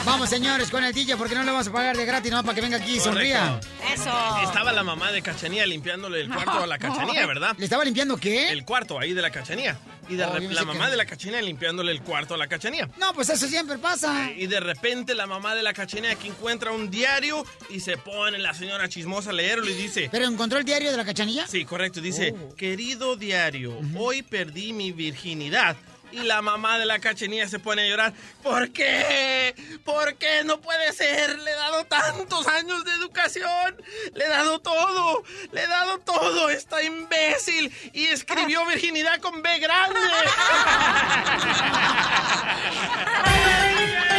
Vamos, 0.06 0.30
señores, 0.30 0.70
con 0.70 0.84
el 0.84 0.94
DJ, 0.94 1.18
porque 1.18 1.36
no 1.36 1.44
le 1.44 1.52
vamos 1.52 1.68
a 1.68 1.72
pagar 1.72 1.96
de 1.96 2.06
gratis, 2.06 2.32
no, 2.32 2.44
para 2.44 2.54
que 2.56 2.62
venga 2.62 2.78
aquí 2.78 2.96
y 2.96 3.00
sonría. 3.00 3.60
Eso. 3.94 4.12
Estaba 4.44 4.72
la 4.72 4.84
mamá 4.84 5.12
de 5.12 5.22
Cachanía 5.22 5.66
limpiándole 5.66 6.22
el 6.22 6.30
cuarto 6.30 6.64
a 6.64 6.68
la 6.68 6.78
Cachanía, 6.78 7.26
¿verdad? 7.26 7.56
¿Le 7.58 7.66
estaba 7.66 7.84
limpiando 7.84 8.18
qué? 8.18 8.50
El 8.52 8.66
cuarto 8.66 9.00
ahí 9.00 9.14
de 9.14 9.22
la 9.22 9.32
Cachanía. 9.32 9.78
Y 10.10 10.16
de 10.16 10.26
Oh, 10.26 10.38
la 10.38 10.66
mamá 10.66 10.86
que- 10.86 10.92
de 10.92 10.98
la 10.98 11.06
Cachanía 11.06 11.42
limpiándole 11.42 11.92
el 11.94 12.02
cuarto 12.02 12.34
a 12.34 12.38
la 12.38 12.48
Cachanía. 12.48 12.90
No, 12.98 13.14
pues 13.14 13.30
eso 13.30 13.48
siempre 13.48 13.78
pasa. 13.78 14.32
Y 14.32 14.48
de 14.48 14.60
repente 14.60 15.16
la 15.16 15.26
mamá 15.28 15.56
de 15.56 15.64
la 15.64 15.74
Cachanía 15.74 16.16
que 16.16 16.28
encuentra 16.28 16.72
un 16.72 16.90
diario 16.92 17.46
y 17.70 17.80
se 17.80 17.98
pone 17.98 18.38
la 18.38 18.54
señora 18.54 18.88
chismosa 18.90 19.30
a 19.32 19.34
leerlo 19.34 19.68
y 19.70 19.74
dice... 19.74 20.10
¿Pero 20.12 20.26
encontró 20.26 20.60
el 20.60 20.66
diario 20.66 20.92
de 20.92 20.98
la 20.98 21.06
cachanilla? 21.06 21.48
Sí, 21.48 21.66
correcto. 21.66 22.02
Dice, 22.02 22.36
Oh. 22.38 22.56
querido 22.56 23.16
diario, 23.16 23.80
hoy 23.98 24.22
perdí 24.22 24.74
mi 24.74 24.92
virginidad. 24.92 25.76
Y 26.12 26.18
la 26.18 26.44
mamá 26.44 26.78
de 26.78 26.86
la 26.86 27.00
cachenía 27.00 27.48
se 27.48 27.58
pone 27.58 27.82
a 27.82 27.88
llorar. 27.90 28.14
¿Por 28.44 28.72
qué? 28.72 29.56
¿Por 29.84 30.14
qué 30.18 30.44
no 30.46 30.62
puede 30.62 30.94
ser? 30.94 31.40
Le 31.40 31.50
he 31.50 31.56
dado 31.56 31.86
tantos 31.86 32.46
años 32.48 32.86
de 32.86 32.92
educación. 32.92 33.76
Le 34.14 34.26
he 34.26 34.30
dado 34.30 34.60
todo. 34.60 35.24
Le 35.52 35.64
he 35.64 35.68
dado 35.68 35.98
todo. 36.02 36.50
Está 36.52 36.84
imbécil. 36.84 37.72
Y 37.94 38.06
escribió 38.06 38.64
virginidad 38.68 39.20
con 39.22 39.42
B 39.42 39.58
grande. 39.58 40.00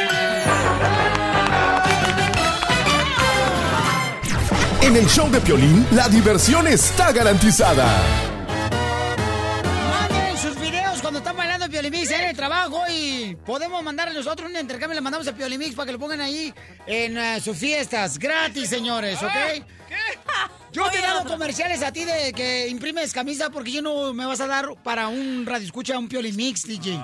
En 4.85 4.95
el 4.95 5.07
show 5.07 5.31
de 5.31 5.41
Piolín, 5.41 5.87
la 5.93 6.11
diversión 6.11 6.67
está 6.69 7.11
garantizada. 7.11 7.87
Manden 9.89 10.37
sus 10.37 10.61
videos 10.61 11.01
cuando 11.01 11.21
están 11.21 11.35
bailando 11.35 11.71
Piolimix 11.71 12.11
en 12.11 12.21
el 12.21 12.37
trabajo 12.37 12.83
y 12.93 13.35
podemos 13.47 13.83
mandarle 13.83 14.13
nosotros 14.13 14.51
un 14.51 14.61
intercambio, 14.61 14.95
le 14.95 15.01
mandamos 15.01 15.27
a 15.27 15.33
Piolimix 15.35 15.75
para 15.75 15.87
que 15.87 15.93
lo 15.93 15.99
pongan 15.99 16.21
ahí 16.21 16.53
en 16.87 17.17
eh, 17.17 17.41
sus 17.41 17.57
fiestas. 17.57 18.19
Gratis, 18.19 18.69
señores, 18.69 19.23
¿ok? 19.23 19.65
Yo 20.71 20.91
te 20.91 20.99
he 20.99 21.03
dado 21.03 21.25
comerciales 21.25 21.83
a 21.83 21.91
ti 21.91 22.05
de 22.05 22.35
que 22.35 22.69
imprimes 22.69 23.15
camisa 23.15 23.49
porque 23.49 23.73
yo 23.73 23.81
no 23.81 24.13
me 24.13 24.27
vas 24.27 24.43
a 24.43 24.47
dar 24.47 24.67
para 24.83 25.09
un 25.09 25.47
radio 25.47 25.65
escucha 25.65 25.99
un 25.99 26.09
Piolimix, 26.09 26.65
DJ. 26.65 27.03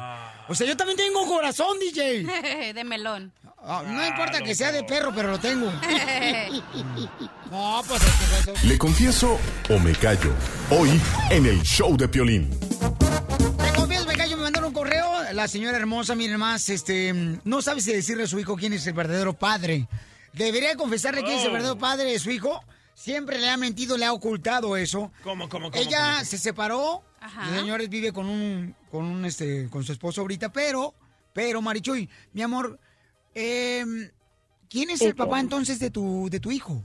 O 0.49 0.55
sea, 0.55 0.67
yo 0.67 0.77
también 0.77 0.99
tengo 0.99 1.27
corazón, 1.27 1.79
DJ. 1.79 2.73
de 2.75 2.85
melón. 2.85 3.33
Ah, 3.63 3.83
no 3.87 4.07
importa 4.07 4.41
que 4.41 4.55
sea 4.55 4.73
de 4.73 4.83
perro, 4.85 5.13
pero 5.15 5.31
lo 5.31 5.39
tengo. 5.39 5.71
no, 7.51 7.83
pues 7.87 8.03
es 8.03 8.13
que 8.15 8.51
eso. 8.53 8.67
¿Le 8.67 8.79
confieso 8.79 9.39
o 9.69 9.79
me 9.79 9.93
callo? 9.93 10.33
Hoy, 10.71 11.01
en 11.31 11.47
el 11.47 11.61
show 11.63 11.97
de 11.97 12.09
Piolín. 12.09 12.51
Te 12.59 13.73
confieso, 13.77 14.07
me 14.07 14.17
callo, 14.17 14.37
me 14.39 14.45
mandaron 14.45 14.69
un 14.69 14.75
correo. 14.75 15.07
La 15.33 15.47
señora 15.47 15.77
hermosa, 15.77 16.15
miren 16.15 16.39
más, 16.39 16.69
este, 16.71 17.13
no 17.45 17.61
sabe 17.63 17.81
si 17.83 17.93
decirle 17.93 18.25
a 18.25 18.27
su 18.27 18.39
hijo 18.39 18.57
quién 18.57 18.73
es 18.73 18.87
el 18.87 18.95
verdadero 18.95 19.35
padre. 19.35 19.87
Debería 20.33 20.75
confesarle 20.77 21.23
quién 21.23 21.39
es 21.39 21.43
el 21.45 21.51
Oh. 21.51 21.53
verdadero 21.53 21.79
padre 21.79 22.13
de 22.13 22.19
su 22.19 22.31
hijo. 22.31 22.63
Siempre 22.95 23.39
le 23.39 23.49
ha 23.49 23.57
mentido, 23.57 23.97
le 23.97 24.05
ha 24.07 24.13
ocultado 24.13 24.77
eso. 24.77 25.11
¿Cómo, 25.23 25.49
cómo, 25.49 25.71
cómo? 25.71 25.83
Ella 25.83 26.13
cómo? 26.15 26.25
se 26.25 26.39
separó. 26.39 27.03
Ajá. 27.21 27.49
El 27.51 27.61
señor 27.61 27.87
vive 27.89 28.13
con 28.13 28.27
un, 28.27 28.75
con 28.91 29.05
un, 29.05 29.25
este, 29.25 29.69
con 29.69 29.85
su 29.85 29.93
esposo 29.93 30.23
ahorita, 30.23 30.51
pero, 30.51 30.95
pero, 31.33 31.61
Marichuy, 31.63 32.09
mi 32.33 32.43
amor, 32.43 32.79
em, 33.35 34.11
¿quién 34.69 34.91
es 34.91 34.99
Sí, 34.99 35.07
el 35.07 35.15
papá 35.15 35.31
claro. 35.31 35.43
entonces 35.45 35.79
de 35.79 35.91
tu, 35.91 36.29
de 36.31 36.41
tu 36.41 36.51
hijo? 36.51 36.83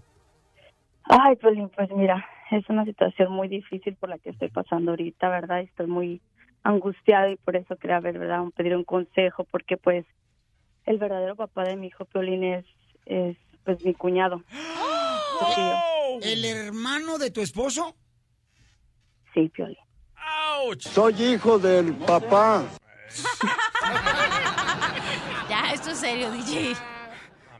Ay, 1.03 1.35
pues, 1.35 1.55
pues 1.75 1.89
mira, 1.91 2.25
es 2.51 2.67
una 2.69 2.83
situación 2.85 3.31
muy 3.31 3.47
difícil 3.47 3.95
por 3.95 4.09
la 4.09 4.17
que 4.17 4.31
estoy 4.31 4.49
pasando 4.49 4.91
ahorita, 4.91 5.29
¿verdad? 5.29 5.61
Estoy 5.61 5.87
muy 5.87 6.21
angustiada 6.63 7.29
y 7.29 7.35
por 7.37 7.55
eso 7.55 7.75
quería 7.77 7.99
ver, 7.99 8.17
¿verdad? 8.17 8.41
Un- 8.41 8.51
pedir 8.51 8.75
un 8.75 8.83
consejo 8.83 9.43
porque 9.51 9.77
pues 9.77 10.05
el 10.85 10.97
verdadero 10.97 11.35
papá 11.35 11.63
de 11.63 11.75
mi 11.75 11.87
hijo 11.87 12.05
Piolín 12.05 12.43
es, 12.43 12.65
es 13.05 13.37
pues 13.63 13.83
mi 13.85 13.93
cuñado. 13.93 14.43
Tío. 15.55 15.75
¿El 16.21 16.45
hermano 16.45 17.17
de 17.17 17.29
tu 17.29 17.41
esposo? 17.41 17.95
Sí, 19.33 19.49
Piolín. 19.49 19.77
Soy 20.79 21.13
hijo 21.21 21.59
del 21.59 21.93
papá. 21.93 22.63
Ya, 25.49 25.71
esto 25.73 25.91
es 25.91 25.99
serio, 25.99 26.31
DJ. 26.31 26.75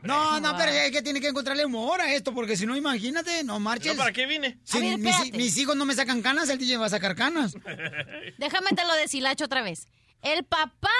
No, 0.02 0.38
no, 0.40 0.56
pero 0.56 0.70
es 0.70 0.90
que 0.92 1.02
tiene 1.02 1.20
que 1.20 1.28
encontrarle 1.28 1.64
humor 1.64 2.00
a 2.00 2.12
esto, 2.12 2.32
porque 2.34 2.56
si 2.56 2.66
no, 2.66 2.76
imagínate, 2.76 3.42
no 3.44 3.58
marches. 3.58 3.88
¿Pero 3.92 3.98
para 3.98 4.12
qué 4.12 4.26
vine? 4.26 4.58
Si 4.62 4.78
ver, 4.80 4.98
mis, 5.32 5.56
hijos 5.56 5.76
no 5.76 5.84
me 5.84 5.94
sacan 5.94 6.22
canas, 6.22 6.48
el 6.48 6.58
DJ 6.58 6.76
va 6.76 6.86
a 6.86 6.90
sacar 6.90 7.16
canas. 7.16 7.54
Déjame 8.38 8.70
te 8.70 8.84
lo 8.84 8.94
deshilacho 8.94 9.44
otra 9.44 9.62
vez. 9.62 9.86
El 10.22 10.44
papá 10.44 10.90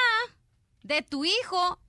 de 0.82 1.02
tu 1.02 1.24
hijo 1.24 1.80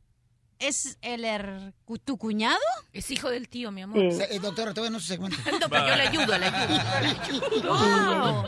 es 0.59 0.97
el 1.01 1.73
cu- 1.85 1.99
tu 1.99 2.17
cuñado. 2.17 2.57
Es 2.93 3.09
hijo 3.11 3.29
del 3.29 3.47
tío, 3.49 3.71
mi 3.71 3.81
amor. 3.83 4.11
Se- 4.13 4.35
eh, 4.35 4.39
doctora, 4.39 4.73
todavía 4.73 4.91
no 4.91 4.99
se 4.99 5.07
segmento. 5.07 5.37
No, 5.59 5.69
pero 5.69 5.87
yo 5.87 5.95
le 5.95 6.01
ayudo, 6.07 6.37
le 6.37 6.45
ayudo. 6.45 6.83
le 7.01 7.07
ayudo. 7.07 8.43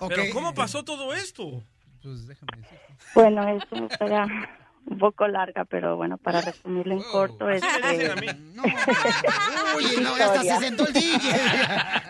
Ok. 0.00 0.08
¿Pero 0.08 0.24
cómo 0.32 0.54
pasó 0.54 0.84
todo 0.84 1.14
esto? 1.14 1.62
Pues 2.04 2.28
déjame 2.28 2.58
decir. 2.58 2.78
Bueno, 3.14 3.48
eso 3.48 3.66
me 3.70 3.80
gustaría 3.80 4.26
un 4.86 4.98
poco 4.98 5.26
larga, 5.26 5.64
pero 5.64 5.96
bueno, 5.96 6.18
para 6.18 6.42
resumirla 6.42 6.92
en 6.96 7.02
corto, 7.02 7.48
este... 7.48 7.66
Uy, 9.74 10.02
no, 10.02 10.14
hasta 10.14 10.42
se 10.42 10.56
sentó 10.58 10.86
el 10.86 10.92
DJ. 10.92 11.18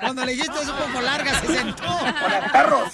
Cuando 0.00 0.24
le 0.24 0.32
dijiste 0.32 0.58
es 0.60 0.68
un 0.68 0.76
poco 0.76 1.00
larga, 1.00 1.32
se 1.34 1.46
sentó. 1.46 1.84
Hola, 1.84 2.50
perros. 2.52 2.92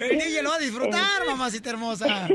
El 0.00 0.18
DJ 0.18 0.42
lo 0.42 0.50
va 0.50 0.56
a 0.56 0.58
disfrutar, 0.58 1.26
mamacita 1.28 1.70
hermosa. 1.70 2.28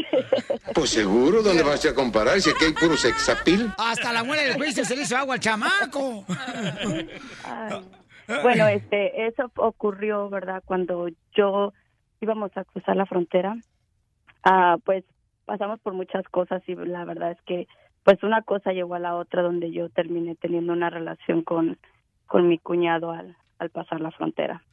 Pues 0.74 0.89
seguro, 0.91 1.43
¿dónde 1.43 1.63
vas 1.63 1.86
a 1.86 1.93
comparar? 1.93 2.39
Si 2.39 2.49
aquí 2.49 2.65
hay 2.65 2.74
puro 2.74 2.95
sexapil. 2.95 3.74
Hasta 3.78 4.13
la 4.13 4.24
muela 4.24 4.43
del 4.43 4.53
juicio 4.53 4.86
se 4.86 4.95
le 4.95 5.01
hizo 5.01 5.18
agua 5.18 5.34
al 5.36 5.41
chamaco. 5.41 6.26
Bueno, 8.43 8.68
este, 8.68 9.28
eso 9.28 9.51
ocurrió, 9.57 10.30
¿verdad? 10.30 10.63
Cuando 10.65 11.09
yo 11.36 11.74
íbamos 12.22 12.55
a 12.55 12.63
cruzar 12.63 12.95
la 12.95 13.05
frontera, 13.05 13.57
ah, 14.43 14.78
pues 14.84 15.03
pasamos 15.45 15.80
por 15.80 15.93
muchas 15.93 16.28
cosas 16.30 16.61
y 16.68 16.76
la 16.76 17.05
verdad 17.05 17.32
es 17.32 17.41
que, 17.43 17.68
pues 18.03 18.22
una 18.24 18.41
cosa 18.41 18.72
llevó 18.72 18.95
a 18.95 18.99
la 18.99 19.15
otra 19.15 19.41
donde 19.41 19.72
yo 19.72 19.89
terminé 19.89 20.36
teniendo 20.36 20.74
una 20.74 20.89
relación 20.89 21.43
con, 21.43 21.78
con 22.26 22.47
mi 22.47 22.57
cuñado 22.57 23.11
al, 23.11 23.36
al 23.59 23.70
pasar 23.70 24.01
la 24.01 24.11
frontera. 24.11 24.63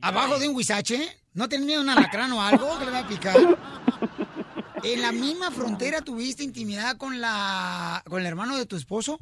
¿Abajo 0.00 0.38
de 0.38 0.48
un 0.48 0.56
huizache? 0.56 0.98
¿No 1.34 1.48
tenía 1.48 1.80
un 1.80 1.88
alacrán 1.88 2.32
o 2.32 2.42
algo 2.42 2.78
que 2.78 2.86
le 2.86 2.90
va 2.90 3.00
a 3.00 3.08
picar? 3.08 3.36
¿En 4.82 5.02
la 5.02 5.12
misma 5.12 5.50
frontera 5.50 6.00
tuviste 6.00 6.42
intimidad 6.42 6.96
con 6.96 7.20
la 7.20 8.02
con 8.08 8.20
el 8.20 8.26
hermano 8.26 8.56
de 8.56 8.64
tu 8.64 8.76
esposo? 8.76 9.18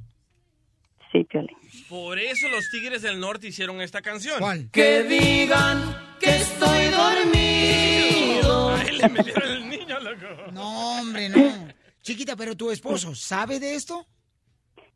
Sí, 1.10 1.24
Piolín. 1.24 1.57
Por 1.88 2.18
eso 2.18 2.48
los 2.48 2.68
Tigres 2.70 3.02
del 3.02 3.18
Norte 3.20 3.48
hicieron 3.48 3.80
esta 3.80 4.00
canción. 4.02 4.38
¿Cuál? 4.38 4.68
Que 4.70 5.02
digan 5.04 5.96
que 6.20 6.36
estoy 6.36 6.84
dormido. 6.86 8.70
A 8.70 8.82
él 8.82 8.98
le 8.98 9.08
metieron 9.08 9.50
el 9.50 9.68
niño, 9.68 9.98
loco. 10.00 10.50
No, 10.52 11.00
hombre, 11.00 11.28
no. 11.28 11.68
Chiquita, 12.02 12.36
pero 12.36 12.56
tu 12.56 12.70
esposo, 12.70 13.14
¿sabe 13.14 13.60
de 13.60 13.74
esto? 13.74 14.06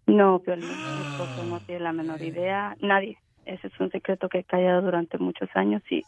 No, 0.07 0.41
Piolín, 0.41 0.69
mi 0.69 1.11
esposo 1.13 1.45
no 1.45 1.61
tiene 1.61 1.81
la 1.83 1.93
menor 1.93 2.21
idea, 2.23 2.77
nadie. 2.81 3.19
Ese 3.45 3.67
es 3.69 3.73
un 3.81 3.91
secreto 3.91 4.29
que 4.29 4.39
he 4.41 4.45
callado 4.45 4.83
durante 4.83 5.19
muchos 5.19 5.49
años 5.55 5.83
y, 5.91 6.03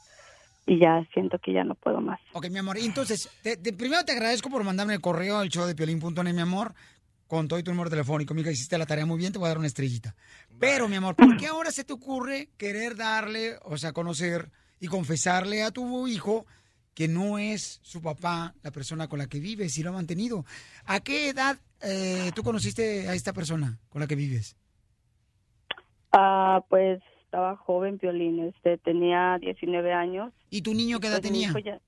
y 0.67 0.79
ya 0.79 1.05
siento 1.13 1.39
que 1.39 1.53
ya 1.53 1.65
no 1.65 1.75
puedo 1.75 2.01
más. 2.01 2.21
Ok, 2.33 2.49
mi 2.51 2.59
amor. 2.59 2.79
Entonces, 2.79 3.29
te- 3.43 3.57
te- 3.57 3.73
primero 3.73 4.05
te 4.05 4.13
agradezco 4.13 4.51
por 4.51 4.63
mandarme 4.65 4.95
el 4.95 5.01
correo 5.01 5.39
al 5.39 5.49
show 5.49 5.67
de 5.67 5.75
piolín.net, 5.75 6.33
mi 6.33 6.41
amor, 6.41 6.75
con 7.27 7.49
todo 7.49 7.59
y 7.59 7.63
tu 7.63 7.71
número 7.71 7.91
telefónico. 7.91 8.35
Mija, 8.35 8.51
hiciste 8.51 8.79
la 8.79 8.87
tarea 8.87 9.07
muy 9.07 9.19
bien, 9.19 9.33
te 9.33 9.39
voy 9.39 9.47
a 9.47 9.49
dar 9.51 9.59
una 9.59 9.67
estrellita. 9.67 10.15
Pero, 10.59 10.89
mi 10.89 10.97
amor, 10.97 11.17
¿por 11.17 11.37
qué 11.37 11.47
ahora 11.47 11.71
se 11.71 11.85
te 11.85 11.93
ocurre 11.93 12.51
querer 12.57 12.97
darle, 12.97 13.57
o 13.63 13.77
sea, 13.77 13.93
conocer 13.93 14.51
y 14.81 14.87
confesarle 14.89 15.63
a 15.63 15.71
tu 15.71 16.07
hijo 16.07 16.47
que 16.95 17.09
no 17.09 17.39
es 17.39 17.81
su 17.83 18.01
papá 18.03 18.55
la 18.63 18.71
persona 18.71 19.09
con 19.09 19.19
la 19.19 19.27
que 19.29 19.41
vives 19.41 19.77
y 19.79 19.83
lo 19.83 19.91
ha 19.91 19.95
mantenido? 19.95 20.45
¿A 20.85 21.01
qué 21.01 21.29
edad 21.31 21.59
eh, 21.83 22.31
tú 22.35 22.43
conociste 22.43 23.09
a 23.09 23.15
esta 23.15 23.33
persona 23.33 23.79
con 23.89 24.01
la 24.01 24.07
que 24.07 24.15
vives? 24.17 24.57
Ah, 26.13 26.65
pues 26.69 27.03
estaba 27.25 27.57
joven, 27.57 27.99
Piolín, 27.99 28.39
este, 28.45 28.79
tenía 28.79 29.39
19 29.41 29.93
años. 29.93 30.33
¿Y 30.51 30.63
tu 30.63 30.73
niño 30.75 31.01
qué 31.01 31.09
edad 31.09 31.21
Pues, 31.21 31.33
mi 31.33 31.39
tenía? 31.41 31.49
hijo 31.49 31.59
ya- 31.59 31.81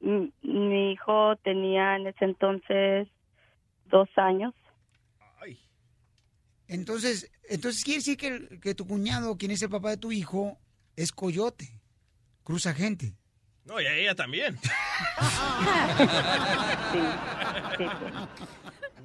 mi, 0.00 0.30
mi 0.42 0.92
hijo 0.92 1.36
tenía 1.42 1.96
en 1.96 2.06
ese 2.08 2.26
entonces 2.26 3.08
dos 3.90 4.08
años. 4.16 4.54
Entonces, 6.68 7.30
entonces 7.48 7.84
quiere 7.84 7.98
decir 7.98 8.16
que, 8.16 8.58
que 8.60 8.74
tu 8.74 8.88
cuñado, 8.88 9.36
quien 9.38 9.52
es 9.52 9.62
el 9.62 9.70
papá 9.70 9.90
de 9.90 9.98
tu 9.98 10.10
hijo, 10.10 10.58
es 10.96 11.12
coyote, 11.12 11.80
cruza 12.42 12.74
gente. 12.74 13.14
No, 13.64 13.80
y 13.80 13.86
a 13.86 13.94
ella 13.94 14.14
también. 14.14 14.58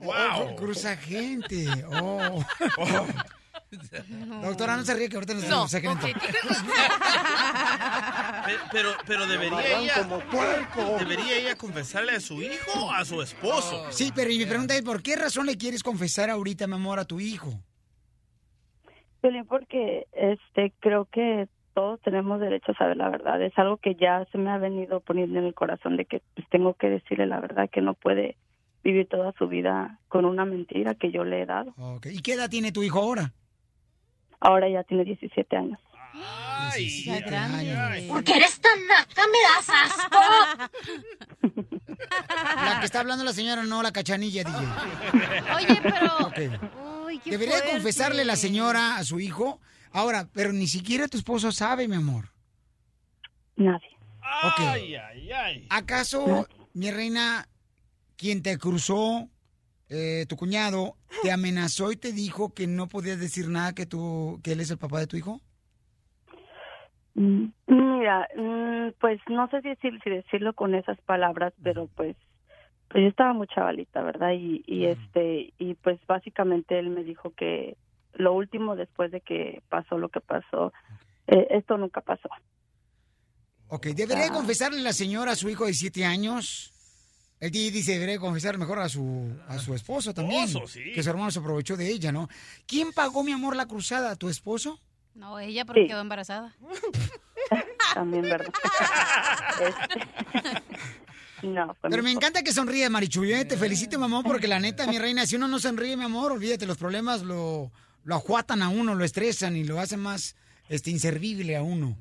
Wow. 0.02 0.56
cruza 0.56 0.98
gente. 0.98 1.68
Oh. 1.92 2.44
Doctora, 4.42 4.76
no 4.76 4.84
se 4.84 4.94
ríe 4.94 5.08
que 5.10 5.16
ahorita 5.16 5.34
nos 5.34 5.48
No, 5.48 5.68
secreto. 5.68 6.00
Pe- 6.06 6.14
Pero, 8.72 8.90
pero 9.08 9.28
debería 9.28 9.80
ella, 9.80 9.94
como 10.76 10.98
debería 10.98 11.38
ella 11.38 11.56
confesarle 11.56 12.14
a 12.14 12.20
su 12.20 12.42
hijo 12.42 12.86
o 12.86 12.92
a 12.92 13.06
su 13.06 13.22
esposo. 13.22 13.86
Sí, 13.92 14.12
pero 14.14 14.30
y 14.32 14.40
mi 14.40 14.46
pregunta 14.46 14.76
es, 14.76 14.82
¿por 14.82 15.02
qué 15.02 15.16
razón 15.16 15.46
le 15.46 15.58
quieres 15.58 15.84
confesar 15.84 16.30
ahorita, 16.30 16.68
mi 16.68 16.76
amor, 16.76 17.00
a 17.00 17.06
tu 17.06 17.20
hijo? 17.20 17.54
Porque 19.48 20.08
este, 20.14 20.74
creo 20.80 21.06
que 21.06 21.48
todos 21.74 22.02
tenemos 22.02 22.40
derecho 22.40 22.72
a 22.72 22.76
saber 22.76 22.98
la 22.98 23.10
verdad. 23.10 23.42
Es 23.42 23.58
algo 23.58 23.78
que 23.78 23.96
ya 23.96 24.26
se 24.32 24.38
me 24.38 24.50
ha 24.50 24.58
venido 24.58 25.00
poniendo 25.00 25.40
en 25.40 25.46
el 25.46 25.54
corazón 25.54 25.96
de 25.96 26.06
que 26.06 26.22
pues, 26.36 26.48
tengo 26.50 26.74
que 26.74 26.90
decirle 26.90 27.28
la 27.28 27.40
verdad, 27.40 27.70
que 27.72 27.82
no 27.82 27.94
puede 27.94 28.36
vivir 28.84 29.08
toda 29.08 29.32
su 29.38 29.48
vida 29.48 30.00
con 30.08 30.26
una 30.26 30.44
mentira 30.44 30.96
que 30.96 31.12
yo 31.12 31.24
le 31.24 31.44
he 31.44 31.46
dado. 31.46 31.74
¿Y 32.06 32.22
qué 32.22 32.34
edad 32.34 32.50
tiene 32.50 32.72
tu 32.72 32.82
hijo 32.84 33.00
ahora? 33.00 33.32
Ahora 34.42 34.68
ya 34.70 34.84
tiene 34.84 35.06
17 35.06 35.56
años. 35.56 35.80
Ay, 36.14 37.04
grande. 37.26 38.06
Porque 38.10 38.34
eres 38.36 38.60
tan 38.60 38.86
naca, 38.88 39.24
me 39.28 39.38
das 39.56 39.70
asco. 39.70 40.20
La 42.66 42.80
que 42.80 42.86
está 42.86 43.00
hablando 43.00 43.24
la 43.24 43.34
señora, 43.34 43.64
no 43.64 43.82
la 43.82 43.92
cachanilla, 43.92 44.44
DJ. 44.44 44.60
Oye, 45.56 45.80
pero... 45.82 46.18
Ok. 46.28 47.06
Uy, 47.06 47.20
qué 47.20 47.32
Debería 47.32 47.56
fuerte. 47.58 47.72
confesarle 47.72 48.26
la 48.26 48.36
señora 48.36 48.98
a 48.98 49.04
su 49.04 49.20
hijo. 49.20 49.60
Ahora, 49.92 50.28
pero 50.34 50.52
ni 50.54 50.68
siquiera 50.68 51.08
tu 51.08 51.18
esposo 51.18 51.52
sabe, 51.52 51.88
mi 51.88 51.96
amor. 51.96 52.32
Nadie. 53.56 53.96
Ok. 54.44 54.60
Ay, 54.60 54.96
ay, 54.96 55.32
ay. 55.32 55.68
¿Acaso, 55.70 56.48
mi 56.74 56.92
reina, 56.92 57.48
quien 58.18 58.42
te 58.42 58.58
cruzó, 58.58 59.30
eh, 59.92 60.26
tu 60.28 60.38
cuñado, 60.38 60.96
te 61.22 61.32
amenazó 61.32 61.92
y 61.92 61.98
te 61.98 62.14
dijo 62.14 62.54
que 62.54 62.66
no 62.66 62.88
podías 62.88 63.20
decir 63.20 63.50
nada 63.50 63.76
que 63.76 63.86
tú, 63.86 64.40
que 64.42 64.54
él 64.54 64.62
es 64.62 64.72
el 64.72 64.78
papá 64.78 65.00
de 65.00 65.08
tu 65.08 65.18
hijo? 65.18 65.42
Mira, 67.14 68.26
mm, 68.38 68.94
pues 69.02 69.20
no 69.28 69.50
sé 69.50 69.62
si, 69.62 69.68
decir, 69.68 70.00
si 70.02 70.10
decirlo 70.10 70.54
con 70.54 70.76
esas 70.76 71.00
palabras, 71.02 71.54
pero 71.62 71.88
pues 71.88 72.16
pues 72.88 73.04
yo 73.04 73.10
estaba 73.10 73.34
muy 73.34 73.48
chavalita, 73.48 74.02
¿verdad? 74.02 74.32
Y, 74.32 74.64
y 74.66 74.86
este 74.86 75.54
y 75.58 75.76
pues 75.76 76.00
básicamente 76.08 76.80
él 76.80 76.90
me 76.90 77.04
dijo 77.04 77.32
que 77.32 77.78
lo 78.14 78.34
último 78.34 78.76
después 78.76 79.12
de 79.12 79.22
que 79.22 79.62
pasó 79.70 79.98
lo 79.98 80.10
que 80.10 80.22
pasó, 80.22 80.72
eh, 81.28 81.48
esto 81.52 81.78
nunca 81.78 82.02
pasó. 82.02 82.30
Ok, 83.68 83.88
¿debería 83.88 84.30
confesarle 84.30 84.82
la 84.82 84.94
señora 84.94 85.32
a 85.32 85.36
su 85.36 85.50
hijo 85.50 85.66
de 85.66 85.74
siete 85.74 86.06
años? 86.06 86.71
El 87.42 87.52
DJ 87.52 87.72
dice, 87.72 87.92
debería 87.94 88.20
confesar 88.20 88.58
mejor 88.58 88.80
a 88.80 88.88
su, 88.88 89.30
a 89.48 89.58
su 89.60 89.74
esposo 89.74 90.14
también. 90.14 90.44
Esposo, 90.46 90.68
sí. 90.68 90.94
Que 90.94 91.02
su 91.04 91.10
hermano 91.10 91.32
se 91.32 91.40
aprovechó 91.40 91.76
de 91.76 91.90
ella, 91.90 92.12
¿no? 92.12 92.30
¿Quién 92.68 92.94
pagó, 92.94 93.24
mi 93.24 93.32
amor, 93.34 93.56
la 93.56 93.66
cruzada? 93.66 94.16
¿Tu 94.16 94.30
esposo? 94.30 94.80
No, 95.16 95.40
ella 95.40 95.66
porque 95.66 95.82
Sí. 95.82 95.88
quedó 95.88 96.02
embarazada. 96.02 96.56
También, 97.96 98.22
¿verdad? 98.24 98.54
Este, 99.60 101.48
no, 101.48 101.76
Pero 101.82 102.04
me 102.04 102.12
encanta 102.12 102.44
que 102.44 102.54
sonríe, 102.54 102.88
Marichuy. 102.90 103.34
¿eh? 103.34 103.46
Te 103.46 103.58
felicito, 103.58 103.98
mamá, 104.00 104.22
porque 104.24 104.48
la 104.48 104.60
neta, 104.60 104.86
mi 104.88 105.00
reina, 105.00 105.26
si 105.26 105.36
uno 105.36 105.48
no 105.48 105.60
sonríe, 105.60 105.98
mi 105.98 106.04
amor, 106.04 106.32
olvídate, 106.32 106.66
los 106.68 106.78
problemas 106.78 107.24
lo, 107.24 107.72
lo 108.04 108.16
ajuatan 108.16 108.62
a 108.62 108.70
uno, 108.70 108.94
lo 108.96 109.04
estresan 109.04 109.56
y 109.58 109.64
lo 109.64 109.80
hacen 109.80 110.00
más 110.00 110.36
este, 110.70 110.92
inservible 110.92 111.56
a 111.58 111.64
uno. 111.64 111.98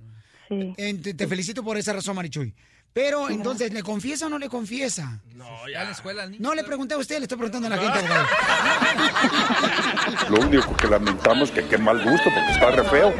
Sí. 0.49 0.75
En- 0.77 1.01
te, 1.03 1.15
te 1.15 1.27
felicito 1.27 1.65
por 1.65 1.79
esa 1.79 1.93
razón, 1.95 2.15
Marichuy. 2.17 2.55
Pero, 2.93 3.31
entonces, 3.31 3.73
¿le 3.73 3.83
confiesa 3.83 4.27
o 4.27 4.29
no 4.29 4.39
le 4.39 4.49
confiesa? 4.49 5.21
No, 5.35 5.47
ya. 5.73 5.83
a 5.83 5.85
la 5.85 5.91
escuela, 5.93 6.27
niño. 6.27 6.41
No 6.43 6.55
le 6.55 6.65
pregunté 6.65 6.95
a 6.95 6.99
usted, 6.99 7.19
le 7.19 7.23
estoy 7.23 7.39
preguntando 7.39 7.69
a 7.69 7.71
la 7.71 7.79
gente, 7.79 7.99
abogado. 8.07 8.27
Lo 10.29 10.41
único 10.41 10.77
que 10.77 10.89
lamentamos 10.89 11.51
que 11.51 11.65
qué 11.67 11.79
mal 11.79 12.03
gusto 12.03 12.31
porque 12.35 12.53
está 12.53 12.71
re 12.71 12.85
feo. 12.85 13.15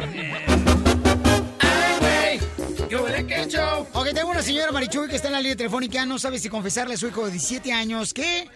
Ok, 3.93 4.07
tengo 4.13 4.29
una 4.31 4.41
señora 4.41 4.71
Marichuy 4.71 5.07
que 5.07 5.15
está 5.15 5.29
en 5.29 5.33
la 5.33 5.39
línea 5.39 5.55
telefónica, 5.55 6.05
no 6.05 6.19
sabe 6.19 6.39
si 6.39 6.49
confesarle 6.49 6.95
a 6.95 6.97
su 6.97 7.07
hijo 7.07 7.25
de 7.25 7.31
17 7.31 7.71
años 7.71 8.13
que 8.13 8.49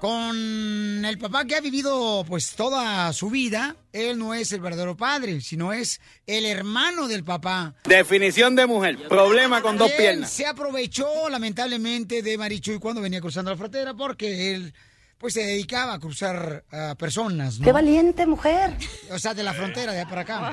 con 0.00 1.04
el 1.04 1.18
papá 1.18 1.44
que 1.44 1.56
ha 1.56 1.60
vivido 1.60 2.24
pues 2.28 2.52
toda 2.54 3.12
su 3.12 3.30
vida, 3.30 3.76
él 3.92 4.18
no 4.18 4.34
es 4.34 4.52
el 4.52 4.60
verdadero 4.60 4.96
padre, 4.96 5.40
sino 5.40 5.72
es 5.72 6.00
el 6.26 6.44
hermano 6.46 7.08
del 7.08 7.24
papá. 7.24 7.74
Definición 7.84 8.54
de 8.56 8.66
mujer. 8.66 9.08
Problema 9.08 9.62
con 9.62 9.78
dos 9.78 9.90
Él 9.92 9.96
piernas. 9.96 10.30
se 10.30 10.46
aprovechó 10.46 11.28
lamentablemente 11.28 12.22
de 12.22 12.36
Marichuy 12.38 12.78
cuando 12.78 13.00
venía 13.00 13.20
cruzando 13.20 13.50
la 13.50 13.56
frontera 13.56 13.94
porque 13.94 14.54
él 14.54 14.74
pues 15.18 15.32
se 15.32 15.40
dedicaba 15.46 15.94
a 15.94 15.98
cruzar 15.98 16.64
a 16.70 16.94
personas, 16.94 17.58
¿no? 17.58 17.64
¡Qué 17.64 17.72
valiente 17.72 18.26
mujer! 18.26 18.76
O 19.10 19.18
sea, 19.18 19.32
de 19.32 19.42
la 19.42 19.54
frontera, 19.54 19.92
de 19.92 20.04
para 20.04 20.20
acá. 20.20 20.52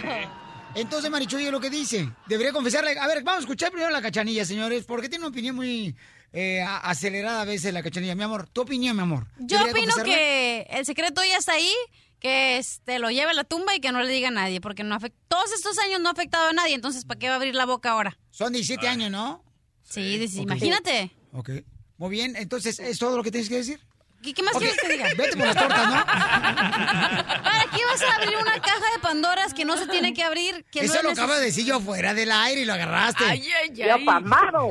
Entonces, 0.76 1.12
Marichuy 1.12 1.46
es 1.46 1.52
lo 1.52 1.60
que 1.60 1.70
dice. 1.70 2.10
Debería 2.28 2.54
confesarle. 2.54 2.98
A 2.98 3.06
ver, 3.06 3.24
vamos 3.24 3.40
a 3.40 3.42
escuchar 3.42 3.72
primero 3.72 3.92
la 3.92 4.02
cachanilla, 4.02 4.46
señores, 4.46 4.86
porque 4.86 5.10
tiene 5.10 5.26
una 5.26 5.32
opinión 5.32 5.56
muy 5.56 5.94
eh, 6.34 6.62
acelerada 6.62 7.42
a 7.42 7.46
veces 7.46 7.74
la 7.74 7.82
cachanilla. 7.84 8.16
Mi 8.16 8.24
amor, 8.24 8.50
tu 8.50 8.62
opinión, 8.62 8.96
mi 8.96 9.04
amor. 9.04 9.28
Yo 9.40 9.60
¿Debería 9.60 9.72
opino 9.94 10.04
que 10.04 10.68
el 10.70 10.86
secreto 10.86 11.22
ya 11.24 11.38
está 11.38 11.54
ahí, 11.54 11.72
que 12.20 12.58
este, 12.58 13.00
lo 13.00 13.10
lleve 13.12 13.32
a 13.32 13.34
la 13.34 13.44
tumba 13.44 13.76
y 13.76 13.80
que 13.80 13.92
no 13.92 14.02
le 14.02 14.12
diga 14.12 14.30
a 14.30 14.32
nadie, 14.32 14.60
porque 14.60 14.84
no 14.84 14.96
afect- 15.00 15.14
todos 15.28 15.52
estos 15.54 15.78
años 15.80 16.02
no 16.02 16.10
ha 16.10 16.14
afectado 16.14 16.50
a 16.50 16.54
nadie, 16.54 16.74
entonces 16.76 17.06
¿para 17.06 17.20
qué 17.20 17.28
va 17.28 17.34
a 17.34 17.38
abrir 17.38 17.54
la 17.56 17.66
boca 17.66 17.92
ahora? 17.92 18.18
Son 18.32 18.52
17 18.52 18.88
años, 18.88 19.12
¿no? 19.12 19.44
Sí, 19.84 20.26
imagínate. 20.38 21.12
Ok. 21.34 21.50
Muy 21.98 22.10
bien, 22.10 22.36
entonces, 22.36 22.80
¿es 22.80 22.98
todo 22.98 23.16
lo 23.16 23.24
que 23.24 23.32
tienes 23.32 23.48
que 23.50 23.56
decir? 23.58 23.80
¿Y 24.24 24.34
qué 24.34 24.42
más 24.44 24.56
quieres 24.58 24.78
que 24.82 24.90
diga? 24.94 25.08
Vete 25.18 25.36
por 25.38 25.46
las 25.48 25.56
tortas, 25.56 25.88
¿no? 25.90 26.06
¿Para 26.06 27.64
qué 27.76 27.86
vas 27.86 28.02
a 28.02 28.16
abrir 28.16 28.38
una 28.38 28.54
caja 28.62 28.92
de 28.94 29.00
Pandoras 29.02 29.54
que 29.54 29.66
no 29.66 29.78
se 29.78 29.88
tiene 29.88 30.14
que 30.14 30.24
abrir? 30.24 30.66
Que 30.72 30.82
Eso 30.82 30.96
no 30.96 31.04
lo 31.04 31.10
neces- 31.10 31.14
acaba 31.20 31.38
de 31.40 31.46
decir 31.46 31.66
yo 31.66 31.80
fuera 31.80 32.14
del 32.14 32.32
aire 32.32 32.62
y 32.62 32.66
lo 32.66 32.74
agarraste. 32.74 33.24
Ay, 33.26 33.42
ay, 33.64 33.70
ay. 33.82 34.00
Yo 34.00 34.06
pamado. 34.06 34.68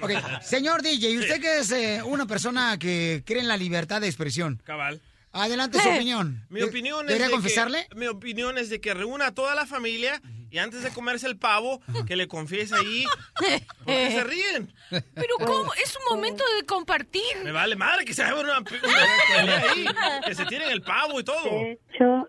ok, 0.00 0.10
señor 0.42 0.82
DJ, 0.82 1.10
¿y 1.10 1.18
usted 1.18 1.40
que 1.40 1.58
es 1.58 1.70
eh, 1.72 2.02
una 2.04 2.26
persona 2.26 2.78
que 2.78 3.22
cree 3.24 3.40
en 3.40 3.48
la 3.48 3.56
libertad 3.56 4.00
de 4.00 4.06
expresión? 4.08 4.60
Cabal. 4.64 5.00
Adelante 5.32 5.80
su 5.82 5.88
opinión. 5.88 6.46
Mi 6.48 6.60
De- 6.60 6.66
opinión 6.66 7.00
es 7.00 7.06
¿Debería 7.08 7.26
de 7.26 7.32
confesarle? 7.32 7.86
Que, 7.90 7.96
mi 7.96 8.06
opinión 8.06 8.56
es 8.56 8.68
de 8.70 8.80
que 8.80 8.94
reúna 8.94 9.28
a 9.28 9.34
toda 9.34 9.54
la 9.56 9.66
familia 9.66 10.20
y 10.54 10.58
antes 10.60 10.84
de 10.84 10.90
comerse 10.90 11.26
el 11.26 11.36
pavo, 11.36 11.82
que 12.06 12.14
le 12.14 12.28
confiese 12.28 12.76
ahí. 12.76 13.04
¿Por 13.36 13.86
qué 13.86 14.10
se 14.12 14.22
ríen? 14.22 14.72
Pero 14.88 15.34
¿cómo? 15.44 15.74
Es 15.74 15.96
un 15.96 16.14
momento 16.14 16.44
de 16.56 16.64
compartir. 16.64 17.22
Me 17.42 17.50
vale 17.50 17.74
madre 17.74 18.04
que 18.04 18.14
se 18.14 18.22
haga 18.22 18.38
una, 18.38 18.58
una 18.58 18.64
pelea 19.36 19.64
ahí. 19.68 19.84
Que 20.24 20.32
se 20.36 20.46
tiren 20.46 20.70
el 20.70 20.80
pavo 20.82 21.18
y 21.18 21.24
todo. 21.24 21.50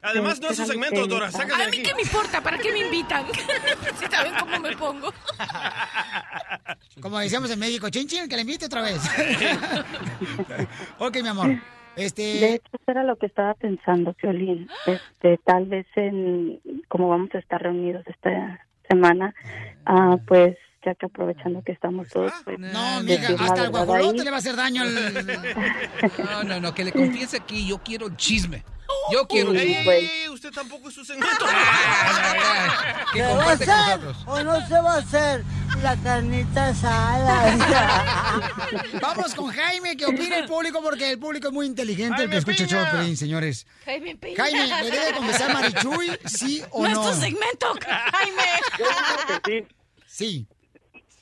Además, 0.02 0.42
no 0.42 0.50
es 0.50 0.58
su 0.58 0.66
segmento, 0.66 1.06
Dora. 1.06 1.32
Sácate 1.32 1.54
A 1.54 1.70
mí 1.70 1.78
aquí. 1.78 1.84
qué 1.84 1.94
me 1.94 2.02
importa, 2.02 2.42
¿para 2.42 2.58
qué 2.58 2.72
me 2.72 2.80
invitan? 2.80 3.28
si 4.00 4.08
saben 4.08 4.34
cómo 4.40 4.60
me 4.60 4.76
pongo. 4.76 5.14
Como 7.00 7.20
decíamos 7.20 7.52
en 7.52 7.60
México, 7.60 7.92
chin 7.92 8.08
chin, 8.08 8.28
que 8.28 8.36
le 8.38 8.42
invite 8.42 8.66
otra 8.66 8.82
vez. 8.82 9.04
ok, 10.98 11.16
mi 11.22 11.28
amor. 11.28 11.75
Este... 11.98 12.22
De 12.22 12.56
hecho, 12.56 12.70
eso 12.74 12.92
era 12.92 13.04
lo 13.04 13.16
que 13.16 13.26
estaba 13.26 13.54
pensando, 13.54 14.16
Violín. 14.22 14.68
Este, 14.88 15.38
tal 15.44 15.66
vez 15.66 15.88
en, 15.96 16.60
como 16.88 17.10
vamos 17.10 17.34
a 17.34 17.40
estar 17.40 17.62
reunidos 17.62 18.06
esta 18.08 18.66
semana, 18.88 19.34
ah, 19.86 20.18
pues 20.28 20.58
ya 20.86 20.94
que 20.95 21.07
aprovechando 21.07 21.62
que 21.64 21.72
estamos 21.72 22.07
todos, 22.10 22.32
pues, 22.44 22.60
No, 22.60 23.02
mija, 23.02 23.32
la 23.32 23.44
hasta 23.44 23.64
el 23.64 23.70
guajolote 23.72 24.24
le 24.24 24.30
va 24.30 24.36
a 24.38 24.40
hacer 24.40 24.56
daño 24.56 24.84
al... 24.84 24.94
No, 26.20 26.44
no, 26.44 26.60
no, 26.60 26.74
que 26.74 26.84
le 26.84 26.91
confiese 26.91 27.38
aquí. 27.38 27.68
Yo 27.68 27.80
quiero 27.80 28.10
chisme. 28.16 28.64
Yo 29.12 29.28
quiero 29.28 29.53
Ey, 29.53 29.76
chisme. 29.76 29.95
ey, 29.98 30.30
usted 30.30 30.52
tampoco 30.52 30.90
es 30.90 30.95
su 30.95 31.03
segmento. 31.03 31.45
¿Se 33.14 33.22
va 33.22 33.44
a 33.44 33.52
hacer 33.52 33.99
o 34.28 34.44
no 34.44 34.68
se 34.68 34.74
va 34.82 34.94
a 34.94 34.98
hacer 34.98 35.44
la 35.82 35.95
carnita 35.98 36.68
asada? 36.68 38.41
Vamos 39.02 39.34
con 39.34 39.48
Jaime, 39.48 39.98
que 39.98 40.06
opina 40.06 40.38
el 40.38 40.45
público, 40.45 40.82
porque 40.84 41.12
el 41.12 41.20
público 41.20 41.48
es 41.48 41.53
muy 41.53 41.66
inteligente, 41.66 42.24
el 42.24 42.30
que 42.30 42.38
escucha 42.38 42.64
el 42.64 42.70
show 42.70 43.16
señores. 43.16 43.66
Jaime 43.86 44.16
Piña. 44.16 44.36
Jaime, 44.38 44.84
¿le 44.84 44.91
debe 44.91 45.14
confesar 45.18 45.53
Marichuy, 45.53 46.12
sí 46.26 46.64
o 46.72 46.88
No 46.88 46.94
no? 46.94 47.10
es 47.10 47.16
tu 47.16 47.22
segmento, 47.22 47.74
Jaime. 47.84 49.64
Sí. 50.07 50.48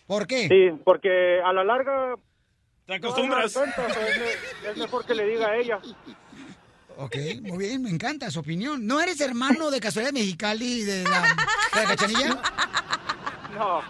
¿Por 0.07 0.27
qué? 0.27 0.47
Sí, 0.47 0.81
porque 0.83 1.39
a 1.43 1.53
la 1.53 1.63
larga... 1.63 2.15
Te 2.85 2.95
acostumbras. 2.95 3.55
es, 3.55 3.61
me- 4.63 4.69
es 4.71 4.77
mejor 4.77 5.05
que 5.05 5.15
le 5.15 5.25
diga 5.25 5.47
a 5.47 5.55
ella. 5.57 5.79
Ok, 6.97 7.15
muy 7.41 7.57
bien, 7.57 7.81
me 7.81 7.89
encanta 7.89 8.29
su 8.29 8.39
opinión. 8.41 8.85
¿No 8.85 8.99
eres 8.99 9.21
hermano 9.21 9.71
de 9.71 9.79
casualidad 9.79 10.13
Mexicali 10.13 10.83
de 10.83 11.03
la, 11.03 11.21
de 11.21 11.81
la 11.81 11.85
cachanilla? 11.87 12.41
No. 13.55 13.81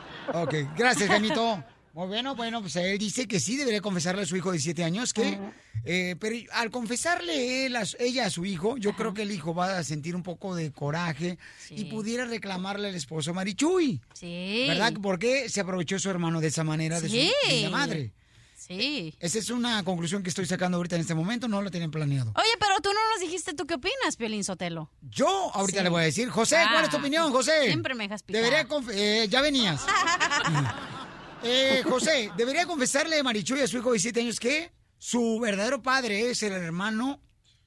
Ok, 0.41 0.53
gracias, 0.77 1.09
Jaimito. 1.09 1.63
Muy 1.93 2.07
bueno, 2.07 2.33
bueno, 2.35 2.59
pues 2.61 2.75
él 2.75 2.97
dice 2.97 3.27
que 3.27 3.39
sí 3.39 3.55
debería 3.55 3.79
confesarle 3.79 4.23
a 4.23 4.25
su 4.25 4.35
hijo 4.35 4.49
de 4.51 4.57
17 4.57 4.83
años 4.83 5.13
que, 5.13 5.37
eh, 5.85 6.15
pero 6.19 6.35
al 6.53 6.71
confesarle 6.71 7.67
él 7.67 7.75
a 7.75 7.85
su- 7.85 7.97
ella 7.99 8.25
a 8.25 8.29
su 8.31 8.45
hijo, 8.45 8.77
yo 8.77 8.95
creo 8.95 9.13
que 9.13 9.21
el 9.21 9.31
hijo 9.31 9.53
va 9.53 9.77
a 9.77 9.83
sentir 9.83 10.15
un 10.15 10.23
poco 10.23 10.55
de 10.55 10.71
coraje 10.71 11.37
y 11.69 11.85
pudiera 11.85 12.25
reclamarle 12.25 12.87
al 12.89 12.95
esposo 12.95 13.31
Marichuy. 13.35 14.01
Sí. 14.13 14.65
¿Verdad? 14.67 14.93
Porque 15.03 15.49
se 15.49 15.61
aprovechó 15.61 15.99
su 15.99 16.09
hermano 16.09 16.41
de 16.41 16.47
esa 16.47 16.63
manera 16.63 16.99
de 16.99 17.09
Sí. 17.09 17.31
su 17.47 17.55
de 17.55 17.69
madre. 17.69 18.11
Sí. 18.55 19.13
Esa 19.19 19.37
es 19.39 19.49
una 19.51 19.83
conclusión 19.83 20.23
que 20.23 20.29
estoy 20.29 20.45
sacando 20.47 20.77
ahorita 20.77 20.95
en 20.95 21.01
este 21.01 21.13
momento, 21.13 21.47
no 21.47 21.61
lo 21.61 21.69
tienen 21.69 21.91
planeado. 21.91 22.31
Oye, 22.35 22.49
pero 22.59 22.75
tú 22.81 22.89
no 22.91 22.99
nos 23.11 23.19
dijiste 23.21 23.53
tú 23.53 23.67
qué 23.67 23.75
opinas, 23.75 24.15
Piolín 24.17 24.43
Sotelo. 24.43 24.89
Yo 25.11 25.51
ahorita 25.53 25.79
Sí. 25.79 25.83
le 25.83 25.89
voy 25.89 26.01
a 26.01 26.05
decir, 26.05 26.29
José, 26.29 26.55
¿cuál 26.71 26.85
es 26.85 26.89
tu 26.89 26.95
Ah, 26.95 26.99
opinión, 27.01 27.31
José? 27.31 27.65
Siempre 27.65 27.93
me 27.93 28.05
dejas 28.05 28.23
picar. 28.23 28.41
Debería 28.41 28.67
eh, 28.93 29.27
ya 29.29 29.41
venías. 29.41 29.81
Eh, 31.45 31.81
José, 31.83 32.29
debería 32.37 32.65
confesarle 32.65 33.19
a 33.19 33.23
Marichuy 33.23 33.59
a 33.61 33.67
su 33.67 33.77
hijo 33.77 33.89
de 33.89 33.95
17 33.97 34.21
años 34.21 34.39
que 34.39 34.71
su 34.97 35.39
verdadero 35.41 35.81
padre 35.81 36.29
es 36.29 36.41
el 36.43 36.53
hermano 36.53 37.19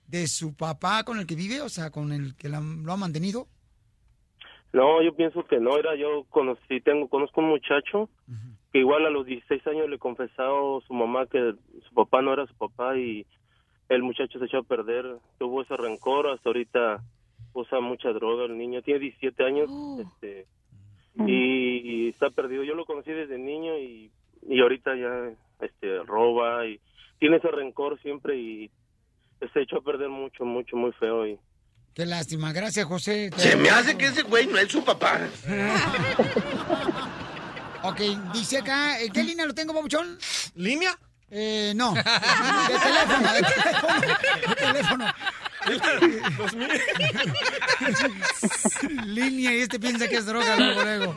de 0.07 0.27
su 0.29 0.55
papá 0.57 1.05
con 1.05 1.19
el 1.19 1.27
que 1.27 1.35
vive, 1.35 1.61
o 1.61 1.69
sea, 1.69 1.91
con 1.91 2.13
el 2.13 2.37
que 2.37 2.49
la- 2.49 2.61
lo 2.61 2.93
ha 2.93 2.97
mantenido. 2.97 3.49
No, 4.73 5.03
yo 5.03 5.15
pienso 5.15 5.45
que 5.47 5.59
no. 5.61 5.77
Era 5.79 5.95
yo 5.97 6.25
conocí, 6.31 6.81
tengo, 6.81 7.09
conozco 7.09 7.41
un 7.41 7.49
muchacho 7.49 8.09
que 8.73 8.79
igual 8.79 9.05
a 9.07 9.11
los 9.11 9.27
16 9.27 9.67
años 9.67 9.89
le 9.89 9.99
confesó 9.99 10.79
a 10.79 10.81
su 10.87 10.93
mamá 10.95 11.27
que 11.27 11.55
su 11.89 11.95
papá 11.95 12.23
no 12.23 12.33
era 12.33 12.47
su 12.47 12.55
papá 12.55 12.97
y 12.97 13.27
el 13.89 14.03
muchacho 14.03 14.39
se 14.39 14.47
echó 14.47 14.59
a 14.59 14.63
perder. 14.63 15.05
Tuvo 15.39 15.63
ese 15.63 15.77
rencor. 15.77 16.29
Hasta 16.29 16.49
ahorita 16.51 17.03
usa 17.55 17.81
mucha 17.81 18.11
droga 18.11 18.45
el 18.47 18.59
niño. 18.59 18.83
Tiene 18.83 19.01
17 19.01 19.45
años 19.45 19.71
este, 20.01 20.47
y, 21.27 22.09
está 22.09 22.31
perdido. 22.31 22.65
Yo 22.65 22.75
lo 22.75 22.85
conocí 22.85 23.13
desde 23.13 23.39
niño 23.39 23.79
y, 23.79 24.11
y 24.49 24.61
ahorita 24.61 24.95
ya 24.97 25.33
este, 25.61 26.03
roba 26.05 26.67
y 26.67 26.81
tiene 27.19 27.37
ese 27.37 27.49
rencor 27.49 28.01
siempre 28.01 28.37
y 28.37 28.71
se 29.53 29.61
echó 29.63 29.79
a 29.79 29.83
perder 29.83 30.09
mucho, 30.09 30.45
mucho, 30.45 30.77
muy 30.77 30.93
feo. 30.93 31.27
Y, 31.27 31.39
Qué 31.95 32.05
lástima, 32.05 32.53
gracias, 32.53 32.87
José. 32.87 33.31
Se 33.37 33.57
me 33.57 33.71
hace 33.71 33.97
que 33.97 34.07
ese 34.07 34.23
güey 34.23 34.47
no 34.47 34.59
es 34.59 34.71
su 34.71 34.85
papá. 34.85 35.21
Ok, 37.83 38.01
dice 38.33 38.59
acá, 38.59 39.01
¿en 39.01 39.13
qué 39.13 39.23
línea 39.23 39.47
lo 39.47 39.55
tengo, 39.55 39.73
Pabuchón? 39.73 40.19
¿Línea? 40.57 40.91
Eh, 41.31 41.73
no. 41.77 41.95
De 41.95 42.03
teléfono, 42.03 43.33
de 43.33 43.43
teléfono. 43.43 44.01
De 44.49 44.55
teléfono. 44.57 45.05
línea 49.07 49.55
y 49.55 49.59
este 49.59 49.79
piensa 49.79 50.09
que 50.09 50.17
es 50.17 50.27
droga, 50.27 50.57
luego, 50.57 50.83
luego. 50.83 51.17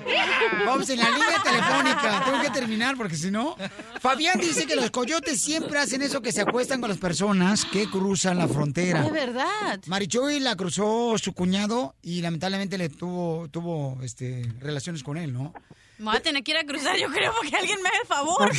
Vamos 0.66 0.90
en 0.90 1.00
la 1.00 1.10
línea 1.10 1.42
telefónica. 1.44 2.24
Tengo 2.26 2.42
que 2.42 2.50
terminar 2.50 2.98
porque 2.98 3.16
si 3.16 3.32
no. 3.32 3.56
Fabián 4.00 4.40
dice 4.40 4.66
que 4.66 4.76
los 4.76 4.92
coyotes 4.92 5.40
siempre 5.40 5.80
hacen 5.80 6.02
eso 6.02 6.22
que 6.22 6.32
se 6.32 6.42
acuestan 6.42 6.82
con 6.82 6.90
las 6.90 6.98
personas 6.98 7.66
que 7.66 7.90
cruzan 7.90 8.38
la 8.38 8.48
frontera. 8.48 9.04
De 9.04 9.12
verdad. 9.12 9.80
Marichuy 9.88 10.40
la 10.40 10.56
cruzó 10.56 11.18
su 11.18 11.34
cuñado 11.34 11.96
y 12.02 12.22
lamentablemente 12.22 12.78
le 12.78 12.90
tuvo, 12.90 13.48
tuvo 13.50 14.00
este, 14.04 14.52
relaciones 14.60 15.04
con 15.04 15.18
él, 15.18 15.34
¿no? 15.34 15.54
Me 16.00 16.06
voy 16.06 16.16
a 16.16 16.22
tener 16.22 16.44
que 16.44 16.52
ir 16.52 16.58
a 16.58 16.64
cruzar, 16.64 16.98
yo 16.98 17.10
creo, 17.10 17.32
porque 17.36 17.56
alguien 17.56 17.78
me 17.84 17.90
haga 17.90 17.98
el 18.02 18.08
favor. 18.08 18.50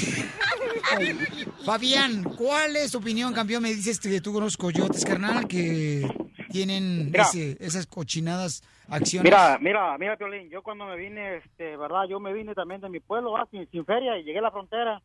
Fabián, 1.65 2.23
¿cuál 2.25 2.77
es 2.77 2.93
tu 2.93 2.99
opinión, 2.99 3.33
campeón? 3.33 3.63
Me 3.63 3.71
dices 3.75 3.99
que 3.99 4.21
tú 4.21 4.33
con 4.33 4.45
los 4.45 4.57
coyotes, 4.57 5.05
carnal, 5.05 5.47
que 5.49 6.03
tienen 6.51 7.07
Mira. 7.07 7.23
ese- 7.25 7.57
esas 7.61 7.87
cochinadas 7.87 8.63
acciones. 8.89 9.25
Mira, 9.25 9.59
mira, 9.61 9.97
mira, 9.99 10.17
Piolín, 10.17 10.51
yo 10.51 10.63
cuando 10.63 10.85
me 10.87 10.97
vine, 10.97 11.37
este, 11.39 11.77
verdad, 11.77 12.05
yo 12.09 12.21
me 12.21 12.33
vine 12.33 12.55
también 12.55 12.81
de 12.81 12.89
mi 12.89 13.01
pueblo, 13.01 13.37
ah, 13.37 13.47
sin, 13.51 13.69
sin 13.71 13.85
feria, 13.85 14.19
y 14.19 14.25
llegué 14.25 14.39
a 14.41 14.43
la 14.43 14.51
frontera, 14.51 15.01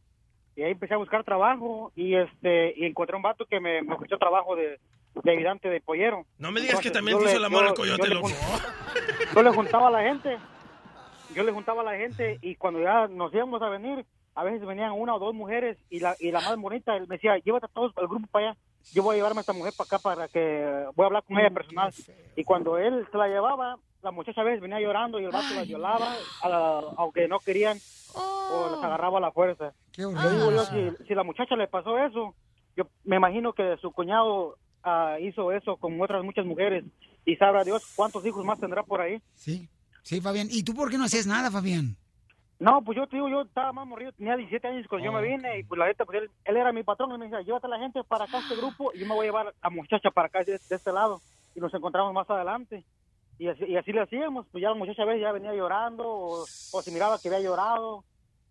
y 0.56 0.64
ahí 0.64 0.72
empecé 0.72 0.94
a 0.94 0.98
buscar 0.98 1.24
trabajo, 1.24 1.92
y 1.96 2.16
este, 2.16 2.74
y 2.78 2.86
encontré 2.86 3.16
un 3.16 3.22
vato 3.22 3.46
que 3.46 3.60
me, 3.60 3.82
me 3.84 3.94
ofreció 3.96 4.18
trabajo 4.18 4.56
de, 4.56 4.80
de 5.24 5.32
ayudante 5.32 5.70
de 5.70 5.80
pollero. 5.82 6.26
No 6.38 6.52
me 6.52 6.62
digas 6.62 6.80
que 6.82 6.92
también 6.92 7.18
te 7.20 7.26
hizo 7.26 7.38
el 7.38 7.46
amor 7.46 7.66
el 7.68 7.74
coyote, 7.74 8.08
yo 8.10 8.14
loco. 8.16 8.30
Yo 9.34 9.44
le 9.44 9.50
juntaba 9.52 9.88
a 9.88 9.92
la 9.92 10.02
gente, 10.04 10.38
yo 11.30 11.44
le 11.44 11.52
juntaba 11.52 11.82
a 11.82 11.86
la 11.86 11.98
gente, 11.98 12.38
y 12.42 12.56
cuando 12.56 12.80
ya 12.82 13.08
nos 13.08 13.34
íbamos 13.34 13.62
a 13.62 13.70
venir, 13.70 14.06
a 14.36 14.44
veces 14.44 14.66
venían 14.68 14.92
una 14.92 15.16
o 15.16 15.20
dos 15.20 15.34
mujeres, 15.34 15.78
y 15.90 16.00
la, 16.00 16.16
y 16.20 16.32
la 16.32 16.42
más 16.42 16.58
bonita, 16.58 16.96
él 16.96 17.08
me 17.08 17.16
decía, 17.16 17.38
llévate 17.38 17.66
a 17.68 17.70
todos 17.70 17.94
el 17.98 18.08
grupo 18.08 18.28
para 18.28 18.50
allá, 18.52 18.58
yo 18.94 19.02
voy 19.04 19.14
a 19.14 19.18
llevarme 19.18 19.40
a 19.40 19.42
esta 19.42 19.54
mujer 19.54 19.74
para 19.78 19.86
acá 19.86 20.00
para 20.00 20.28
que 20.28 20.86
voy 20.96 21.04
a 21.04 21.08
hablar 21.08 21.24
con 21.24 21.40
ella 21.40 21.50
personal. 21.50 21.92
Y 22.36 22.44
cuando 22.44 22.78
él 22.78 23.08
se 23.12 23.18
la 23.18 23.28
llevaba, 23.28 23.78
la 24.04 24.12
muchacha 24.12 24.42
a 24.42 24.44
veces 24.44 24.62
venía 24.62 24.80
llorando 24.80 25.20
y 25.20 25.26
el 25.26 25.32
vato 25.32 25.54
la 25.56 25.64
violaba, 25.64 26.14
a 26.44 26.50
la- 26.50 26.84
aunque 26.98 27.28
no 27.28 27.40
querían, 27.40 27.78
o 28.14 28.70
las 28.76 28.84
agarraba 28.84 29.18
a 29.18 29.22
la 29.22 29.32
fuerza. 29.32 29.74
Qué 29.92 30.04
Yo 30.04 30.10
digo 30.30 30.52
yo, 30.52 30.66
si, 30.66 31.06
si 31.08 31.16
la 31.16 31.24
muchacha 31.24 31.56
le 31.56 31.68
pasó 31.68 31.98
eso, 31.98 32.36
yo 32.76 32.86
me 33.04 33.16
imagino 33.16 33.54
que 33.54 33.76
su 33.82 33.92
cuñado 33.92 34.58
ah, 34.84 35.18
hizo 35.20 35.52
eso 35.52 35.78
con 35.78 36.00
otras 36.00 36.24
muchas 36.24 36.46
mujeres 36.46 36.84
y 37.26 37.36
sabrá 37.38 37.64
Dios 37.64 37.82
cuántos 37.96 38.24
hijos 38.26 38.46
más 38.46 38.60
tendrá 38.60 38.84
por 38.84 39.02
ahí. 39.02 39.20
Sí, 39.34 39.68
sí, 40.06 40.22
Fabián. 40.22 40.48
¿Y 40.50 40.64
tú 40.64 40.74
por 40.74 40.90
qué 40.90 40.98
no 40.98 41.04
hacías 41.04 41.28
nada, 41.28 41.52
Fabián? 41.52 41.98
No, 42.60 42.82
pues 42.82 42.96
yo 42.96 43.06
te 43.08 43.18
digo, 43.18 43.28
yo 43.28 43.42
estaba 43.42 43.74
más 43.74 43.86
morrido, 43.86 44.14
tenía 44.14 44.38
17 44.38 44.66
años 44.66 44.86
cuando 44.88 45.06
yo 45.06 45.12
me 45.12 45.22
vine 45.22 45.60
y 45.60 45.64
pues 45.64 45.78
la 45.78 45.88
neta, 45.88 46.06
pues 46.06 46.22
él, 46.22 46.32
él 46.46 46.56
era 46.56 46.72
mi 46.72 46.84
patrón 46.84 47.14
y 47.14 47.18
me 47.18 47.26
decía, 47.26 47.42
llévate 47.42 47.68
a 47.68 47.70
la 47.70 47.80
gente 47.80 48.00
para 48.08 48.24
acá 48.24 48.38
a 48.38 48.42
este 48.42 48.56
grupo 48.56 48.92
y 48.94 49.00
yo 49.00 49.06
me 49.06 49.14
voy 49.14 49.26
a 49.26 49.30
llevar 49.30 49.54
a 49.62 49.70
muchacha 49.70 50.10
para 50.10 50.28
acá 50.28 50.40
de, 50.40 50.54
de 50.54 50.76
este 50.76 50.94
lado 50.94 51.22
y 51.54 51.60
nos 51.60 51.74
encontramos 51.74 52.14
más 52.14 52.30
adelante. 52.30 52.86
Y 53.38 53.50
así, 53.50 53.66
y 53.66 53.76
así 53.76 53.92
le 53.92 54.02
hacíamos, 54.02 54.46
pues 54.52 54.62
ya 54.62 54.70
la 54.70 54.76
muchacha 54.76 55.04
a 55.04 55.06
veces 55.06 55.22
ya 55.22 55.34
venía 55.34 55.54
llorando 55.54 56.08
o, 56.08 56.44
o 56.44 56.82
se 56.82 56.92
miraba 56.92 57.20
que 57.20 57.28
había 57.28 57.42
llorado, 57.42 58.06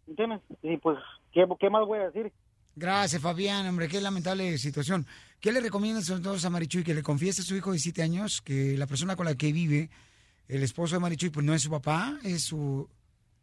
¿entiendes? 0.07 0.43
Y 0.63 0.77
pues, 0.77 0.99
¿qué, 1.33 1.47
qué 1.59 1.71
más 1.71 1.87
voy 1.87 2.01
a 2.01 2.11
decir? 2.11 2.31
Gracias, 2.77 3.23
Fabián, 3.23 3.67
hombre, 3.67 3.89
qué 3.89 4.01
lamentable 4.01 4.59
situación. 4.59 5.07
¿Qué 5.41 5.53
le 5.53 5.61
recomiendas 5.61 6.11
entonces 6.11 6.45
a 6.45 6.51
Marichuy? 6.51 6.83
Que 6.83 6.93
le 6.93 7.03
confiese 7.03 7.43
a 7.43 7.45
su 7.45 7.55
hijo 7.55 7.73
de 7.73 7.79
7 7.79 8.03
años 8.03 8.43
que 8.43 8.77
la 8.77 8.87
persona 8.87 9.17
con 9.17 9.27
la 9.27 9.35
que 9.37 9.53
vive, 9.53 9.91
el 10.49 10.63
esposo 10.63 10.95
de 10.97 11.01
Marichuy, 11.01 11.31
pues 11.31 11.45
no 11.45 11.55
es 11.55 11.63
su 11.63 11.71
papá, 11.71 12.19
es 12.23 12.43
su, 12.45 12.89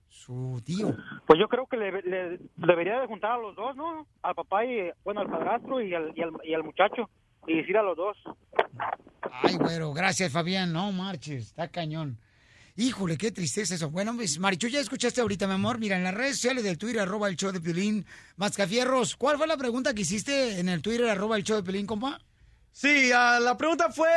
su 0.09 0.61
tío. 0.65 0.95
Pues 1.27 1.39
yo 1.39 1.47
creo 1.47 1.65
que 1.67 1.77
le, 1.77 1.91
le- 2.01 2.39
debería 2.57 2.99
de 2.99 3.07
juntar 3.07 3.31
a 3.31 3.37
los 3.37 3.55
dos, 3.55 3.75
¿no? 3.75 4.07
Al 4.21 4.35
papá 4.35 4.65
y, 4.65 4.89
bueno, 5.03 5.21
al 5.21 5.29
padrastro 5.29 5.81
y 5.81 5.93
al, 5.93 6.11
y 6.15 6.21
al, 6.21 6.31
y 6.43 6.53
al 6.53 6.63
muchacho. 6.63 7.09
Y 7.47 7.57
decir 7.57 7.75
a 7.77 7.81
los 7.81 7.97
dos. 7.97 8.15
Ay, 9.43 9.55
güero, 9.57 9.93
gracias, 9.93 10.31
Fabián. 10.31 10.71
No 10.73 10.91
marches, 10.91 11.47
está 11.47 11.67
cañón. 11.69 12.19
Híjole, 12.77 13.17
qué 13.17 13.31
tristeza 13.31 13.75
eso. 13.75 13.89
Bueno, 13.89 14.15
pues, 14.15 14.37
Marichu, 14.39 14.67
ya 14.67 14.79
escuchaste 14.79 15.21
ahorita, 15.21 15.47
mi 15.47 15.53
amor. 15.53 15.79
Mira, 15.79 15.97
en 15.97 16.03
las 16.03 16.13
redes 16.13 16.35
sociales 16.35 16.63
del 16.63 16.77
Twitter, 16.77 17.01
arroba 17.01 17.27
el 17.27 17.35
show 17.35 17.51
de 17.51 17.59
Piolín, 17.59 18.05
Mascafierros, 18.37 19.15
¿cuál 19.15 19.37
fue 19.37 19.47
la 19.47 19.57
pregunta 19.57 19.93
que 19.93 20.01
hiciste 20.01 20.59
en 20.59 20.69
el 20.69 20.81
Twitter, 20.81 21.09
arroba 21.09 21.35
el 21.35 21.43
show 21.43 21.57
de 21.57 21.63
Piolín, 21.63 21.85
compa? 21.87 22.19
Sí, 22.73 23.11
ah, 23.13 23.39
la 23.41 23.57
pregunta 23.57 23.91
fue, 23.91 24.09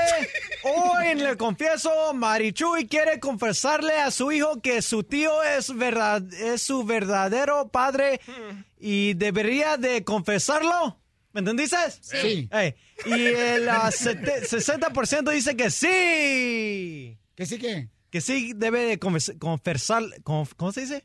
hoy 0.62 1.08
en 1.08 1.20
el 1.20 1.36
confieso, 1.36 2.14
Marichuy 2.14 2.86
quiere 2.86 3.18
confesarle 3.20 3.94
a 3.94 4.10
su 4.10 4.30
hijo 4.32 4.60
que 4.62 4.80
su 4.80 5.02
tío 5.02 5.42
es, 5.42 5.74
verdad, 5.76 6.22
es 6.32 6.62
su 6.62 6.84
verdadero 6.84 7.68
padre 7.68 8.20
y 8.78 9.14
debería 9.14 9.76
de 9.76 10.04
confesarlo. 10.04 10.98
¿Me 11.32 11.40
entendiste? 11.40 11.76
Sí. 12.00 12.48
Y 13.06 13.12
el 13.12 13.68
ah, 13.68 13.90
sete- 13.90 14.42
60% 14.48 15.30
dice 15.32 15.56
que 15.56 15.68
sí. 15.70 17.18
¿Que 17.34 17.46
sí 17.46 17.58
qué? 17.58 17.88
Que 18.10 18.20
sí 18.20 18.52
debe 18.54 18.82
de 18.84 19.00
confes- 19.00 19.36
confesar, 19.38 20.04
conf- 20.22 20.54
¿cómo 20.56 20.70
se 20.70 20.82
dice? 20.82 21.04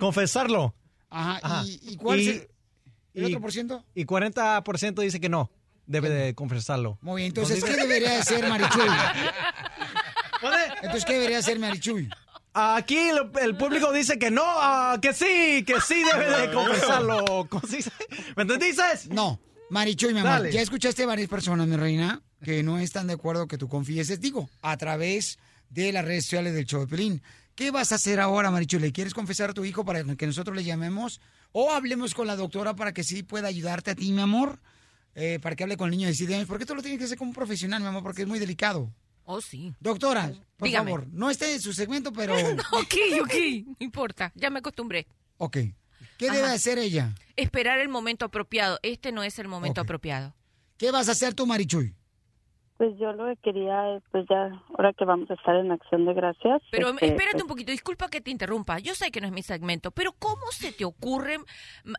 Confesarlo. 0.00 0.74
Ajá, 1.10 1.62
¿y, 1.66 1.80
y 1.92 1.96
cuál 1.96 2.18
es 2.20 2.26
el, 2.28 2.48
el 3.14 3.22
y- 3.22 3.26
otro 3.26 3.40
por 3.42 3.52
ciento? 3.52 3.84
Y 3.94 4.06
40% 4.06 5.02
dice 5.02 5.20
que 5.20 5.28
no, 5.28 5.50
debe 5.88 6.10
de 6.10 6.34
confesarlo. 6.34 6.98
Muy 7.00 7.22
bien, 7.22 7.28
entonces, 7.28 7.64
¿qué 7.64 7.74
debería 7.74 8.12
de 8.12 8.22
ser 8.22 8.48
Marichuy? 8.48 8.86
Entonces, 10.82 11.04
¿qué 11.04 11.14
debería 11.14 11.42
ser 11.42 11.58
Marichuy? 11.58 12.08
Aquí 12.54 12.96
el, 12.96 13.30
el 13.42 13.56
público 13.56 13.92
dice 13.92 14.18
que 14.18 14.30
no, 14.30 14.44
ah, 14.44 14.98
que 15.02 15.12
sí, 15.12 15.64
que 15.66 15.80
sí 15.80 16.02
debe 16.12 16.46
de 16.46 16.52
confesarlo. 16.54 17.48
¿Me 18.36 18.42
entendiste? 18.42 18.82
No, 19.10 19.40
Marichuy, 19.70 20.14
mi 20.14 20.20
amor, 20.20 20.32
Dale. 20.32 20.52
ya 20.52 20.60
escuchaste 20.60 21.04
varias 21.06 21.28
personas, 21.28 21.66
mi 21.66 21.76
reina, 21.76 22.22
que 22.42 22.62
no 22.62 22.78
están 22.78 23.08
de 23.08 23.14
acuerdo 23.14 23.48
que 23.48 23.58
tú 23.58 23.68
confieses, 23.68 24.20
digo, 24.20 24.48
a 24.62 24.76
través 24.76 25.38
de 25.70 25.92
las 25.92 26.04
redes 26.04 26.24
sociales 26.24 26.54
del 26.54 26.66
show 26.66 26.80
de 26.80 26.86
Pelín. 26.86 27.22
¿Qué 27.54 27.72
vas 27.72 27.90
a 27.90 27.96
hacer 27.96 28.20
ahora, 28.20 28.50
Marichuy? 28.52 28.78
¿Le 28.78 28.92
quieres 28.92 29.14
confesar 29.14 29.50
a 29.50 29.54
tu 29.54 29.64
hijo 29.64 29.84
para 29.84 30.04
que 30.04 30.26
nosotros 30.26 30.54
le 30.54 30.62
llamemos? 30.62 31.20
O 31.50 31.72
hablemos 31.72 32.14
con 32.14 32.26
la 32.28 32.36
doctora 32.36 32.74
para 32.76 32.92
que 32.92 33.02
sí 33.02 33.24
pueda 33.24 33.48
ayudarte 33.48 33.90
a 33.90 33.94
ti, 33.96 34.12
mi 34.12 34.22
amor, 34.22 34.60
eh, 35.20 35.40
para 35.40 35.56
que 35.56 35.64
hable 35.64 35.76
con 35.76 35.90
el 35.90 35.96
niño 35.96 36.06
de 36.06 36.14
7 36.14 36.34
años. 36.34 36.46
Porque 36.46 36.62
esto 36.62 36.76
lo 36.76 36.82
tienes 36.82 36.98
que 36.98 37.06
hacer 37.06 37.18
como 37.18 37.30
un 37.30 37.34
profesional, 37.34 37.82
mi 37.82 37.88
amor, 37.88 38.04
porque 38.04 38.22
es 38.22 38.28
muy 38.28 38.38
delicado. 38.38 38.92
Oh, 39.24 39.40
sí. 39.40 39.74
Doctora, 39.80 40.32
por 40.56 40.68
Dígame. 40.68 40.90
favor, 40.92 41.08
no 41.12 41.28
esté 41.28 41.52
en 41.52 41.60
su 41.60 41.72
segmento, 41.72 42.12
pero... 42.12 42.34
ok, 42.72 42.94
ok, 43.22 43.34
no 43.66 43.76
importa, 43.80 44.32
ya 44.34 44.48
me 44.48 44.60
acostumbré. 44.60 45.06
Ok. 45.36 45.58
¿Qué 46.16 46.30
debe 46.30 46.46
hacer 46.48 46.78
ella? 46.78 47.14
Esperar 47.36 47.78
el 47.80 47.88
momento 47.88 48.24
apropiado. 48.24 48.78
Este 48.82 49.12
no 49.12 49.22
es 49.22 49.38
el 49.38 49.48
momento 49.48 49.80
apropiado. 49.80 50.34
¿Qué 50.76 50.90
vas 50.92 51.08
a 51.08 51.12
hacer 51.12 51.34
tú, 51.34 51.46
Marichuy? 51.46 51.94
Pues 52.78 52.96
yo 52.96 53.12
lo 53.12 53.26
que 53.26 53.36
quería 53.42 53.96
es, 53.96 54.04
pues 54.12 54.24
ya, 54.30 54.50
ahora 54.70 54.92
que 54.92 55.04
vamos 55.04 55.28
a 55.30 55.34
estar 55.34 55.56
en 55.56 55.72
Acción 55.72 56.06
de 56.06 56.14
Gracias. 56.14 56.62
Pero 56.70 56.90
este, 56.90 57.06
espérate 57.06 57.32
pues, 57.32 57.42
un 57.42 57.48
poquito, 57.48 57.72
disculpa 57.72 58.08
que 58.08 58.20
te 58.20 58.30
interrumpa. 58.30 58.78
Yo 58.78 58.94
sé 58.94 59.10
que 59.10 59.20
no 59.20 59.26
es 59.26 59.32
mi 59.32 59.42
segmento, 59.42 59.90
pero 59.90 60.12
¿cómo 60.12 60.46
se 60.52 60.70
te 60.70 60.84
ocurre 60.84 61.38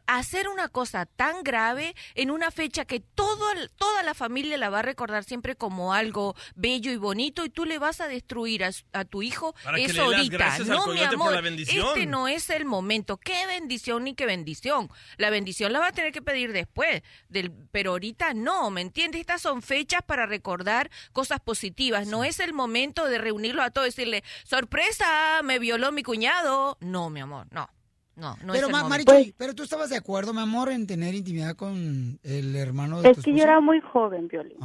hacer 0.07 0.47
una 0.47 0.69
cosa 0.69 1.06
tan 1.06 1.43
grave 1.43 1.95
en 2.15 2.31
una 2.31 2.49
fecha 2.49 2.85
que 2.85 3.01
todo, 3.01 3.45
toda 3.77 4.03
la 4.03 4.14
familia 4.14 4.57
la 4.57 4.69
va 4.69 4.80
a 4.80 4.84
recordar 4.84 5.26
siempre 5.26 5.57
como 5.57 5.93
algo 5.93 6.34
bello 6.56 6.93
y 6.93 6.95
bonito 6.95 7.43
y 7.43 7.49
tú 7.49 7.65
le 7.65 7.77
vas 7.77 7.99
a 7.99 8.07
destruir 8.07 8.64
a, 8.64 8.72
su- 8.72 8.85
a 8.93 9.03
tu 9.03 9.22
hijo 9.22 9.53
Para 9.65 9.76
que 9.76 9.84
eso 9.84 10.10
le 10.10 10.30
dé 10.30 10.38
las 10.38 10.60
ahorita? 10.61 10.73
No, 10.76 10.88
mi 10.93 11.01
amor, 11.01 11.34
la 11.34 11.41
bendición. 11.41 11.85
este 11.88 12.06
no 12.06 12.30
es 12.30 12.49
el 12.49 12.64
momento. 12.64 13.18
¿Qué 13.18 13.45
bendición 13.47 14.06
ni 14.06 14.14
qué 14.15 14.26
bendición? 14.26 14.89
La 15.18 15.30
bendición 15.30 15.73
la 15.73 15.80
va 15.80 15.88
a 15.88 15.91
tener 15.91 16.14
que 16.14 16.22
pedir 16.22 16.53
después, 16.53 17.03
del, 17.27 17.51
pero 17.72 17.91
ahorita 17.91 18.34
no, 18.34 18.69
¿me 18.69 18.80
entiendes? 18.80 19.19
Estas 19.19 19.41
son 19.41 19.61
fechas 19.61 20.03
para 20.03 20.26
recordar 20.26 20.68
cosas 21.11 21.39
positivas. 21.39 22.07
No 22.07 22.23
es 22.23 22.39
el 22.39 22.53
momento 22.53 23.05
de 23.05 23.17
reunirlo 23.17 23.61
a 23.61 23.71
todos 23.71 23.87
y 23.87 23.89
decirle, 23.91 24.23
sorpresa, 24.43 25.41
me 25.43 25.59
violó 25.59 25.91
mi 25.91 26.03
cuñado. 26.03 26.77
No, 26.81 27.09
mi 27.09 27.19
amor, 27.21 27.47
no. 27.51 27.67
No, 28.15 28.31
no 28.43 28.51
pero, 28.51 28.53
es 28.53 28.63
el 28.63 28.71
ma- 28.71 28.83
momento. 28.83 29.11
Marichuy, 29.13 29.33
pero 29.37 29.55
tú 29.55 29.63
estabas 29.63 29.89
de 29.89 29.95
acuerdo, 29.95 30.33
mi 30.33 30.41
amor, 30.41 30.69
en 30.69 30.85
tener 30.85 31.15
intimidad 31.15 31.55
con 31.55 32.19
el 32.23 32.55
hermano 32.55 33.01
de 33.01 33.11
Es 33.11 33.17
tu 33.17 33.23
que 33.23 33.33
yo 33.37 33.43
era 33.43 33.61
muy 33.61 33.79
joven, 33.79 34.27
Violín. 34.27 34.57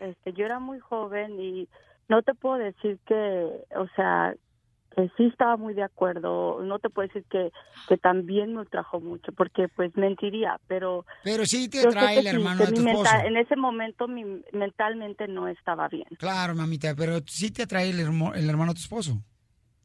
Este, 0.00 0.32
yo 0.32 0.44
era 0.44 0.58
muy 0.58 0.80
joven 0.80 1.38
y 1.38 1.68
no 2.08 2.22
te 2.22 2.34
puedo 2.34 2.56
decir 2.56 2.98
que, 3.06 3.14
o 3.76 3.86
sea, 3.94 4.34
que 4.96 5.10
sí 5.16 5.26
estaba 5.26 5.56
muy 5.58 5.74
de 5.74 5.82
acuerdo. 5.82 6.62
No 6.62 6.78
te 6.78 6.88
puedo 6.90 7.06
decir 7.06 7.24
que, 7.30 7.52
que 7.86 7.98
también 7.98 8.54
me 8.54 8.60
ultrajó 8.60 8.98
mucho, 8.98 9.30
porque 9.32 9.68
pues 9.68 9.94
mentiría, 9.96 10.58
pero... 10.66 11.04
Pero 11.22 11.44
sí 11.44 11.68
te 11.68 11.86
trae 11.86 12.18
el 12.18 12.26
hermano 12.26 12.64
de 12.64 12.72
tu 12.72 12.80
esposo. 12.80 13.02
mental- 13.02 13.26
en 13.26 13.36
ese 13.36 13.56
momento 13.56 14.08
mi, 14.08 14.24
mentalmente 14.52 15.28
no 15.28 15.46
estaba 15.48 15.86
bien. 15.88 16.06
Claro, 16.18 16.54
mamita, 16.54 16.94
pero 16.96 17.18
sí 17.26 17.50
te 17.50 17.64
atrae 17.64 17.90
el, 17.90 18.00
hermo- 18.00 18.34
el 18.34 18.48
hermano 18.48 18.72
de 18.72 18.76
tu 18.76 18.80
esposo. 18.82 19.22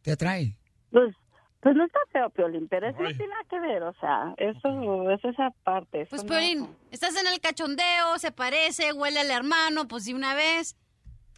Te 0.01 0.13
atrae. 0.13 0.55
Pues, 0.91 1.13
pues 1.59 1.75
no 1.75 1.83
está 1.85 1.99
feo, 2.11 2.29
Piolín, 2.29 2.67
pero 2.69 2.87
eso 2.87 3.01
no 3.01 3.09
tiene 3.09 3.27
nada 3.27 3.43
que 3.49 3.59
ver, 3.59 3.83
o 3.83 3.93
sea, 3.99 4.33
eso 4.37 5.11
es 5.11 5.25
esa 5.25 5.51
parte. 5.63 6.07
Pues, 6.09 6.23
no- 6.23 6.29
Piolín, 6.29 6.67
estás 6.89 7.15
en 7.21 7.27
el 7.31 7.39
cachondeo, 7.41 8.17
se 8.17 8.31
parece, 8.31 8.93
huele 8.93 9.19
al 9.19 9.29
hermano, 9.29 9.87
pues 9.87 10.05
de 10.05 10.15
una 10.15 10.33
vez. 10.35 10.77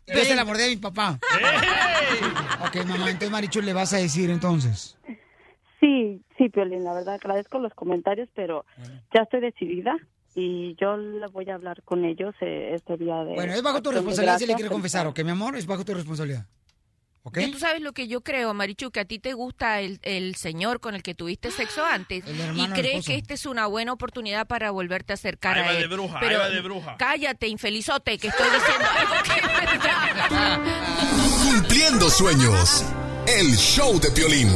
Yo 0.08 0.24
se 0.24 0.36
la 0.36 0.46
mordí 0.46 0.64
a 0.64 0.68
mi 0.68 0.78
papá. 0.78 1.20
ok, 2.66 2.76
mamá, 2.86 3.10
entonces 3.10 3.32
Marichuy 3.32 3.64
le 3.64 3.74
vas 3.74 3.94
a 3.94 3.98
decir 3.98 4.30
entonces. 4.30 4.98
Sí, 5.80 6.22
sí, 6.38 6.50
Piolín, 6.50 6.84
la 6.84 6.94
verdad 6.94 7.16
agradezco 7.16 7.60
los 7.60 7.74
comentarios, 7.74 8.30
pero 8.34 8.66
ya 9.14 9.24
estoy 9.24 9.42
decidida 9.42 9.96
y 10.36 10.76
yo 10.80 10.98
le 10.98 11.28
voy 11.28 11.50
a 11.50 11.56
hablar 11.56 11.84
con 11.84 12.06
ellos 12.06 12.34
eh, 12.42 12.72
este 12.74 12.98
día 12.98 13.24
de... 13.24 13.36
Bueno, 13.36 13.54
es 13.54 13.62
bajo 13.62 13.82
tu 13.82 13.92
responsabilidad 13.92 14.40
si 14.40 14.48
le 14.48 14.56
quieres 14.56 14.72
confesar, 14.72 15.08
¿ok, 15.08 15.20
mi 15.24 15.32
amor? 15.32 15.56
Es 15.56 15.66
bajo 15.66 15.86
tu 15.86 15.94
responsabilidad. 15.94 16.46
¿Ok? 17.26 17.40
Ya 17.40 17.52
tú 17.52 17.58
sabes 17.60 17.82
lo 17.82 17.94
que 17.94 18.08
yo 18.10 18.20
creo, 18.22 18.54
Marichu, 18.54 18.92
que 18.92 19.00
a 19.00 19.06
ti 19.06 19.18
te 19.18 19.32
gusta 19.34 19.80
el, 19.80 20.00
el 20.04 20.36
señor 20.36 20.82
con 20.82 20.94
el 20.94 21.02
que 21.04 21.16
tuviste 21.16 21.52
sexo 21.52 21.86
antes 21.86 22.24
y 22.56 22.68
crees 22.70 23.06
que 23.06 23.16
esta 23.16 23.34
es 23.34 23.46
una 23.46 23.66
buena 23.68 23.94
oportunidad 23.94 24.46
para 24.46 24.72
volverte 24.72 25.14
a 25.14 25.16
acercar 25.16 25.58
Ahí 25.58 25.62
a 25.64 25.66
va 25.68 25.72
él. 25.72 25.80
de 25.82 25.88
bruja, 25.96 26.20
ahí 26.20 26.26
Pero 26.28 26.40
va 26.40 26.50
de 26.50 26.62
bruja. 26.62 26.96
cállate, 26.98 27.48
infelizote, 27.48 28.18
que 28.18 28.28
estoy 28.28 28.48
diciendo 28.48 28.86
algo 29.00 29.14
que 29.24 29.40
es 29.40 29.80
verdad. 29.80 30.60
Cumpliendo 31.44 32.10
sueños. 32.10 32.84
El 33.26 33.56
show 33.56 33.98
de 34.02 34.12
Piolín. 34.12 34.50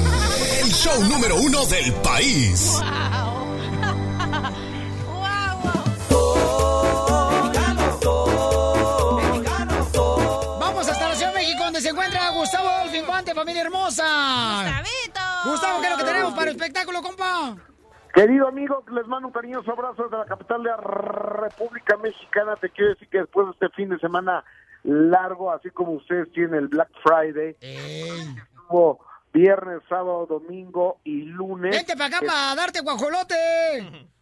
El 0.61 0.69
show 0.73 1.02
número 1.06 1.38
uno 1.38 1.65
del 1.68 1.94
país. 2.03 2.73
Vamos 2.81 3.26
familia 13.38 13.61
hermosa. 13.61 14.03
¡Gustavito! 14.64 15.49
Gustavo, 15.51 15.80
¿qué 15.81 15.85
es 15.88 15.91
lo 15.91 15.97
que 15.97 16.03
tenemos 16.03 16.34
para 16.34 16.49
el 16.49 16.55
espectáculo, 16.57 17.01
compa? 17.01 17.55
Querido 18.14 18.47
amigo, 18.47 18.84
les 18.91 19.05
mando 19.07 19.27
un 19.27 19.34
cariñoso 19.34 19.72
abrazo 19.72 20.03
desde 20.03 20.18
la 20.18 20.26
capital 20.26 20.64
de 20.64 20.69
la 20.69 20.77
República 20.77 21.97
Mexicana. 21.97 22.55
Te 22.55 22.69
quiero 22.72 22.91
decir 22.93 23.07
que 23.09 23.19
después 23.19 23.45
de 23.47 23.51
este 23.53 23.69
fin 23.76 23.89
de 23.89 23.99
semana 23.99 24.43
largo, 24.84 25.51
así 25.51 25.69
como 25.69 25.91
ustedes 25.93 26.31
tienen 26.31 26.55
el 26.55 26.68
Black 26.68 26.89
Friday, 27.03 27.55
estuvo 27.61 29.05
viernes, 29.34 29.81
sábado, 29.88 30.26
domingo 30.27 30.99
y 31.03 31.22
lunes. 31.23 31.72
Vente 31.76 31.93
para 31.95 32.07
acá 32.07 32.19
que- 32.22 32.26
para 32.26 32.55
darte 32.55 32.81
guajolote. 32.81 33.35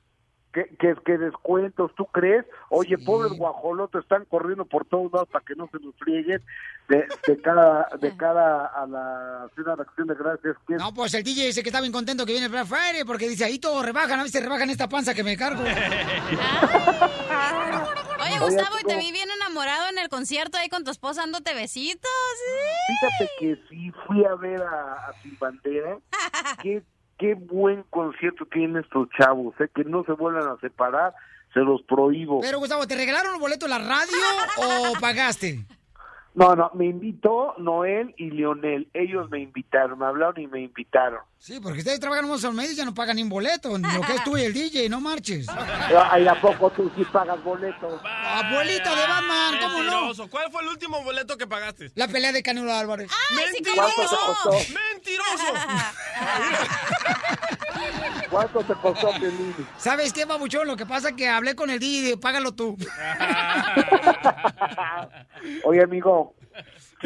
que 0.64 1.18
descuentos, 1.18 1.92
¿tú 1.96 2.06
crees? 2.06 2.46
Oye, 2.70 2.98
pobres 2.98 3.34
guajolotes 3.38 4.02
están 4.04 4.26
corriendo 4.26 4.64
por 4.66 4.86
todos 4.86 5.12
lados 5.12 5.28
para 5.32 5.44
que 5.44 5.56
no 5.56 5.68
se 5.72 5.80
nos 5.80 5.94
frieguen 5.96 6.42
de, 6.88 7.06
de 7.28 7.42
cada 7.42 7.88
de 8.00 8.16
cada 8.18 8.68
a 8.68 8.86
la 8.88 9.50
ciudad 9.56 9.76
de 9.76 9.82
acción 9.84 10.08
de 10.08 10.16
gracias. 10.16 10.56
que 10.68 10.76
es- 10.76 10.80
No, 10.80 10.94
pues 10.94 11.14
el 11.14 11.24
DJ 11.24 11.48
dice 11.48 11.62
que 11.64 11.70
está 11.70 11.82
bien 11.82 11.92
contento 11.92 12.26
que 12.26 12.32
viene 12.32 12.46
el 12.46 12.52
Black 12.52 12.68
Friday 12.68 13.04
porque 13.06 13.28
dice, 13.28 13.44
ahí 13.46 13.60
todo 13.60 13.84
rebajan, 13.84 14.20
a 14.20 14.24
veces 14.24 14.42
rebajan 14.44 14.70
esta 14.70 14.88
panza 14.88 15.14
que 15.14 15.24
me 15.24 15.36
cargo. 15.36 15.62
Oye, 18.22 18.40
Gustavo, 18.40 18.76
y 18.82 18.84
te 18.86 18.98
vi 18.98 19.12
bien 19.12 19.30
enamorado 19.30 19.90
en 19.90 20.00
el 20.00 20.10
concierto 20.10 20.58
ahí 20.58 20.70
con 20.70 20.84
tu 20.84 20.92
esposa 20.92 21.22
dándote 21.22 21.54
besitos. 21.54 22.10
Fíjate 22.88 23.30
que 23.40 23.56
sí 23.70 23.92
fui 24.08 24.24
a 24.26 24.36
ver 24.36 24.62
a, 24.62 24.94
a 25.10 25.14
Sin 25.22 25.38
Bandera. 25.38 25.98
Qué, 26.62 26.82
qué 27.18 27.34
buen 27.34 27.84
concierto 27.90 28.46
tienen 28.46 28.84
estos 28.84 29.10
chavos, 29.18 29.54
¿eh? 29.60 29.70
que 29.74 29.84
no 29.84 30.04
se 30.04 30.14
vuelvan 30.14 30.48
a 30.48 30.58
separar, 30.60 31.14
se 31.54 31.60
los 31.62 31.82
prohíbo. 31.84 32.42
Pero 32.42 32.60
Gustavo, 32.60 32.88
¿te 32.88 32.96
regalaron 32.96 33.36
un 33.36 33.42
boleto 33.42 33.66
en 33.66 33.72
la 33.72 33.80
radio 33.80 34.18
o 34.58 34.94
pagaste? 35.02 35.66
No, 36.34 36.56
no, 36.56 36.70
me 36.74 36.88
invitó 36.88 37.56
Noel 37.58 38.14
y 38.18 38.30
Lionel. 38.30 38.90
Ellos 38.94 39.30
me 39.30 39.40
invitaron, 39.40 40.00
me 40.00 40.06
hablaron 40.06 40.42
y 40.42 40.48
me 40.48 40.60
invitaron. 40.62 41.22
Sí, 41.46 41.60
porque 41.60 41.78
ustedes 41.78 42.00
trabajan 42.00 42.26
en 42.26 42.32
unos 42.32 42.54
medios 42.56 42.74
y 42.74 42.78
ya 42.78 42.86
no 42.86 42.96
pagan 42.96 43.18
ni 43.18 43.22
un 43.22 43.30
boleto, 43.30 43.78
ni 43.78 43.88
lo 43.94 44.02
que 44.02 44.14
es 44.14 44.24
tú 44.24 44.36
y 44.36 44.42
el 44.42 44.52
DJ, 44.52 44.90
no 44.90 45.00
marches. 45.00 45.46
Ay, 45.48 46.28
¿a 46.28 46.42
poco 46.42 46.72
tú 46.72 46.92
sí 46.96 47.06
pagas 47.14 47.44
boletos? 47.44 48.02
Abuelita 48.04 48.96
de 48.96 49.08
Batman, 49.08 49.60
¿cómo 49.62 49.84
no? 49.84 49.92
Mentiroso. 49.92 50.28
¿Cuál 50.28 50.52
fue 50.52 50.64
el 50.64 50.70
último 50.70 51.04
boleto 51.04 51.38
que 51.38 51.46
pagaste? 51.46 51.92
La 51.94 52.08
pelea 52.08 52.32
de 52.32 52.42
Canelo 52.42 52.74
Álvarez. 52.74 53.12
¡Mentiroso! 53.36 53.94
¿Cuánto 53.96 54.10
te 54.10 54.16
costó? 54.26 54.54
¡Mentiroso! 54.74 55.54
¿Cuánto 58.32 58.64
te 58.64 58.74
costó, 58.74 59.12
Piolín? 59.12 59.54
¿Sabes 59.78 60.14
qué, 60.14 60.26
babuchón? 60.26 60.66
Lo 60.66 60.76
que 60.76 60.88
pasa 60.88 61.10
es 61.10 61.16
que 61.16 61.30
hablé 61.30 61.56
con 61.56 61.70
el 61.70 61.78
DJ, 61.78 62.18
págalo 62.18 62.56
tú. 62.56 62.76
Oye, 65.64 65.84
amigo, 65.84 66.34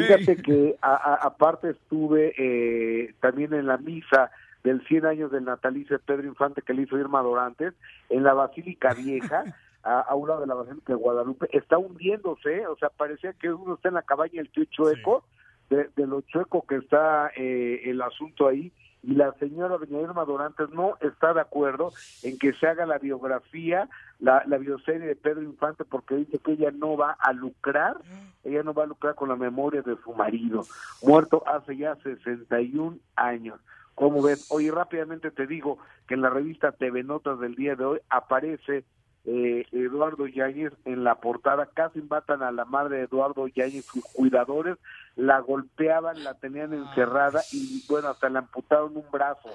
fíjate 0.04 0.38
que 0.42 0.76
a- 0.82 0.96
a- 0.96 1.16
aparte 1.28 1.70
estuve 1.72 2.34
eh, 2.38 3.14
también 3.20 3.54
en 3.54 3.68
la 3.68 3.78
misa 3.78 4.32
del 4.64 4.86
100 4.88 5.06
años 5.06 5.32
del 5.32 5.46
natalicio 5.46 5.98
de 5.98 6.04
Pedro 6.04 6.28
Infante 6.28 6.62
que 6.62 6.74
le 6.74 6.82
hizo 6.84 6.98
Irma 6.98 7.22
Dorantes 7.22 7.74
en 8.10 8.24
la 8.24 8.34
Basílica 8.34 8.94
Vieja, 8.94 9.44
a, 9.84 10.02
a 10.02 10.16
un 10.16 10.28
lado 10.28 10.42
de 10.42 10.48
la 10.48 10.56
Basílica 10.56 10.94
de 10.94 11.00
Guadalupe. 11.00 11.48
Está 11.58 11.78
hundiéndose, 11.78 12.68
o 12.68 12.76
sea, 12.78 12.90
parecía 12.90 13.34
que 13.34 13.52
uno 13.52 13.76
está 13.76 13.88
en 13.90 13.96
la 13.96 14.02
cabaña 14.02 14.34
del 14.42 14.50
tío 14.50 14.66
Chueco, 14.66 15.24
de, 15.70 15.90
de 15.96 16.08
lo 16.08 16.22
chueco 16.22 16.66
que 16.68 16.76
está 16.78 17.32
eh, 17.36 17.82
el 17.86 18.02
asunto 18.02 18.48
ahí. 18.48 18.72
Y 19.02 19.16
la 19.16 19.32
señora 19.34 19.78
doña 19.78 20.02
Irma 20.02 20.26
Dorantes 20.26 20.70
no 20.72 20.98
está 21.00 21.34
de 21.34 21.42
acuerdo 21.42 21.92
en 22.24 22.38
que 22.38 22.54
se 22.54 22.68
haga 22.68 22.86
la 22.86 22.98
biografía, 22.98 23.90
la, 24.20 24.44
la 24.46 24.58
bioserie 24.58 25.08
de 25.08 25.16
Pedro 25.16 25.42
Infante, 25.42 25.86
porque 25.86 26.16
dice 26.16 26.40
que 26.40 26.54
ella 26.54 26.72
no 26.72 26.98
va 26.98 27.12
a 27.12 27.32
lucrar, 27.32 27.98
ella 28.44 28.64
no 28.64 28.74
va 28.74 28.84
a 28.84 28.88
lucrar 28.88 29.16
con 29.16 29.30
la 29.30 29.38
memoria 29.38 29.82
de 29.82 29.96
su 30.04 30.14
marido, 30.14 30.66
muerto 31.02 31.44
hace 31.48 31.78
ya 31.78 31.96
61 31.96 32.98
años. 33.16 33.60
¿Cómo 33.96 34.22
ves? 34.22 34.48
Oye, 34.50 34.72
rápidamente 34.72 35.30
te 35.30 35.46
digo 35.46 35.78
que 36.08 36.14
en 36.14 36.22
la 36.22 36.30
revista 36.30 36.72
TV 36.72 37.04
Notas 37.04 37.40
del 37.40 37.56
día 37.56 37.76
de 37.76 37.84
hoy 37.84 38.00
aparece 38.10 38.86
eh, 39.32 39.66
Eduardo 39.72 40.26
Yáñez 40.26 40.74
en 40.86 41.04
la 41.04 41.16
portada, 41.16 41.68
casi 41.68 42.02
matan 42.02 42.42
a 42.42 42.52
la 42.52 42.66
madre 42.66 42.98
de 42.98 43.04
Eduardo 43.04 43.48
Yáñez, 43.48 43.86
sus 43.86 44.04
cuidadores 44.06 44.78
la 45.16 45.40
golpeaban, 45.40 46.24
la 46.24 46.34
tenían 46.34 46.74
encerrada 46.74 47.42
y 47.52 47.84
bueno, 47.88 48.08
hasta 48.08 48.30
le 48.30 48.40
amputaron 48.40 48.98
un 48.98 49.06
brazo. 49.12 49.50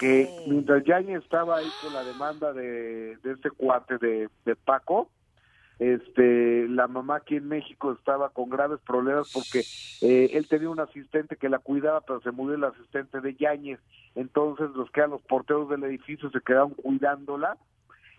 Que 0.00 0.28
mientras 0.48 0.82
Yáñez 0.84 1.22
estaba 1.22 1.58
ahí 1.58 1.68
con 1.80 1.94
la 1.94 2.02
demanda 2.02 2.52
de, 2.52 3.16
de 3.22 3.32
este 3.32 3.50
cuate 3.50 3.96
de, 3.98 4.28
de 4.44 4.56
Paco, 4.56 5.08
este 5.78 6.66
la 6.68 6.88
mamá 6.88 7.16
aquí 7.16 7.36
en 7.36 7.46
México 7.46 7.92
estaba 7.92 8.30
con 8.30 8.48
graves 8.48 8.80
problemas 8.80 9.30
porque 9.32 9.60
eh, 10.00 10.30
él 10.32 10.48
tenía 10.48 10.70
un 10.70 10.80
asistente 10.80 11.36
que 11.36 11.50
la 11.50 11.58
cuidaba 11.58 12.00
pero 12.00 12.20
se 12.22 12.30
murió 12.30 12.56
el 12.56 12.64
asistente 12.64 13.20
de 13.20 13.34
Yáñez 13.34 13.78
entonces 14.14 14.70
los 14.70 14.90
que 14.90 15.00
eran 15.00 15.10
los 15.10 15.20
porteros 15.20 15.68
del 15.68 15.84
edificio 15.84 16.30
se 16.30 16.40
quedaron 16.40 16.70
cuidándola 16.70 17.58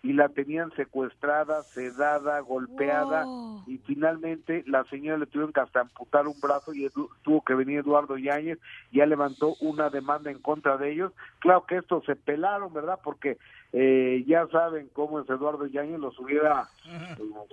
y 0.02 0.12
la 0.12 0.28
tenían 0.28 0.70
secuestrada, 0.76 1.64
sedada, 1.74 2.38
golpeada 2.40 3.24
y 3.66 3.78
finalmente 3.78 4.62
la 4.66 4.84
señora 4.84 5.18
le 5.18 5.26
tuvieron 5.26 5.52
que 5.52 5.60
hasta 5.60 5.80
amputar 5.80 6.26
un 6.28 6.40
brazo 6.40 6.72
y 6.72 6.86
edu- 6.86 7.08
tuvo 7.22 7.42
que 7.42 7.54
venir 7.54 7.80
Eduardo 7.80 8.16
Yáñez 8.16 8.58
ya 8.92 9.06
levantó 9.06 9.54
una 9.60 9.90
demanda 9.90 10.30
en 10.30 10.38
contra 10.38 10.76
de 10.76 10.92
ellos. 10.92 11.12
Claro 11.40 11.64
que 11.66 11.76
estos 11.78 12.04
se 12.04 12.14
pelaron, 12.16 12.72
¿verdad? 12.72 12.98
Porque 13.02 13.38
eh, 13.72 14.24
ya 14.26 14.46
saben 14.48 14.88
cómo 14.92 15.20
es 15.20 15.28
Eduardo 15.28 15.66
Yáñez 15.66 15.98
los 15.98 16.18
hubiera 16.18 16.68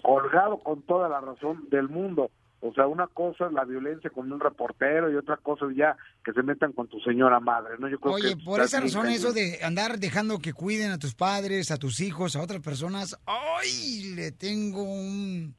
colgado 0.01 0.57
con 0.59 0.81
toda 0.83 1.09
la 1.09 1.19
razón 1.21 1.67
del 1.69 1.89
mundo. 1.89 2.29
O 2.67 2.73
sea, 2.73 2.87
una 2.87 3.07
cosa 3.07 3.45
es 3.45 3.51
la 3.53 3.63
violencia 3.63 4.09
con 4.09 4.31
un 4.31 4.39
reportero 4.39 5.11
y 5.11 5.15
otra 5.15 5.37
cosa 5.37 5.65
es 5.69 5.77
ya 5.77 5.95
que 6.23 6.33
se 6.33 6.41
metan 6.41 6.73
con 6.73 6.87
tu 6.87 6.99
señora 7.01 7.39
madre, 7.39 7.75
¿no? 7.77 7.87
Yo 7.87 7.99
creo 7.99 8.13
Oye, 8.15 8.35
que 8.35 8.43
por 8.43 8.59
esa 8.59 8.79
razón 8.79 9.07
eso 9.07 9.33
de 9.33 9.59
andar 9.63 9.99
dejando 9.99 10.39
que 10.39 10.53
cuiden 10.53 10.91
a 10.91 10.97
tus 10.97 11.13
padres, 11.13 11.69
a 11.69 11.77
tus 11.77 11.99
hijos, 11.99 12.35
a 12.35 12.41
otras 12.41 12.61
personas, 12.61 13.17
¡ay! 13.27 14.13
Le 14.15 14.31
tengo 14.31 14.81
un- 14.83 15.55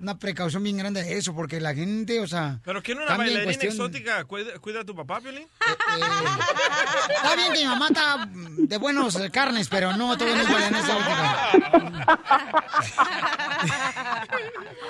una 0.00 0.18
precaución 0.18 0.62
bien 0.62 0.76
grande 0.76 1.02
de 1.02 1.16
eso, 1.16 1.34
porque 1.34 1.60
la 1.60 1.74
gente, 1.74 2.20
o 2.20 2.26
sea... 2.26 2.60
¿Pero 2.64 2.82
quién 2.82 2.98
una 2.98 3.16
bailarina 3.16 3.44
cuestión- 3.44 3.72
exótica 3.72 4.24
cuida, 4.24 4.58
cuida 4.58 4.80
a 4.80 4.84
tu 4.84 4.94
papá, 4.94 5.20
Piolín? 5.20 5.46
Está 7.16 7.36
bien 7.36 7.52
que 7.52 7.58
mi 7.60 7.64
mamá 7.66 7.88
está 7.88 8.28
de 8.32 8.76
buenos 8.78 9.14
eh, 9.16 9.30
carnes, 9.30 9.68
pero 9.68 9.96
no, 9.96 10.16
todavía 10.18 10.36
no 10.36 10.42
es 10.42 10.48
bailarina 10.52 10.80
exótica. 10.80 11.48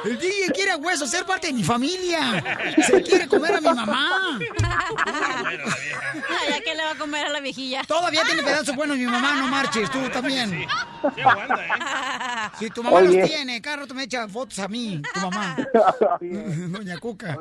El 0.04 0.18
DJ 0.18 0.48
quiere 0.52 0.72
a 0.72 0.76
hueso 0.76 1.06
ser 1.06 1.24
parte 1.24 1.46
de 1.48 1.52
mi 1.54 1.64
familia. 1.64 2.42
Se 2.86 3.02
quiere 3.02 3.26
comer 3.26 3.54
a 3.54 3.60
mi 3.60 3.68
mamá. 3.72 4.38
ya 6.50 6.60
que 6.60 6.74
le 6.74 6.82
va 6.84 6.90
a 6.90 6.94
comer 6.96 7.26
a 7.26 7.30
la 7.30 7.40
viejilla. 7.40 7.82
Todavía 7.84 8.22
tiene 8.24 8.42
pedazos 8.42 8.74
buenos 8.76 8.96
mi 8.98 9.06
mamá, 9.06 9.34
no 9.36 9.46
marches, 9.48 9.90
tú 9.90 10.00
también. 10.10 10.66
Si 12.58 12.68
tu 12.70 12.82
mamá 12.82 12.96
Oye. 12.98 13.18
los 13.20 13.28
tiene, 13.28 13.60
cada 13.62 13.76
rato 13.78 13.94
me 13.94 14.02
echa 14.04 14.28
fotos 14.28 14.58
a 14.58 14.68
mí, 14.68 14.93
tu 15.02 15.20
mamá. 15.20 15.56
Doña 16.70 16.98
Cuca. 16.98 17.38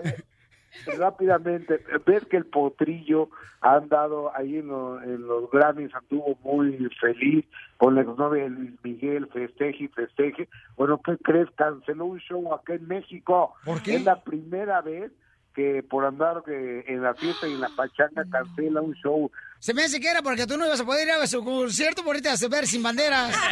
rápidamente, 0.98 1.80
ves 2.06 2.26
que 2.26 2.38
el 2.38 2.46
potrillo 2.46 3.30
ha 3.62 3.76
andado 3.76 4.36
ahí 4.36 4.58
en, 4.58 4.68
lo- 4.68 5.02
en 5.02 5.26
los 5.28 5.50
Grammys, 5.52 5.94
anduvo 5.94 6.38
muy 6.44 6.76
feliz 7.00 7.46
con 7.78 7.96
la 7.96 8.02
exnovia 8.02 8.44
de 8.44 8.50
Luis 8.50 8.72
Miguel, 8.84 9.28
festeje 9.32 9.84
y 9.86 9.88
festeje. 9.90 10.50
Bueno, 10.76 11.00
¿qué 11.04 11.18
crees? 11.18 11.48
Canceló 11.56 12.06
un 12.06 12.20
show 12.20 12.54
acá 12.54 12.74
en 12.74 12.88
México. 12.88 13.54
¿Por 13.64 13.82
qué? 13.82 13.96
Es 13.96 14.04
la 14.04 14.22
primera 14.24 14.82
vez 14.82 15.12
que 15.54 15.84
por 15.84 16.06
andar 16.06 16.44
eh, 16.48 16.84
en 16.88 17.02
la 17.02 17.14
fiesta 17.14 17.48
y 17.48 17.54
en 17.54 17.62
la 17.62 17.70
pachanga 17.70 18.26
cancela 18.30 18.82
un 18.82 18.94
show. 18.96 19.32
Se 19.60 19.74
me 19.74 19.84
hace 19.84 20.00
que 20.00 20.10
era 20.10 20.22
porque 20.22 20.46
tú 20.46 20.58
no 20.58 20.66
ibas 20.66 20.82
a 20.82 20.86
poder 20.86 21.08
ir 21.08 21.14
a 21.14 21.28
su 21.28 21.44
concierto 21.44 22.04
por 22.04 22.16
irte 22.16 22.30
a 22.30 22.36
ver 22.50 22.68
sin 22.68 22.84
banderas. 22.84 23.36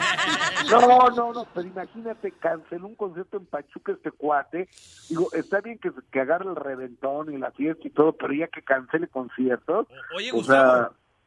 No, 0.69 1.10
no, 1.10 1.34
no, 1.34 1.48
pero 1.53 1.68
imagínate, 1.68 2.32
canceló 2.34 2.88
un 2.88 2.95
concierto 2.95 3.38
en 3.38 3.45
Pachuca 3.48 3.94
este 3.94 4.11
cuate. 4.11 4.69
Digo, 5.10 5.28
está 5.34 5.60
bien 5.60 5.80
que, 5.80 5.91
que 6.11 6.19
agarre 6.19 6.49
el 6.49 6.56
reventón 6.56 7.34
y 7.34 7.38
la 7.38 7.52
fiesta 7.52 7.88
y 7.88 7.90
todo, 7.90 8.14
pero 8.14 8.32
ya 8.34 8.48
que 8.48 8.61
cancele 8.61 9.07
conciertos. 9.07 9.88
Oye, 10.15 10.32
o 10.32 10.36
Gustavo, 10.36 10.72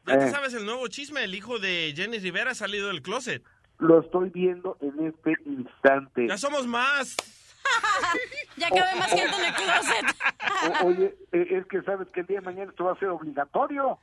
sea, 0.05 0.15
¿ya 0.15 0.19
te 0.19 0.27
eh, 0.27 0.31
sabes 0.31 0.53
el 0.53 0.65
nuevo 0.65 0.87
chisme? 0.87 1.23
El 1.23 1.35
hijo 1.35 1.59
de 1.59 1.93
Jenny 1.95 2.17
Rivera 2.19 2.51
ha 2.51 2.55
salido 2.55 2.87
del 2.87 3.01
closet. 3.01 3.43
lo 3.77 3.99
estoy 3.99 4.29
viendo 4.29 4.77
en 4.81 5.07
este 5.07 5.35
instante. 5.45 6.27
Ya 6.27 6.37
somos 6.37 6.65
más. 6.65 7.17
Ya 8.57 8.69
cabe 8.69 8.95
más 8.97 9.09
gente 9.09 9.35
en 9.35 9.45
el 9.45 9.53
closet. 9.53 10.81
O- 10.81 10.87
oye, 10.87 11.15
eh, 11.33 11.47
es 11.51 11.65
que 11.65 11.81
sabes 11.81 12.07
que 12.09 12.21
el 12.21 12.25
día 12.27 12.39
de 12.39 12.45
mañana 12.45 12.69
esto 12.71 12.85
va 12.85 12.93
a 12.93 12.99
ser 12.99 13.09
obligatorio. 13.09 13.97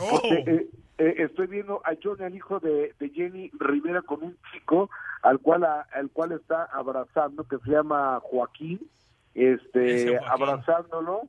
Oh. 0.00 0.10
Porque, 0.10 0.34
eh, 0.46 0.70
eh, 0.98 1.14
estoy 1.18 1.46
viendo 1.46 1.80
a 1.84 1.92
Johnny, 2.02 2.24
el 2.24 2.34
hijo 2.34 2.58
de, 2.58 2.94
de 2.98 3.08
Jenny 3.10 3.50
Rivera, 3.60 4.02
con 4.02 4.22
un 4.24 4.36
chico 4.52 4.90
al 5.22 5.38
cual 5.38 5.62
a- 5.64 5.86
al 5.92 6.10
cual 6.10 6.32
está 6.32 6.64
abrazando, 6.64 7.44
que 7.44 7.58
se 7.58 7.70
llama 7.70 8.18
Joaquín, 8.24 8.80
este, 9.34 10.18
Joaquín. 10.18 10.28
abrazándolo, 10.28 11.22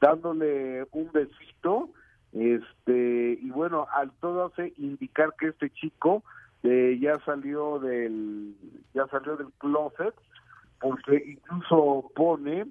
dándole 0.00 0.86
un 0.92 1.10
besito, 1.10 1.90
este, 2.32 3.38
y 3.42 3.50
bueno, 3.50 3.86
al 3.92 4.12
todo 4.20 4.46
hace 4.46 4.72
indicar 4.76 5.34
que 5.38 5.48
este 5.48 5.70
chico 5.70 6.22
eh, 6.62 6.96
ya 7.00 7.18
salió 7.24 7.78
del, 7.80 8.54
ya 8.94 9.06
salió 9.08 9.36
del 9.36 9.48
closet, 9.58 10.14
porque 10.80 11.22
incluso 11.26 12.10
pone 12.14 12.66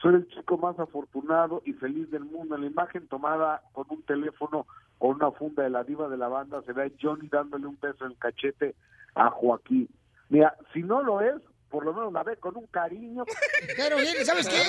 soy 0.00 0.16
el 0.16 0.28
chico 0.28 0.58
más 0.58 0.78
afortunado 0.78 1.62
y 1.64 1.72
feliz 1.72 2.10
del 2.10 2.24
mundo. 2.24 2.56
La 2.58 2.66
imagen 2.66 3.08
tomada 3.08 3.62
con 3.72 3.86
un 3.88 4.02
teléfono 4.02 4.66
con 4.98 5.16
una 5.16 5.30
funda 5.30 5.62
de 5.62 5.70
la 5.70 5.84
diva 5.84 6.08
de 6.08 6.16
la 6.16 6.28
banda 6.28 6.62
se 6.62 6.72
ve 6.72 6.84
a 6.84 6.90
Johnny 7.00 7.28
dándole 7.28 7.66
un 7.66 7.78
beso 7.80 8.04
en 8.04 8.12
el 8.12 8.18
cachete 8.18 8.74
a 9.14 9.30
Joaquín. 9.30 9.88
Mira, 10.28 10.54
si 10.72 10.82
no 10.82 11.02
lo 11.02 11.20
es, 11.20 11.40
por 11.70 11.84
lo 11.84 11.92
menos 11.92 12.12
la 12.12 12.22
ve 12.22 12.36
con 12.38 12.56
un 12.56 12.66
cariño. 12.68 13.24
Pero, 13.76 13.98
mire, 13.98 14.24
¿sabes 14.24 14.48
qué? 14.48 14.62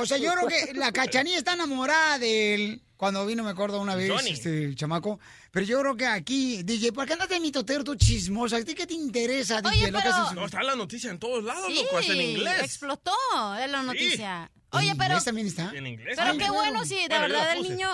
O 0.00 0.06
sea, 0.06 0.18
yo 0.18 0.32
creo 0.34 0.48
que 0.48 0.74
la 0.74 0.92
cachanilla 0.92 1.38
está 1.38 1.54
enamorada 1.54 2.18
de 2.18 2.54
él. 2.54 2.82
Cuando 2.96 3.26
vino, 3.26 3.42
me 3.42 3.50
acuerdo 3.50 3.80
una 3.80 3.96
vez, 3.96 4.08
Johnny. 4.10 4.30
este, 4.30 4.64
el 4.64 4.76
chamaco. 4.76 5.18
Pero 5.50 5.66
yo 5.66 5.80
creo 5.80 5.96
que 5.96 6.06
aquí, 6.06 6.62
DJ, 6.62 6.92
¿por 6.92 7.04
qué 7.04 7.14
andas 7.14 7.28
de 7.28 7.40
mitotero 7.40 7.82
tú 7.82 7.96
chismosa? 7.96 8.56
¿A 8.58 8.64
ti 8.64 8.74
qué 8.74 8.86
te 8.86 8.94
interesa, 8.94 9.60
DJ? 9.60 9.90
Lo 9.90 9.98
que 9.98 10.04
pero- 10.04 10.14
haces- 10.14 10.34
No, 10.34 10.44
está 10.44 10.62
la 10.62 10.76
noticia 10.76 11.10
en 11.10 11.18
todos 11.18 11.42
lados, 11.42 11.66
Sí, 11.66 11.82
loco, 11.82 11.98
hasta 11.98 12.12
en 12.12 12.20
inglés. 12.20 12.62
explotó 12.62 13.12
en 13.58 13.72
la 13.72 13.82
noticia. 13.82 14.50
Oye, 14.70 14.90
¿En 14.90 14.96
pero, 14.96 15.08
inglés 15.10 15.24
también 15.24 15.46
está? 15.48 15.72
En 15.74 15.86
inglés. 15.86 16.14
pero 16.16 16.30
Ay, 16.30 16.38
qué 16.38 16.50
bueno 16.50 16.84
si 16.84 16.94
de 16.94 17.08
Bueno, 17.08 17.26
yo 17.26 17.32
la 17.32 17.38
verdad 17.40 17.56
el 17.56 17.62
niño, 17.64 17.88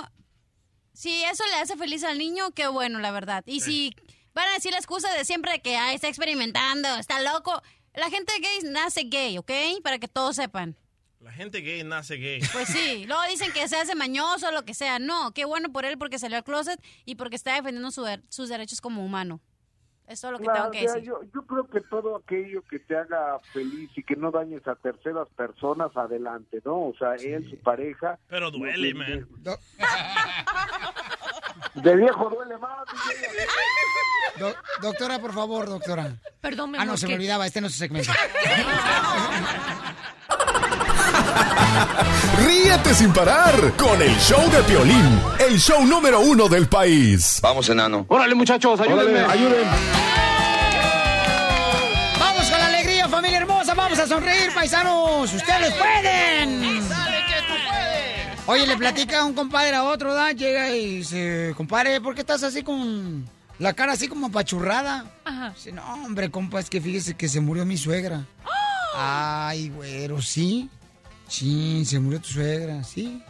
si 0.93 1.25
eso 1.25 1.45
le 1.47 1.55
hace 1.55 1.77
feliz 1.77 2.05
al 2.05 2.19
niño, 2.19 2.51
qué 2.53 2.67
bueno, 2.69 2.99
la 2.99 3.11
verdad. 3.11 3.43
Y 3.47 3.61
si 3.61 3.95
van 4.35 4.49
a 4.49 4.55
decir 4.55 4.73
la 4.73 4.79
excusa 4.79 5.11
de 5.15 5.25
siempre 5.25 5.53
de 5.53 5.61
que 5.63 5.77
Ay, 5.77 5.95
está 5.95 6.09
experimentando, 6.09 6.89
está 6.99 7.21
loco, 7.23 7.63
la 7.95 8.11
gente 8.11 8.33
gay 8.41 8.71
nace 8.71 9.03
gay, 9.05 9.39
¿ok? 9.39 9.51
Para 9.83 9.99
que 9.99 10.09
todos 10.09 10.37
sepan. 10.37 10.77
La 11.21 11.33
gente 11.33 11.61
gay 11.61 11.83
nace 11.83 12.15
gay. 12.17 12.41
Pues 12.53 12.69
sí, 12.69 13.05
luego 13.07 13.23
dicen 13.29 13.51
que 13.53 13.67
se 13.69 13.77
hace 13.77 13.95
mañoso, 13.97 14.53
lo 14.53 14.65
que 14.65 14.73
sea. 14.75 14.99
No, 15.01 15.33
qué 15.33 15.45
bueno 15.45 15.73
por 15.73 15.85
él 15.85 15.99
porque 15.99 16.19
salió 16.19 16.37
al 16.37 16.45
closet 16.45 16.81
y 17.05 17.17
porque 17.17 17.37
está 17.37 17.55
defendiendo 17.55 17.91
su 17.91 18.05
sus 18.29 18.49
derechos 18.49 18.81
como 18.81 19.05
humano. 19.05 19.41
Es 20.07 20.23
todo 20.23 20.33
lo 20.33 20.39
que 20.39 20.45
Claro, 20.45 20.71
tengo 20.71 20.73
que 20.73 20.89
o 20.89 20.93
decir. 20.95 21.03
yo, 21.07 21.21
yo 21.35 21.43
creo 21.47 21.69
que 21.69 21.81
todo 21.83 22.17
aquello 22.17 22.63
que 22.63 22.79
te 22.79 22.97
haga 22.97 23.39
feliz 23.53 23.91
y 23.95 24.03
que 24.03 24.17
no 24.17 24.31
dañes 24.31 24.67
a 24.67 24.75
terceras 24.77 25.29
personas, 25.37 25.95
adelante, 25.97 26.63
¿no? 26.65 26.77
O 26.87 26.95
sea, 26.99 27.15
él, 27.17 27.47
su 27.51 27.59
pareja. 27.59 28.19
Pero 28.29 28.51
duele, 28.51 28.95
man. 28.95 29.29
De 31.75 31.97
viejo 31.97 32.29
duele 32.31 32.57
más. 32.59 32.79
Do- 34.39 34.55
doctora, 34.83 35.19
por 35.19 35.33
favor, 35.35 35.69
doctora. 35.69 36.13
Perdón, 36.41 36.73
mi 36.73 36.79
Ah, 36.79 36.85
no, 36.85 36.97
se 36.97 37.07
me 37.07 37.15
olvidaba, 37.15 37.47
este 37.47 37.61
no 37.61 37.67
es 37.69 37.73
su 37.73 37.79
segmento. 37.81 38.13
ríete 42.45 42.95
sin 42.95 43.13
parar 43.13 43.55
con 43.77 44.01
el 44.01 44.17
show 44.19 44.49
de 44.51 44.63
Piolín, 44.63 45.21
el 45.39 45.59
show 45.59 45.85
número 45.85 46.21
uno 46.21 46.49
del 46.49 46.69
país. 46.69 47.39
Vamos, 47.43 47.69
enano. 47.69 48.07
Órale, 48.09 48.35
muchachos, 48.35 48.81
ayúdenme. 48.81 49.23
Vamos 52.19 52.51
con 52.51 52.59
la 52.61 52.67
alegría, 52.67 53.09
familia 53.09 53.39
hermosa. 53.39 53.75
Vamos 53.75 53.99
a 53.99 54.07
sonreír, 54.07 54.53
paisanos. 54.55 55.33
Ustedes 55.33 55.75
pueden. 55.75 56.89
Oye, 58.51 58.67
le 58.67 58.79
platica 58.79 59.27
un 59.27 59.35
compadre 59.35 59.77
a 59.77 59.85
otro, 59.85 60.15
¿da? 60.15 60.33
Llega 60.33 60.75
y 60.75 60.97
dice, 60.97 61.53
compadre, 61.55 62.01
¿por 62.01 62.15
qué 62.15 62.23
estás 62.23 62.43
así 62.43 62.63
con 62.63 63.29
la 63.59 63.75
cara 63.75 63.93
así 63.93 64.09
como 64.09 64.29
apachurrada? 64.29 65.05
Ajá. 65.27 65.51
Dice, 65.51 65.71
no, 65.71 65.83
hombre, 65.93 66.31
compa, 66.31 66.59
es 66.59 66.71
que 66.71 66.81
fíjese 66.81 67.13
que 67.13 67.29
se 67.29 67.43
murió 67.43 67.67
mi 67.67 67.77
suegra. 67.77 68.25
Ay, 68.97 69.69
güero, 69.69 70.23
¿sí? 70.23 70.71
Sí, 71.29 71.85
se 71.85 72.01
murió 72.01 72.23
tu 72.23 72.31
suegra, 72.31 72.83
¿sí? 72.85 73.23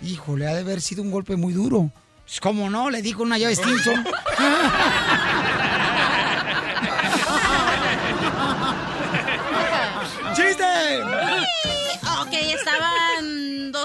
Híjole, 0.00 0.48
ha 0.48 0.54
de 0.54 0.60
haber 0.60 0.80
sido 0.80 1.02
un 1.02 1.10
golpe 1.10 1.36
muy 1.36 1.52
duro. 1.52 1.90
Pues, 2.24 2.40
¿Cómo 2.40 2.70
no? 2.70 2.88
Le 2.88 3.02
dijo 3.02 3.22
una 3.22 3.36
llave 3.36 3.54
Stinson. 3.54 4.06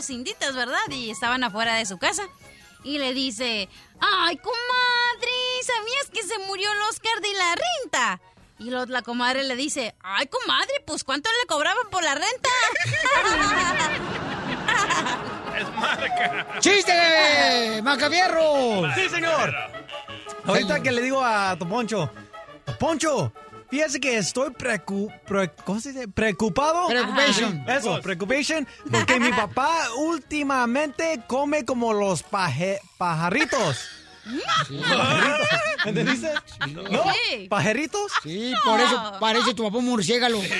inditas, 0.09 0.55
¿verdad? 0.55 0.79
Y 0.89 1.09
estaban 1.11 1.43
afuera 1.43 1.75
de 1.75 1.85
su 1.85 1.97
casa. 1.97 2.23
Y 2.83 2.99
le 2.99 3.13
dice, 3.13 3.67
ay, 3.99 4.37
comadre, 4.37 5.33
¿sabías 5.63 6.09
que 6.13 6.23
se 6.23 6.37
murió 6.47 6.71
el 6.71 6.81
Oscar 6.89 7.19
de 7.21 7.33
la 7.33 7.55
renta? 7.55 8.21
Y 8.59 8.69
lo- 8.69 8.85
la 8.85 9.01
comadre 9.01 9.43
le 9.43 9.55
dice, 9.55 9.95
ay, 10.01 10.27
comadre, 10.27 10.71
pues 10.85 11.03
¿cuánto 11.03 11.29
le 11.41 11.47
cobraban 11.47 11.89
por 11.91 12.03
la 12.03 12.15
renta? 12.15 12.49
Es 15.57 15.75
marca. 15.75 16.47
¡Chiste, 16.59 17.81
Macavierro! 17.83 18.83
Sí, 18.95 19.09
señor. 19.09 19.53
Ahorita 20.45 20.81
que 20.81 20.91
le 20.91 21.01
digo 21.01 21.23
a 21.23 21.55
Toponcho, 21.57 22.09
Toponcho, 22.63 23.33
fíjese 23.69 23.99
que 23.99 24.17
estoy 24.17 24.51
precu 24.51 25.11
pre- 25.27 25.51
¿cómo 25.65 25.79
se 25.79 25.91
dice? 25.93 26.07
preocupado. 26.07 26.87
Preoccupation. 26.87 27.63
Eso, 27.67 28.01
preoccupation, 28.01 28.67
porque 28.91 29.19
mi 29.19 29.31
papá 29.33 29.71
últimamente 29.97 31.21
come 31.27 31.65
como 31.65 31.93
los 31.93 32.23
paje- 32.23 32.79
pajaritos. 32.97 33.77
¿Me 35.85 35.89
entendiste? 35.91 36.29
¿No? 36.91 37.03
Sí. 37.29 37.47
¿Pajaritos? 37.47 38.11
Sí, 38.23 38.53
por 38.65 38.77
eso 38.79 39.13
parece 39.21 39.53
tu 39.53 39.63
papá 39.63 39.77
un 39.77 39.85
murciélago. 39.85 40.41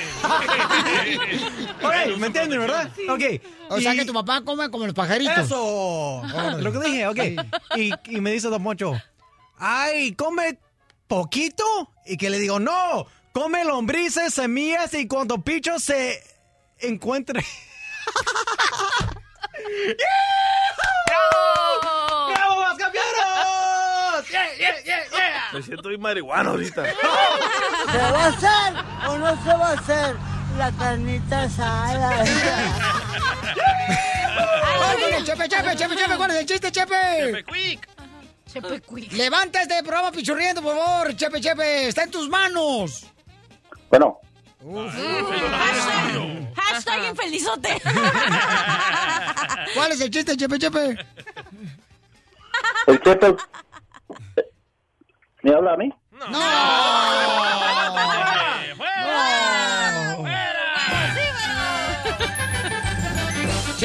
Ok, 1.82 2.16
¿me 2.18 2.26
entienden, 2.26 2.58
verdad? 2.60 2.90
Ok. 3.08 3.22
O 3.70 3.80
sea 3.80 3.94
que 3.94 4.04
tu 4.04 4.12
papá 4.12 4.42
come 4.42 4.70
como 4.70 4.84
los 4.86 4.94
pajaritos. 4.94 5.38
Eso. 5.38 6.22
Lo 6.60 6.72
que 6.72 6.78
dije, 6.80 7.06
ok. 7.06 7.18
Y, 7.76 7.92
y 8.06 8.20
me 8.20 8.32
dice 8.32 8.48
Don 8.48 8.62
Poncho, 8.62 9.00
ay, 9.58 10.12
come 10.14 10.58
poquito. 11.08 11.64
Y 12.06 12.16
que 12.16 12.30
le 12.30 12.38
digo, 12.38 12.60
no, 12.60 13.06
come 13.32 13.64
lombrices, 13.64 14.34
semillas 14.34 14.94
y 14.94 15.08
cuando 15.08 15.42
Picho 15.42 15.78
se 15.78 16.22
encuentre. 16.78 17.44
¡Bravo! 21.06 22.32
¡Bravo, 22.32 22.60
Mascafieros! 22.60 24.30
Yeah, 24.30 24.46
yeah, 24.58 24.84
yeah, 24.84 25.04
yeah. 25.10 25.48
Me 25.52 25.62
siento 25.62 25.88
bien 25.88 26.00
marihuano 26.00 26.50
ahorita. 26.50 26.84
¿Se 26.84 27.98
va 27.98 28.24
a 28.24 28.26
hacer 28.28 28.84
o 29.08 29.18
no 29.18 29.42
se 29.42 29.50
va 29.56 29.68
a 29.68 29.72
hacer 29.72 30.16
la 30.56 30.70
carnita 30.72 31.42
asada? 31.42 32.24
¡Ay, 34.64 35.00
con 35.00 35.14
el 35.14 35.24
Chepe, 35.24 35.48
Chepe, 35.48 35.76
Chepe, 35.76 35.96
Chepe! 35.96 36.16
¿Cuál 36.16 36.30
es 36.30 36.36
el 36.36 36.46
chiste, 36.46 36.70
Chepe? 36.70 36.94
Chepe 37.18 37.44
Quick. 37.44 37.97
Chepe 38.48 38.80
Quick. 38.80 39.12
Levanta 39.12 39.62
este 39.62 39.82
programa 39.82 40.10
pichurriendo, 40.10 40.62
por 40.62 40.76
favor, 40.76 41.14
Chepe, 41.14 41.40
Chepe. 41.40 41.88
Está 41.88 42.04
en 42.04 42.10
tus 42.10 42.28
manos. 42.28 43.06
Bueno, 43.90 44.20
Hashtag, 44.60 46.54
hashtag 46.56 47.10
infelizote. 47.10 47.80
¿Cuál 49.74 49.92
es 49.92 50.00
el 50.00 50.10
chiste, 50.10 50.36
Chepe, 50.36 50.58
Chepe? 50.58 50.98
el 52.88 53.00
Chepe... 53.02 53.36
¿Me 55.42 55.54
habla 55.54 55.74
a 55.74 55.76
mí? 55.76 55.94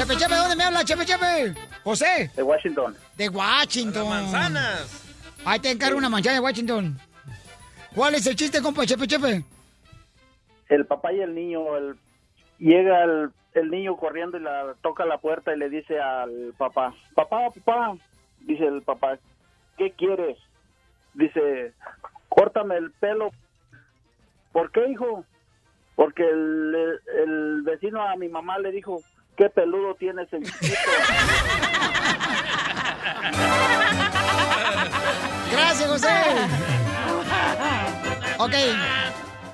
Chepe, 0.04 0.18
Chepe, 0.18 0.36
¿dónde 0.36 0.56
me 0.58 0.64
habla, 0.66 0.84
Chepe, 0.84 1.06
Chepe? 1.06 1.54
José. 1.82 2.30
De 2.36 2.44
Washington. 2.44 2.94
De 3.16 3.30
Washington. 3.30 4.10
Manzanas. 4.10 5.02
Ahí 5.46 5.60
te 5.60 5.72
encargo 5.72 5.98
una 5.98 6.10
manzana 6.10 6.36
de 6.36 6.40
Washington. 6.42 7.00
¿Cuál 7.96 8.16
es 8.16 8.28
el 8.28 8.36
chiste, 8.36 8.62
compa, 8.62 8.86
Chepe, 8.86 9.08
Chepe? 9.08 9.46
El 10.68 10.86
papá 10.86 11.14
y 11.14 11.22
el 11.22 11.34
niño, 11.34 11.78
el... 11.78 11.96
llega 12.58 13.04
el, 13.06 13.30
el 13.54 13.72
niño 13.72 13.96
corriendo 13.96 14.38
y 14.38 14.42
la 14.42 14.76
toca 14.82 15.06
la 15.06 15.20
puerta 15.20 15.56
y 15.56 15.60
le 15.60 15.70
dice 15.70 15.98
al 15.98 16.54
papá, 16.58 16.94
papá, 17.16 17.50
papá, 17.52 17.96
dice 18.42 18.66
el 18.66 18.82
papá, 18.82 19.18
¿qué 19.78 19.92
quieres? 19.92 20.38
Dice, 21.14 21.74
córtame 22.28 22.76
el 22.76 22.92
pelo. 22.92 23.32
¿Por 24.52 24.70
qué, 24.72 24.86
hijo? 24.90 25.24
Porque 25.96 26.28
el, 26.28 27.00
el 27.24 27.62
vecino 27.62 28.02
a 28.02 28.18
mi 28.18 28.28
mamá 28.28 28.60
le 28.60 28.72
dijo, 28.72 29.02
qué 29.38 29.50
peludo 29.50 29.96
tienes 29.96 30.28
el 30.32 30.44
chiquito. 30.44 30.76
Gracias, 35.52 35.90
José. 35.90 36.10
Ok. 38.38 38.54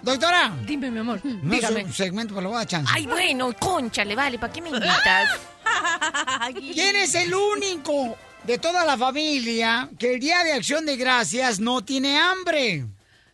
Doctora. 0.01 0.51
Dime, 0.65 0.89
mi 0.91 0.99
amor. 0.99 1.19
No 1.23 1.53
es 1.53 1.61
Dígame. 1.61 1.83
un 1.85 1.93
segmento, 1.93 2.33
pero 2.33 2.41
le 2.43 2.47
voy 2.47 2.55
a 2.55 2.59
dar 2.59 2.67
chance. 2.67 2.91
Ay, 2.95 3.05
bueno, 3.05 3.51
conchale, 3.59 4.15
vale, 4.15 4.39
¿para 4.39 4.51
qué 4.53 4.61
me 4.61 4.69
invitas? 4.69 5.29
¿Quién 6.53 6.95
es 6.95 7.13
el 7.15 7.33
único 7.33 8.17
de 8.43 8.57
toda 8.57 8.85
la 8.85 8.97
familia 8.97 9.89
que 9.99 10.13
el 10.13 10.19
día 10.19 10.43
de 10.43 10.53
acción 10.53 10.85
de 10.85 10.95
gracias 10.95 11.59
no 11.59 11.83
tiene 11.83 12.17
hambre? 12.17 12.85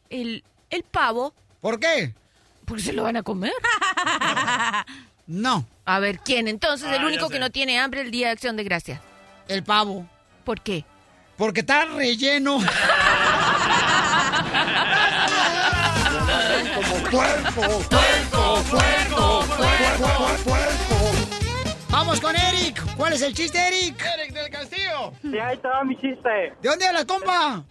El, 0.09 0.43
el 0.69 0.83
pavo. 0.83 1.33
¿Por 1.61 1.79
qué? 1.79 2.13
Porque 2.65 2.81
se 2.81 2.93
lo 2.93 3.03
van 3.03 3.17
a 3.17 3.23
comer. 3.23 3.53
No. 5.27 5.65
A 5.85 5.99
ver, 5.99 6.19
¿quién? 6.19 6.47
Entonces, 6.47 6.87
Ah, 6.89 6.95
el 6.95 7.05
único 7.05 7.29
que 7.29 7.39
no 7.39 7.49
tiene 7.49 7.79
hambre 7.79 8.01
el 8.01 8.11
día 8.11 8.27
de 8.27 8.33
acción 8.33 8.55
de 8.55 8.63
gracias. 8.63 8.99
El 9.47 9.63
pavo. 9.63 10.07
¿Por 10.43 10.61
qué? 10.61 10.85
Porque 11.37 11.61
está 11.61 11.85
relleno. 11.85 12.59
Puerco, 16.75 16.81
puerco, 17.11 18.61
puerco, 18.69 19.45
puerco, 19.57 20.43
puerco. 20.43 20.95
Vamos 21.89 22.19
con 22.19 22.35
Eric. 22.35 22.81
¿Cuál 22.97 23.13
es 23.13 23.21
el 23.21 23.33
chiste, 23.33 23.57
Eric? 23.57 24.03
Eric 24.19 24.33
del 24.33 24.49
Castillo. 24.49 25.13
Sí, 25.21 25.37
ahí 25.39 25.57
va 25.63 25.83
mi 25.83 25.95
chiste. 25.95 26.29
¿De 26.61 26.69
dónde 26.69 26.87
hablas, 26.87 27.05
compa? 27.05 27.63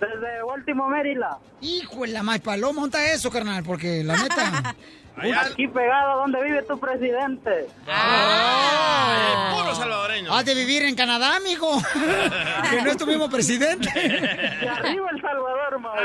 Desde 0.00 0.42
Último 0.44 0.88
Mérida. 0.88 1.38
Hijo 1.60 2.02
de 2.02 2.08
la 2.08 2.22
más 2.22 2.38
paloma, 2.40 2.80
monta 2.82 3.04
eso, 3.12 3.30
carnal, 3.30 3.64
porque 3.64 4.04
la 4.04 4.16
neta. 4.16 4.74
Aquí 5.20 5.68
pegado 5.68 6.20
donde 6.20 6.42
vive 6.42 6.62
tu 6.62 6.78
presidente. 6.78 7.66
Ah, 7.86 9.54
puro 9.56 9.74
salvadoreño. 9.74 10.32
Has 10.32 10.44
de 10.44 10.54
vivir 10.54 10.82
en 10.82 10.94
Canadá, 10.94 11.36
amigo. 11.36 11.80
que 12.70 12.82
no 12.82 12.90
es 12.90 12.96
tu 12.96 13.06
mismo 13.06 13.28
presidente. 13.28 13.88
Y 13.94 14.66
arriba 14.66 15.10
El 15.10 15.20
Salvador, 15.20 15.78
madre. 15.80 16.04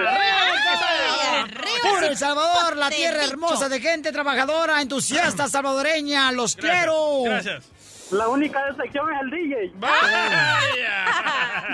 Puro 1.81 2.07
El 2.07 2.17
Salvador, 2.17 2.77
la 2.77 2.89
tierra 2.89 3.23
hermosa 3.23 3.69
de 3.69 3.79
gente 3.79 4.11
trabajadora, 4.11 4.81
entusiasta 4.81 5.47
salvadoreña. 5.47 6.31
Los 6.31 6.55
quiero. 6.55 7.23
Gracias. 7.23 7.63
La 8.11 8.27
única 8.27 8.63
decepción 8.65 9.07
es 9.13 9.21
el 9.21 9.29
DJ. 9.29 9.73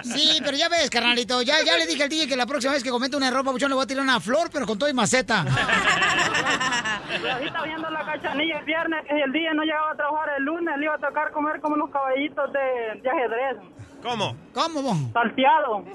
Sí, 0.04 0.40
pero 0.44 0.56
ya 0.56 0.70
ves, 0.70 0.90
carnalito. 0.90 1.42
Ya, 1.42 1.56
ya 1.66 1.78
le 1.78 1.86
dije 1.86 2.04
al 2.04 2.10
DJ 2.10 2.28
que 2.28 2.36
la 2.36 2.46
próxima 2.46 2.74
vez 2.74 2.84
que 2.84 2.90
cometa 2.90 3.18
un 3.18 3.24
error, 3.24 3.44
papuchón, 3.44 3.70
le 3.70 3.76
voy 3.76 3.84
a 3.84 3.88
tirar 3.88 4.04
una 4.04 4.20
flor, 4.20 4.50
pero 4.52 4.66
con 4.66 4.78
todo 4.78 4.90
y 4.90 4.94
maceta. 4.94 5.42
Ahorita 7.34 7.64
viendo 7.64 7.90
la 7.90 8.06
cachanilla 8.06 8.60
el 8.60 8.66
viernes 8.66 9.04
y 9.10 9.22
el 9.22 9.32
día 9.32 9.54
no 9.54 9.64
llegaba 9.64 9.92
a 9.92 9.96
trabajar 9.96 10.30
el 10.38 10.44
lunes, 10.44 10.78
le 10.78 10.86
iba 10.86 10.96
a 10.96 11.00
tocar 11.00 11.32
comer 11.32 11.60
como 11.60 11.76
unos 11.76 11.90
caballitos 11.90 12.52
de, 12.54 13.02
de 13.02 13.10
ajedrez. 13.10 13.58
¿Cómo? 14.02 14.36
¿Cómo? 14.54 15.12
Salteado. 15.12 15.84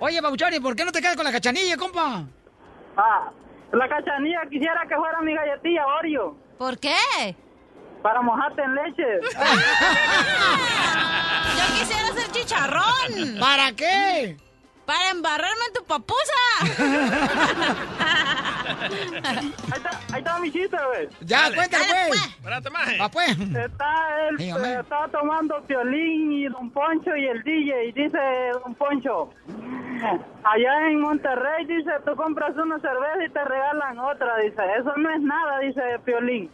Oye, 0.00 0.20
papuchón, 0.20 0.52
¿y 0.54 0.60
por 0.60 0.74
qué 0.74 0.84
no 0.84 0.92
te 0.92 1.00
quedas 1.00 1.16
con 1.16 1.24
la 1.24 1.32
cachanilla, 1.32 1.76
compa? 1.76 2.24
Ah, 2.96 3.30
la 3.72 3.88
cachanilla 3.88 4.42
quisiera 4.50 4.82
que 4.88 4.96
fuera 4.96 5.20
mi 5.22 5.34
galletilla 5.34 5.86
Oreo. 5.86 6.36
¿Por 6.58 6.78
qué? 6.78 6.96
Para 8.02 8.22
mojarte 8.22 8.62
en 8.62 8.74
leche. 8.74 9.20
Yo 11.56 11.64
quisiera 11.78 12.08
hacer 12.08 12.30
chicharrón. 12.30 13.38
¿Para 13.40 13.72
qué? 13.72 14.36
Para 14.86 15.10
embarrarme 15.10 15.64
en 15.68 15.72
tu 15.74 15.84
papusa. 15.84 16.42
Ahí 18.86 19.52
está, 19.74 19.90
ahí 20.12 20.18
está 20.18 20.38
mi 20.38 20.50
chiste, 20.50 20.76
güey. 20.88 21.08
Ya, 21.22 21.42
Dale. 21.42 21.56
cuéntale, 21.56 21.84
Dale, 21.86 22.08
pues. 22.08 22.26
Espérate, 22.26 22.70
maje. 22.70 22.98
Va, 22.98 23.08
pues. 23.08 23.38
Está 23.38 24.28
él, 24.28 24.40
eh, 24.40 24.78
estaba 24.80 25.08
tomando 25.08 25.60
violín 25.62 26.32
y 26.32 26.44
Don 26.48 26.70
Poncho 26.70 27.16
y 27.16 27.26
el 27.26 27.42
DJ. 27.42 27.86
Y 27.86 27.92
dice 27.92 28.18
Don 28.64 28.74
Poncho, 28.74 29.30
allá 30.44 30.88
en 30.88 31.00
Monterrey, 31.00 31.66
dice, 31.66 31.90
tú 32.04 32.14
compras 32.16 32.54
una 32.56 32.78
cerveza 32.80 33.24
y 33.24 33.30
te 33.30 33.44
regalan 33.44 33.98
otra. 33.98 34.36
Dice, 34.38 34.62
eso 34.78 34.92
no 34.96 35.10
es 35.10 35.20
nada, 35.20 35.58
dice 35.60 35.82
Piolín. 36.04 36.50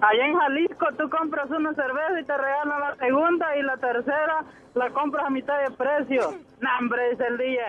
Allá 0.00 0.26
en 0.26 0.38
Jalisco 0.38 0.86
tú 0.98 1.08
compras 1.08 1.48
una 1.50 1.72
cerveza 1.74 2.20
y 2.20 2.24
te 2.24 2.36
regalan 2.36 2.80
la 2.80 2.96
segunda 2.96 3.56
y 3.56 3.62
la 3.62 3.76
tercera 3.78 4.44
la 4.74 4.90
compras 4.90 5.26
a 5.26 5.30
mitad 5.30 5.58
de 5.58 5.70
precio. 5.72 6.34
No, 6.60 6.68
hombre, 6.78 7.10
dice 7.10 7.26
el 7.26 7.38
DJ. 7.38 7.60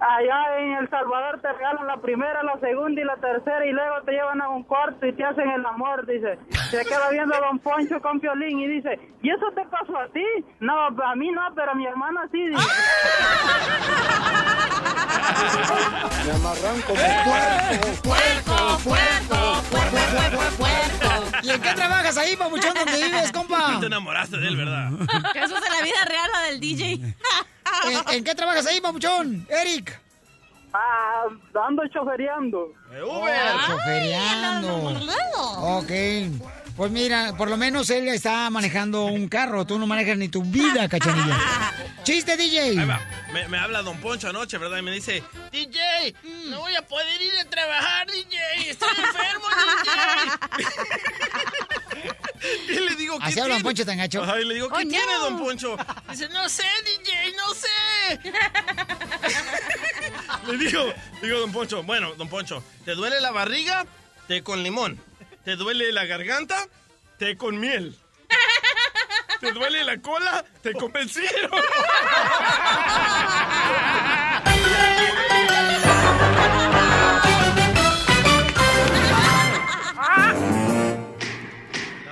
Allá 0.00 0.58
en 0.58 0.72
El 0.72 0.90
Salvador 0.90 1.40
te 1.40 1.52
regalan 1.52 1.86
la 1.86 1.96
primera, 1.98 2.42
la 2.42 2.58
segunda 2.58 3.00
y 3.00 3.04
la 3.04 3.16
tercera 3.16 3.64
y 3.64 3.70
luego 3.70 4.02
te 4.04 4.12
llevan 4.12 4.40
a 4.42 4.48
un 4.48 4.64
cuarto 4.64 5.06
y 5.06 5.12
te 5.12 5.24
hacen 5.24 5.48
el 5.50 5.64
amor, 5.64 6.04
dice. 6.06 6.38
Se 6.70 6.84
queda 6.84 7.10
viendo 7.10 7.34
a 7.34 7.40
Don 7.40 7.58
Poncho 7.60 8.00
con 8.00 8.18
Piolín 8.18 8.58
y 8.58 8.68
dice, 8.68 8.98
¿y 9.22 9.30
eso 9.30 9.46
te 9.54 9.64
pasó 9.66 9.96
a 9.98 10.08
ti? 10.08 10.24
No, 10.60 10.86
a 10.86 11.14
mí 11.14 11.30
no, 11.30 11.42
pero 11.54 11.70
a 11.70 11.74
mi 11.74 11.86
hermana 11.86 12.28
sí, 12.32 12.48
dice. 12.48 12.68
Me 16.26 16.32
amarran 16.32 16.80
como 16.82 17.00
puerco. 17.24 18.02
Puerco, 18.02 18.78
puerco, 18.82 19.62
puerco, 19.70 20.40
puerco. 20.58 20.84
¿Y 21.42 21.50
en 21.50 21.60
qué 21.60 21.74
trabajas 21.74 22.16
ahí, 22.16 22.36
papuchón, 22.36 22.74
donde 22.74 22.96
vives, 22.96 23.30
compa? 23.32 23.78
Te 23.78 23.86
enamoraste 23.86 24.38
de 24.38 24.48
él, 24.48 24.56
¿verdad? 24.56 24.90
Eso 25.34 25.56
es 25.56 25.62
de 25.62 25.70
la 25.70 25.82
vida 25.82 26.04
real, 26.08 26.30
la 26.40 26.46
del 26.48 26.60
DJ. 26.60 26.92
¿En, 27.84 28.14
en 28.14 28.24
qué 28.24 28.34
trabajas 28.34 28.66
ahí, 28.66 28.80
papuchón? 28.80 29.46
Eric. 29.48 30.00
Ah, 30.72 31.26
ando 31.66 31.86
chofereando. 31.88 32.72
Oh, 33.06 33.26
chofereando. 33.66 34.76
Ok. 35.78 35.90
Pues 36.76 36.90
mira, 36.90 37.34
por 37.36 37.48
lo 37.48 37.56
menos 37.56 37.88
él 37.90 38.08
está 38.08 38.50
manejando 38.50 39.04
un 39.04 39.28
carro. 39.28 39.64
Tú 39.64 39.78
no 39.78 39.86
manejas 39.86 40.18
ni 40.18 40.28
tu 40.28 40.42
vida, 40.42 40.88
cachanilla. 40.88 41.72
Chiste, 42.02 42.36
DJ. 42.36 42.80
Ahí 42.80 42.84
va. 42.84 43.00
Me, 43.32 43.46
me 43.48 43.58
habla 43.58 43.80
Don 43.82 43.96
Poncho 43.98 44.28
anoche, 44.28 44.58
¿verdad? 44.58 44.78
Y 44.78 44.82
me 44.82 44.90
dice, 44.90 45.22
DJ, 45.52 46.14
no 46.48 46.58
voy 46.60 46.74
a 46.74 46.82
poder 46.82 47.22
ir 47.22 47.32
a 47.38 47.44
trabajar, 47.48 48.08
DJ. 48.10 48.70
Estoy 48.70 48.88
enfermo, 48.88 49.46
DJ. 50.58 50.68
y 52.76 52.80
le 52.88 52.94
digo, 52.96 53.18
¿qué 53.20 53.24
Así 53.26 53.38
habla 53.40 53.54
Don? 53.54 53.62
Poncho 53.62 53.86
tan 53.86 53.98
gacho. 53.98 54.22
Ajá, 54.22 54.40
y 54.40 54.44
le 54.44 54.54
digo, 54.54 54.68
¿qué 54.68 54.74
Oh, 54.74 54.78
tiene, 54.88 55.06
no. 55.06 55.20
Don 55.30 55.38
Poncho? 55.38 55.76
Dice, 56.10 56.28
no 56.30 56.48
sé, 56.48 56.64
DJ, 56.84 57.36
no 57.36 57.54
sé. 57.54 57.68
le 60.52 60.58
digo, 60.58 60.92
digo, 61.22 61.38
Don 61.38 61.52
Poncho, 61.52 61.84
bueno, 61.84 62.14
Don 62.14 62.28
Poncho, 62.28 62.64
¿te 62.84 62.94
duele 62.96 63.20
la 63.20 63.30
barriga? 63.30 63.86
Té 64.26 64.42
con 64.42 64.62
limón. 64.62 64.98
¿Te 65.44 65.56
duele 65.56 65.92
la 65.92 66.06
garganta? 66.06 66.56
Té 67.18 67.36
con 67.36 67.60
miel. 67.60 67.94
¿Te 69.40 69.52
duele 69.52 69.84
la 69.84 69.98
cola? 70.00 70.42
Te 70.62 70.72
convencieron. 70.72 71.50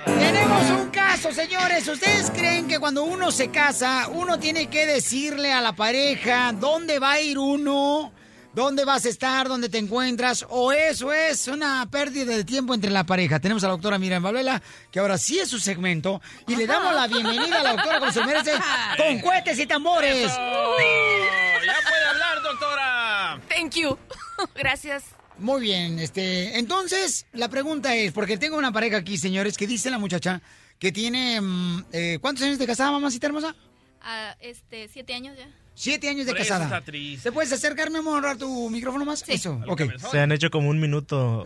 Tenemos 0.05 0.69
un 0.69 0.91
caso, 0.91 1.31
señores. 1.31 1.87
¿Ustedes 1.87 2.29
creen 2.29 2.67
que 2.67 2.79
cuando 2.79 3.03
uno 3.03 3.31
se 3.31 3.49
casa, 3.49 4.09
uno 4.09 4.37
tiene 4.37 4.69
que 4.69 4.85
decirle 4.85 5.51
a 5.51 5.61
la 5.61 5.73
pareja 5.73 6.51
dónde 6.53 6.99
va 6.99 7.13
a 7.13 7.19
ir 7.21 7.39
uno? 7.39 8.13
¿Dónde 8.53 8.85
vas 8.85 9.03
a 9.05 9.09
estar? 9.09 9.47
¿Dónde 9.47 9.67
te 9.67 9.79
encuentras? 9.79 10.45
¿O 10.47 10.71
eso 10.71 11.11
es 11.11 11.47
una 11.47 11.87
pérdida 11.89 12.35
de 12.35 12.43
tiempo 12.43 12.75
entre 12.75 12.91
la 12.91 13.03
pareja? 13.03 13.39
Tenemos 13.39 13.63
a 13.63 13.67
la 13.67 13.73
doctora 13.73 13.97
Miriam 13.97 14.21
Valvela, 14.21 14.61
que 14.91 14.99
ahora 14.99 15.17
sí 15.17 15.39
es 15.39 15.49
su 15.49 15.57
segmento. 15.57 16.21
Y 16.47 16.55
le 16.55 16.67
damos 16.67 16.93
la 16.93 17.07
bienvenida 17.07 17.61
a 17.61 17.63
la 17.63 17.73
doctora 17.73 17.99
como 17.99 18.11
se 18.11 18.23
merece, 18.23 18.51
con 18.95 19.19
cohetes 19.21 19.57
y 19.57 19.65
tambores. 19.65 20.27
¡Ya 20.27 21.73
puede 21.89 22.05
hablar, 22.11 22.43
doctora! 22.43 23.41
Thank 23.49 23.73
you. 23.73 23.97
Gracias. 24.55 25.03
Muy 25.39 25.61
bien, 25.61 25.97
este, 25.97 26.59
entonces 26.59 27.25
la 27.33 27.49
pregunta 27.49 27.95
es, 27.95 28.11
porque 28.11 28.37
tengo 28.37 28.55
una 28.55 28.71
pareja 28.71 28.97
aquí, 28.97 29.17
señores, 29.17 29.57
que 29.57 29.65
dice 29.65 29.89
la 29.89 29.97
muchacha 29.97 30.43
que 30.77 30.91
tiene, 30.91 31.41
mm, 31.41 31.85
eh, 31.91 32.19
¿cuántos 32.21 32.43
años 32.45 32.59
de 32.59 32.67
casada, 32.67 32.91
mamacita 32.91 33.25
hermosa? 33.25 33.55
Ah, 33.99 34.35
este, 34.39 34.87
siete 34.89 35.15
años 35.15 35.35
ya. 35.35 35.47
Siete 35.75 36.07
años 36.09 36.25
de 36.25 36.33
Por 36.33 36.41
eso 36.41 36.49
casada. 36.49 36.65
está 36.65 36.81
triste. 36.81 37.29
¿Te 37.29 37.31
puedes 37.31 37.51
acercar, 37.51 37.89
mi 37.89 37.97
amor, 37.97 38.25
a 38.25 38.35
tu 38.35 38.69
micrófono 38.69 39.05
más? 39.05 39.23
Eso, 39.27 39.59
ok. 39.67 39.81
Se 40.11 40.19
han 40.19 40.31
hecho 40.31 40.49
como 40.51 40.69
un 40.69 40.79
minuto 40.79 41.45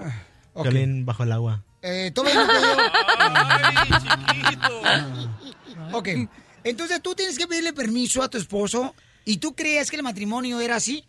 violín 0.62 1.06
bajo 1.06 1.24
el 1.24 1.32
agua. 1.32 1.64
Eh, 1.82 2.12
todavía 2.14 2.42
no 2.42 2.48
puedo. 2.48 2.78
Ok, 5.94 6.10
entonces 6.64 7.02
tú 7.02 7.16
tienes 7.16 7.38
que 7.38 7.48
pedirle 7.48 7.72
permiso 7.74 8.22
a 8.22 8.30
tu 8.30 8.38
esposo 8.38 8.94
y 9.24 9.38
tú 9.38 9.56
crees 9.56 9.90
que 9.90 9.96
el 9.98 10.04
matrimonio 10.04 10.60
era 10.60 10.76
así. 10.76 11.06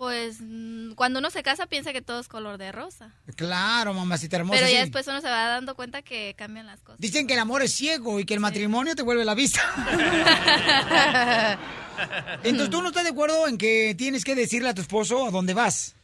Pues 0.00 0.38
mm, 0.40 0.92
cuando 0.92 1.18
uno 1.18 1.28
se 1.28 1.42
casa 1.42 1.66
piensa 1.66 1.92
que 1.92 2.00
todo 2.00 2.20
es 2.20 2.26
color 2.26 2.56
de 2.56 2.72
rosa. 2.72 3.12
Claro, 3.36 3.92
mamacita 3.92 4.38
hermosa. 4.38 4.58
Pero 4.58 4.72
ya 4.72 4.78
sí. 4.78 4.84
después 4.84 5.06
uno 5.08 5.20
se 5.20 5.28
va 5.28 5.46
dando 5.48 5.74
cuenta 5.74 6.00
que 6.00 6.34
cambian 6.38 6.64
las 6.64 6.80
cosas. 6.80 6.98
Dicen 6.98 7.26
que 7.26 7.34
el 7.34 7.38
amor 7.38 7.60
es 7.60 7.74
ciego 7.74 8.18
y 8.18 8.24
que 8.24 8.32
el 8.32 8.40
matrimonio 8.40 8.96
te 8.96 9.02
vuelve 9.02 9.26
la 9.26 9.34
vista. 9.34 9.60
Entonces, 12.42 12.70
¿tú 12.70 12.80
no 12.80 12.88
estás 12.88 13.04
de 13.04 13.10
acuerdo 13.10 13.46
en 13.46 13.58
que 13.58 13.94
tienes 13.94 14.24
que 14.24 14.34
decirle 14.34 14.70
a 14.70 14.74
tu 14.74 14.80
esposo 14.80 15.26
a 15.26 15.30
dónde 15.30 15.52
vas? 15.52 15.94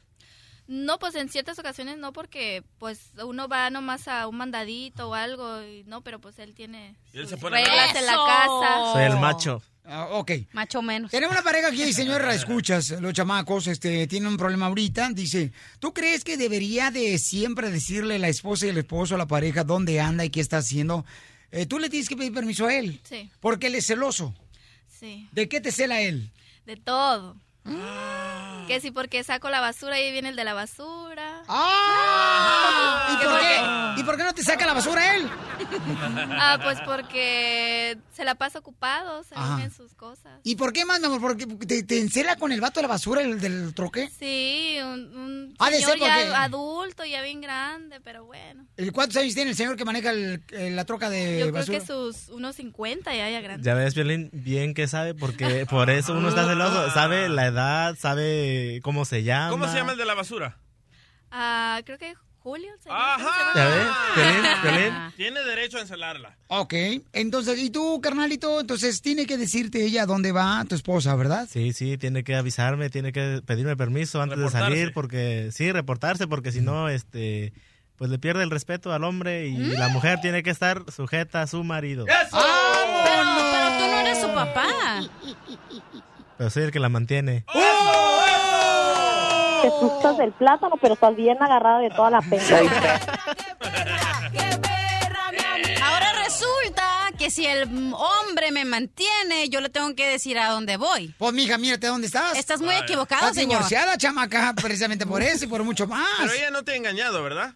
No, 0.69 0.99
pues 0.99 1.15
en 1.15 1.29
ciertas 1.29 1.59
ocasiones 1.59 1.97
no, 1.97 2.13
porque 2.13 2.65
pues 2.79 3.13
uno 3.25 3.47
va 3.47 3.71
nomás 3.71 4.09
a 4.09 4.27
un 4.27 4.37
mandadito 4.37 5.11
o 5.11 5.15
algo, 5.15 5.63
y 5.63 5.85
no, 5.85 6.01
pero 6.03 6.21
pues 6.21 6.39
él 6.41 6.55
tiene 6.55 6.97
Y 7.13 7.19
él 7.19 7.29
se 7.29 7.37
pone 7.37 7.57
reglas 7.65 7.95
en 7.95 8.07
la 8.07 8.13
casa. 8.15 8.93
Soy 8.93 9.05
el 9.05 9.17
macho. 9.19 9.63
Ah, 9.85 10.09
ok. 10.11 10.33
Macho 10.53 10.83
menos. 10.83 11.13
Tenemos 11.13 11.33
una 11.37 11.45
pareja 11.45 11.69
aquí, 11.69 11.93
señora, 11.93 12.27
la 12.27 12.35
escuchas, 12.35 12.91
los 13.01 13.13
chamacos, 13.13 13.69
este, 13.69 14.09
tienen 14.09 14.31
un 14.31 14.37
problema 14.37 14.67
ahorita. 14.67 15.11
Dice, 15.13 15.53
¿tú 15.79 15.95
crees 15.95 16.25
que 16.25 16.37
debería 16.37 16.91
de 16.91 17.17
siempre 17.19 17.71
decirle 17.71 18.19
la 18.19 18.27
esposa 18.29 18.67
y 18.67 18.71
el 18.71 18.79
esposo 18.79 19.15
a 19.15 19.19
la 19.19 19.27
pareja 19.27 19.63
dónde 19.63 20.01
anda 20.01 20.25
y 20.25 20.31
qué 20.31 20.41
está 20.41 20.57
haciendo? 20.59 21.05
Eh, 21.53 21.67
Tú 21.67 21.79
le 21.79 21.89
tienes 21.89 22.09
que 22.09 22.17
pedir 22.17 22.35
permiso 22.35 22.67
a 22.67 22.75
él. 22.75 23.01
Sí, 23.05 23.31
Porque 23.39 23.69
él 23.69 23.77
es 23.77 23.87
celoso. 23.87 24.35
sí, 24.89 25.29
¿De 25.31 25.49
qué 25.49 25.61
te 25.61 25.71
cela 25.71 26.01
él? 26.01 26.33
de 26.67 26.77
todo. 26.77 27.37
Que 28.67 28.81
si 28.81 28.91
porque 28.91 29.25
saco 29.25 29.51
la 29.51 29.61
basura 29.61 30.01
y 30.01 30.13
viene 30.13 30.31
el 30.31 30.37
de 30.37 30.45
la 30.45 30.55
basura. 30.55 31.36
¡Ah! 31.49 33.09
¿Y 33.13 33.17
por, 33.25 33.33
porque- 33.33 33.47
qué, 33.47 34.01
¿Y 34.01 34.05
por 34.05 34.17
qué 34.17 34.25
no 34.25 34.33
te 34.35 34.43
saca 34.43 34.67
la 34.67 34.75
basura 34.75 35.17
él? 35.17 35.29
Ah, 36.39 36.59
pues 36.63 36.79
porque 36.85 37.99
se 38.15 38.25
la 38.25 38.35
pasa 38.35 38.59
ocupado, 38.59 39.23
Ajá. 39.35 39.63
en 39.63 39.71
sus 39.71 39.95
cosas. 39.95 40.41
¿Y 40.45 40.57
por 40.57 40.73
qué 40.73 40.85
más, 40.85 41.01
mi 41.01 41.07
amor? 41.07 41.21
¿Porque 41.21 41.47
te, 41.47 41.83
te 41.83 41.99
encela 42.01 42.37
con 42.37 42.53
el 42.53 42.61
vato 42.61 42.79
de 42.81 42.83
la 42.83 42.89
basura, 42.89 43.23
el 43.23 43.41
del 43.41 43.73
troque? 43.75 44.09
Sí, 44.19 44.77
un, 44.83 45.17
un 45.17 45.55
Ha 45.59 45.71
de 45.71 45.79
ser 45.81 45.99
porque- 45.99 46.05
ya 46.29 46.43
adulto, 46.43 47.05
ya 47.05 47.23
bien 47.23 47.41
grande, 47.41 48.01
pero 48.01 48.25
bueno. 48.27 48.67
¿Y 48.77 48.91
¿Cuántos 48.91 49.17
años 49.17 49.35
tiene 49.35 49.51
el 49.51 49.57
señor 49.57 49.77
que 49.77 49.85
maneja 49.85 50.11
el- 50.11 50.43
el- 50.51 50.77
la 50.77 50.85
troca 50.85 51.09
de 51.11 51.39
Yo 51.39 51.45
creo 51.47 51.53
basura? 51.55 51.79
que 51.81 51.87
sus 51.87 52.29
unos 52.29 52.57
50 52.57 53.15
ya, 53.15 53.31
ya 53.31 53.41
grande. 53.41 53.65
Ya 53.65 53.75
ves, 53.75 53.95
Violín, 53.95 54.31
bien 54.33 54.75
que 54.75 54.87
sabe, 54.89 55.15
porque 55.15 55.67
por 55.67 55.91
eso 55.91 56.13
uno 56.13 56.29
está 56.29 56.47
celoso. 56.47 56.91
Sabe 56.93 57.29
la 57.29 57.47
edad, 57.47 57.97
sabe 57.99 58.81
cómo 58.83 59.05
se 59.05 59.23
llama. 59.23 59.51
¿Cómo 59.51 59.69
se 59.69 59.77
llama 59.77 59.93
el 59.93 59.99
de 59.99 60.05
la 60.05 60.15
basura? 60.15 60.59
Ah, 61.31 61.81
creo 61.85 61.99
que 61.99 62.15
Julio. 62.47 62.71
Ajá. 62.89 63.91
Violín, 64.15 64.43
Violín. 64.63 64.95
Tiene 65.17 65.43
derecho 65.43 65.79
a 65.79 65.81
encelarla. 65.81 66.37
Ok, 66.47 66.75
entonces, 67.13 67.59
¿y 67.59 67.71
tú, 67.71 68.01
carnalito? 68.01 68.61
Entonces, 68.61 69.03
tiene 69.03 69.27
que 69.27 69.37
decirte 69.37 69.85
ella 69.85 70.07
dónde 70.07 70.31
va 70.31 70.65
tu 70.69 70.77
esposa, 70.77 71.17
¿verdad? 71.17 71.49
Sí, 71.51 71.73
sí, 71.73 71.99
tiene 71.99 72.23
que 72.23 72.37
avisarme, 72.37 72.89
tiene 72.89 73.11
que 73.11 73.43
pedirme 73.45 73.77
permiso 73.77 74.23
antes 74.23 74.39
de 74.39 74.49
salir, 74.49 74.93
porque 74.93 75.51
sí, 75.53 75.73
reportarse, 75.73 76.29
porque 76.29 76.53
si 76.53 76.61
no, 76.61 76.89
este, 76.89 77.53
pues 77.97 78.13
le 78.13 78.19
pierde 78.21 78.45
el 78.45 78.51
respeto 78.51 78.93
al 78.93 79.03
hombre 79.03 79.49
y 79.49 79.57
la 79.57 79.89
mujer 79.89 80.21
tiene 80.21 80.45
que 80.45 80.51
estar 80.51 80.85
sujeta 80.95 81.43
a 81.43 81.47
su 81.49 81.65
marido. 81.65 82.05
Pero, 82.05 82.29
pero 82.31 83.69
tú 83.77 83.87
no 83.91 83.99
eres 83.99 84.21
su 84.21 84.29
papá. 84.33 84.69
Pero 86.39 86.51
soy 86.51 86.63
el 86.63 86.71
que 86.71 86.79
la 86.79 86.91
mantiene. 86.91 87.45
Te 89.67 89.71
gustas 89.71 90.17
del 90.19 90.33
plátano, 90.33 90.77
pero 90.81 90.95
estás 90.95 91.17
bien 91.17 91.43
agarrada 91.43 91.81
de 91.81 91.91
toda 91.91 92.09
la 92.11 92.21
pena. 92.23 93.01
Ahora 95.83 96.13
resulta 96.25 97.11
que 97.19 97.31
si 97.31 97.47
el 97.47 97.93
hombre 97.95 98.53
me 98.53 98.65
mantiene, 98.65 99.49
yo 99.49 99.61
le 99.61 99.69
tengo 99.69 99.93
que 99.97 100.09
decir 100.09 100.39
a 100.39 100.51
dónde 100.51 100.77
voy. 100.77 101.15
Pues, 101.19 101.33
mija, 101.33 101.59
mírate 101.59 101.89
dónde 101.89 102.07
estás. 102.07 102.37
Estás 102.39 102.61
muy 102.61 102.75
equivocado, 102.77 103.23
Estás 103.23 103.35
señor. 103.37 103.59
divorciada, 103.59 103.97
chamaca, 103.97 104.55
precisamente 104.55 105.05
por 105.05 105.21
eso 105.23 105.47
y 105.47 105.49
por 105.49 105.65
mucho 105.65 105.87
más. 105.89 106.07
Pero 106.21 106.33
ella 106.33 106.51
no 106.51 106.63
te 106.63 106.73
ha 106.73 106.77
engañado, 106.77 107.23
¿verdad? 107.25 107.55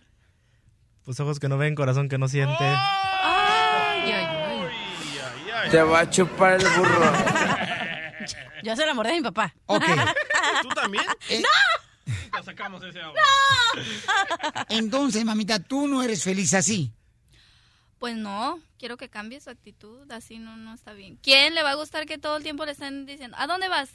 Pues 1.04 1.18
ojos 1.20 1.38
que 1.38 1.48
no 1.48 1.58
ven, 1.58 1.74
corazón 1.76 2.08
que 2.08 2.18
no 2.18 2.26
siente. 2.28 2.64
Ay, 2.64 4.12
ay, 4.12 4.12
ay. 4.12 5.70
Te 5.70 5.80
va 5.82 6.00
a 6.00 6.10
chupar 6.10 6.54
el 6.60 6.68
burro. 6.70 7.12
Yo 8.62 8.74
se 8.76 8.84
la 8.84 8.94
mordí 8.94 9.10
a 9.10 9.14
mi 9.14 9.22
papá. 9.22 9.54
Ok. 9.66 9.84
¿Tú 10.62 10.68
también? 10.70 11.04
Eh, 11.30 11.42
Ya 12.32 12.42
sacamos 12.42 12.82
ese 12.82 13.00
audio. 13.00 13.20
Entonces, 14.68 15.24
mamita, 15.24 15.58
tú 15.58 15.88
no 15.88 16.02
eres 16.02 16.24
feliz 16.24 16.54
así. 16.54 16.92
Pues 17.98 18.16
no, 18.16 18.58
quiero 18.78 18.96
que 18.96 19.10
cambie 19.10 19.40
su 19.40 19.50
actitud, 19.50 20.10
así 20.10 20.38
no, 20.38 20.56
no 20.56 20.74
está 20.74 20.94
bien. 20.94 21.18
¿Quién 21.22 21.54
le 21.54 21.62
va 21.62 21.72
a 21.72 21.74
gustar 21.74 22.06
que 22.06 22.16
todo 22.16 22.38
el 22.38 22.42
tiempo 22.42 22.64
le 22.64 22.72
estén 22.72 23.04
diciendo, 23.04 23.36
¿a 23.38 23.46
dónde 23.46 23.68
vas? 23.68 23.90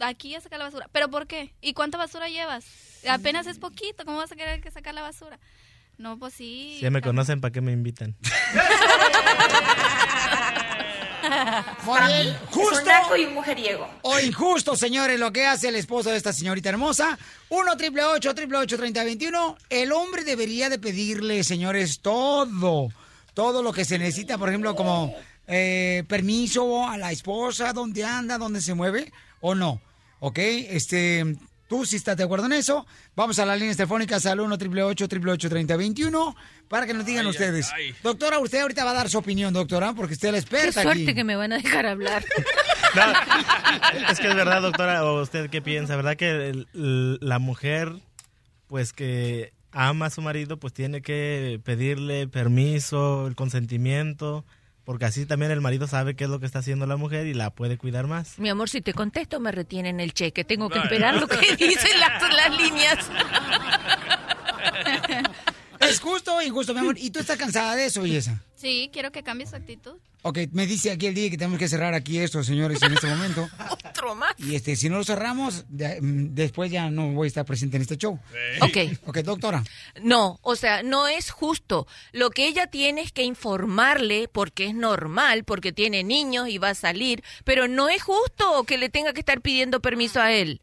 Aquí 0.00 0.34
a 0.34 0.40
sacar 0.40 0.58
la 0.58 0.64
basura. 0.64 0.88
¿Pero 0.90 1.10
por 1.10 1.26
qué? 1.26 1.54
¿Y 1.60 1.74
cuánta 1.74 1.98
basura 1.98 2.28
llevas? 2.28 2.64
Apenas 3.08 3.46
es 3.46 3.58
poquito, 3.58 4.04
¿cómo 4.04 4.18
vas 4.18 4.32
a 4.32 4.36
querer 4.36 4.62
que 4.62 4.70
sacar 4.70 4.94
la 4.94 5.02
basura? 5.02 5.38
No, 5.98 6.18
pues 6.18 6.34
sí. 6.34 6.74
Si 6.76 6.82
ya 6.82 6.90
me 6.90 7.02
conocen, 7.02 7.40
¿para 7.40 7.52
qué 7.52 7.60
me 7.60 7.72
invitan? 7.72 8.16
Muy 11.84 12.00
bien, 12.06 12.36
justo. 12.50 13.16
y 13.16 13.24
un 13.24 13.34
mujeriego. 13.34 13.88
O 14.02 14.18
injusto, 14.20 14.76
señores, 14.76 15.18
lo 15.18 15.32
que 15.32 15.46
hace 15.46 15.68
el 15.68 15.76
esposo 15.76 16.10
de 16.10 16.16
esta 16.16 16.32
señorita 16.32 16.68
hermosa. 16.68 17.18
1 17.48 17.76
triple 17.76 18.04
8 18.04 18.34
triple 18.34 18.58
8 18.58 18.76
3021 18.76 19.56
El 19.70 19.92
hombre 19.92 20.24
debería 20.24 20.68
de 20.68 20.78
pedirle, 20.78 21.42
señores, 21.44 22.00
todo. 22.00 22.88
Todo 23.34 23.62
lo 23.62 23.72
que 23.72 23.84
se 23.84 23.98
necesita, 23.98 24.38
por 24.38 24.48
ejemplo, 24.48 24.74
como 24.74 25.14
eh, 25.46 26.04
permiso 26.08 26.88
a 26.88 26.96
la 26.96 27.12
esposa, 27.12 27.72
dónde 27.72 28.04
anda, 28.04 28.38
dónde 28.38 28.60
se 28.60 28.74
mueve, 28.74 29.12
o 29.40 29.54
no. 29.54 29.80
¿Ok? 30.20 30.38
Este, 30.38 31.36
tú 31.68 31.84
si 31.84 31.96
estás 31.96 32.16
de 32.16 32.24
acuerdo 32.24 32.46
en 32.46 32.52
eso, 32.52 32.86
vamos 33.14 33.38
a 33.38 33.46
las 33.46 33.58
líneas 33.58 33.76
telefónicas 33.76 34.24
al 34.26 34.40
1 34.40 34.58
triple 34.58 34.82
8 34.82 35.08
triple 35.08 35.32
8 35.32 35.48
3021 35.48 36.36
para 36.68 36.86
que 36.86 36.94
nos 36.94 37.04
digan 37.06 37.24
Ay, 37.26 37.30
ustedes. 37.30 37.70
ay, 37.74 37.86
ay. 37.88 37.94
Doctora, 38.02 38.38
usted 38.38 38.60
ahorita 38.60 38.84
va 38.84 38.90
a 38.92 38.94
dar 38.94 39.08
su 39.08 39.18
opinión, 39.18 39.52
doctora, 39.54 39.92
porque 39.94 40.14
usted 40.14 40.28
es 40.28 40.32
la 40.34 40.40
Qué 40.40 40.56
experta 40.56 40.82
suerte 40.82 41.02
aquí. 41.02 41.14
que 41.14 41.24
me 41.24 41.36
van 41.36 41.52
a 41.52 41.56
dejar 41.58 41.86
hablar. 41.86 42.24
Es 44.10 44.20
que 44.20 44.28
es 44.28 44.34
verdad, 44.34 44.62
doctora, 44.62 45.04
o 45.04 45.20
usted 45.22 45.50
qué 45.50 45.60
piensa, 45.60 45.96
¿verdad 45.96 46.16
que 46.16 46.48
el- 46.48 47.18
la 47.20 47.38
mujer, 47.38 47.92
pues 48.68 48.92
que 48.92 49.52
ama 49.72 50.06
a 50.06 50.10
su 50.10 50.22
marido, 50.22 50.56
pues 50.58 50.72
tiene 50.72 51.02
que 51.02 51.60
pedirle 51.64 52.26
permiso, 52.28 53.26
el 53.26 53.34
consentimiento, 53.34 54.44
porque 54.86 55.04
así 55.04 55.26
también 55.26 55.50
el 55.50 55.60
marido 55.60 55.88
sabe 55.88 56.14
qué 56.14 56.24
es 56.24 56.30
lo 56.30 56.38
que 56.38 56.46
está 56.46 56.60
haciendo 56.60 56.86
la 56.86 56.96
mujer 56.96 57.26
y 57.26 57.34
la 57.34 57.50
puede 57.50 57.76
cuidar 57.76 58.06
más. 58.06 58.38
Mi 58.38 58.48
amor, 58.48 58.68
si 58.70 58.80
te 58.80 58.94
contesto 58.94 59.40
me 59.40 59.50
retienen 59.50 59.98
el 59.98 60.14
cheque. 60.14 60.44
Tengo 60.44 60.70
que 60.70 60.78
esperar 60.78 61.16
lo 61.16 61.26
que 61.26 61.56
dicen 61.58 61.98
las, 61.98 62.22
las 62.22 62.56
líneas. 62.56 63.10
Es 65.80 66.00
justo 66.00 66.36
o 66.36 66.42
injusto, 66.42 66.72
mi 66.74 66.80
amor. 66.80 66.96
¿Y 66.98 67.10
tú 67.10 67.18
estás 67.20 67.36
cansada 67.38 67.74
de 67.76 67.86
eso, 67.86 68.02
belleza? 68.02 68.40
Sí, 68.56 68.90
quiero 68.92 69.12
que 69.12 69.22
cambie 69.22 69.46
su 69.46 69.56
actitud. 69.56 69.94
Ok, 70.22 70.38
me 70.52 70.66
dice 70.66 70.90
aquí 70.90 71.06
el 71.06 71.14
día 71.14 71.30
que 71.30 71.38
tenemos 71.38 71.58
que 71.58 71.68
cerrar 71.68 71.94
aquí 71.94 72.18
esto, 72.18 72.42
señores, 72.42 72.82
en 72.82 72.92
este 72.94 73.06
momento. 73.06 73.48
Otro 73.88 74.14
más. 74.16 74.34
Y 74.38 74.56
este, 74.56 74.74
si 74.74 74.88
no 74.88 74.96
lo 74.98 75.04
cerramos, 75.04 75.64
de- 75.68 76.00
mm, 76.00 76.34
después 76.34 76.70
ya 76.72 76.90
no 76.90 77.12
voy 77.12 77.26
a 77.26 77.28
estar 77.28 77.44
presente 77.44 77.76
en 77.76 77.82
este 77.82 77.96
show. 77.96 78.18
Ok. 78.60 78.76
Ok, 79.06 79.18
doctora. 79.18 79.62
No, 80.02 80.40
o 80.42 80.56
sea, 80.56 80.82
no 80.82 81.06
es 81.06 81.30
justo. 81.30 81.86
Lo 82.12 82.30
que 82.30 82.48
ella 82.48 82.66
tiene 82.66 83.02
es 83.02 83.12
que 83.12 83.22
informarle 83.22 84.28
porque 84.32 84.66
es 84.66 84.74
normal, 84.74 85.44
porque 85.44 85.72
tiene 85.72 86.02
niños 86.02 86.48
y 86.48 86.58
va 86.58 86.70
a 86.70 86.74
salir, 86.74 87.22
pero 87.44 87.68
no 87.68 87.88
es 87.88 88.02
justo 88.02 88.64
que 88.64 88.78
le 88.78 88.88
tenga 88.88 89.12
que 89.12 89.20
estar 89.20 89.40
pidiendo 89.40 89.80
permiso 89.80 90.20
a 90.20 90.32
él. 90.32 90.60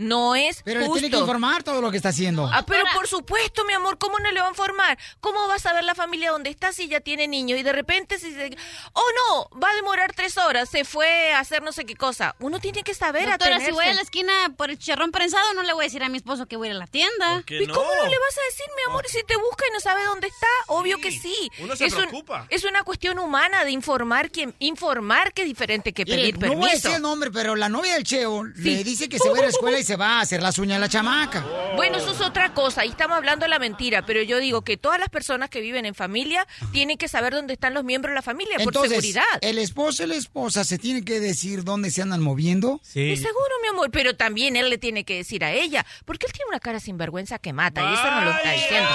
No 0.00 0.34
es 0.34 0.62
Pero 0.64 0.80
le 0.80 0.86
justo. 0.86 1.00
tiene 1.00 1.14
que 1.14 1.20
informar 1.20 1.62
todo 1.62 1.80
lo 1.82 1.90
que 1.90 1.96
está 1.98 2.08
haciendo. 2.08 2.48
Ah, 2.52 2.64
pero 2.66 2.84
por 2.94 3.06
supuesto, 3.06 3.64
mi 3.66 3.74
amor, 3.74 3.98
¿cómo 3.98 4.18
no 4.18 4.30
le 4.30 4.40
va 4.40 4.46
a 4.46 4.50
informar? 4.50 4.98
¿Cómo 5.20 5.46
va 5.46 5.56
a 5.56 5.58
saber 5.58 5.84
la 5.84 5.94
familia 5.94 6.30
dónde 6.30 6.48
está 6.50 6.72
si 6.72 6.88
ya 6.88 7.00
tiene 7.00 7.28
niños? 7.28 7.58
Y 7.58 7.62
de 7.62 7.72
repente, 7.72 8.18
si 8.18 8.32
se... 8.32 8.56
Oh, 8.94 9.02
no, 9.50 9.60
va 9.60 9.70
a 9.70 9.74
demorar 9.74 10.12
tres 10.14 10.38
horas, 10.38 10.68
se 10.70 10.84
fue 10.84 11.32
a 11.32 11.40
hacer 11.40 11.62
no 11.62 11.72
sé 11.72 11.84
qué 11.84 11.96
cosa. 11.96 12.34
Uno 12.40 12.60
tiene 12.60 12.82
que 12.82 12.94
saber 12.94 13.24
Doctora, 13.26 13.56
atenerse. 13.56 13.66
si 13.66 13.72
voy 13.72 13.84
a 13.86 13.94
la 13.94 14.00
esquina 14.00 14.32
por 14.56 14.70
el 14.70 14.78
chicharrón 14.78 15.12
prensado, 15.12 15.52
no 15.54 15.62
le 15.62 15.72
voy 15.74 15.82
a 15.84 15.86
decir 15.88 16.02
a 16.02 16.08
mi 16.08 16.16
esposo 16.16 16.46
que 16.46 16.56
voy 16.56 16.68
a 16.68 16.70
ir 16.70 16.76
a 16.76 16.78
la 16.80 16.86
tienda. 16.86 17.44
¿Y 17.46 17.66
cómo 17.66 17.84
no 17.94 18.04
le 18.08 18.18
vas 18.18 18.38
a 18.38 18.42
decir, 18.50 18.66
mi 18.76 18.82
amor? 18.90 19.04
Si 19.06 19.22
te 19.24 19.36
busca 19.36 19.64
y 19.68 19.72
no 19.72 19.80
sabe 19.80 20.02
dónde 20.04 20.28
está, 20.28 20.46
obvio 20.68 20.98
que 20.98 21.10
sí. 21.12 21.50
uno 21.58 21.76
se 21.76 21.84
es, 21.84 21.92
un- 21.92 22.00
preocupa. 22.08 22.46
es 22.48 22.64
una 22.64 22.84
cuestión 22.84 23.18
humana 23.18 23.64
de 23.64 23.70
informar 23.72 24.30
que 24.30 24.54
informar 24.60 25.34
que 25.34 25.42
es 25.42 25.48
diferente 25.48 25.92
que 25.92 26.06
pedir 26.06 26.34
no 26.34 26.40
voy 26.40 26.46
a 26.46 26.50
permiso. 26.60 26.72
decir 26.76 26.90
el 26.96 27.02
nombre, 27.02 27.30
pero 27.30 27.54
la 27.54 27.68
novia 27.68 27.94
del 27.94 28.04
Cheo 28.04 28.44
Sí. 28.56 28.62
le 28.76 28.84
dice 28.84 29.08
que 29.08 29.18
se 29.18 29.28
va 29.28 29.34
a 29.34 29.38
ir 29.38 29.42
a 29.44 29.46
la 29.46 29.50
escuela 29.50 29.78
y 29.78 29.84
se 29.90 29.96
va 29.96 30.18
a 30.18 30.20
hacer 30.20 30.40
las 30.40 30.56
uñas 30.58 30.76
a 30.76 30.78
la 30.78 30.88
chamaca. 30.88 31.44
Bueno, 31.74 31.98
eso 31.98 32.12
es 32.12 32.20
otra 32.20 32.54
cosa, 32.54 32.86
y 32.86 32.90
estamos 32.90 33.16
hablando 33.16 33.44
de 33.44 33.48
la 33.48 33.58
mentira, 33.58 34.06
pero 34.06 34.22
yo 34.22 34.38
digo 34.38 34.62
que 34.62 34.76
todas 34.76 35.00
las 35.00 35.08
personas 35.08 35.50
que 35.50 35.60
viven 35.60 35.84
en 35.84 35.96
familia 35.96 36.46
tienen 36.70 36.96
que 36.96 37.08
saber 37.08 37.32
dónde 37.32 37.54
están 37.54 37.74
los 37.74 37.82
miembros 37.82 38.12
de 38.12 38.14
la 38.14 38.22
familia 38.22 38.58
por 38.62 38.72
seguridad. 38.72 39.24
el 39.40 39.58
esposo 39.58 40.04
y 40.04 40.06
la 40.06 40.14
esposa 40.14 40.62
se 40.62 40.78
tiene 40.78 41.04
que 41.04 41.18
decir 41.18 41.64
dónde 41.64 41.90
se 41.90 42.02
andan 42.02 42.20
moviendo. 42.20 42.80
Y 42.94 43.16
seguro, 43.16 43.50
mi 43.62 43.68
amor, 43.68 43.90
pero 43.90 44.14
también 44.14 44.54
él 44.54 44.70
le 44.70 44.78
tiene 44.78 45.02
que 45.02 45.16
decir 45.16 45.44
a 45.44 45.50
ella, 45.50 45.84
porque 46.04 46.26
él 46.26 46.32
tiene 46.32 46.50
una 46.50 46.60
cara 46.60 46.78
sinvergüenza 46.78 47.40
que 47.40 47.52
mata, 47.52 47.80
y 47.80 47.94
eso 47.94 48.10
no 48.12 48.26
lo 48.26 48.30
está 48.30 48.52
diciendo. 48.52 48.90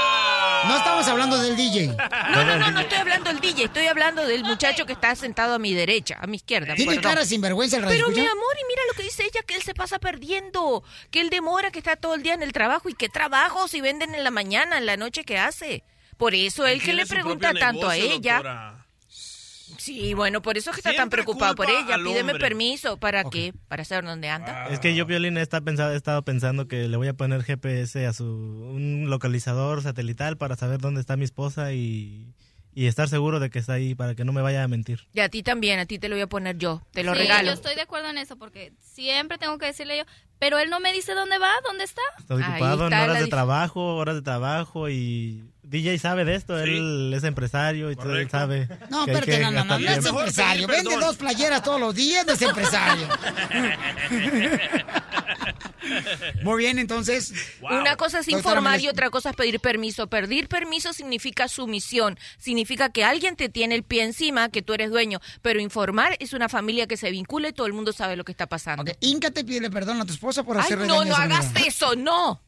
No 0.67 0.77
estamos 0.77 1.07
hablando 1.09 1.37
del 1.39 1.57
DJ. 1.57 1.87
No, 1.87 2.45
no, 2.45 2.57
no, 2.57 2.71
no 2.71 2.79
estoy 2.79 2.97
hablando 2.99 3.31
del 3.31 3.41
DJ, 3.41 3.65
estoy 3.65 3.87
hablando 3.87 4.25
del 4.25 4.45
muchacho 4.45 4.85
que 4.85 4.93
está 4.93 5.13
sentado 5.15 5.55
a 5.55 5.59
mi 5.59 5.73
derecha, 5.73 6.17
a 6.21 6.27
mi 6.27 6.37
izquierda. 6.37 6.73
Tiene 6.73 6.95
perdón. 6.95 7.11
cara 7.11 7.25
sinvergüenza 7.25 7.77
el 7.77 7.83
radio 7.83 8.05
Pero 8.07 8.15
mi 8.15 8.25
amor, 8.25 8.55
y 8.61 8.67
mira 8.67 8.81
lo 8.87 8.93
que 8.95 9.03
dice 9.03 9.23
ella, 9.23 9.43
que 9.45 9.55
él 9.55 9.61
se 9.61 9.73
pasa 9.73 9.99
perdiendo, 9.99 10.83
que 11.11 11.21
él 11.21 11.29
demora, 11.29 11.71
que 11.71 11.79
está 11.79 11.95
todo 11.95 12.15
el 12.15 12.23
día 12.23 12.33
en 12.33 12.43
el 12.43 12.53
trabajo, 12.53 12.89
y 12.89 12.93
qué 12.93 13.09
trabajo 13.09 13.67
si 13.67 13.81
venden 13.81 14.15
en 14.15 14.23
la 14.23 14.31
mañana, 14.31 14.77
en 14.77 14.85
la 14.85 14.97
noche, 14.97 15.23
¿qué 15.23 15.37
hace? 15.37 15.83
Por 16.17 16.33
eso 16.33 16.65
él 16.65 16.81
que 16.81 16.93
le 16.93 17.05
pregunta 17.05 17.53
tanto 17.53 17.89
a 17.89 17.97
ella. 17.97 18.35
doctora. 18.35 18.85
Sí, 19.77 20.13
bueno, 20.13 20.41
por 20.41 20.57
eso 20.57 20.69
es 20.69 20.75
que 20.75 20.81
está 20.81 20.95
tan 20.95 21.09
preocupado 21.09 21.55
por 21.55 21.69
ella. 21.69 21.97
Pídeme 21.97 22.35
permiso, 22.35 22.97
¿para 22.97 23.23
qué? 23.25 23.53
¿Para 23.67 23.83
saber 23.83 24.05
dónde 24.05 24.29
anda? 24.29 24.67
Es 24.69 24.79
que 24.79 24.95
yo, 24.95 25.05
Violín, 25.05 25.37
está 25.37 25.61
pensado, 25.61 25.93
he 25.93 25.95
estado 25.95 26.23
pensando 26.23 26.67
que 26.67 26.87
le 26.87 26.97
voy 26.97 27.07
a 27.07 27.13
poner 27.13 27.43
GPS 27.43 28.05
a 28.05 28.13
su 28.13 28.25
un 28.25 29.09
localizador 29.09 29.81
satelital 29.81 30.37
para 30.37 30.55
saber 30.55 30.79
dónde 30.79 31.01
está 31.01 31.17
mi 31.17 31.25
esposa 31.25 31.73
y, 31.73 32.33
y 32.75 32.87
estar 32.87 33.07
seguro 33.07 33.39
de 33.39 33.49
que 33.49 33.57
está 33.59 33.73
ahí 33.73 33.95
para 33.95 34.13
que 34.15 34.25
no 34.25 34.33
me 34.33 34.41
vaya 34.41 34.61
a 34.61 34.67
mentir. 34.67 35.07
Y 35.13 35.21
a 35.21 35.29
ti 35.29 35.41
también, 35.41 35.79
a 35.79 35.85
ti 35.85 35.97
te 35.97 36.09
lo 36.09 36.15
voy 36.15 36.21
a 36.23 36.27
poner 36.27 36.57
yo, 36.57 36.83
te 36.91 37.03
lo 37.03 37.13
sí, 37.13 37.19
regalo. 37.19 37.47
yo 37.47 37.53
estoy 37.53 37.73
de 37.73 37.81
acuerdo 37.81 38.09
en 38.09 38.17
eso 38.17 38.35
porque 38.35 38.73
siempre 38.81 39.37
tengo 39.37 39.57
que 39.57 39.65
decirle 39.67 39.97
yo, 39.97 40.03
pero 40.39 40.59
él 40.59 40.69
no 40.69 40.81
me 40.81 40.91
dice 40.91 41.13
dónde 41.13 41.37
va, 41.39 41.49
dónde 41.65 41.85
está. 41.85 42.01
Estoy 42.19 42.43
Ahí 42.43 42.51
ocupado 42.51 42.87
en 42.87 42.93
está 42.93 43.03
horas 43.05 43.19
de 43.21 43.27
trabajo, 43.27 43.95
horas 43.95 44.15
de 44.15 44.21
trabajo 44.21 44.89
y 44.89 45.45
DJ 45.67 45.97
sabe 45.99 46.25
de 46.25 46.35
esto, 46.35 46.57
él 46.59 47.13
es 47.13 47.23
empresario 47.23 47.91
y 47.91 47.95
todo 47.95 48.15
él 48.15 48.29
sabe. 48.29 48.67
No, 48.89 49.01
espérate, 49.05 49.31
que 49.31 49.39
no, 49.39 49.51
no, 49.51 49.63
no, 49.65 49.79
no 49.79 49.89
es 49.89 50.05
empresario. 50.05 50.67
Vende 50.67 50.95
dos 50.97 51.15
playeras 51.17 51.63
todos 51.63 51.79
los 51.79 51.95
días, 51.95 52.25
no 52.25 52.33
es 52.33 52.41
empresario. 52.41 53.07
Muy 56.43 56.57
bien, 56.57 56.79
entonces. 56.79 57.33
Una 57.61 57.95
cosa 57.95 58.19
es 58.19 58.27
informar 58.27 58.79
y 58.79 58.87
otra 58.87 59.09
cosa 59.09 59.31
es 59.31 59.35
pedir 59.35 59.59
permiso. 59.59 60.07
Pedir 60.07 60.47
permiso 60.47 60.93
significa 60.93 61.47
sumisión, 61.47 62.17
significa 62.37 62.89
que 62.89 63.03
alguien 63.03 63.35
te 63.35 63.49
tiene 63.49 63.75
el 63.75 63.83
pie 63.83 64.03
encima, 64.03 64.49
que 64.49 64.61
tú 64.61 64.73
eres 64.73 64.89
dueño, 64.89 65.19
pero 65.41 65.59
informar 65.59 66.15
es 66.19 66.33
una 66.33 66.49
familia 66.49 66.87
que 66.87 66.97
se 66.97 67.11
vincula 67.11 67.49
y 67.49 67.53
todo 67.53 67.67
el 67.67 67.73
mundo 67.73 67.93
sabe 67.93 68.15
lo 68.15 68.23
que 68.23 68.31
está 68.31 68.47
pasando. 68.47 68.83
Íncate, 68.99 69.43
pídele 69.43 69.69
perdón 69.69 70.01
a 70.01 70.05
tu 70.05 70.13
esposa 70.13 70.43
por 70.43 70.57
Ay, 70.57 70.63
hacerle 70.63 70.87
no, 70.87 70.99
daño 70.99 71.09
no 71.09 71.15
a 71.15 71.25
esa 71.25 71.37
hagas 71.37 71.51
eso, 71.67 71.95
no. 71.95 72.41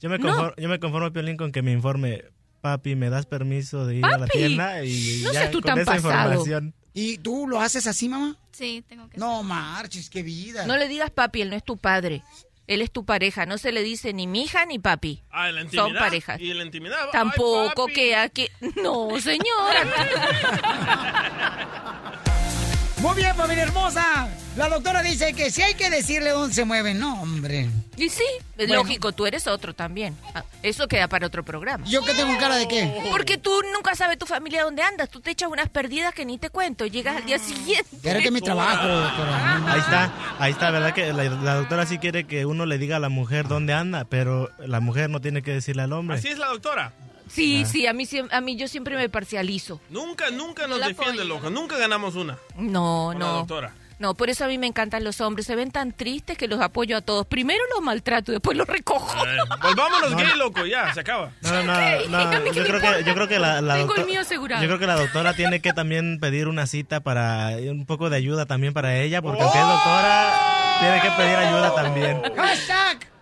Yo 0.00 0.10
me 0.10 0.18
No. 0.18 0.26
conformo, 0.28 0.54
yo 0.58 0.68
me 0.68 0.80
conformo 0.80 1.12
Piolín, 1.12 1.36
con 1.36 1.52
que 1.52 1.62
me 1.62 1.72
informe, 1.72 2.24
papi, 2.64 2.96
¿me 2.96 3.10
das 3.10 3.26
permiso 3.26 3.84
de 3.86 3.96
ir 3.96 4.04
a 4.06 4.16
la 4.16 4.26
tienda? 4.26 4.82
Y 4.82 5.20
no 5.22 5.32
ya 5.34 5.40
seas 5.40 5.50
tú 5.50 5.60
con 5.60 5.72
tan 5.74 5.78
esa 5.80 5.92
pasado. 5.92 6.30
información. 6.32 6.74
¿Y 6.94 7.18
tú 7.18 7.46
lo 7.46 7.60
haces 7.60 7.86
así, 7.86 8.08
mamá? 8.08 8.38
Sí, 8.52 8.82
tengo 8.88 9.10
que. 9.10 9.18
No 9.18 9.42
marches, 9.42 10.08
qué 10.08 10.22
vida. 10.22 10.64
No 10.66 10.78
le 10.78 10.88
digas 10.88 11.10
papi, 11.10 11.42
él 11.42 11.50
no 11.50 11.56
es 11.56 11.62
tu 11.64 11.76
padre. 11.76 12.22
Él 12.66 12.80
es 12.80 12.90
tu 12.90 13.04
pareja, 13.04 13.44
no 13.44 13.58
se 13.58 13.70
le 13.72 13.82
dice 13.82 14.14
ni 14.14 14.26
mi 14.26 14.44
hija 14.44 14.64
ni 14.64 14.78
papi. 14.78 15.22
Ah, 15.30 15.50
en 15.50 15.56
la 15.56 15.60
intimidad. 15.60 15.84
Son 15.88 15.94
parejas. 15.94 16.40
Y 16.40 16.50
en 16.52 16.56
la 16.58 16.64
intimidad. 16.64 16.96
ay, 17.02 17.08
Tampoco 17.12 17.74
papi. 17.82 17.92
que 17.92 18.16
aquí... 18.16 18.48
No, 18.82 19.10
señora. 19.20 19.84
Muy 23.02 23.14
bien, 23.16 23.34
familia 23.36 23.64
hermosa. 23.64 24.26
La 24.56 24.68
doctora 24.68 25.02
dice 25.02 25.32
que 25.34 25.50
sí 25.50 25.62
hay 25.62 25.74
que 25.74 25.90
decirle 25.90 26.30
dónde 26.30 26.54
se 26.54 26.64
mueven. 26.64 27.00
No, 27.00 27.20
hombre. 27.22 27.68
Y 27.96 28.08
sí, 28.08 28.22
es 28.56 28.68
Bueno. 28.68 28.74
lógico, 28.84 29.10
tú 29.10 29.26
eres 29.26 29.48
otro 29.48 29.74
también. 29.74 30.16
Ah, 30.32 30.44
Eso 30.62 30.86
queda 30.86 31.08
para 31.08 31.26
otro 31.26 31.42
programa. 31.44 31.84
¿Yo 31.88 32.02
qué 32.04 32.14
tengo 32.14 32.38
cara 32.38 32.54
de 32.56 32.68
qué? 32.68 33.02
Porque 33.10 33.36
tú 33.36 33.50
nunca 33.72 33.96
sabes 33.96 34.16
tu 34.16 34.26
familia 34.26 34.62
dónde 34.62 34.82
andas. 34.82 35.10
Tú 35.10 35.20
te 35.20 35.32
echas 35.32 35.48
unas 35.50 35.68
perdidas 35.70 36.14
que 36.14 36.24
ni 36.24 36.38
te 36.38 36.50
cuento. 36.50 36.86
Llegas 36.86 37.16
al 37.16 37.26
día 37.26 37.38
siguiente. 37.40 37.96
Pero 38.00 38.18
es 38.18 38.22
que 38.22 38.28
es 38.28 38.32
mi 38.32 38.40
trabajo, 38.40 38.86
doctora. 38.86 39.72
Ahí 39.72 39.80
está, 39.80 40.12
ahí 40.38 40.52
está, 40.52 40.70
¿verdad? 40.70 40.94
Que 40.94 41.12
la, 41.12 41.24
la 41.24 41.54
doctora 41.56 41.84
sí 41.86 41.98
quiere 41.98 42.24
que 42.24 42.46
uno 42.46 42.64
le 42.64 42.78
diga 42.78 42.96
a 42.96 43.00
la 43.00 43.08
mujer 43.08 43.48
dónde 43.48 43.72
anda, 43.72 44.04
pero 44.04 44.50
la 44.58 44.78
mujer 44.78 45.10
no 45.10 45.20
tiene 45.20 45.42
que 45.42 45.50
decirle 45.50 45.82
al 45.82 45.92
hombre. 45.92 46.16
Así 46.18 46.28
es 46.28 46.38
la 46.38 46.46
doctora. 46.46 46.92
Sí, 47.28 47.62
Ah. 47.64 47.68
sí, 47.68 47.86
a 47.88 47.92
mí, 47.92 48.04
siem- 48.06 48.28
a 48.30 48.40
mí 48.40 48.54
yo 48.56 48.68
siempre 48.68 48.94
me 48.96 49.08
parcializo. 49.08 49.80
Nunca, 49.90 50.30
nunca 50.30 50.66
nos 50.68 50.78
la 50.78 50.88
defiende, 50.88 51.24
loco. 51.24 51.50
Nunca 51.50 51.76
ganamos 51.76 52.14
una. 52.14 52.38
No, 52.56 53.08
Con 53.12 53.18
la 53.18 53.26
no. 53.26 53.32
doctora. 53.38 53.72
No, 53.98 54.14
por 54.14 54.28
eso 54.30 54.44
a 54.44 54.48
mí 54.48 54.58
me 54.58 54.66
encantan 54.66 55.04
los 55.04 55.20
hombres. 55.20 55.46
Se 55.46 55.54
ven 55.56 55.70
tan 55.70 55.92
tristes 55.92 56.36
que 56.36 56.48
los 56.48 56.60
apoyo 56.60 56.96
a 56.96 57.00
todos. 57.00 57.26
Primero 57.26 57.62
los 57.74 57.82
maltrato 57.82 58.32
y 58.32 58.34
después 58.34 58.56
los 58.56 58.66
recojo. 58.66 59.24
Eh, 59.26 59.36
Volvámonos 59.62 60.16
gay, 60.16 60.36
loco. 60.36 60.66
Ya, 60.66 60.92
se 60.92 61.00
acaba. 61.00 61.30
No, 61.42 61.50
no, 61.62 61.72
no, 62.08 62.18
¿A 62.18 62.44
yo 62.52 62.64
creo 62.64 62.80
que, 62.80 63.04
yo 63.04 63.14
creo 63.14 63.28
que 63.28 63.38
la, 63.38 63.60
la 63.60 63.74
Tengo 63.74 63.92
el 63.94 63.96
doctora- 64.00 64.06
mío 64.06 64.20
asegurado. 64.20 64.62
Yo 64.62 64.68
creo 64.68 64.78
que 64.78 64.86
la 64.86 64.96
doctora 64.96 65.32
tiene 65.36 65.60
que 65.60 65.72
también 65.72 66.18
pedir 66.20 66.48
una 66.48 66.66
cita 66.66 67.00
para 67.00 67.50
un 67.70 67.86
poco 67.86 68.10
de 68.10 68.16
ayuda 68.16 68.46
también 68.46 68.72
para 68.74 68.96
ella, 68.96 69.22
porque 69.22 69.42
aunque 69.42 69.58
es 69.58 69.64
doctora, 69.66 70.76
Tiene 70.80 71.00
que 71.00 71.10
pedir 71.10 71.36
ayuda 71.36 71.74
también. 71.74 72.22
Hashtag. 72.36 73.13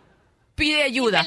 Pide 0.62 0.84
ayuda. 0.84 1.26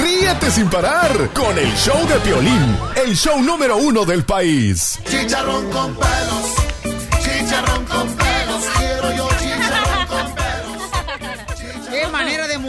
Ríete 0.00 0.48
sin 0.52 0.70
parar 0.70 1.30
con 1.34 1.58
el 1.58 1.74
show 1.74 2.06
de 2.06 2.20
Piolín, 2.20 2.78
el 2.94 3.16
show 3.16 3.42
número 3.42 3.76
uno 3.76 4.04
del 4.04 4.22
país. 4.22 5.00
Chicharrón 5.10 5.68
con 5.72 5.96
pelos, 5.96 6.54
chicharrón 7.24 7.84
con 7.86 8.06
pelos, 8.14 8.29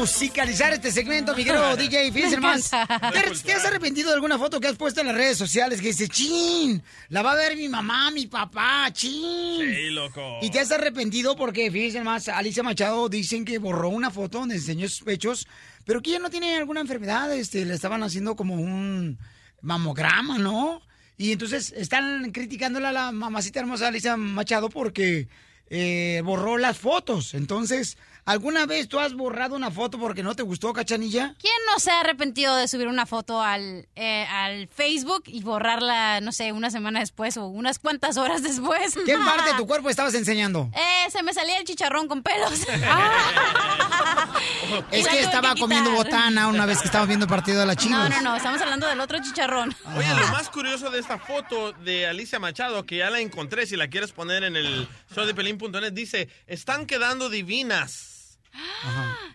musicalizar 0.01 0.73
este 0.73 0.91
segmento, 0.91 1.35
mi 1.35 1.43
querido 1.43 1.75
DJ 1.75 2.11
Fíjense 2.11 2.39
más. 2.39 2.73
encanta. 2.73 3.11
¿Te, 3.11 3.21
te 3.43 3.53
has 3.53 3.65
arrepentido 3.65 4.09
de 4.09 4.15
alguna 4.15 4.39
foto 4.39 4.59
que 4.59 4.67
has 4.67 4.75
puesto 4.75 5.01
en 5.01 5.07
las 5.07 5.15
redes 5.15 5.37
sociales 5.37 5.79
que 5.79 5.87
dice, 5.89 6.07
chin, 6.07 6.81
la 7.09 7.21
va 7.21 7.33
a 7.33 7.35
ver 7.35 7.55
mi 7.55 7.69
mamá, 7.69 8.09
mi 8.09 8.25
papá, 8.25 8.89
chin? 8.91 9.59
Sí, 9.59 9.89
loco. 9.91 10.39
Y 10.41 10.49
te 10.49 10.59
has 10.59 10.71
arrepentido 10.71 11.35
porque, 11.35 11.69
fíjense 11.69 12.01
más, 12.01 12.27
Alicia 12.29 12.63
Machado 12.63 13.09
dicen 13.09 13.45
que 13.45 13.59
borró 13.59 13.89
una 13.89 14.09
foto 14.09 14.39
donde 14.39 14.55
enseñó 14.55 14.89
sus 14.89 15.01
pechos, 15.01 15.47
pero 15.85 16.01
que 16.01 16.09
ella 16.09 16.19
no 16.19 16.31
tiene 16.31 16.57
alguna 16.57 16.81
enfermedad, 16.81 17.31
este, 17.35 17.63
le 17.63 17.75
estaban 17.75 18.01
haciendo 18.01 18.35
como 18.35 18.55
un 18.55 19.19
mamograma, 19.61 20.39
¿no? 20.39 20.81
Y 21.15 21.31
entonces 21.31 21.71
están 21.77 22.31
criticándola 22.31 22.89
a 22.89 22.93
la 22.93 23.11
mamacita 23.11 23.59
hermosa 23.59 23.89
Alicia 23.89 24.17
Machado 24.17 24.69
porque 24.69 25.27
eh, 25.69 26.23
borró 26.25 26.57
las 26.57 26.79
fotos. 26.79 27.35
Entonces, 27.35 27.97
¿alguna 28.25 28.65
vez 28.65 28.87
tú 28.87 28.99
has 28.99 29.13
borrado 29.13 29.55
una 29.55 29.71
foto 29.71 29.99
porque 29.99 30.23
no 30.23 30.35
te 30.35 30.43
gustó, 30.43 30.73
cachanilla? 30.73 31.35
¿Quién 31.39 31.53
no 31.71 31.79
se 31.79 31.91
ha 31.91 32.01
arrepentido 32.01 32.55
de 32.55 32.67
subir 32.67 32.87
una 32.87 33.05
foto 33.05 33.41
al, 33.41 33.87
eh, 33.95 34.25
al 34.29 34.67
Facebook 34.67 35.23
y 35.27 35.43
borrarla, 35.43 36.21
no 36.21 36.31
sé, 36.31 36.51
una 36.51 36.71
semana 36.71 36.99
después 36.99 37.37
o 37.37 37.47
unas 37.47 37.79
cuantas 37.79 38.17
horas 38.17 38.43
después? 38.43 38.95
¿Qué 39.05 39.17
parte 39.25 39.51
de 39.51 39.57
tu 39.57 39.67
cuerpo 39.67 39.89
estabas 39.89 40.13
enseñando? 40.13 40.69
Eh, 40.73 41.09
se 41.11 41.23
me 41.23 41.33
salía 41.33 41.57
el 41.57 41.65
chicharrón 41.65 42.07
con 42.07 42.23
pelos. 42.23 42.61
Es 44.91 45.07
que 45.07 45.21
estaba 45.21 45.53
que 45.53 45.61
comiendo 45.61 45.91
botana 45.91 46.47
una 46.47 46.65
vez 46.65 46.79
que 46.79 46.85
estábamos 46.85 47.07
viendo 47.09 47.25
el 47.25 47.29
partido 47.29 47.59
de 47.59 47.65
la 47.65 47.73
No, 47.75 47.79
Chivas. 47.81 48.09
no, 48.09 48.21
no, 48.21 48.35
estamos 48.35 48.61
hablando 48.61 48.87
del 48.87 48.99
otro 48.99 49.17
chicharrón. 49.21 49.75
Oye, 49.97 50.09
lo 50.15 50.27
más 50.27 50.49
curioso 50.49 50.89
de 50.89 50.99
esta 50.99 51.19
foto 51.19 51.73
de 51.73 52.07
Alicia 52.07 52.39
Machado, 52.39 52.85
que 52.85 52.97
ya 52.97 53.09
la 53.09 53.19
encontré, 53.19 53.65
si 53.65 53.75
la 53.75 53.89
quieres 53.89 54.11
poner 54.11 54.43
en 54.43 54.55
el 54.55 54.87
showdepelín.net, 55.15 55.93
dice, 55.93 56.29
están 56.47 56.85
quedando 56.85 57.29
divinas. 57.29 58.10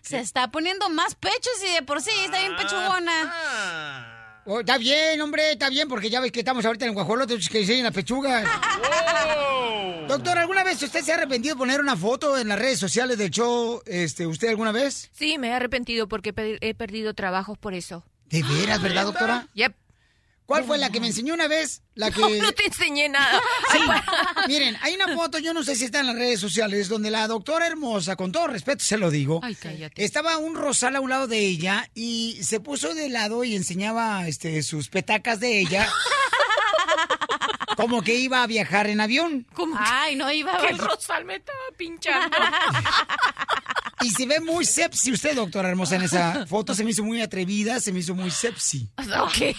Se 0.01 0.19
está 0.19 0.49
poniendo 0.51 0.89
más 0.89 1.15
pechos 1.15 1.53
y 1.69 1.73
de 1.73 1.81
por 1.83 2.01
sí 2.01 2.11
está 2.25 2.39
bien 2.39 2.55
pechugona. 2.55 4.13
Oh, 4.45 4.61
está 4.61 4.77
bien, 4.77 5.19
hombre, 5.19 5.51
está 5.51 5.69
bien, 5.69 5.89
porque 5.89 6.09
ya 6.09 6.21
ves 6.21 6.31
que 6.31 6.39
estamos 6.39 6.63
ahorita 6.65 6.85
en 6.85 6.89
el 6.89 6.95
guajolote, 6.95 7.37
que 7.51 7.59
enseñan 7.59 7.83
las 7.83 7.93
pechugas. 7.93 8.47
Doctor, 10.07 10.37
¿alguna 10.37 10.63
vez 10.63 10.81
usted 10.81 11.01
se 11.01 11.11
ha 11.11 11.15
arrepentido 11.15 11.55
de 11.55 11.59
poner 11.59 11.81
una 11.81 11.97
foto 11.97 12.37
en 12.37 12.47
las 12.47 12.57
redes 12.57 12.79
sociales 12.79 13.17
del 13.17 13.29
show, 13.29 13.81
este, 13.85 14.25
usted 14.25 14.47
alguna 14.47 14.71
vez? 14.71 15.09
Sí, 15.11 15.37
me 15.37 15.49
he 15.49 15.53
arrepentido 15.53 16.07
porque 16.07 16.33
he 16.61 16.73
perdido 16.73 17.13
trabajos 17.13 17.57
por 17.57 17.73
eso. 17.73 18.05
¿De 18.29 18.41
veras, 18.41 18.81
verdad, 18.81 19.03
doctora? 19.03 19.47
Yep. 19.53 19.75
¿Cuál 20.47 20.63
fue 20.63 20.77
la 20.77 20.89
que 20.89 21.01
me 21.01 21.07
enseñó 21.07 21.33
una 21.33 21.49
vez? 21.49 21.81
La 21.93 22.09
que... 22.09 22.21
No, 22.21 22.29
no 22.29 22.51
te 22.53 22.65
enseñé 22.67 23.09
nada. 23.09 23.41
Sí. 23.69 23.79
Miren, 24.47 24.77
hay 24.81 24.95
una 24.95 25.13
foto, 25.13 25.39
yo 25.39 25.53
no 25.53 25.61
sé 25.61 25.75
si 25.75 25.83
está 25.83 25.99
en 25.99 26.07
las 26.07 26.15
redes 26.15 26.39
sociales, 26.39 26.87
donde 26.87 27.11
la 27.11 27.27
doctora 27.27 27.67
hermosa, 27.67 28.15
con 28.15 28.31
todo 28.31 28.47
respeto 28.47 28.81
se 28.81 28.97
lo 28.97 29.11
digo, 29.11 29.41
Ay, 29.43 29.55
cállate. 29.55 30.05
estaba 30.05 30.37
un 30.37 30.55
rosal 30.55 30.95
a 30.95 31.01
un 31.01 31.09
lado 31.09 31.27
de 31.27 31.39
ella 31.39 31.89
y 31.93 32.39
se 32.41 32.61
puso 32.61 32.95
de 32.95 33.09
lado 33.09 33.43
y 33.43 33.57
enseñaba 33.57 34.25
este, 34.25 34.63
sus 34.63 34.87
petacas 34.87 35.41
de 35.41 35.59
ella. 35.59 35.91
como 37.75 38.01
que 38.01 38.15
iba 38.15 38.41
a 38.41 38.47
viajar 38.47 38.87
en 38.87 39.01
avión. 39.01 39.45
Ay, 39.77 40.15
no 40.15 40.31
iba 40.31 40.55
a 40.55 40.61
Que 40.61 40.67
el 40.69 40.77
rosal 40.77 41.25
me 41.25 41.35
estaba 41.35 41.59
pinchando. 41.77 42.37
Y 44.01 44.09
se 44.11 44.25
ve 44.27 44.39
muy 44.39 44.63
sepsi 44.65 45.11
usted, 45.11 45.35
doctora 45.35 45.69
hermosa, 45.69 45.95
en 45.95 46.03
esa 46.03 46.45
foto. 46.45 46.73
Se 46.75 46.83
me 46.83 46.91
hizo 46.91 47.03
muy 47.03 47.21
atrevida, 47.21 47.79
se 47.79 47.91
me 47.91 47.99
hizo 47.99 48.13
muy 48.15 48.29
sepsi. 48.31 48.87
Ok. 48.97 49.55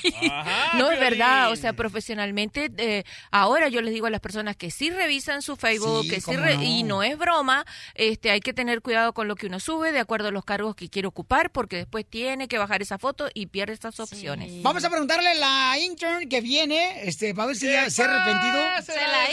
no 0.75 0.91
es 0.91 1.01
verdad, 1.01 1.51
o 1.51 1.57
sea, 1.57 1.73
profesionalmente, 1.73 2.71
eh, 2.77 3.05
ahora 3.31 3.69
yo 3.69 3.81
les 3.83 3.93
digo 3.93 4.07
a 4.07 4.11
las 4.11 4.21
personas 4.21 4.57
que 4.57 4.71
sí 4.71 4.91
revisan 4.91 5.43
su 5.43 5.57
Facebook, 5.57 6.03
Sí, 6.03 6.09
que 6.11 6.21
sí 6.21 6.37
re- 6.37 6.57
no. 6.57 6.63
y 6.63 6.83
no 6.85 7.03
es 7.03 7.19
broma, 7.19 7.65
este, 7.95 8.31
hay 8.31 8.41
que 8.41 8.53
tener 8.53 8.83
cuidado 8.83 9.13
con 9.13 9.27
lo 9.29 9.35
que 9.35 9.47
uno 9.47 9.59
sube 9.61 9.91
de 9.93 9.99
acuerdo 9.99 10.29
a 10.29 10.31
los 10.31 10.45
cargos 10.45 10.77
que 10.77 10.89
quiere 10.89 11.09
ocupar, 11.09 11.51
porque 11.51 11.77
después 11.77 12.07
tiene 12.09 12.47
que 12.49 12.59
bajar 12.59 12.83
esa 12.83 12.99
foto 12.99 13.29
y 13.35 13.47
pierde 13.47 13.73
estas 13.73 13.99
opciones. 14.01 14.63
Vamos 14.63 14.85
a 14.85 14.91
preguntarle 14.91 15.31
a 15.31 15.35
la 15.35 15.79
intern 15.81 16.29
que 16.29 16.41
viene, 16.41 17.03
este, 17.09 17.35
para 17.35 17.49
ver 17.49 17.57
si 17.57 17.67
ya 17.67 17.91
se 17.91 18.03
ha 18.03 18.05
arrepentido. 18.05 18.63
Se 18.85 18.95
la. 18.95 19.25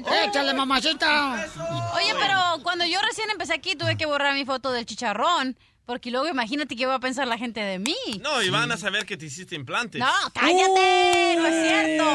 Eso. 0.00 0.28
Échale, 0.28 0.54
mamacita. 0.54 1.46
Oye, 1.94 2.14
pero 2.18 2.62
cuando 2.62 2.84
yo 2.84 2.98
recién 3.08 3.30
empecé 3.30 3.54
aquí 3.54 3.74
tuve 3.80 3.96
que 3.96 4.06
borrar 4.06 4.34
mi 4.34 4.44
foto 4.44 4.70
del 4.70 4.86
chicharrón. 4.86 5.56
Porque 5.86 6.10
luego 6.12 6.28
imagínate 6.28 6.76
qué 6.76 6.86
va 6.86 6.94
a 6.96 7.00
pensar 7.00 7.26
la 7.26 7.36
gente 7.36 7.58
de 7.60 7.80
mí. 7.80 7.96
No, 8.22 8.40
y 8.42 8.50
van 8.50 8.70
a 8.70 8.76
saber 8.76 9.04
que 9.06 9.16
te 9.16 9.26
hiciste 9.26 9.56
implantes. 9.56 9.98
No, 10.00 10.06
cállate, 10.32 11.36
no 11.36 11.46
es 11.46 11.66
cierto. 11.66 12.06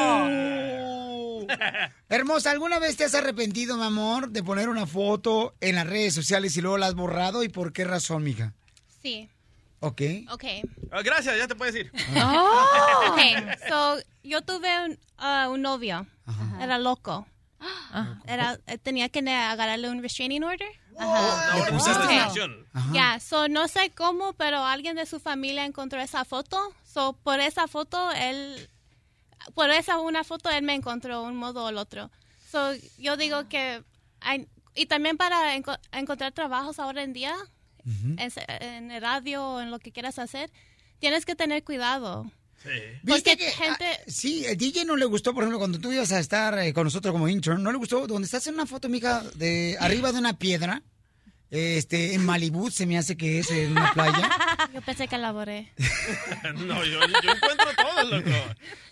Hermosa, 2.09 2.51
¿alguna 2.51 2.79
vez 2.79 2.95
te 2.95 3.03
has 3.03 3.13
arrepentido, 3.15 3.75
mi 3.75 3.83
amor, 3.83 4.29
de 4.29 4.43
poner 4.43 4.69
una 4.69 4.87
foto 4.87 5.55
en 5.59 5.75
las 5.75 5.85
redes 5.87 6.13
sociales 6.13 6.55
y 6.55 6.61
luego 6.61 6.77
la 6.77 6.87
has 6.87 6.95
borrado? 6.95 7.43
¿Y 7.43 7.49
por 7.49 7.73
qué 7.73 7.83
razón, 7.83 8.23
mija? 8.23 8.53
Sí, 9.01 9.29
Ok. 9.81 10.01
ok. 10.31 10.43
Ah, 10.91 11.01
gracias, 11.03 11.37
ya 11.37 11.47
te 11.47 11.55
puedes 11.55 11.75
ir. 11.75 11.91
Ok, 13.09 13.19
so, 13.69 13.97
yo 14.23 14.41
tuve 14.41 14.85
un, 14.85 14.97
ah, 15.17 15.49
un 15.51 15.61
novio, 15.61 16.07
era 16.61 16.79
loco. 16.79 17.27
Era, 18.25 18.57
eh, 18.67 18.77
tenía 18.77 19.09
que 19.09 19.19
agarrarle 19.19 19.89
un 19.89 20.01
restraining 20.01 20.43
order. 20.43 20.67
Una 20.97 21.55
orden 21.55 21.77
de 21.77 21.81
Ok. 21.91 21.97
restricción. 21.97 22.67
Ya, 22.93 23.19
so 23.19 23.47
no 23.47 23.67
sé 23.67 23.91
cómo, 23.91 24.33
pero 24.33 24.63
alguien 24.63 24.95
de 24.95 25.05
su 25.05 25.19
familia 25.19 25.65
encontró 25.65 25.99
esa 26.01 26.25
foto. 26.25 26.59
So 26.85 27.13
por 27.23 27.39
esa 27.39 27.67
foto, 27.67 28.11
él, 28.11 28.69
por 29.53 29.69
esa 29.69 29.97
una 29.99 30.23
foto, 30.23 30.49
él 30.49 30.63
me 30.63 30.73
encontró 30.73 31.23
un 31.23 31.35
modo 31.35 31.65
o 31.65 31.69
el 31.69 31.77
otro. 31.77 32.09
So 32.51 32.73
yo 32.97 33.17
digo 33.17 33.47
que, 33.49 33.83
hay- 34.21 34.47
y 34.73 34.85
también 34.85 35.17
para 35.17 35.55
enco- 35.55 35.79
encontrar 35.91 36.31
trabajos 36.31 36.79
ahora 36.79 37.03
en 37.03 37.13
día, 37.13 37.35
en, 38.17 38.31
se- 38.31 38.45
en 38.47 38.89
el 38.91 39.01
radio 39.01 39.45
o 39.45 39.61
en 39.61 39.71
lo 39.71 39.79
que 39.79 39.91
quieras 39.91 40.17
hacer, 40.19 40.51
tienes 40.99 41.25
que 41.25 41.35
tener 41.35 41.63
cuidado. 41.63 42.31
¿Viste 43.03 43.31
Porque 43.31 43.37
que 43.37 43.51
gente- 43.51 43.85
ah, 43.85 44.03
sí, 44.07 44.45
el 44.45 44.57
DJ 44.57 44.85
no 44.85 44.95
le 44.95 45.05
gustó, 45.05 45.33
por 45.33 45.43
ejemplo, 45.43 45.59
cuando 45.59 45.79
tú 45.79 45.91
ibas 45.91 46.11
a 46.11 46.19
estar 46.19 46.57
eh, 46.59 46.73
con 46.73 46.83
nosotros 46.85 47.11
como 47.11 47.27
intern, 47.27 47.61
no 47.61 47.71
le 47.71 47.77
gustó. 47.77 48.07
Donde 48.07 48.25
estás 48.25 48.47
en 48.47 48.55
una 48.55 48.65
foto, 48.65 48.89
mija, 48.89 49.23
de 49.35 49.77
arriba 49.79 50.11
de 50.11 50.19
una 50.19 50.37
piedra, 50.37 50.81
este, 51.55 52.13
en 52.13 52.25
Malibú, 52.25 52.69
se 52.69 52.85
me 52.85 52.97
hace 52.97 53.17
que 53.17 53.39
es 53.39 53.49
en 53.51 53.71
una 53.71 53.91
playa. 53.93 54.29
Yo 54.73 54.81
pensé 54.81 55.07
que 55.07 55.17
la 55.17 55.31
borré. 55.31 55.71
No, 56.55 56.83
yo, 56.83 56.99
yo 56.99 57.31
encuentro 57.31 57.67
todo, 57.75 58.03
loco. 58.03 58.29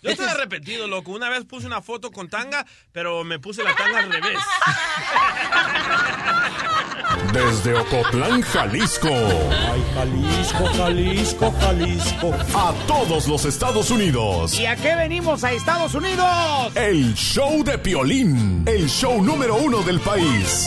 Yo 0.02 0.10
estoy 0.10 0.26
arrepentido, 0.26 0.86
loco. 0.86 1.12
Una 1.12 1.28
vez 1.28 1.44
puse 1.44 1.66
una 1.66 1.82
foto 1.82 2.10
con 2.10 2.28
tanga, 2.28 2.66
pero 2.92 3.24
me 3.24 3.38
puse 3.38 3.62
la 3.62 3.74
tanga 3.74 4.00
al 4.00 4.12
revés. 4.12 4.38
Desde 7.32 7.74
Ocotlán, 7.74 8.42
Jalisco. 8.42 9.08
Ay, 9.08 9.84
Jalisco, 9.94 10.66
Jalisco, 10.76 11.54
Jalisco. 11.60 12.34
A 12.54 12.72
todos 12.86 13.28
los 13.28 13.44
Estados 13.44 13.90
Unidos. 13.90 14.58
¿Y 14.58 14.66
a 14.66 14.76
qué 14.76 14.94
venimos 14.96 15.44
a 15.44 15.52
Estados 15.52 15.94
Unidos? 15.94 16.76
El 16.76 17.14
show 17.14 17.62
de 17.64 17.78
Piolín. 17.78 18.62
El 18.66 18.88
show 18.88 19.22
número 19.22 19.56
uno 19.56 19.82
del 19.82 20.00
país. 20.00 20.66